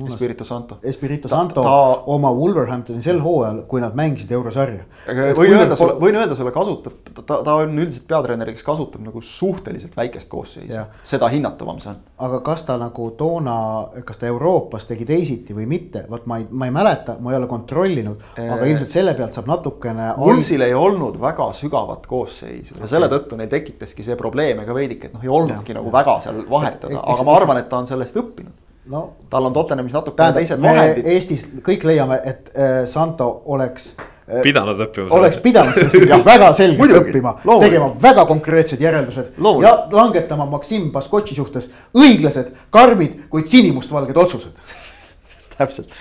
Espirito 0.06 0.44
Santo. 0.44 0.78
Espirito 0.84 1.30
Santo 1.32 1.62
ta, 1.62 1.64
ta... 1.64 2.02
oma 2.14 2.30
Wolverhamptoni 2.36 3.02
sel 3.02 3.22
hooajal, 3.24 3.62
kui 3.72 3.82
nad 3.82 3.96
mängisid 3.98 4.34
eurosarja. 4.36 4.84
võin 5.08 5.56
öelda 5.56 5.78
sulle, 5.80 5.96
võin 6.02 6.18
öelda 6.20 6.36
sulle, 6.38 6.52
kasutab, 6.54 6.98
ta, 7.24 7.40
ta 7.40 7.56
on 7.64 7.72
üldiselt 7.80 8.06
peatreener, 8.12 8.52
kes 8.54 8.66
kasutab 8.68 9.06
nagu 9.08 9.24
suhteliselt 9.24 9.96
väikest 9.98 10.30
koosseisu, 10.30 10.84
seda 11.08 11.32
hinnatavam 11.32 11.80
see 11.82 11.94
on. 11.94 12.04
aga 12.28 12.42
kas 12.46 12.68
ta 12.68 12.76
nagu 12.82 13.10
toona, 13.18 13.58
kas 14.06 14.20
ta 14.20 14.30
Euroopas 14.30 14.86
tegi 14.92 15.08
teisiti 15.08 15.56
või 15.58 15.70
mitte, 15.72 16.04
vot 16.12 16.28
ma 16.28 16.42
ei, 16.42 16.50
ma 16.52 16.68
ei 16.68 16.76
mäleta, 16.76 17.16
ma 17.24 17.32
ei 17.32 17.40
ole 17.40 17.47
kontrollinud, 17.50 18.28
aga 18.38 18.70
ilmselt 18.70 18.94
selle 18.94 19.16
pealt 19.18 19.38
saab 19.38 19.50
natukene. 19.50 20.12
Woolsil 20.20 20.66
ei 20.68 20.76
olnud 20.78 21.20
väga 21.22 21.50
sügavat 21.58 22.08
koosseisu 22.10 22.80
ja 22.82 22.90
selle 22.90 23.10
tõttu 23.12 23.40
neil 23.40 23.52
tekitaski 23.52 24.06
see 24.06 24.20
probleeme 24.20 24.66
ka 24.68 24.76
veidike, 24.78 25.10
et 25.10 25.18
noh, 25.18 25.26
ei 25.26 25.34
olnudki 25.40 25.74
ja, 25.74 25.80
nagu 25.82 25.92
ja. 25.92 25.98
väga 26.00 26.20
seal 26.28 26.46
vahetada, 26.50 27.04
aga 27.04 27.28
ma 27.28 27.38
arvan, 27.42 27.62
et 27.64 27.70
ta 27.72 27.82
on 27.82 27.90
sellest 27.90 28.18
õppinud 28.20 28.56
no,. 28.90 29.14
tal 29.30 29.46
on 29.46 29.54
Tottenhamis 29.54 29.96
natukene 29.96 30.36
teised 30.38 30.62
vahendid. 30.64 31.08
Eestis 31.14 31.46
kõik 31.66 31.86
leiame, 31.88 32.20
et 32.26 32.52
äh, 32.54 32.78
Santo 32.90 33.30
oleks 33.54 33.90
äh, 34.00 34.42
pidanud 34.46 34.80
õppima. 34.88 35.10
oleks 35.20 35.40
pidanud 35.44 35.78
sellest 35.78 36.28
väga 36.32 36.52
selgelt 36.58 36.96
õppima, 37.02 37.38
tegema 37.64 37.90
väga 38.02 38.28
konkreetsed 38.30 38.84
järeldused 38.84 39.38
Loomulik. 39.38 39.68
ja 39.68 40.02
langetama 40.02 40.48
Maksim 40.50 40.92
Baskotši 40.96 41.40
suhtes 41.40 41.72
õiglased, 41.98 42.54
karmid, 42.74 43.24
kuid 43.34 43.50
sinimustvalged 43.52 44.18
otsused 44.18 44.62
täpselt, 45.58 45.92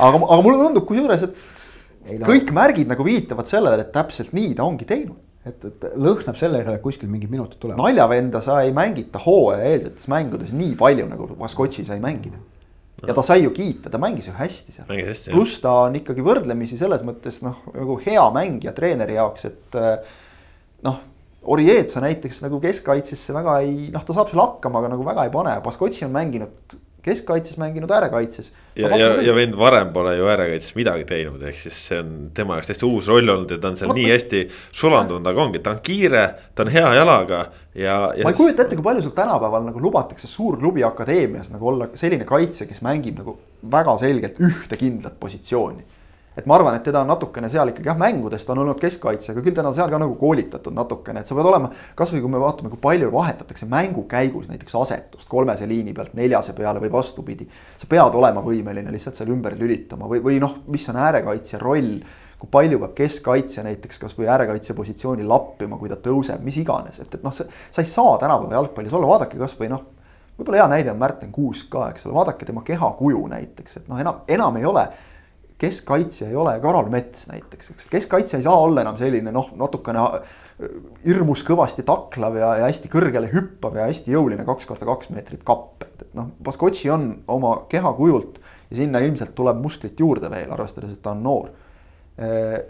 aga, 0.00 0.20
aga 0.20 0.40
mulle 0.44 0.64
tundub 0.64 0.86
kusjuures, 0.88 1.26
et 1.28 2.20
kõik 2.26 2.50
no. 2.50 2.56
märgid 2.60 2.90
nagu 2.90 3.04
viitavad 3.06 3.48
sellele, 3.48 3.84
et 3.84 3.92
täpselt 3.94 4.32
nii 4.36 4.54
ta 4.58 4.66
ongi 4.66 4.88
teinud 4.88 5.18
et, 5.46 5.66
et 5.70 5.84
lõhnab 5.96 6.38
selle 6.38 6.60
järele, 6.60 6.78
et 6.78 6.84
kuskil 6.84 7.10
mingid 7.10 7.32
minutid 7.32 7.60
tulevad. 7.62 7.80
naljavenda 7.80 8.42
sa 8.44 8.60
ei 8.64 8.72
mängita 8.76 9.20
hooajaeelsetes 9.24 10.08
mängudes 10.12 10.54
nii 10.56 10.74
palju 10.80 11.06
nagu 11.08 11.28
Baskotši 11.38 11.86
sai 11.88 12.00
mängida. 12.02 12.40
ja 13.06 13.16
ta 13.16 13.24
sai 13.24 13.44
ju 13.44 13.52
kiita, 13.56 13.92
ta 13.92 13.98
mängis 13.98 14.28
ju 14.28 14.34
hästi 14.36 14.74
seal. 14.76 14.90
pluss 15.30 15.60
ta 15.60 15.76
on 15.86 15.96
ikkagi 16.00 16.24
võrdlemisi 16.24 16.76
selles 16.80 17.04
mõttes 17.06 17.40
noh, 17.46 17.62
nagu 17.72 17.96
hea 18.04 18.26
mängija 18.34 18.74
treeneri 18.76 19.16
jaoks, 19.20 19.48
et 19.48 19.80
eh, 19.80 20.18
noh. 20.88 21.06
Orietsa 21.50 22.02
näiteks 22.04 22.42
nagu 22.44 22.58
keskkaitsesse 22.60 23.32
väga 23.32 23.54
ei, 23.64 23.86
noh, 23.94 24.02
ta 24.04 24.12
saab 24.12 24.28
seal 24.28 24.42
hakkama, 24.42 24.82
aga 24.82 24.90
nagu 24.92 25.06
väga 25.06 25.22
ei 25.24 25.30
pane, 25.32 25.54
Baskotši 25.64 26.04
on 26.04 26.12
mänginud 26.12 26.74
keskkaitses 27.02 27.56
mänginud, 27.60 27.90
äärekaitses. 27.90 28.52
ja, 28.76 28.90
ja, 28.96 29.10
ja 29.22 29.34
vend 29.34 29.56
varem 29.58 29.92
pole 29.92 30.16
ju 30.16 30.28
äärekaitses 30.30 30.74
midagi 30.78 31.04
teinud, 31.08 31.42
ehk 31.42 31.58
siis 31.58 31.78
see 31.88 32.00
on 32.02 32.12
tema 32.36 32.58
jaoks 32.58 32.70
täiesti 32.70 32.88
uus 32.88 33.08
roll 33.10 33.34
olnud 33.34 33.50
ja 33.50 33.58
ta 33.60 33.72
on 33.72 33.78
seal 33.80 33.92
Vaat, 33.92 34.00
nii 34.00 34.10
hästi 34.10 34.42
sulandunud, 34.82 35.30
aga 35.32 35.44
ongi, 35.44 35.62
ta 35.64 35.74
on 35.76 35.80
kiire, 35.86 36.24
ta 36.54 36.66
on 36.66 36.72
hea 36.74 36.90
jalaga 37.00 37.44
ja, 37.74 37.96
ja. 38.16 38.26
ma 38.26 38.34
ei 38.34 38.40
kujuta 38.40 38.66
ette, 38.66 38.78
kui 38.78 38.86
palju 38.86 39.06
sul 39.06 39.16
tänapäeval 39.16 39.64
nagu 39.68 39.82
lubatakse 39.82 40.28
suurklubi 40.30 40.84
akadeemias 40.86 41.52
nagu 41.54 41.72
olla 41.72 41.90
selline 41.94 42.28
kaitse, 42.28 42.68
kes 42.70 42.84
mängib 42.86 43.22
nagu 43.22 43.38
väga 43.72 43.96
selgelt 44.00 44.40
ühte 44.42 44.80
kindlat 44.80 45.18
positsiooni 45.20 45.86
et 46.36 46.46
ma 46.46 46.54
arvan, 46.54 46.76
et 46.78 46.84
teda 46.86 47.02
on 47.02 47.10
natukene 47.10 47.48
seal 47.50 47.72
ikkagi 47.72 47.90
jah, 47.90 47.98
mängudes 47.98 48.44
ta 48.46 48.54
on 48.54 48.62
olnud 48.62 48.78
keskkaitse, 48.80 49.32
aga 49.32 49.42
küll 49.42 49.56
teda 49.56 49.66
on 49.68 49.74
seal 49.74 49.90
ka 49.90 49.98
nagu 49.98 50.14
koolitatud 50.20 50.74
natukene, 50.76 51.24
et 51.24 51.30
sa 51.30 51.34
pead 51.34 51.48
olema. 51.50 51.70
kasvõi 51.98 52.22
kui 52.22 52.30
me 52.30 52.40
vaatame, 52.42 52.70
kui 52.70 52.80
palju 52.82 53.10
vahetatakse 53.12 53.66
mängu 53.70 54.06
käigus 54.10 54.48
näiteks 54.50 54.76
asetust 54.78 55.28
kolmese 55.28 55.68
liini 55.68 55.94
pealt 55.96 56.14
neljase 56.14 56.54
peale 56.54 56.82
või 56.82 56.92
vastupidi. 56.92 57.48
sa 57.76 57.90
pead 57.90 58.14
olema 58.14 58.42
võimeline 58.46 58.92
lihtsalt 58.94 59.18
seal 59.18 59.34
ümber 59.34 59.58
lülitama 59.58 60.06
või, 60.06 60.22
või 60.22 60.40
noh, 60.40 60.60
mis 60.70 60.88
on 60.88 61.00
äärekaitsja 61.02 61.58
roll. 61.58 62.00
kui 62.40 62.48
palju 62.48 62.78
peab 62.78 62.94
keskkaitsja 62.96 63.66
näiteks 63.66 63.98
kasvõi 64.00 64.30
äärekaitse 64.30 64.74
positsiooni 64.74 65.26
lappima, 65.28 65.76
kui 65.76 65.90
ta 65.90 65.98
tõuseb, 66.00 66.40
mis 66.40 66.56
iganes, 66.56 67.00
et, 67.02 67.14
et 67.14 67.22
noh, 67.22 67.34
sa 67.34 67.82
ei 67.82 67.88
saa 67.88 68.16
tänapäeva 68.18 68.54
jalgpallis 68.54 68.94
olla, 68.96 69.10
vaadake 69.18 69.36
kasvõi 69.36 69.68
noh 69.68 69.82
võib-olla 70.40 70.62
hea 70.62 70.68
näide 70.72 70.92
on 70.94 70.96
Märten 70.96 71.32
Kuusk 71.32 71.68
ka, 71.68 71.90
eks 71.92 72.06
ole, 72.06 72.14
vaadake 72.16 72.46
tema 72.48 72.62
kehakuju 72.64 73.26
näiteks, 73.28 73.76
et 73.76 73.90
noh, 73.92 74.00
enam, 74.00 74.22
enam 74.28 74.56
ei 74.56 74.64
ole 74.64 74.86
keskkaitsja 75.60 76.28
ei 76.30 76.36
ole 76.40 76.54
Karol 76.62 76.88
Mets 76.92 77.26
näiteks, 77.30 77.72
eks 77.74 77.88
keskkaitsja 77.92 78.40
ei 78.40 78.46
saa 78.46 78.56
olla 78.60 78.84
enam 78.84 78.96
selline 79.00 79.32
noh, 79.34 79.50
natukene 79.60 80.04
hirmus 81.04 81.42
kõvasti 81.46 81.84
taklav 81.88 82.38
ja, 82.40 82.54
ja 82.60 82.68
hästi 82.68 82.90
kõrgele 82.92 83.30
hüppav 83.32 83.76
ja 83.80 83.88
hästi 83.88 84.14
jõuline 84.16 84.46
kaks 84.48 84.68
korda 84.68 84.88
kaks 84.88 85.12
meetrit 85.14 85.44
kapp, 85.46 85.84
et, 85.86 86.06
et 86.06 86.16
noh, 86.18 86.32
Baskotši 86.44 86.92
on 86.94 87.10
oma 87.32 87.54
kehakujult 87.72 88.40
ja 88.70 88.80
sinna 88.82 89.02
ilmselt 89.04 89.34
tuleb 89.36 89.60
musklit 89.62 90.00
juurde 90.00 90.30
veel, 90.32 90.50
arvestades, 90.52 90.96
et 90.96 91.02
ta 91.04 91.14
on 91.14 91.22
noor. 91.24 91.52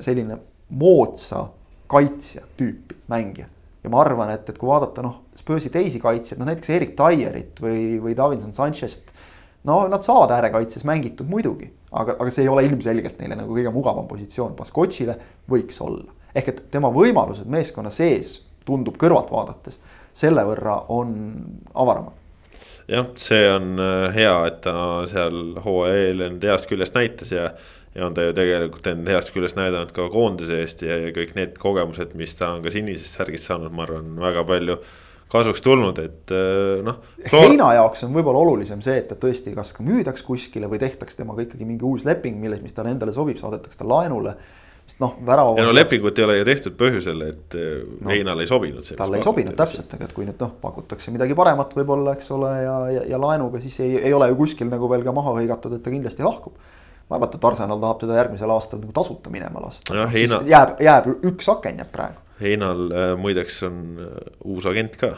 selline 0.01 0.37
moodsa 0.79 1.49
kaitsja 1.91 2.45
tüüpi 2.57 3.01
mängija 3.11 3.49
ja 3.83 3.91
ma 3.91 4.03
arvan, 4.05 4.31
et, 4.35 4.49
et 4.49 4.59
kui 4.59 4.69
vaadata 4.69 5.05
noh, 5.05 5.21
Spursi 5.41 5.73
teisi 5.73 6.01
kaitsjaid, 6.03 6.41
noh 6.41 6.49
näiteks 6.51 6.73
Erik 6.75 6.97
Taierit 6.99 7.61
või, 7.65 7.97
või 8.03 8.17
Davinson 8.17 8.53
Sanchez't. 8.53 9.15
No 9.65 9.81
nad 9.89 10.05
saavad 10.07 10.35
äärekaitses 10.39 10.85
mängitud 10.89 11.29
muidugi, 11.29 11.71
aga, 11.93 12.17
aga 12.19 12.31
see 12.33 12.47
ei 12.47 12.53
ole 12.53 12.65
ilmselgelt 12.69 13.19
neile 13.21 13.39
nagu 13.43 13.57
kõige 13.57 13.73
mugavam 13.75 14.09
positsioon, 14.09 14.57
Baskotšile 14.59 15.17
võiks 15.51 15.81
olla. 15.85 16.13
ehk 16.35 16.49
et 16.49 16.63
tema 16.71 16.93
võimalused 16.95 17.49
meeskonna 17.51 17.91
sees 17.91 18.39
tundub 18.65 18.97
kõrvalt 19.01 19.33
vaadates 19.33 19.81
selle 20.13 20.45
võrra 20.47 20.77
on 20.89 21.13
avaramad 21.75 22.17
jah, 22.91 23.11
see 23.21 23.45
on 23.51 23.77
äh, 23.81 24.07
hea, 24.15 24.35
et 24.47 24.63
ta 24.65 24.75
seal 25.11 25.61
hooaja 25.65 26.09
eel 26.09 26.25
end 26.27 26.47
heast 26.47 26.71
küljest 26.71 26.97
näitas 26.97 27.35
ja 27.35 27.51
ja 27.95 28.07
on 28.07 28.15
ta 28.15 28.23
ju 28.23 28.33
tegelikult 28.37 28.87
end 28.87 29.09
heast 29.11 29.33
küljest 29.35 29.59
näidanud 29.59 29.91
ka 29.95 30.07
koondise 30.13 30.61
eest 30.63 30.83
ja, 30.87 30.97
ja 31.07 31.15
kõik 31.15 31.35
need 31.35 31.57
kogemused, 31.59 32.13
mis 32.19 32.37
ta 32.39 32.53
on 32.55 32.63
ka 32.63 32.71
sinisest 32.71 33.19
särgist 33.19 33.49
saanud, 33.51 33.73
ma 33.75 33.83
arvan, 33.83 34.13
väga 34.21 34.45
palju 34.47 34.77
kasuks 35.31 35.63
tulnud, 35.65 35.99
et 36.03 36.33
äh, 36.35 36.81
noh. 36.87 37.01
Heina 37.33 37.73
jaoks 37.79 38.07
on 38.07 38.15
võib-olla 38.17 38.43
olulisem 38.45 38.81
see, 38.85 38.99
et 39.03 39.11
ta 39.11 39.19
tõesti 39.21 39.55
kas 39.57 39.75
ka 39.77 39.85
müüdaks 39.87 40.25
kuskile 40.27 40.71
või 40.71 40.81
tehtaks 40.83 41.19
temaga 41.19 41.45
ikkagi 41.47 41.69
mingi 41.69 41.87
uus 41.87 42.07
leping, 42.09 42.41
milles, 42.41 42.63
mis 42.65 42.75
talle 42.77 42.95
endale 42.95 43.15
sobib, 43.17 43.39
saadetakse 43.41 43.79
ta 43.79 43.87
laenule. 43.89 44.35
sest 44.91 44.99
noh, 45.03 45.15
värava. 45.27 45.55
ja 45.61 45.69
no 45.69 45.75
lepingut 45.75 46.19
ei 46.19 46.25
ole 46.27 46.39
ju 46.41 46.49
tehtud 46.49 46.75
põhjusel, 46.81 47.23
et 47.29 47.55
äh, 47.55 47.69
no, 48.01 48.11
Heinale 48.11 48.43
ei 48.43 48.51
sobinud 48.51 48.87
see. 48.87 48.99
talle 48.99 49.21
ei 49.21 49.27
sobinud 49.27 49.55
täpselt, 49.59 49.95
aga 49.95 50.09
et 50.09 50.17
kui 50.17 50.27
nüüd 50.27 50.43
noh, 50.43 50.57
pakutakse 50.63 51.15
midagi 51.15 51.37
paremat 51.39 51.77
võib-olla, 51.79 52.17
eks 52.19 52.35
ole, 52.35 52.51
ja, 52.65 52.77
ja, 52.97 53.07
ja 53.15 53.23
laenuga, 53.23 53.63
siis 53.63 53.79
ei, 53.87 54.01
ei 54.03 54.17
ole 54.17 54.33
ju 54.33 54.41
kuskil 54.43 54.71
nagu 54.73 54.91
veel 54.91 55.07
ka 55.07 55.15
maha 55.15 55.37
hõigatud, 55.39 55.79
et 55.79 55.87
ta 55.87 55.95
kindlasti 55.95 56.27
lahkub 56.27 56.59
vaevalt, 57.11 57.35
et 57.35 57.45
Arsenal 57.45 57.79
tahab 57.83 58.03
teda 58.03 58.19
järgmisel 58.19 58.51
aastal 58.55 58.83
nagu 58.83 58.93
tasuta 58.95 59.31
minema 59.31 59.63
lasta 59.63 59.95
no,. 59.95 60.11
Jääb, 60.47 60.77
jääb 60.83 61.09
üks 61.31 61.49
aken 61.51 61.83
jääb 61.83 61.95
praegu. 61.95 62.23
Heinal 62.41 62.87
äh, 62.93 63.13
muideks 63.21 63.63
on 63.69 63.81
äh, 64.01 64.33
uus 64.49 64.67
agent 64.71 64.97
ka. 65.01 65.15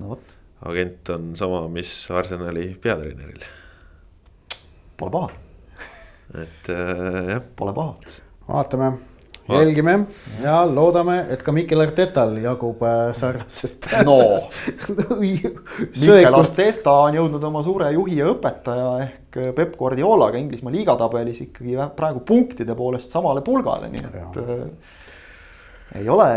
no 0.00 0.14
vot. 0.14 0.34
agent 0.70 1.10
on 1.14 1.32
sama, 1.38 1.64
mis 1.68 1.92
Arsenali 2.10 2.72
peatreeneril. 2.82 3.42
Pole 4.96 5.10
paha. 5.10 5.32
et 6.42 6.70
äh, 6.70 7.34
jah. 7.34 7.42
Pole 7.56 7.74
paha. 7.76 8.14
vaatame 8.48 8.94
jälgime 9.48 10.06
ja 10.42 10.62
loodame, 10.66 11.18
et 11.30 11.42
ka 11.44 11.52
Mikel 11.52 11.84
Artetal 11.84 12.38
jagub 12.40 12.82
äh, 12.82 13.12
sarnasest. 13.16 13.90
no 14.06 14.18
Mikel 15.20 16.38
Arteta 16.38 16.96
on 17.04 17.18
jõudnud 17.18 17.44
oma 17.50 17.62
suure 17.66 17.90
juhi 17.92 18.18
ja 18.22 18.30
õpetaja 18.32 18.90
ehk 19.04 19.40
Peep 19.56 19.76
Guardiolaga 19.78 20.40
Inglismaa 20.40 20.72
liigatabelis 20.74 21.42
ikkagi 21.48 21.76
praegu 21.96 22.24
punktide 22.26 22.76
poolest 22.78 23.12
samale 23.12 23.44
pulgale, 23.44 23.92
nii 23.92 24.06
et 24.08 24.40
äh, 24.40 25.00
ei 25.98 26.08
ole 26.10 26.28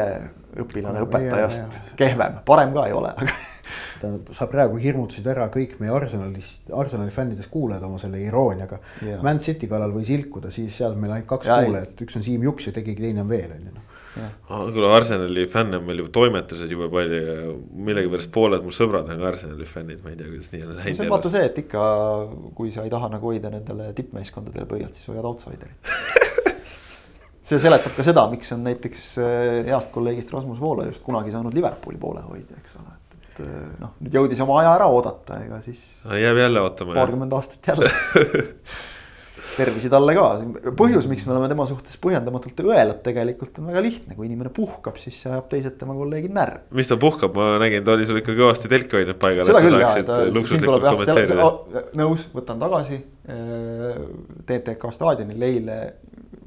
õpilane 0.61 1.03
õpetajast 1.05 1.93
kehvem, 1.99 2.41
parem 2.47 2.73
ka 2.75 2.87
ei 2.89 2.95
ole, 2.97 3.11
aga 3.17 3.33
tähendab, 4.01 4.31
sa 4.37 4.47
praegu 4.51 4.79
hirmutasid 4.81 5.27
ära 5.29 5.47
kõik 5.53 5.77
meie 5.81 5.93
Arsenalist, 5.93 6.69
Arsenali 6.73 7.13
fännidest 7.13 7.51
kuulajad 7.53 7.85
oma 7.87 7.99
selle 8.01 8.21
irooniaga. 8.23 8.79
Man 9.25 9.41
City 9.43 9.69
kallal 9.69 9.93
võis 9.95 10.11
ilkuda, 10.13 10.51
siis 10.53 10.75
seal 10.77 10.97
meil 10.99 11.17
ainult 11.17 11.29
kaks 11.29 11.49
kuulajat, 11.49 12.01
üks 12.05 12.19
on 12.19 12.25
Siim 12.25 12.47
Juks 12.47 12.69
ja 12.69 12.75
keegi 12.75 12.97
teine 13.01 13.23
on 13.25 13.31
veel, 13.31 13.53
on 13.53 13.69
ju 13.69 13.75
noh. 13.75 13.85
kuule, 14.47 14.89
Arsenali 14.95 15.45
fänne 15.51 15.81
on 15.81 15.85
meil 15.89 16.01
juba 16.01 16.13
toimetused 16.15 16.71
jube 16.73 16.89
palju 16.93 17.21
ja 17.21 17.37
millegipärast 17.89 18.33
pooled 18.33 18.65
mu 18.65 18.73
sõbrad 18.73 19.09
on 19.13 19.21
ka 19.21 19.31
Arsenali 19.33 19.69
fännid, 19.69 20.01
ma 20.03 20.13
ei 20.13 20.19
tea, 20.19 20.31
kuidas 20.31 20.51
nii 20.53 20.65
on 20.65 20.75
läinud. 20.79 20.97
see 20.97 21.05
on 21.05 21.13
vaata 21.13 21.33
see, 21.33 21.45
et 21.51 21.61
ikka, 21.65 21.85
kui 22.57 22.73
sa 22.73 22.87
ei 22.87 22.93
taha 22.93 23.11
nagu 23.13 23.33
hoida 23.33 23.53
nendele 23.53 23.91
tippmeeskondadele 23.97 24.69
pöialt, 24.69 24.97
siis 24.97 25.09
hoiad 25.11 25.27
outsiderit 25.27 26.45
see 27.47 27.63
seletab 27.63 27.95
ka 27.95 28.05
seda, 28.05 28.27
miks 28.31 28.51
on 28.55 28.65
näiteks 28.67 29.07
eh, 29.23 29.63
heast 29.69 29.93
kolleegist 29.95 30.33
Rasmus 30.35 30.59
Voolajust 30.61 31.03
kunagi 31.05 31.33
saanud 31.33 31.55
Liverpooli 31.55 31.99
poolehoidja, 32.01 32.59
eks 32.59 32.79
ole 32.81 32.97
et 33.37 33.45
eh, 33.45 33.71
noh, 33.81 33.95
nüüd 34.01 34.19
jõudis 34.19 34.43
oma 34.43 34.61
aja 34.63 34.75
ära 34.79 34.91
oodata, 34.91 35.41
ega 35.45 35.61
siis. 35.65 35.87
jääb 36.05 36.43
jälle 36.43 36.63
ootama. 36.65 36.97
paarkümmend 36.97 37.33
aastat 37.37 37.73
jälle 37.73 37.91
tervisi 39.57 39.89
talle 39.89 40.13
ka, 40.17 40.25
põhjus, 40.77 41.07
miks 41.09 41.25
me 41.25 41.33
oleme 41.33 41.47
tema 41.49 41.65
suhtes 41.69 41.97
põhjendamatult 42.01 42.59
õelad, 42.61 42.99
tegelikult 43.05 43.57
on 43.61 43.69
väga 43.71 43.81
lihtne, 43.85 44.17
kui 44.17 44.27
inimene 44.27 44.51
puhkab, 44.53 44.99
siis 45.01 45.19
ajab 45.29 45.47
teised 45.51 45.77
tema 45.79 45.95
kolleegid 45.97 46.33
närvi. 46.35 46.61
mis 46.77 46.89
ta 46.89 46.97
puhkab, 47.01 47.37
ma 47.37 47.55
nägin, 47.63 47.85
ta 47.85 47.95
oli 47.95 48.05
sul 48.09 48.21
ikka 48.21 48.35
kõvasti 48.37 48.71
telki 48.71 48.99
hoidnud 48.99 49.21
paigal. 49.21 49.47
seda 49.49 49.63
küll 49.65 49.79
jah, 49.81 50.01
ta 50.05 50.19
siin 50.35 50.65
tuleb 50.65 50.85
jah, 50.85 51.87
nõus, 51.97 52.27
võtan 52.35 52.61
tagasi. 52.61 52.99
Eh, 53.27 53.95
TTK 54.47 54.91
staadionil 54.95 55.41
eile 55.43 55.77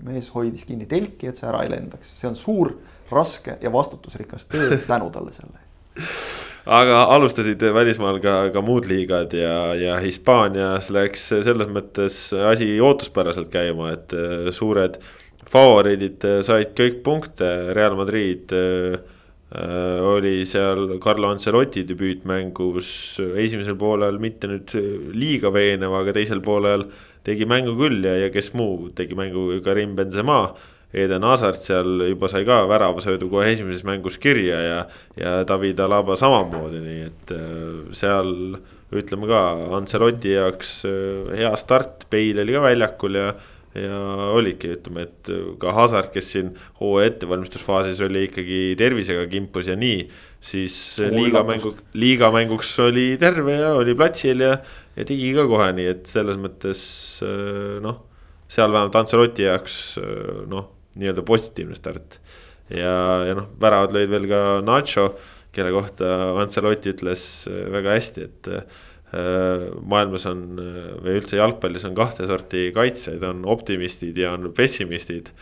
mees 0.05 0.31
hoidis 0.35 0.67
kinni 0.69 0.87
telki, 0.91 1.29
et 1.31 1.39
see 1.39 1.49
ära 1.49 1.65
ei 1.65 1.73
lendaks, 1.73 2.15
see 2.19 2.29
on 2.31 2.39
suur, 2.39 2.75
raske 3.11 3.59
ja 3.63 3.73
vastutusrikas 3.73 4.47
töö, 4.51 4.79
tänu 4.91 5.11
talle 5.15 5.35
selle 5.37 5.69
aga 6.69 7.05
alustasid 7.15 7.63
välismaal 7.75 8.21
ka, 8.23 8.35
ka 8.55 8.63
muud 8.65 8.89
liigad 8.91 9.33
ja, 9.37 9.73
ja 9.79 9.97
Hispaanias 10.03 10.91
läks 10.93 11.31
selles 11.33 11.71
mõttes 11.73 12.19
asi 12.53 12.73
ootuspäraselt 12.85 13.51
käima, 13.53 13.95
et 13.97 14.15
äh, 14.17 14.51
suured 14.55 15.01
favoriidid 15.51 16.27
äh, 16.29 16.41
said 16.47 16.75
kõik 16.79 17.01
punkte, 17.07 17.49
Real 17.77 17.97
Madrid 17.99 18.53
äh, 18.57 19.01
oli 20.07 20.45
seal 20.47 21.01
Carlo 21.03 21.33
Ancelotti 21.33 21.83
debüütmängus 21.89 23.19
esimesel 23.19 23.75
poolel 23.75 24.21
mitte 24.23 24.47
nüüd 24.47 24.77
liiga 25.11 25.51
veenev, 25.51 25.97
aga 25.99 26.15
teisel 26.15 26.39
poolel 26.45 26.85
tegi 27.27 27.47
mängu 27.49 27.77
küll 27.79 28.05
ja, 28.05 28.17
ja 28.25 28.33
kes 28.33 28.53
muu 28.57 28.91
tegi 28.97 29.19
mängu 29.19 29.53
Karim 29.65 29.97
Benzema. 29.99 30.43
Eden 30.91 31.23
Hazard 31.23 31.61
seal 31.63 32.01
juba 32.09 32.27
sai 32.27 32.43
ka 32.43 32.65
väravasöödu 32.67 33.29
kohe 33.31 33.53
esimeses 33.53 33.85
mängus 33.87 34.17
kirja 34.19 34.57
ja, 34.59 34.81
ja 35.15 35.37
David 35.47 35.79
Alaba 35.85 36.17
samamoodi, 36.19 36.81
nii 36.83 37.05
et 37.07 37.35
äh, 37.37 37.93
seal 37.95 38.33
ütleme 38.91 39.29
ka 39.31 39.45
Ancelotti 39.79 40.35
jaoks 40.35 40.81
äh, 40.91 41.31
hea 41.39 41.53
start, 41.61 42.09
Bale 42.11 42.43
oli 42.43 42.59
ka 42.59 42.65
väljakul 42.67 43.21
ja 43.21 43.31
ja 43.75 43.99
oligi, 44.35 44.73
ütleme, 44.75 45.05
et 45.07 45.31
ka 45.63 45.73
Hazard, 45.77 46.11
kes 46.15 46.33
siin 46.33 46.51
hooaja 46.81 47.13
ettevalmistusfaasis 47.13 48.01
oli 48.03 48.25
ikkagi 48.27 48.59
tervisega 48.79 49.29
kimpus 49.31 49.71
ja 49.71 49.77
nii. 49.79 50.09
siis 50.41 50.75
liigamängu, 51.13 51.75
liigamänguks 51.93 52.73
oli 52.81 53.17
terve 53.21 53.59
ja 53.61 53.75
oli 53.77 53.95
platsil 53.95 54.41
ja, 54.41 54.57
ja 54.99 55.07
tegi 55.07 55.33
ka 55.37 55.47
kohe 55.51 55.71
nii, 55.77 55.89
et 55.95 56.11
selles 56.11 56.39
mõttes 56.41 56.83
äh, 57.27 57.79
noh. 57.85 58.03
seal 58.51 58.73
vähemalt 58.73 59.01
Ancelotti 59.01 59.47
jaoks 59.47 59.81
äh, 60.03 60.45
noh, 60.51 60.71
nii-öelda 60.99 61.25
positiivne 61.27 61.79
start. 61.79 62.19
ja, 62.69 62.95
ja 63.29 63.39
noh, 63.39 63.51
väravad 63.63 63.95
lõid 63.95 64.11
veel 64.13 64.29
ka 64.31 64.45
Nacho, 64.67 65.13
kelle 65.55 65.75
kohta 65.75 66.13
Ancelotti 66.43 66.95
ütles 66.95 67.27
äh, 67.51 67.67
väga 67.73 67.99
hästi, 67.99 68.31
et 68.31 68.55
maailmas 69.11 70.23
on 70.31 70.43
või 71.03 71.17
üldse 71.19 71.35
jalgpallis 71.35 71.83
on 71.89 71.97
kahte 71.99 72.29
sorti 72.31 72.69
kaitsjaid, 72.71 73.25
on 73.27 73.41
optimistid 73.43 74.15
ja 74.23 74.37
on 74.37 74.53
pessimistid. 74.55 75.33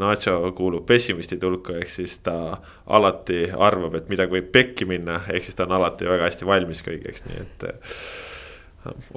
Nacho 0.00 0.38
kuulub 0.56 0.86
pessimistide 0.88 1.44
hulka, 1.44 1.76
ehk 1.76 1.92
siis 1.92 2.14
ta 2.24 2.56
alati 2.88 3.50
arvab, 3.52 3.98
et 4.00 4.08
midagi 4.08 4.38
võib 4.38 4.48
pekki 4.48 4.88
minna, 4.88 5.18
ehk 5.28 5.44
siis 5.44 5.58
ta 5.58 5.66
on 5.68 5.76
alati 5.76 6.08
väga 6.08 6.30
hästi 6.30 6.48
valmis 6.48 6.80
kõigeks, 6.88 7.26
nii 7.28 7.44
et 7.44 7.68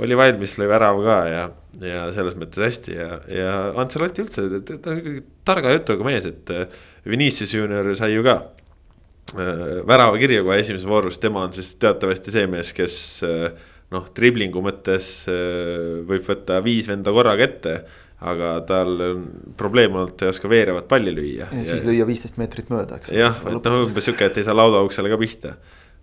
oli 0.02 0.18
valmis, 0.20 0.56
lõi 0.60 0.70
värava 0.72 1.04
ka 1.06 1.18
ja, 1.30 1.44
ja 1.84 2.06
selles 2.16 2.38
mõttes 2.40 2.66
hästi 2.66 2.96
ja, 2.96 3.10
ja 3.34 3.56
Ancelotti 3.80 4.26
üldse, 4.26 4.46
ta 4.68 4.78
on 4.94 5.02
ikkagi 5.02 5.24
targa 5.48 5.74
jutuga 5.76 6.08
mees, 6.08 6.28
et 6.30 6.54
äh, 6.56 6.80
Vinicius 7.10 7.56
Junior 7.56 7.90
sai 8.00 8.14
ju 8.14 8.26
ka 8.26 8.38
äh, 8.42 9.80
värava 9.88 10.20
kirja 10.22 10.44
kohe 10.46 10.60
esimeses 10.62 10.88
voorus, 10.90 11.22
tema 11.22 11.46
on 11.48 11.56
siis 11.56 11.74
teatavasti 11.82 12.36
see 12.36 12.46
mees, 12.52 12.74
kes 12.78 13.00
äh, 13.28 13.50
noh, 13.94 14.06
driblingu 14.16 14.62
mõttes 14.62 15.24
võib 15.26 16.28
võtta 16.28 16.60
viis 16.62 16.86
venda 16.92 17.14
korraga 17.16 17.48
ette 17.48 17.80
aga 18.20 18.52
tal 18.68 19.00
on 19.00 19.20
probleem 19.58 19.96
olnud, 19.96 20.18
ta 20.20 20.28
ei 20.28 20.34
oska 20.34 20.50
veerevat 20.52 20.90
palli 20.92 21.14
lüüa. 21.16 21.48
ja 21.56 21.66
siis 21.66 21.86
lüüa 21.88 22.08
viisteist 22.08 22.40
meetrit 22.40 22.72
mööda, 22.74 23.00
eks. 23.00 23.14
jah, 23.16 23.38
et 23.48 23.70
noh, 23.70 23.84
umbes 23.86 24.06
sihuke, 24.06 24.28
et 24.28 24.40
ei 24.42 24.48
saa 24.48 24.58
laudauksele 24.58 25.12
ka 25.12 25.20
pihta 25.22 25.54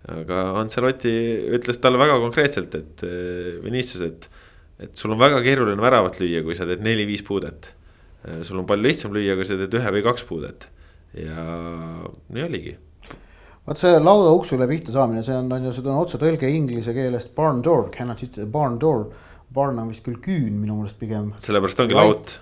aga 0.07 0.43
Ancelotti 0.61 1.13
ütles 1.57 1.81
talle 1.83 1.99
väga 2.01 2.19
konkreetselt, 2.23 2.75
et 2.79 3.05
eh, 3.07 3.57
Vinicius, 3.63 4.05
et, 4.07 4.29
et 4.87 4.95
sul 4.95 5.15
on 5.15 5.21
väga 5.21 5.41
keeruline 5.45 5.81
väravat 5.81 6.21
lüüa, 6.21 6.45
kui 6.45 6.55
sa 6.55 6.69
teed 6.69 6.85
neli-viis 6.85 7.25
puudet. 7.27 7.71
Eh, 8.23 8.41
sul 8.47 8.61
on 8.61 8.69
palju 8.69 8.87
lihtsam 8.87 9.15
lüüa, 9.15 9.35
kui 9.39 9.47
sa 9.49 9.59
teed 9.59 9.79
ühe 9.79 9.95
või 9.97 10.05
kaks 10.05 10.27
puudet 10.29 10.69
ja 11.17 11.43
nii 12.29 12.43
oligi 12.43 12.75
vot 13.67 13.79
see 13.79 13.99
lauda 13.99 14.31
uksule 14.35 14.67
pihta 14.69 14.93
saamine, 14.95 15.23
see 15.27 15.35
on, 15.35 15.49
on 15.51 15.67
ju, 15.67 15.73
see 15.75 15.87
on 15.87 15.99
otsetõlge 15.99 16.49
inglise 16.51 16.93
keelest 16.95 17.33
barn 17.35 17.61
door, 17.63 17.89
cannot 17.93 18.21
sit 18.23 18.39
barn 18.51 18.77
door. 18.81 19.09
Barn 19.53 19.79
on 19.79 19.87
vist 19.91 20.03
küll 20.03 20.19
küün 20.19 20.57
minu 20.59 20.75
meelest 20.75 20.97
pigem. 20.99 21.31
sellepärast 21.39 21.79
ongi 21.79 21.95
laut 21.95 22.33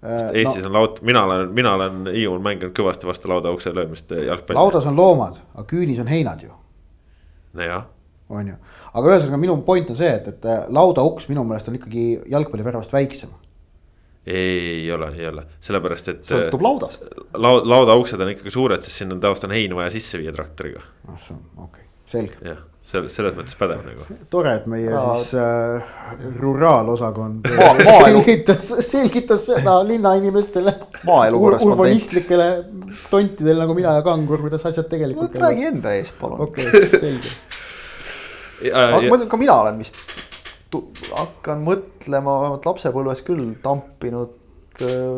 äh,. 0.00 0.30
Eestis 0.40 0.62
no, 0.64 0.70
on 0.70 0.76
laut, 0.78 1.00
mina 1.04 1.24
olen, 1.28 1.50
mina 1.52 1.74
olen 1.76 1.98
Hiiumaal 2.08 2.40
mänginud 2.46 2.72
kõvasti 2.76 3.08
vastu 3.08 3.28
lauda 3.28 3.52
ukse 3.52 3.72
löömist 3.76 4.12
jalgpalli. 4.16 4.56
laudas 4.56 4.88
on 4.88 4.96
loomad, 4.96 5.36
aga 5.54 5.66
küünis 5.68 6.00
on 6.00 6.08
heinad 6.08 6.40
ju. 6.44 6.52
Nojah. 7.54 7.86
on 8.34 8.52
ju, 8.52 8.58
aga 8.92 9.14
ühesõnaga 9.14 9.40
minu 9.40 9.56
point 9.66 9.90
on 9.92 9.98
see, 9.98 10.10
et, 10.10 10.28
et 10.28 10.68
lauda 10.72 11.04
uks 11.06 11.28
minu 11.30 11.44
meelest 11.46 11.70
on 11.70 11.78
ikkagi 11.78 12.06
jalgpalliväravast 12.32 12.92
väiksem 12.94 13.32
ei, 14.26 14.70
ei 14.80 14.92
ole, 14.92 15.10
ei 15.16 15.28
ole, 15.28 15.44
sellepärast 15.60 16.08
et. 16.08 16.22
sõltub 16.24 16.62
laudast. 16.64 17.04
laud, 17.36 17.66
laudauksed 17.68 18.20
on 18.20 18.32
ikkagi 18.32 18.52
suured, 18.54 18.84
sest 18.84 19.02
sinna 19.02 19.16
on 19.16 19.20
tavaliselt 19.20 19.50
on 19.50 19.56
hein 19.56 19.74
vaja 19.76 19.92
sisse 19.92 20.20
viia 20.20 20.32
traktoriga. 20.32 20.84
ah 21.08 21.18
see 21.20 21.36
on 21.36 21.42
okei 21.66 21.84
okay., 21.84 21.90
selge. 22.08 22.40
jah, 22.44 22.62
selles, 22.92 23.14
selles 23.16 23.34
mõttes 23.36 23.56
pädev 23.58 23.82
nagu. 23.86 24.06
tore, 24.32 24.54
et 24.60 24.66
meie 24.70 24.92
Aa. 24.94 25.14
siis 25.18 25.34
äh, 25.40 25.94
ruraalosakond 26.40 27.48
selgitas, 28.00 28.68
selgitas 28.86 29.48
seda 29.50 29.78
linnainimestele. 29.86 30.76
Ur 31.08 31.58
urbanistlikele 31.58 32.48
tontidele 33.10 33.64
nagu 33.64 33.76
mina 33.76 33.96
ja 33.98 34.04
Kangur, 34.06 34.44
kuidas 34.44 34.66
asjad 34.68 34.88
tegelikult 34.92 35.34
no,. 35.34 35.46
räägi 35.46 35.68
enda 35.72 35.94
eest, 35.98 36.18
palun. 36.20 36.44
okei 36.48 36.68
okay,, 36.68 37.00
selge. 37.00 37.34
aga 38.74 39.26
ka 39.30 39.40
mina 39.40 39.58
olen 39.64 39.80
vist 39.82 39.98
hakkan 41.14 41.60
mõtlema, 41.62 42.56
lapsepõlves 42.64 43.22
küll 43.26 43.52
tampinud 43.62 44.43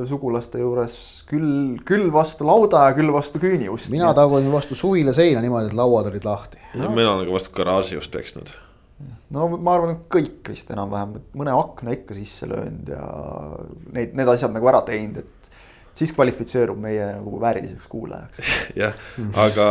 sugulaste 0.09 0.61
juures 0.61 0.99
küll, 1.29 1.79
küll 1.89 2.11
vastu 2.13 2.47
lauda 2.49 2.87
ja 2.89 2.97
küll 2.97 3.13
vastu 3.15 3.41
küüniust. 3.43 3.91
mina 3.95 4.13
tagusin 4.17 4.53
vastu 4.53 4.79
suvila 4.79 5.15
seina 5.17 5.43
niimoodi, 5.45 5.73
et 5.73 5.79
lauad 5.79 6.11
olid 6.11 6.25
lahti. 6.27 6.61
mina 6.75 7.13
olen 7.13 7.27
ka 7.27 7.33
vastu 7.33 7.55
garaaži 7.57 7.97
just 7.97 8.13
peksnud. 8.13 8.53
no 9.31 9.49
ma 9.57 9.77
arvan, 9.77 9.97
et 9.97 10.05
kõik 10.13 10.53
vist 10.53 10.71
enam-vähem, 10.73 11.17
mõne 11.37 11.57
akna 11.57 11.97
ikka 11.97 12.17
sisse 12.19 12.49
löönud 12.51 12.93
ja 12.93 13.07
neid, 13.93 14.15
need 14.17 14.35
asjad 14.35 14.55
nagu 14.55 14.69
ära 14.73 14.83
teinud, 14.87 15.23
et 15.25 15.36
siis 15.97 16.13
kvalifitseerub 16.13 16.79
meie 16.81 17.07
nagu 17.17 17.41
vääriliseks 17.41 17.89
kuulajaks. 17.91 18.43
jah, 18.83 18.95
aga 19.47 19.67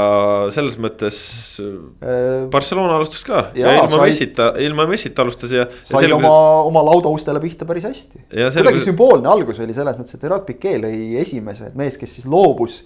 selles 0.55 0.79
mõttes 0.81 1.19
äh, 1.61 2.47
Barcelona 2.51 2.97
alustas 2.99 3.23
ka 3.27 3.47
ja, 3.57 3.75
ja 3.75 3.85
ilma 3.85 4.01
Messita, 4.03 4.49
ilma 4.65 4.87
Messita 4.89 5.25
alustas 5.25 5.55
ja. 5.55 5.67
sai 5.81 6.05
selgus... 6.07 6.19
oma, 6.19 6.33
oma 6.71 6.85
laudaustele 6.89 7.41
pihta 7.43 7.67
päris 7.69 7.87
hästi. 7.89 8.25
kuidagi 8.31 8.57
selgus... 8.57 8.89
sümboolne 8.89 9.31
algus 9.31 9.61
oli 9.63 9.77
selles 9.77 9.97
mõttes, 9.99 10.17
et 10.17 10.25
Gerard 10.25 10.45
Piquet 10.49 10.81
lõi 10.83 11.15
esimese, 11.21 11.71
et 11.71 11.79
mees, 11.79 11.99
kes 12.01 12.17
siis 12.19 12.29
loobus 12.29 12.81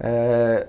äh, 0.00 0.60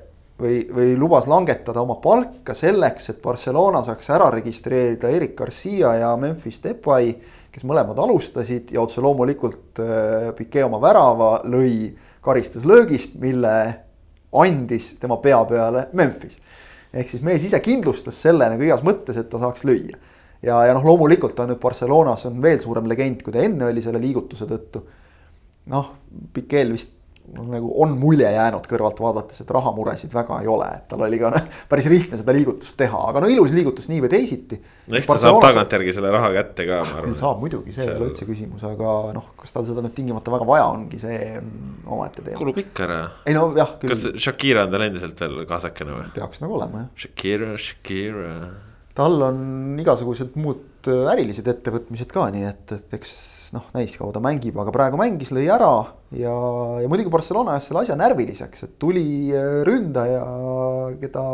või, 0.42 0.62
või 0.74 0.96
lubas 1.00 1.28
langetada 1.32 1.84
oma 1.84 1.98
palka 2.04 2.56
selleks, 2.58 3.12
et 3.14 3.22
Barcelona 3.24 3.84
saaks 3.86 4.12
ära 4.14 4.30
registreerida 4.34 5.12
Erik 5.14 5.38
Garcia 5.40 5.96
ja 6.02 6.12
Memphis 6.20 6.60
Depay 6.64 7.14
kes 7.52 7.65
mõlemad 7.68 7.99
alustasid 7.99 8.72
ja 8.72 8.82
otse 8.84 9.03
loomulikult 9.03 9.82
äh, 9.84 10.30
Piquet 10.38 10.65
oma 10.65 10.80
värava 10.82 11.32
lõi 11.44 11.91
karistuslöögist, 12.23 13.18
mille 13.19 13.56
andis 14.41 14.94
tema 15.02 15.18
pea 15.19 15.41
peale 15.49 15.88
Memphis. 15.98 16.40
ehk 16.94 17.10
siis 17.10 17.23
mees 17.23 17.44
ise 17.44 17.60
kindlustas 17.64 18.22
selle 18.22 18.48
nagu 18.52 18.64
igas 18.64 18.84
mõttes, 18.84 19.18
et 19.18 19.30
ta 19.30 19.40
saaks 19.41 19.65
lüüa. 19.68 19.98
ja, 20.41 20.64
ja 20.68 20.73
noh, 20.73 20.86
loomulikult 20.86 21.36
ta 21.36 21.48
nüüd 21.49 21.60
Barcelonas 21.60 22.26
on 22.30 22.41
veel 22.41 22.60
suurem 22.60 22.88
legend, 22.88 23.22
kui 23.23 23.34
ta 23.34 23.44
enne 23.44 23.68
oli 23.68 23.84
selle 23.84 23.99
liigutuse 23.99 24.48
tõttu. 24.48 24.86
noh, 25.72 25.94
Piquel 26.34 26.72
vist 26.72 26.95
nagu 27.31 27.69
on 27.84 27.93
mulje 27.99 28.27
jäänud 28.34 28.65
kõrvalt 28.69 28.99
vaadates, 29.02 29.41
et 29.43 29.52
rahamuresid 29.53 30.14
väga 30.14 30.39
ei 30.43 30.49
ole, 30.52 30.68
et 30.77 30.88
tal 30.91 31.03
oli 31.06 31.19
ka 31.22 31.31
päris 31.72 31.88
lihtne 31.91 32.19
seda 32.19 32.35
liigutust 32.35 32.76
teha, 32.80 33.02
aga 33.11 33.23
no 33.23 33.30
ilus 33.31 33.53
liigutus 33.56 33.88
nii 33.91 34.02
või 34.03 34.11
teisiti. 34.11 34.60
eks 34.99 35.10
ta 35.10 35.18
saab 35.22 35.39
tagantjärgi 35.45 35.95
selle 35.95 36.11
raha 36.14 36.31
kätte 36.35 36.68
ka, 36.68 36.81
ma 36.88 36.98
arvan. 37.02 37.18
saab 37.19 37.43
muidugi, 37.43 37.76
see 37.76 37.85
ei 37.88 37.93
ole 37.95 38.10
üldse 38.11 38.27
küsimus, 38.30 38.65
aga 38.68 38.95
noh, 39.15 39.31
kas 39.39 39.56
tal 39.56 39.68
seda 39.69 39.84
nüüd 39.85 39.95
tingimata 39.98 40.34
väga 40.34 40.48
vaja 40.49 40.68
ongi, 40.73 41.02
see 41.02 41.19
omaette 41.85 42.26
teema. 42.26 42.39
kulub 42.41 42.61
ikka 42.64 42.88
ära. 42.88 43.02
ei 43.30 43.38
no 43.38 43.48
jah. 43.57 43.77
kas 43.84 44.07
Shakira 44.15 44.65
on 44.68 44.76
tal 44.76 44.88
endiselt 44.88 45.26
veel 45.26 45.45
kaasakene 45.49 45.98
või? 45.98 46.10
peaks 46.18 46.43
nagu 46.43 46.57
olema 46.60 46.85
jah. 46.85 46.95
Shakira, 47.06 47.53
Shakira. 47.61 48.34
tal 48.98 49.22
on 49.30 49.45
igasugused 49.81 50.35
muud 50.41 50.89
ärilised 50.89 51.48
ettevõtmised 51.48 52.11
ka, 52.11 52.27
nii 52.34 52.49
et, 52.49 52.76
et 52.80 52.98
eks 52.98 53.14
noh, 53.56 53.68
näis, 53.76 53.94
kaua 53.99 54.14
ta 54.15 54.22
mängib, 54.23 54.57
aga 54.61 54.73
praegu 54.73 54.99
mängis, 54.99 55.32
lõi 55.36 55.45
ära 55.52 55.72
ja, 56.15 56.34
ja 56.82 56.90
muidugi 56.91 57.11
Barcelona 57.14 57.56
ajas 57.56 57.69
selle 57.69 57.84
asja 57.84 57.98
närviliseks, 57.99 58.65
et 58.68 58.76
tuli 58.82 59.03
äh, 59.36 59.61
ründaja, 59.68 60.23
keda, 61.02 61.26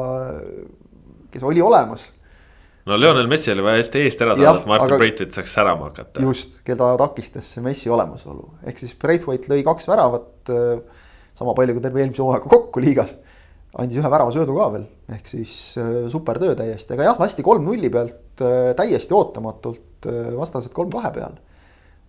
kes 1.33 1.45
oli 1.47 1.63
olemas. 1.63 2.07
no 2.89 2.97
Lionel 2.97 3.29
Messi 3.29 3.53
oli 3.53 3.65
vaja 3.65 3.83
hästi 3.83 4.03
eest 4.07 4.25
ära 4.25 4.37
saada, 4.37 4.63
et 4.63 4.69
Martin 4.71 4.97
Braithwaite 4.97 5.37
saaks 5.37 5.55
särama 5.59 5.91
hakata. 5.91 6.25
just, 6.25 6.59
keda 6.67 6.91
takistas 7.03 7.53
see 7.53 7.65
Messi 7.65 7.93
olemasolu, 7.93 8.51
ehk 8.65 8.81
siis 8.81 8.97
Braithwaite 8.97 9.53
lõi 9.53 9.61
kaks 9.67 9.89
väravat, 9.91 10.35
äh, 10.53 11.01
sama 11.37 11.53
palju 11.57 11.77
kui 11.77 11.85
terve 11.85 12.01
eelmise 12.01 12.25
hooaega 12.25 12.49
kokku 12.49 12.81
liigas 12.81 13.13
andis 13.77 13.99
ühe 13.99 14.09
väravasöödu 14.09 14.55
ka 14.57 14.71
veel, 14.73 14.87
ehk 15.13 15.27
siis 15.29 15.51
äh, 15.77 16.07
super 16.09 16.41
töö 16.41 16.57
täiesti, 16.57 16.95
aga 16.95 17.11
jah, 17.11 17.19
lasti 17.21 17.45
kolm 17.45 17.67
nulli 17.67 17.91
pealt 17.93 18.41
täiesti 18.77 19.13
ootamatult 19.17 20.07
vastased 20.37 20.73
kolm 20.73 20.89
kahe 20.93 21.09
peal 21.13 21.35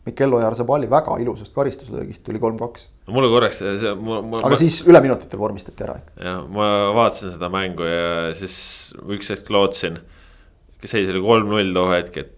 Mikel 0.09 0.37
Ojarzabali 0.39 0.89
väga 0.91 1.17
ilusast 1.23 1.55
karistuslöögist 1.57 2.25
tuli 2.27 2.41
kolm-kaks. 2.43 2.89
mulle 3.13 3.31
korraks 3.33 3.61
see. 3.63 3.93
aga 3.93 4.53
ma... 4.53 4.61
siis 4.61 4.81
üleminutitel 4.89 5.41
vormistati 5.41 5.87
ära 5.87 5.99
jah, 6.17 6.45
ma 6.53 6.69
vaatasin 6.97 7.35
seda 7.37 7.51
mängu 7.53 7.87
ja 7.89 8.33
siis 8.39 8.57
üks 9.05 9.33
hetk 9.35 9.51
lootsin. 9.55 10.01
seis 10.85 11.11
oli 11.13 11.23
kolm-null 11.25 11.75
too 11.77 11.93
hetk, 11.93 12.23
et. 12.25 12.35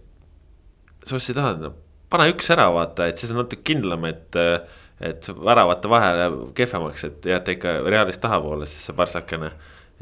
Sociedad, 1.07 1.57
no 1.57 1.71
pane 2.11 2.27
üks 2.33 2.49
ära 2.53 2.67
vaata, 2.73 3.07
et 3.09 3.21
siis 3.21 3.31
on 3.33 3.41
natuke 3.43 3.63
kindlam, 3.71 4.07
et. 4.09 4.39
et 5.01 5.29
väravate 5.33 5.89
vahele 5.89 6.25
kehvemaks, 6.57 7.05
et 7.07 7.29
jääte 7.31 7.55
ikka 7.55 7.79
Realist 7.87 8.21
tahapoole, 8.21 8.67
siis 8.69 8.83
see 8.85 8.97
partsakene. 8.97 9.49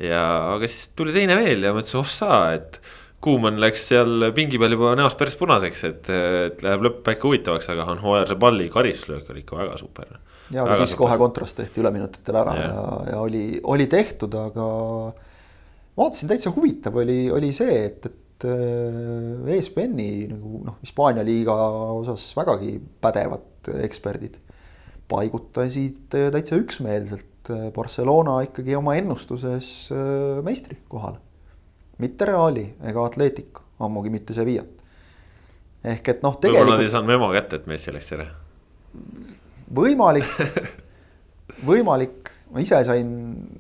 ja, 0.04 0.24
aga 0.56 0.68
siis 0.68 0.90
tuli 0.96 1.14
teine 1.16 1.38
veel 1.40 1.64
ja 1.64 1.72
mõtlesin, 1.76 2.02
oh 2.02 2.10
sa, 2.10 2.42
et 2.58 2.82
Kuumann 3.20 3.60
läks 3.60 3.90
seal 3.90 4.30
pingi 4.36 4.60
peal 4.62 4.78
juba 4.78 4.94
näost 4.96 5.20
päris 5.20 5.36
punaseks, 5.40 5.82
et, 5.90 6.10
et 6.10 6.62
läheb 6.64 6.86
lõpp 6.86 7.10
äkki 7.12 7.28
huvitavaks, 7.28 7.68
aga 7.74 7.88
on 7.92 8.00
hooajal 8.04 8.30
see 8.32 8.40
palli 8.40 8.70
karistuslöök 8.72 9.34
oli 9.34 9.44
ikka 9.44 9.60
väga 9.60 9.76
super. 9.82 10.14
ja, 10.54 10.64
aga 10.64 10.78
siis 10.80 10.94
super. 10.94 11.04
kohe 11.04 11.18
kontrast 11.20 11.60
tehti 11.60 11.84
üleminutitel 11.84 12.40
ära 12.40 12.56
ja, 12.56 12.70
ja, 12.70 12.96
ja 13.12 13.20
oli, 13.26 13.44
oli 13.76 13.90
tehtud, 13.92 14.40
aga 14.40 14.70
vaatasin 16.00 16.32
täitsa 16.32 16.56
huvitav 16.56 16.96
oli, 17.04 17.20
oli 17.36 17.52
see, 17.56 17.76
et, 17.90 18.08
et 18.08 18.48
äh, 18.48 19.56
ESPN-i 19.58 20.10
nagu 20.32 20.64
noh, 20.70 20.80
Hispaania 20.80 21.28
liiga 21.28 21.58
osas 22.00 22.32
vägagi 22.40 22.78
pädevad 23.04 23.74
eksperdid 23.84 24.40
paigutasid 25.12 26.08
täitsa 26.14 26.56
üksmeelselt 26.56 27.52
Barcelona 27.76 28.40
ikkagi 28.46 28.80
oma 28.80 28.96
ennustuses 28.96 29.90
äh, 29.92 30.40
meistri 30.46 30.80
kohale 30.88 31.20
mitte 32.00 32.28
Reali 32.30 32.66
ega 32.90 33.06
Atletico, 33.06 33.66
ammugi 33.86 34.12
mitte 34.14 34.36
Sevilla't. 34.36 34.76
ehk 35.84 36.12
et 36.12 36.24
noh, 36.24 36.36
tegelikult. 36.36 36.66
võib-olla 36.66 36.78
nad 36.78 36.86
ei 36.86 36.92
saanud 36.92 37.12
memo 37.14 37.32
kätte, 37.32 37.62
et 37.62 37.68
Messi 37.72 37.94
läks 37.96 38.12
ära. 38.18 38.28
võimalik 39.80 40.28
võimalik, 41.70 42.32
ma 42.54 42.64
ise 42.64 42.80
sain 42.88 43.10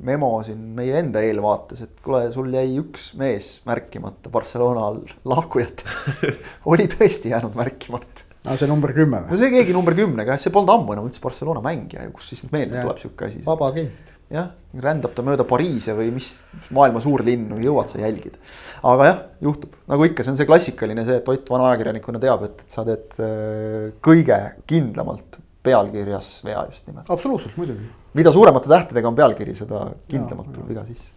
memo 0.05 0.31
siin 0.45 0.61
meie 0.77 0.97
enda 1.01 1.23
eelvaates, 1.25 1.83
et 1.85 2.01
kuule, 2.05 2.27
sul 2.35 2.51
jäi 2.53 2.77
üks 2.81 3.13
mees 3.19 3.51
märkimata 3.69 4.31
Barcelonal 4.33 5.01
lahkujatest 5.29 6.25
oli 6.71 6.89
tõesti 6.91 7.33
jäänud 7.33 7.57
märkimata 7.59 8.27
no 8.45 8.55
see 8.59 8.69
number 8.71 8.93
kümme 8.95 9.23
või? 9.23 9.33
no 9.33 9.39
see 9.41 9.51
keegi 9.53 9.75
number 9.75 9.97
kümnega 9.97 10.35
jah, 10.35 10.43
see 10.45 10.53
polnud 10.55 10.73
ammu 10.75 10.95
enam 10.95 11.09
üldse 11.09 11.23
Barcelona 11.23 11.63
mängija 11.65 12.05
ju, 12.07 12.15
kus 12.15 12.31
siis 12.33 12.45
meelde 12.53 12.79
tuleb 12.79 13.01
sihuke 13.01 13.27
asi. 13.29 13.43
vaba 13.45 13.71
agent 13.73 14.15
jah, 14.33 14.49
rändab 14.83 15.13
ta 15.17 15.23
mööda 15.25 15.45
Pariise 15.47 15.95
või 15.97 16.11
mis 16.13 16.29
maailma 16.75 17.01
suurlinnu, 17.01 17.57
jõuad 17.63 17.89
sa 17.91 18.01
jälgida. 18.01 18.37
aga 18.85 19.07
jah, 19.07 19.21
juhtub, 19.45 19.73
nagu 19.89 20.05
ikka, 20.05 20.23
see 20.25 20.33
on 20.33 20.39
see 20.39 20.49
klassikaline 20.49 21.05
see, 21.07 21.17
et 21.21 21.31
Ott 21.33 21.49
vana 21.49 21.71
ajakirjanikuna 21.71 22.21
teab, 22.21 22.45
et, 22.45 22.61
et 22.65 22.77
sa 22.77 22.85
teed 22.87 23.17
äh, 23.25 23.87
kõige 24.05 24.37
kindlamalt 24.69 25.39
pealkirjas 25.65 26.29
vea 26.45 26.61
just 26.69 26.85
nimelt. 26.87 27.09
absoluutselt, 27.09 27.57
muidugi. 27.57 27.89
mida 28.19 28.33
suuremate 28.35 28.69
tähtedega 28.71 29.09
on 29.09 29.17
pealkiri, 29.17 29.57
seda 29.57 29.87
kindlamalt 30.11 30.53
tuleb 30.53 30.71
viga 30.75 30.85
sisse. 30.85 31.11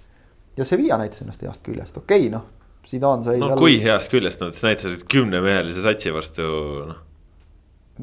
ja 0.56 0.66
Sevilla 0.68 1.00
näitas 1.02 1.24
ennast 1.24 1.44
heast 1.44 1.64
küljest, 1.68 2.00
okei 2.00 2.26
okay,, 2.26 2.32
noh, 2.32 2.48
Zidane 2.88 3.22
sai 3.22 3.38
no 3.38 3.52
seal... 3.52 3.60
kui 3.60 3.76
heast 3.84 4.10
küljest 4.10 4.40
nad 4.42 4.56
näitasid 4.56 5.04
kümnemehelise 5.12 5.84
satsi 5.84 6.16
vastu, 6.16 6.48
noh. 6.88 7.00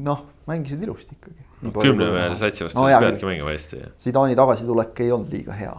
noh, 0.06 0.26
mängisid 0.48 0.86
ilusti 0.86 1.18
ikkagi 1.18 1.49
kümnemehelise 1.60 2.40
satsi 2.40 2.64
vastu 2.66 2.80
no, 2.80 2.88
peadki 3.04 3.28
mängima 3.28 3.52
hästi. 3.54 3.84
Zidane'i 4.00 4.36
tagasitulek 4.38 5.00
ei 5.04 5.12
olnud 5.12 5.32
liiga 5.32 5.56
hea. 5.56 5.74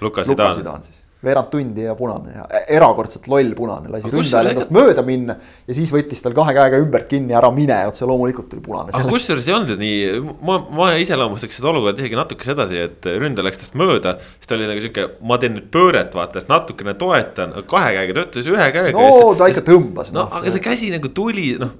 Luka 0.00 0.24
Zidane. 0.26 0.82
siis, 0.84 1.06
veerand 1.24 1.48
tundi 1.50 1.84
ja 1.86 1.94
punane 1.96 2.34
ja 2.34 2.44
erakordselt 2.76 3.26
loll 3.30 3.54
punane, 3.56 3.88
lasi 3.90 4.10
ründajal 4.12 4.44
see- 4.44 4.52
endast 4.52 4.72
mööda 4.74 5.02
minna. 5.06 5.36
ja 5.66 5.76
siis 5.76 5.92
võttis 5.94 6.20
tal 6.22 6.34
kahe 6.36 6.52
käega 6.56 6.80
ümbert 6.82 7.08
kinni, 7.10 7.34
ära 7.38 7.50
mine, 7.54 7.78
otse 7.88 8.06
loomulikult 8.08 8.50
tuli 8.52 8.62
punane. 8.62 8.92
aga 8.92 9.08
kusjuures 9.08 9.48
ei 9.48 9.54
olnud 9.56 9.80
nii, 9.80 9.96
ma, 10.44 10.58
ma 10.78 10.90
iseloomustaks 11.00 11.58
seda 11.58 11.72
olukorda 11.72 12.04
isegi 12.04 12.18
natuke 12.20 12.46
sedasi, 12.46 12.82
et 12.90 13.08
ründaja 13.16 13.48
läks 13.48 13.62
tast 13.64 13.78
mööda. 13.78 14.18
siis 14.36 14.50
ta 14.50 14.58
oli 14.58 14.68
nagu 14.70 14.84
sihuke, 14.84 15.08
ma 15.32 15.40
teen 15.42 15.56
nüüd 15.56 15.70
pööret, 15.74 16.14
vaata, 16.14 16.44
et 16.44 16.52
natukene 16.52 16.94
toetan, 17.00 17.56
kahe 17.72 17.94
käega, 17.96 18.18
ta 18.18 18.26
ütles 18.28 18.52
ühe 18.52 18.70
käega. 18.78 18.96
no 18.96 19.34
ta 19.40 19.48
ikka 19.52 19.64
tõmbas. 19.72 20.12
no 20.12 20.28
aga 20.28 20.52
see 20.52 20.60
käsi 20.68 20.92
nagu 20.92 21.08
tuli, 21.16 21.54
noh, 21.62 21.72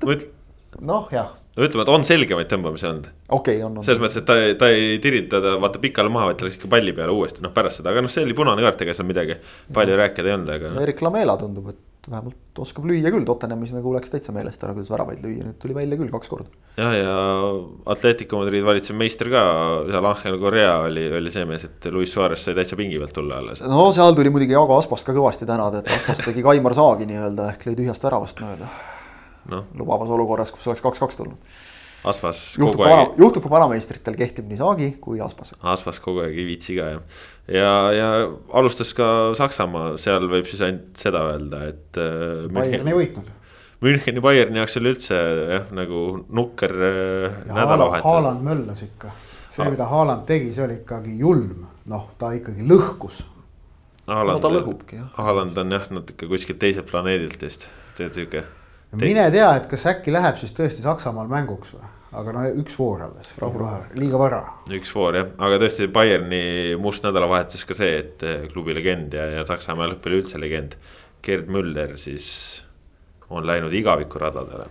noh, 0.80 1.08
jah, 1.12 1.34
ütleme, 1.64 1.86
et 1.86 1.92
on 1.92 2.04
selgemaid 2.04 2.50
tõmbamisi 2.50 2.88
olnud. 2.90 3.08
okei 3.28 3.56
okay, 3.56 3.64
on, 3.64 3.80
on. 3.80 3.86
selles 3.86 4.02
mõttes, 4.02 4.20
et 4.20 4.28
ta, 4.28 4.36
ta 4.60 4.70
ei 4.72 5.00
tirinud 5.02 5.30
teda 5.32 5.56
vaata 5.62 5.80
pikale 5.82 6.12
maha, 6.12 6.30
vaid 6.30 6.40
ta 6.40 6.48
läks 6.48 6.60
ikka 6.60 6.70
palli 6.76 6.92
peale 6.96 7.16
uuesti, 7.16 7.44
noh 7.44 7.54
pärast 7.56 7.80
seda, 7.80 7.92
aga 7.94 8.04
noh, 8.04 8.12
see 8.12 8.26
oli 8.26 8.36
punane 8.36 8.64
kaart, 8.64 8.84
ega 8.84 8.96
seal 8.96 9.08
midagi 9.08 9.38
palju 9.74 10.00
rääkida 10.02 10.32
ei 10.32 10.36
olnud, 10.36 10.54
aga 10.58 10.72
noh. 10.74 10.84
Erik 10.84 11.04
Lamela 11.06 11.38
tundub, 11.40 11.70
et 11.72 12.10
vähemalt 12.10 12.60
oskab 12.62 12.86
lüüa 12.86 13.10
küll, 13.10 13.24
Tottenhamis 13.26 13.72
nagu 13.74 13.92
läks 13.94 14.12
täitsa 14.12 14.34
meelest 14.34 14.62
ära, 14.62 14.74
kuidas 14.76 14.90
väravaid 14.92 15.22
lüüa, 15.24 15.48
nüüd 15.48 15.58
tuli 15.62 15.74
välja 15.76 15.98
küll 15.98 16.12
kaks 16.12 16.30
korda. 16.30 16.50
jah, 16.78 16.92
ja 16.94 17.14
Atletico 17.92 18.40
Madrid 18.42 18.64
valitsev 18.66 18.98
meister 19.00 19.30
ka, 19.32 19.44
seal 19.90 20.10
Angel 20.12 20.38
Correa 20.42 20.74
oli, 20.86 21.06
oli 21.18 21.32
see 21.34 21.46
mees, 21.48 21.66
et 21.66 21.88
Luis 21.92 22.12
Suarez 22.14 22.44
sai 22.44 22.56
täitsa 22.58 22.78
pingi 22.78 23.00
pealt 23.02 23.16
tulla 23.16 23.40
alles. 23.42 23.64
no 23.64 23.88
seal 23.96 24.14
tuli 24.18 24.32
muidugi 24.34 24.54
Jaago 24.54 24.78
Aspast 24.78 25.08
ka 25.08 25.16
kõvasti 25.16 25.48
tänada, 25.48 25.82
et 25.82 25.90
Aspas 25.96 26.22
tegi 26.24 26.44
Kaimar 26.46 26.76
Saagi 26.78 27.08
nii-öelda 27.10 27.50
ehk 27.54 27.66
lõi 27.66 27.80
tühjast 27.80 28.06
väravast 28.06 28.44
mööda. 28.44 28.70
Noh, 29.50 29.66
lubavas 29.78 30.12
olukorras, 30.16 30.52
kus 30.54 30.66
oleks 30.70 30.84
kaks-kaks 30.84 31.20
tulnud. 31.20 31.56
Aspas 32.06 32.40
juhtub 32.54 32.82
kogu 32.82 32.92
aeg, 32.92 33.14
juhtub 33.18 33.46
ka 33.46 33.50
vanameistritel 33.50 34.14
kehtib 34.18 34.46
nii 34.50 34.58
Saagi 34.60 34.90
kui 35.02 35.18
Aspas. 35.24 35.54
Aspas 35.74 35.98
kogu 36.02 36.22
aeg 36.22 36.36
ei 36.38 36.44
viitsi 36.46 36.76
ka 36.76 36.90
jah. 36.92 37.22
ja, 37.50 37.70
ja 37.96 38.10
alustas 38.54 38.92
ka 38.94 39.08
Saksamaa, 39.38 39.96
seal 40.00 40.28
võib 40.30 40.46
siis 40.50 40.62
ainult 40.66 41.00
seda 41.00 41.24
öelda, 41.32 41.64
et 41.72 41.98
äh, 42.02 42.46
Bayern 42.52 42.92
ei 42.92 42.98
võitnud. 43.00 43.32
Müncheni 43.84 44.22
Bayerni 44.24 44.60
jaoks 44.62 44.78
oli 44.80 44.92
üldse 44.94 45.16
jah, 45.16 45.64
nagu 45.76 46.02
nukker 46.32 46.72
äh, 46.72 46.92
ja 46.92 47.32
Haaland, 47.32 47.56
nädalavahetus. 47.58 48.10
Haaland 48.10 48.44
möllas 48.46 48.84
ikka. 48.86 49.10
see, 49.50 49.70
mida 49.72 49.88
Haaland 49.90 50.28
tegi, 50.28 50.52
see 50.56 50.64
oli 50.64 50.78
ikkagi 50.82 51.16
julm, 51.20 51.66
noh, 51.90 52.06
ta 52.20 52.30
ikkagi 52.36 52.64
lõhkus. 52.70 53.24
no 54.06 54.38
ta 54.38 54.52
lõhubki 54.52 55.00
jah. 55.00 55.10
Haaland 55.18 55.58
on 55.58 55.74
jah 55.74 55.90
natuke 55.90 56.30
kuskilt 56.30 56.62
teiselt 56.62 56.88
planeedilt 56.92 57.42
vist, 57.42 57.66
see 57.98 58.06
on 58.06 58.14
sihuke. 58.14 58.46
Mine 58.94 59.30
tea, 59.34 59.48
et 59.56 59.68
kas 59.70 59.86
äkki 59.90 60.14
läheb 60.14 60.38
siis 60.40 60.54
tõesti 60.56 60.84
Saksamaal 60.84 61.28
mänguks 61.30 61.74
või, 61.74 61.88
aga 62.20 62.34
no 62.36 62.44
üks 62.62 62.76
voor 62.78 63.02
alles, 63.08 63.32
liiga 63.98 64.20
vara. 64.20 64.42
üks 64.72 64.94
voor 64.94 65.18
jah, 65.18 65.32
aga 65.48 65.60
tõesti 65.62 65.88
Bayerni 65.92 66.76
must 66.80 67.04
nädalavahetus 67.06 67.66
ka 67.68 67.76
see, 67.78 67.98
et 68.04 68.26
eh, 68.26 68.46
klubi 68.52 68.76
legend 68.76 69.14
ja, 69.16 69.26
ja 69.38 69.46
Saksamaa 69.48 69.88
jalgpalli 69.90 70.22
üldse 70.22 70.40
legend. 70.40 70.78
Gerd 71.26 71.48
Müller 71.50 71.96
siis 71.98 72.26
on 73.34 73.46
läinud 73.46 73.72
igavikuradadele. 73.74 74.68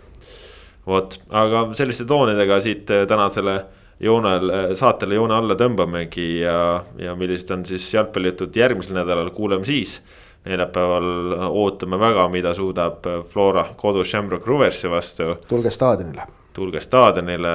vot, 0.85 1.17
aga 1.29 1.65
selliste 1.75 2.05
toonidega 2.07 2.59
siit 2.63 2.91
eh, 2.93 3.07
tänasele 3.09 3.59
joonel, 3.99 4.51
saatele 4.75 5.15
joone 5.15 5.35
alla 5.35 5.55
tõmbamegi 5.59 6.27
ja, 6.41 6.83
ja 6.99 7.15
millised 7.15 7.51
on 7.55 7.65
siis 7.67 7.87
jalgpallijutud 7.93 8.55
järgmisel 8.55 8.97
nädalal, 8.99 9.31
kuuleme 9.35 9.65
siis. 9.67 9.99
Neljapäeval 10.45 11.35
ootame 11.49 11.99
väga, 11.99 12.27
mida 12.29 12.53
suudab 12.53 13.05
Flora 13.31 13.65
kodus 13.77 14.11
Shamrock 14.11 14.47
Roversi 14.47 14.89
vastu 14.89 15.35
tulge 15.49 15.71
staadionile. 15.73 16.27
tulge 16.53 16.81
staadionile, 16.81 17.53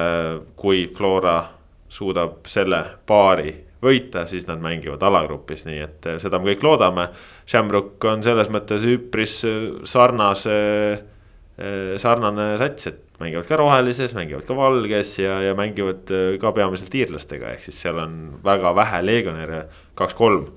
kui 0.55 0.87
Flora 0.97 1.39
suudab 1.91 2.47
selle 2.47 2.83
paari 3.07 3.53
võita, 3.81 4.25
siis 4.29 4.45
nad 4.47 4.61
mängivad 4.61 5.01
alagrupis, 5.03 5.65
nii 5.65 5.79
et 5.81 6.09
eh, 6.09 6.19
seda 6.21 6.39
me 6.39 6.51
kõik 6.51 6.65
loodame. 6.65 7.07
Shamrock 7.49 8.03
on 8.05 8.21
selles 8.23 8.51
mõttes 8.53 8.85
üpris 8.87 9.41
sarnase, 9.89 10.57
sarnane 12.01 12.45
sats, 12.57 12.87
et 12.89 13.01
mängivad 13.21 13.47
ka 13.49 13.57
rohelises, 13.59 14.15
mängivad 14.17 14.45
ka 14.47 14.55
valges 14.57 15.13
ja, 15.21 15.37
ja 15.45 15.55
mängivad 15.57 16.09
ka 16.41 16.51
peamiselt 16.55 16.95
iirlastega, 16.97 17.53
ehk 17.55 17.65
siis 17.67 17.81
seal 17.83 17.99
on 18.01 18.17
väga 18.45 18.73
vähe 18.77 19.01
legionäre, 19.05 19.63
kaks-kolm. 19.99 20.47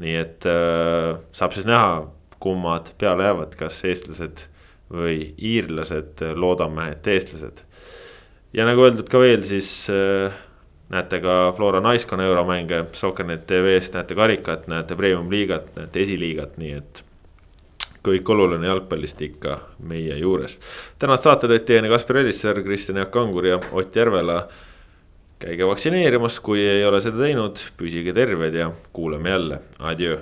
Nii 0.00 0.16
et 0.16 0.46
äh, 0.48 1.18
saab 1.32 1.52
siis 1.56 1.68
näha, 1.68 2.06
kummad 2.42 2.94
peale 2.98 3.28
jäävad, 3.28 3.52
kas 3.58 3.84
eestlased 3.84 4.46
või 4.92 5.34
iirlased, 5.38 6.20
loodame, 6.36 6.90
et 6.92 7.06
eestlased 7.06 7.62
ja 8.52 8.66
nagu 8.68 8.84
öeldud 8.86 9.08
ka 9.10 9.20
veel, 9.22 9.42
siis 9.46 9.70
äh, 9.92 10.34
näete 10.92 11.20
ka 11.24 11.36
Flora 11.56 11.80
naiskonna 11.84 12.26
euromänge, 12.28 12.84
Soccernet 12.96 13.46
tv-st 13.46 13.96
näete 13.96 14.16
karikat, 14.18 14.68
näete 14.68 14.96
premium-liigat, 14.98 15.72
näete 15.76 16.04
esiliigat, 16.06 16.58
nii 16.60 16.76
et. 16.80 17.04
kõik 18.02 18.30
oluline 18.34 18.66
jalgpallist 18.66 19.20
ikka 19.22 19.60
meie 19.86 20.16
juures. 20.18 20.56
tänast 20.98 21.22
saate 21.22 21.48
teid 21.48 21.62
teieni 21.68 21.88
Kaspar 21.88 22.16
Elisser, 22.18 22.58
Kristjan 22.62 22.98
Jaak 22.98 23.12
Kangur 23.14 23.46
ja 23.46 23.60
Ott 23.72 23.96
Järvela. 23.96 24.48
Käige 25.42 25.66
vaktsineerimas, 25.66 26.38
kui 26.44 26.62
ei 26.62 26.84
ole 26.86 27.00
seda 27.02 27.24
teinud, 27.24 27.62
püsige 27.78 28.14
terved 28.14 28.54
ja 28.54 28.70
kuuleme 28.94 29.34
jälle, 29.34 29.62
adjöö 29.78 30.20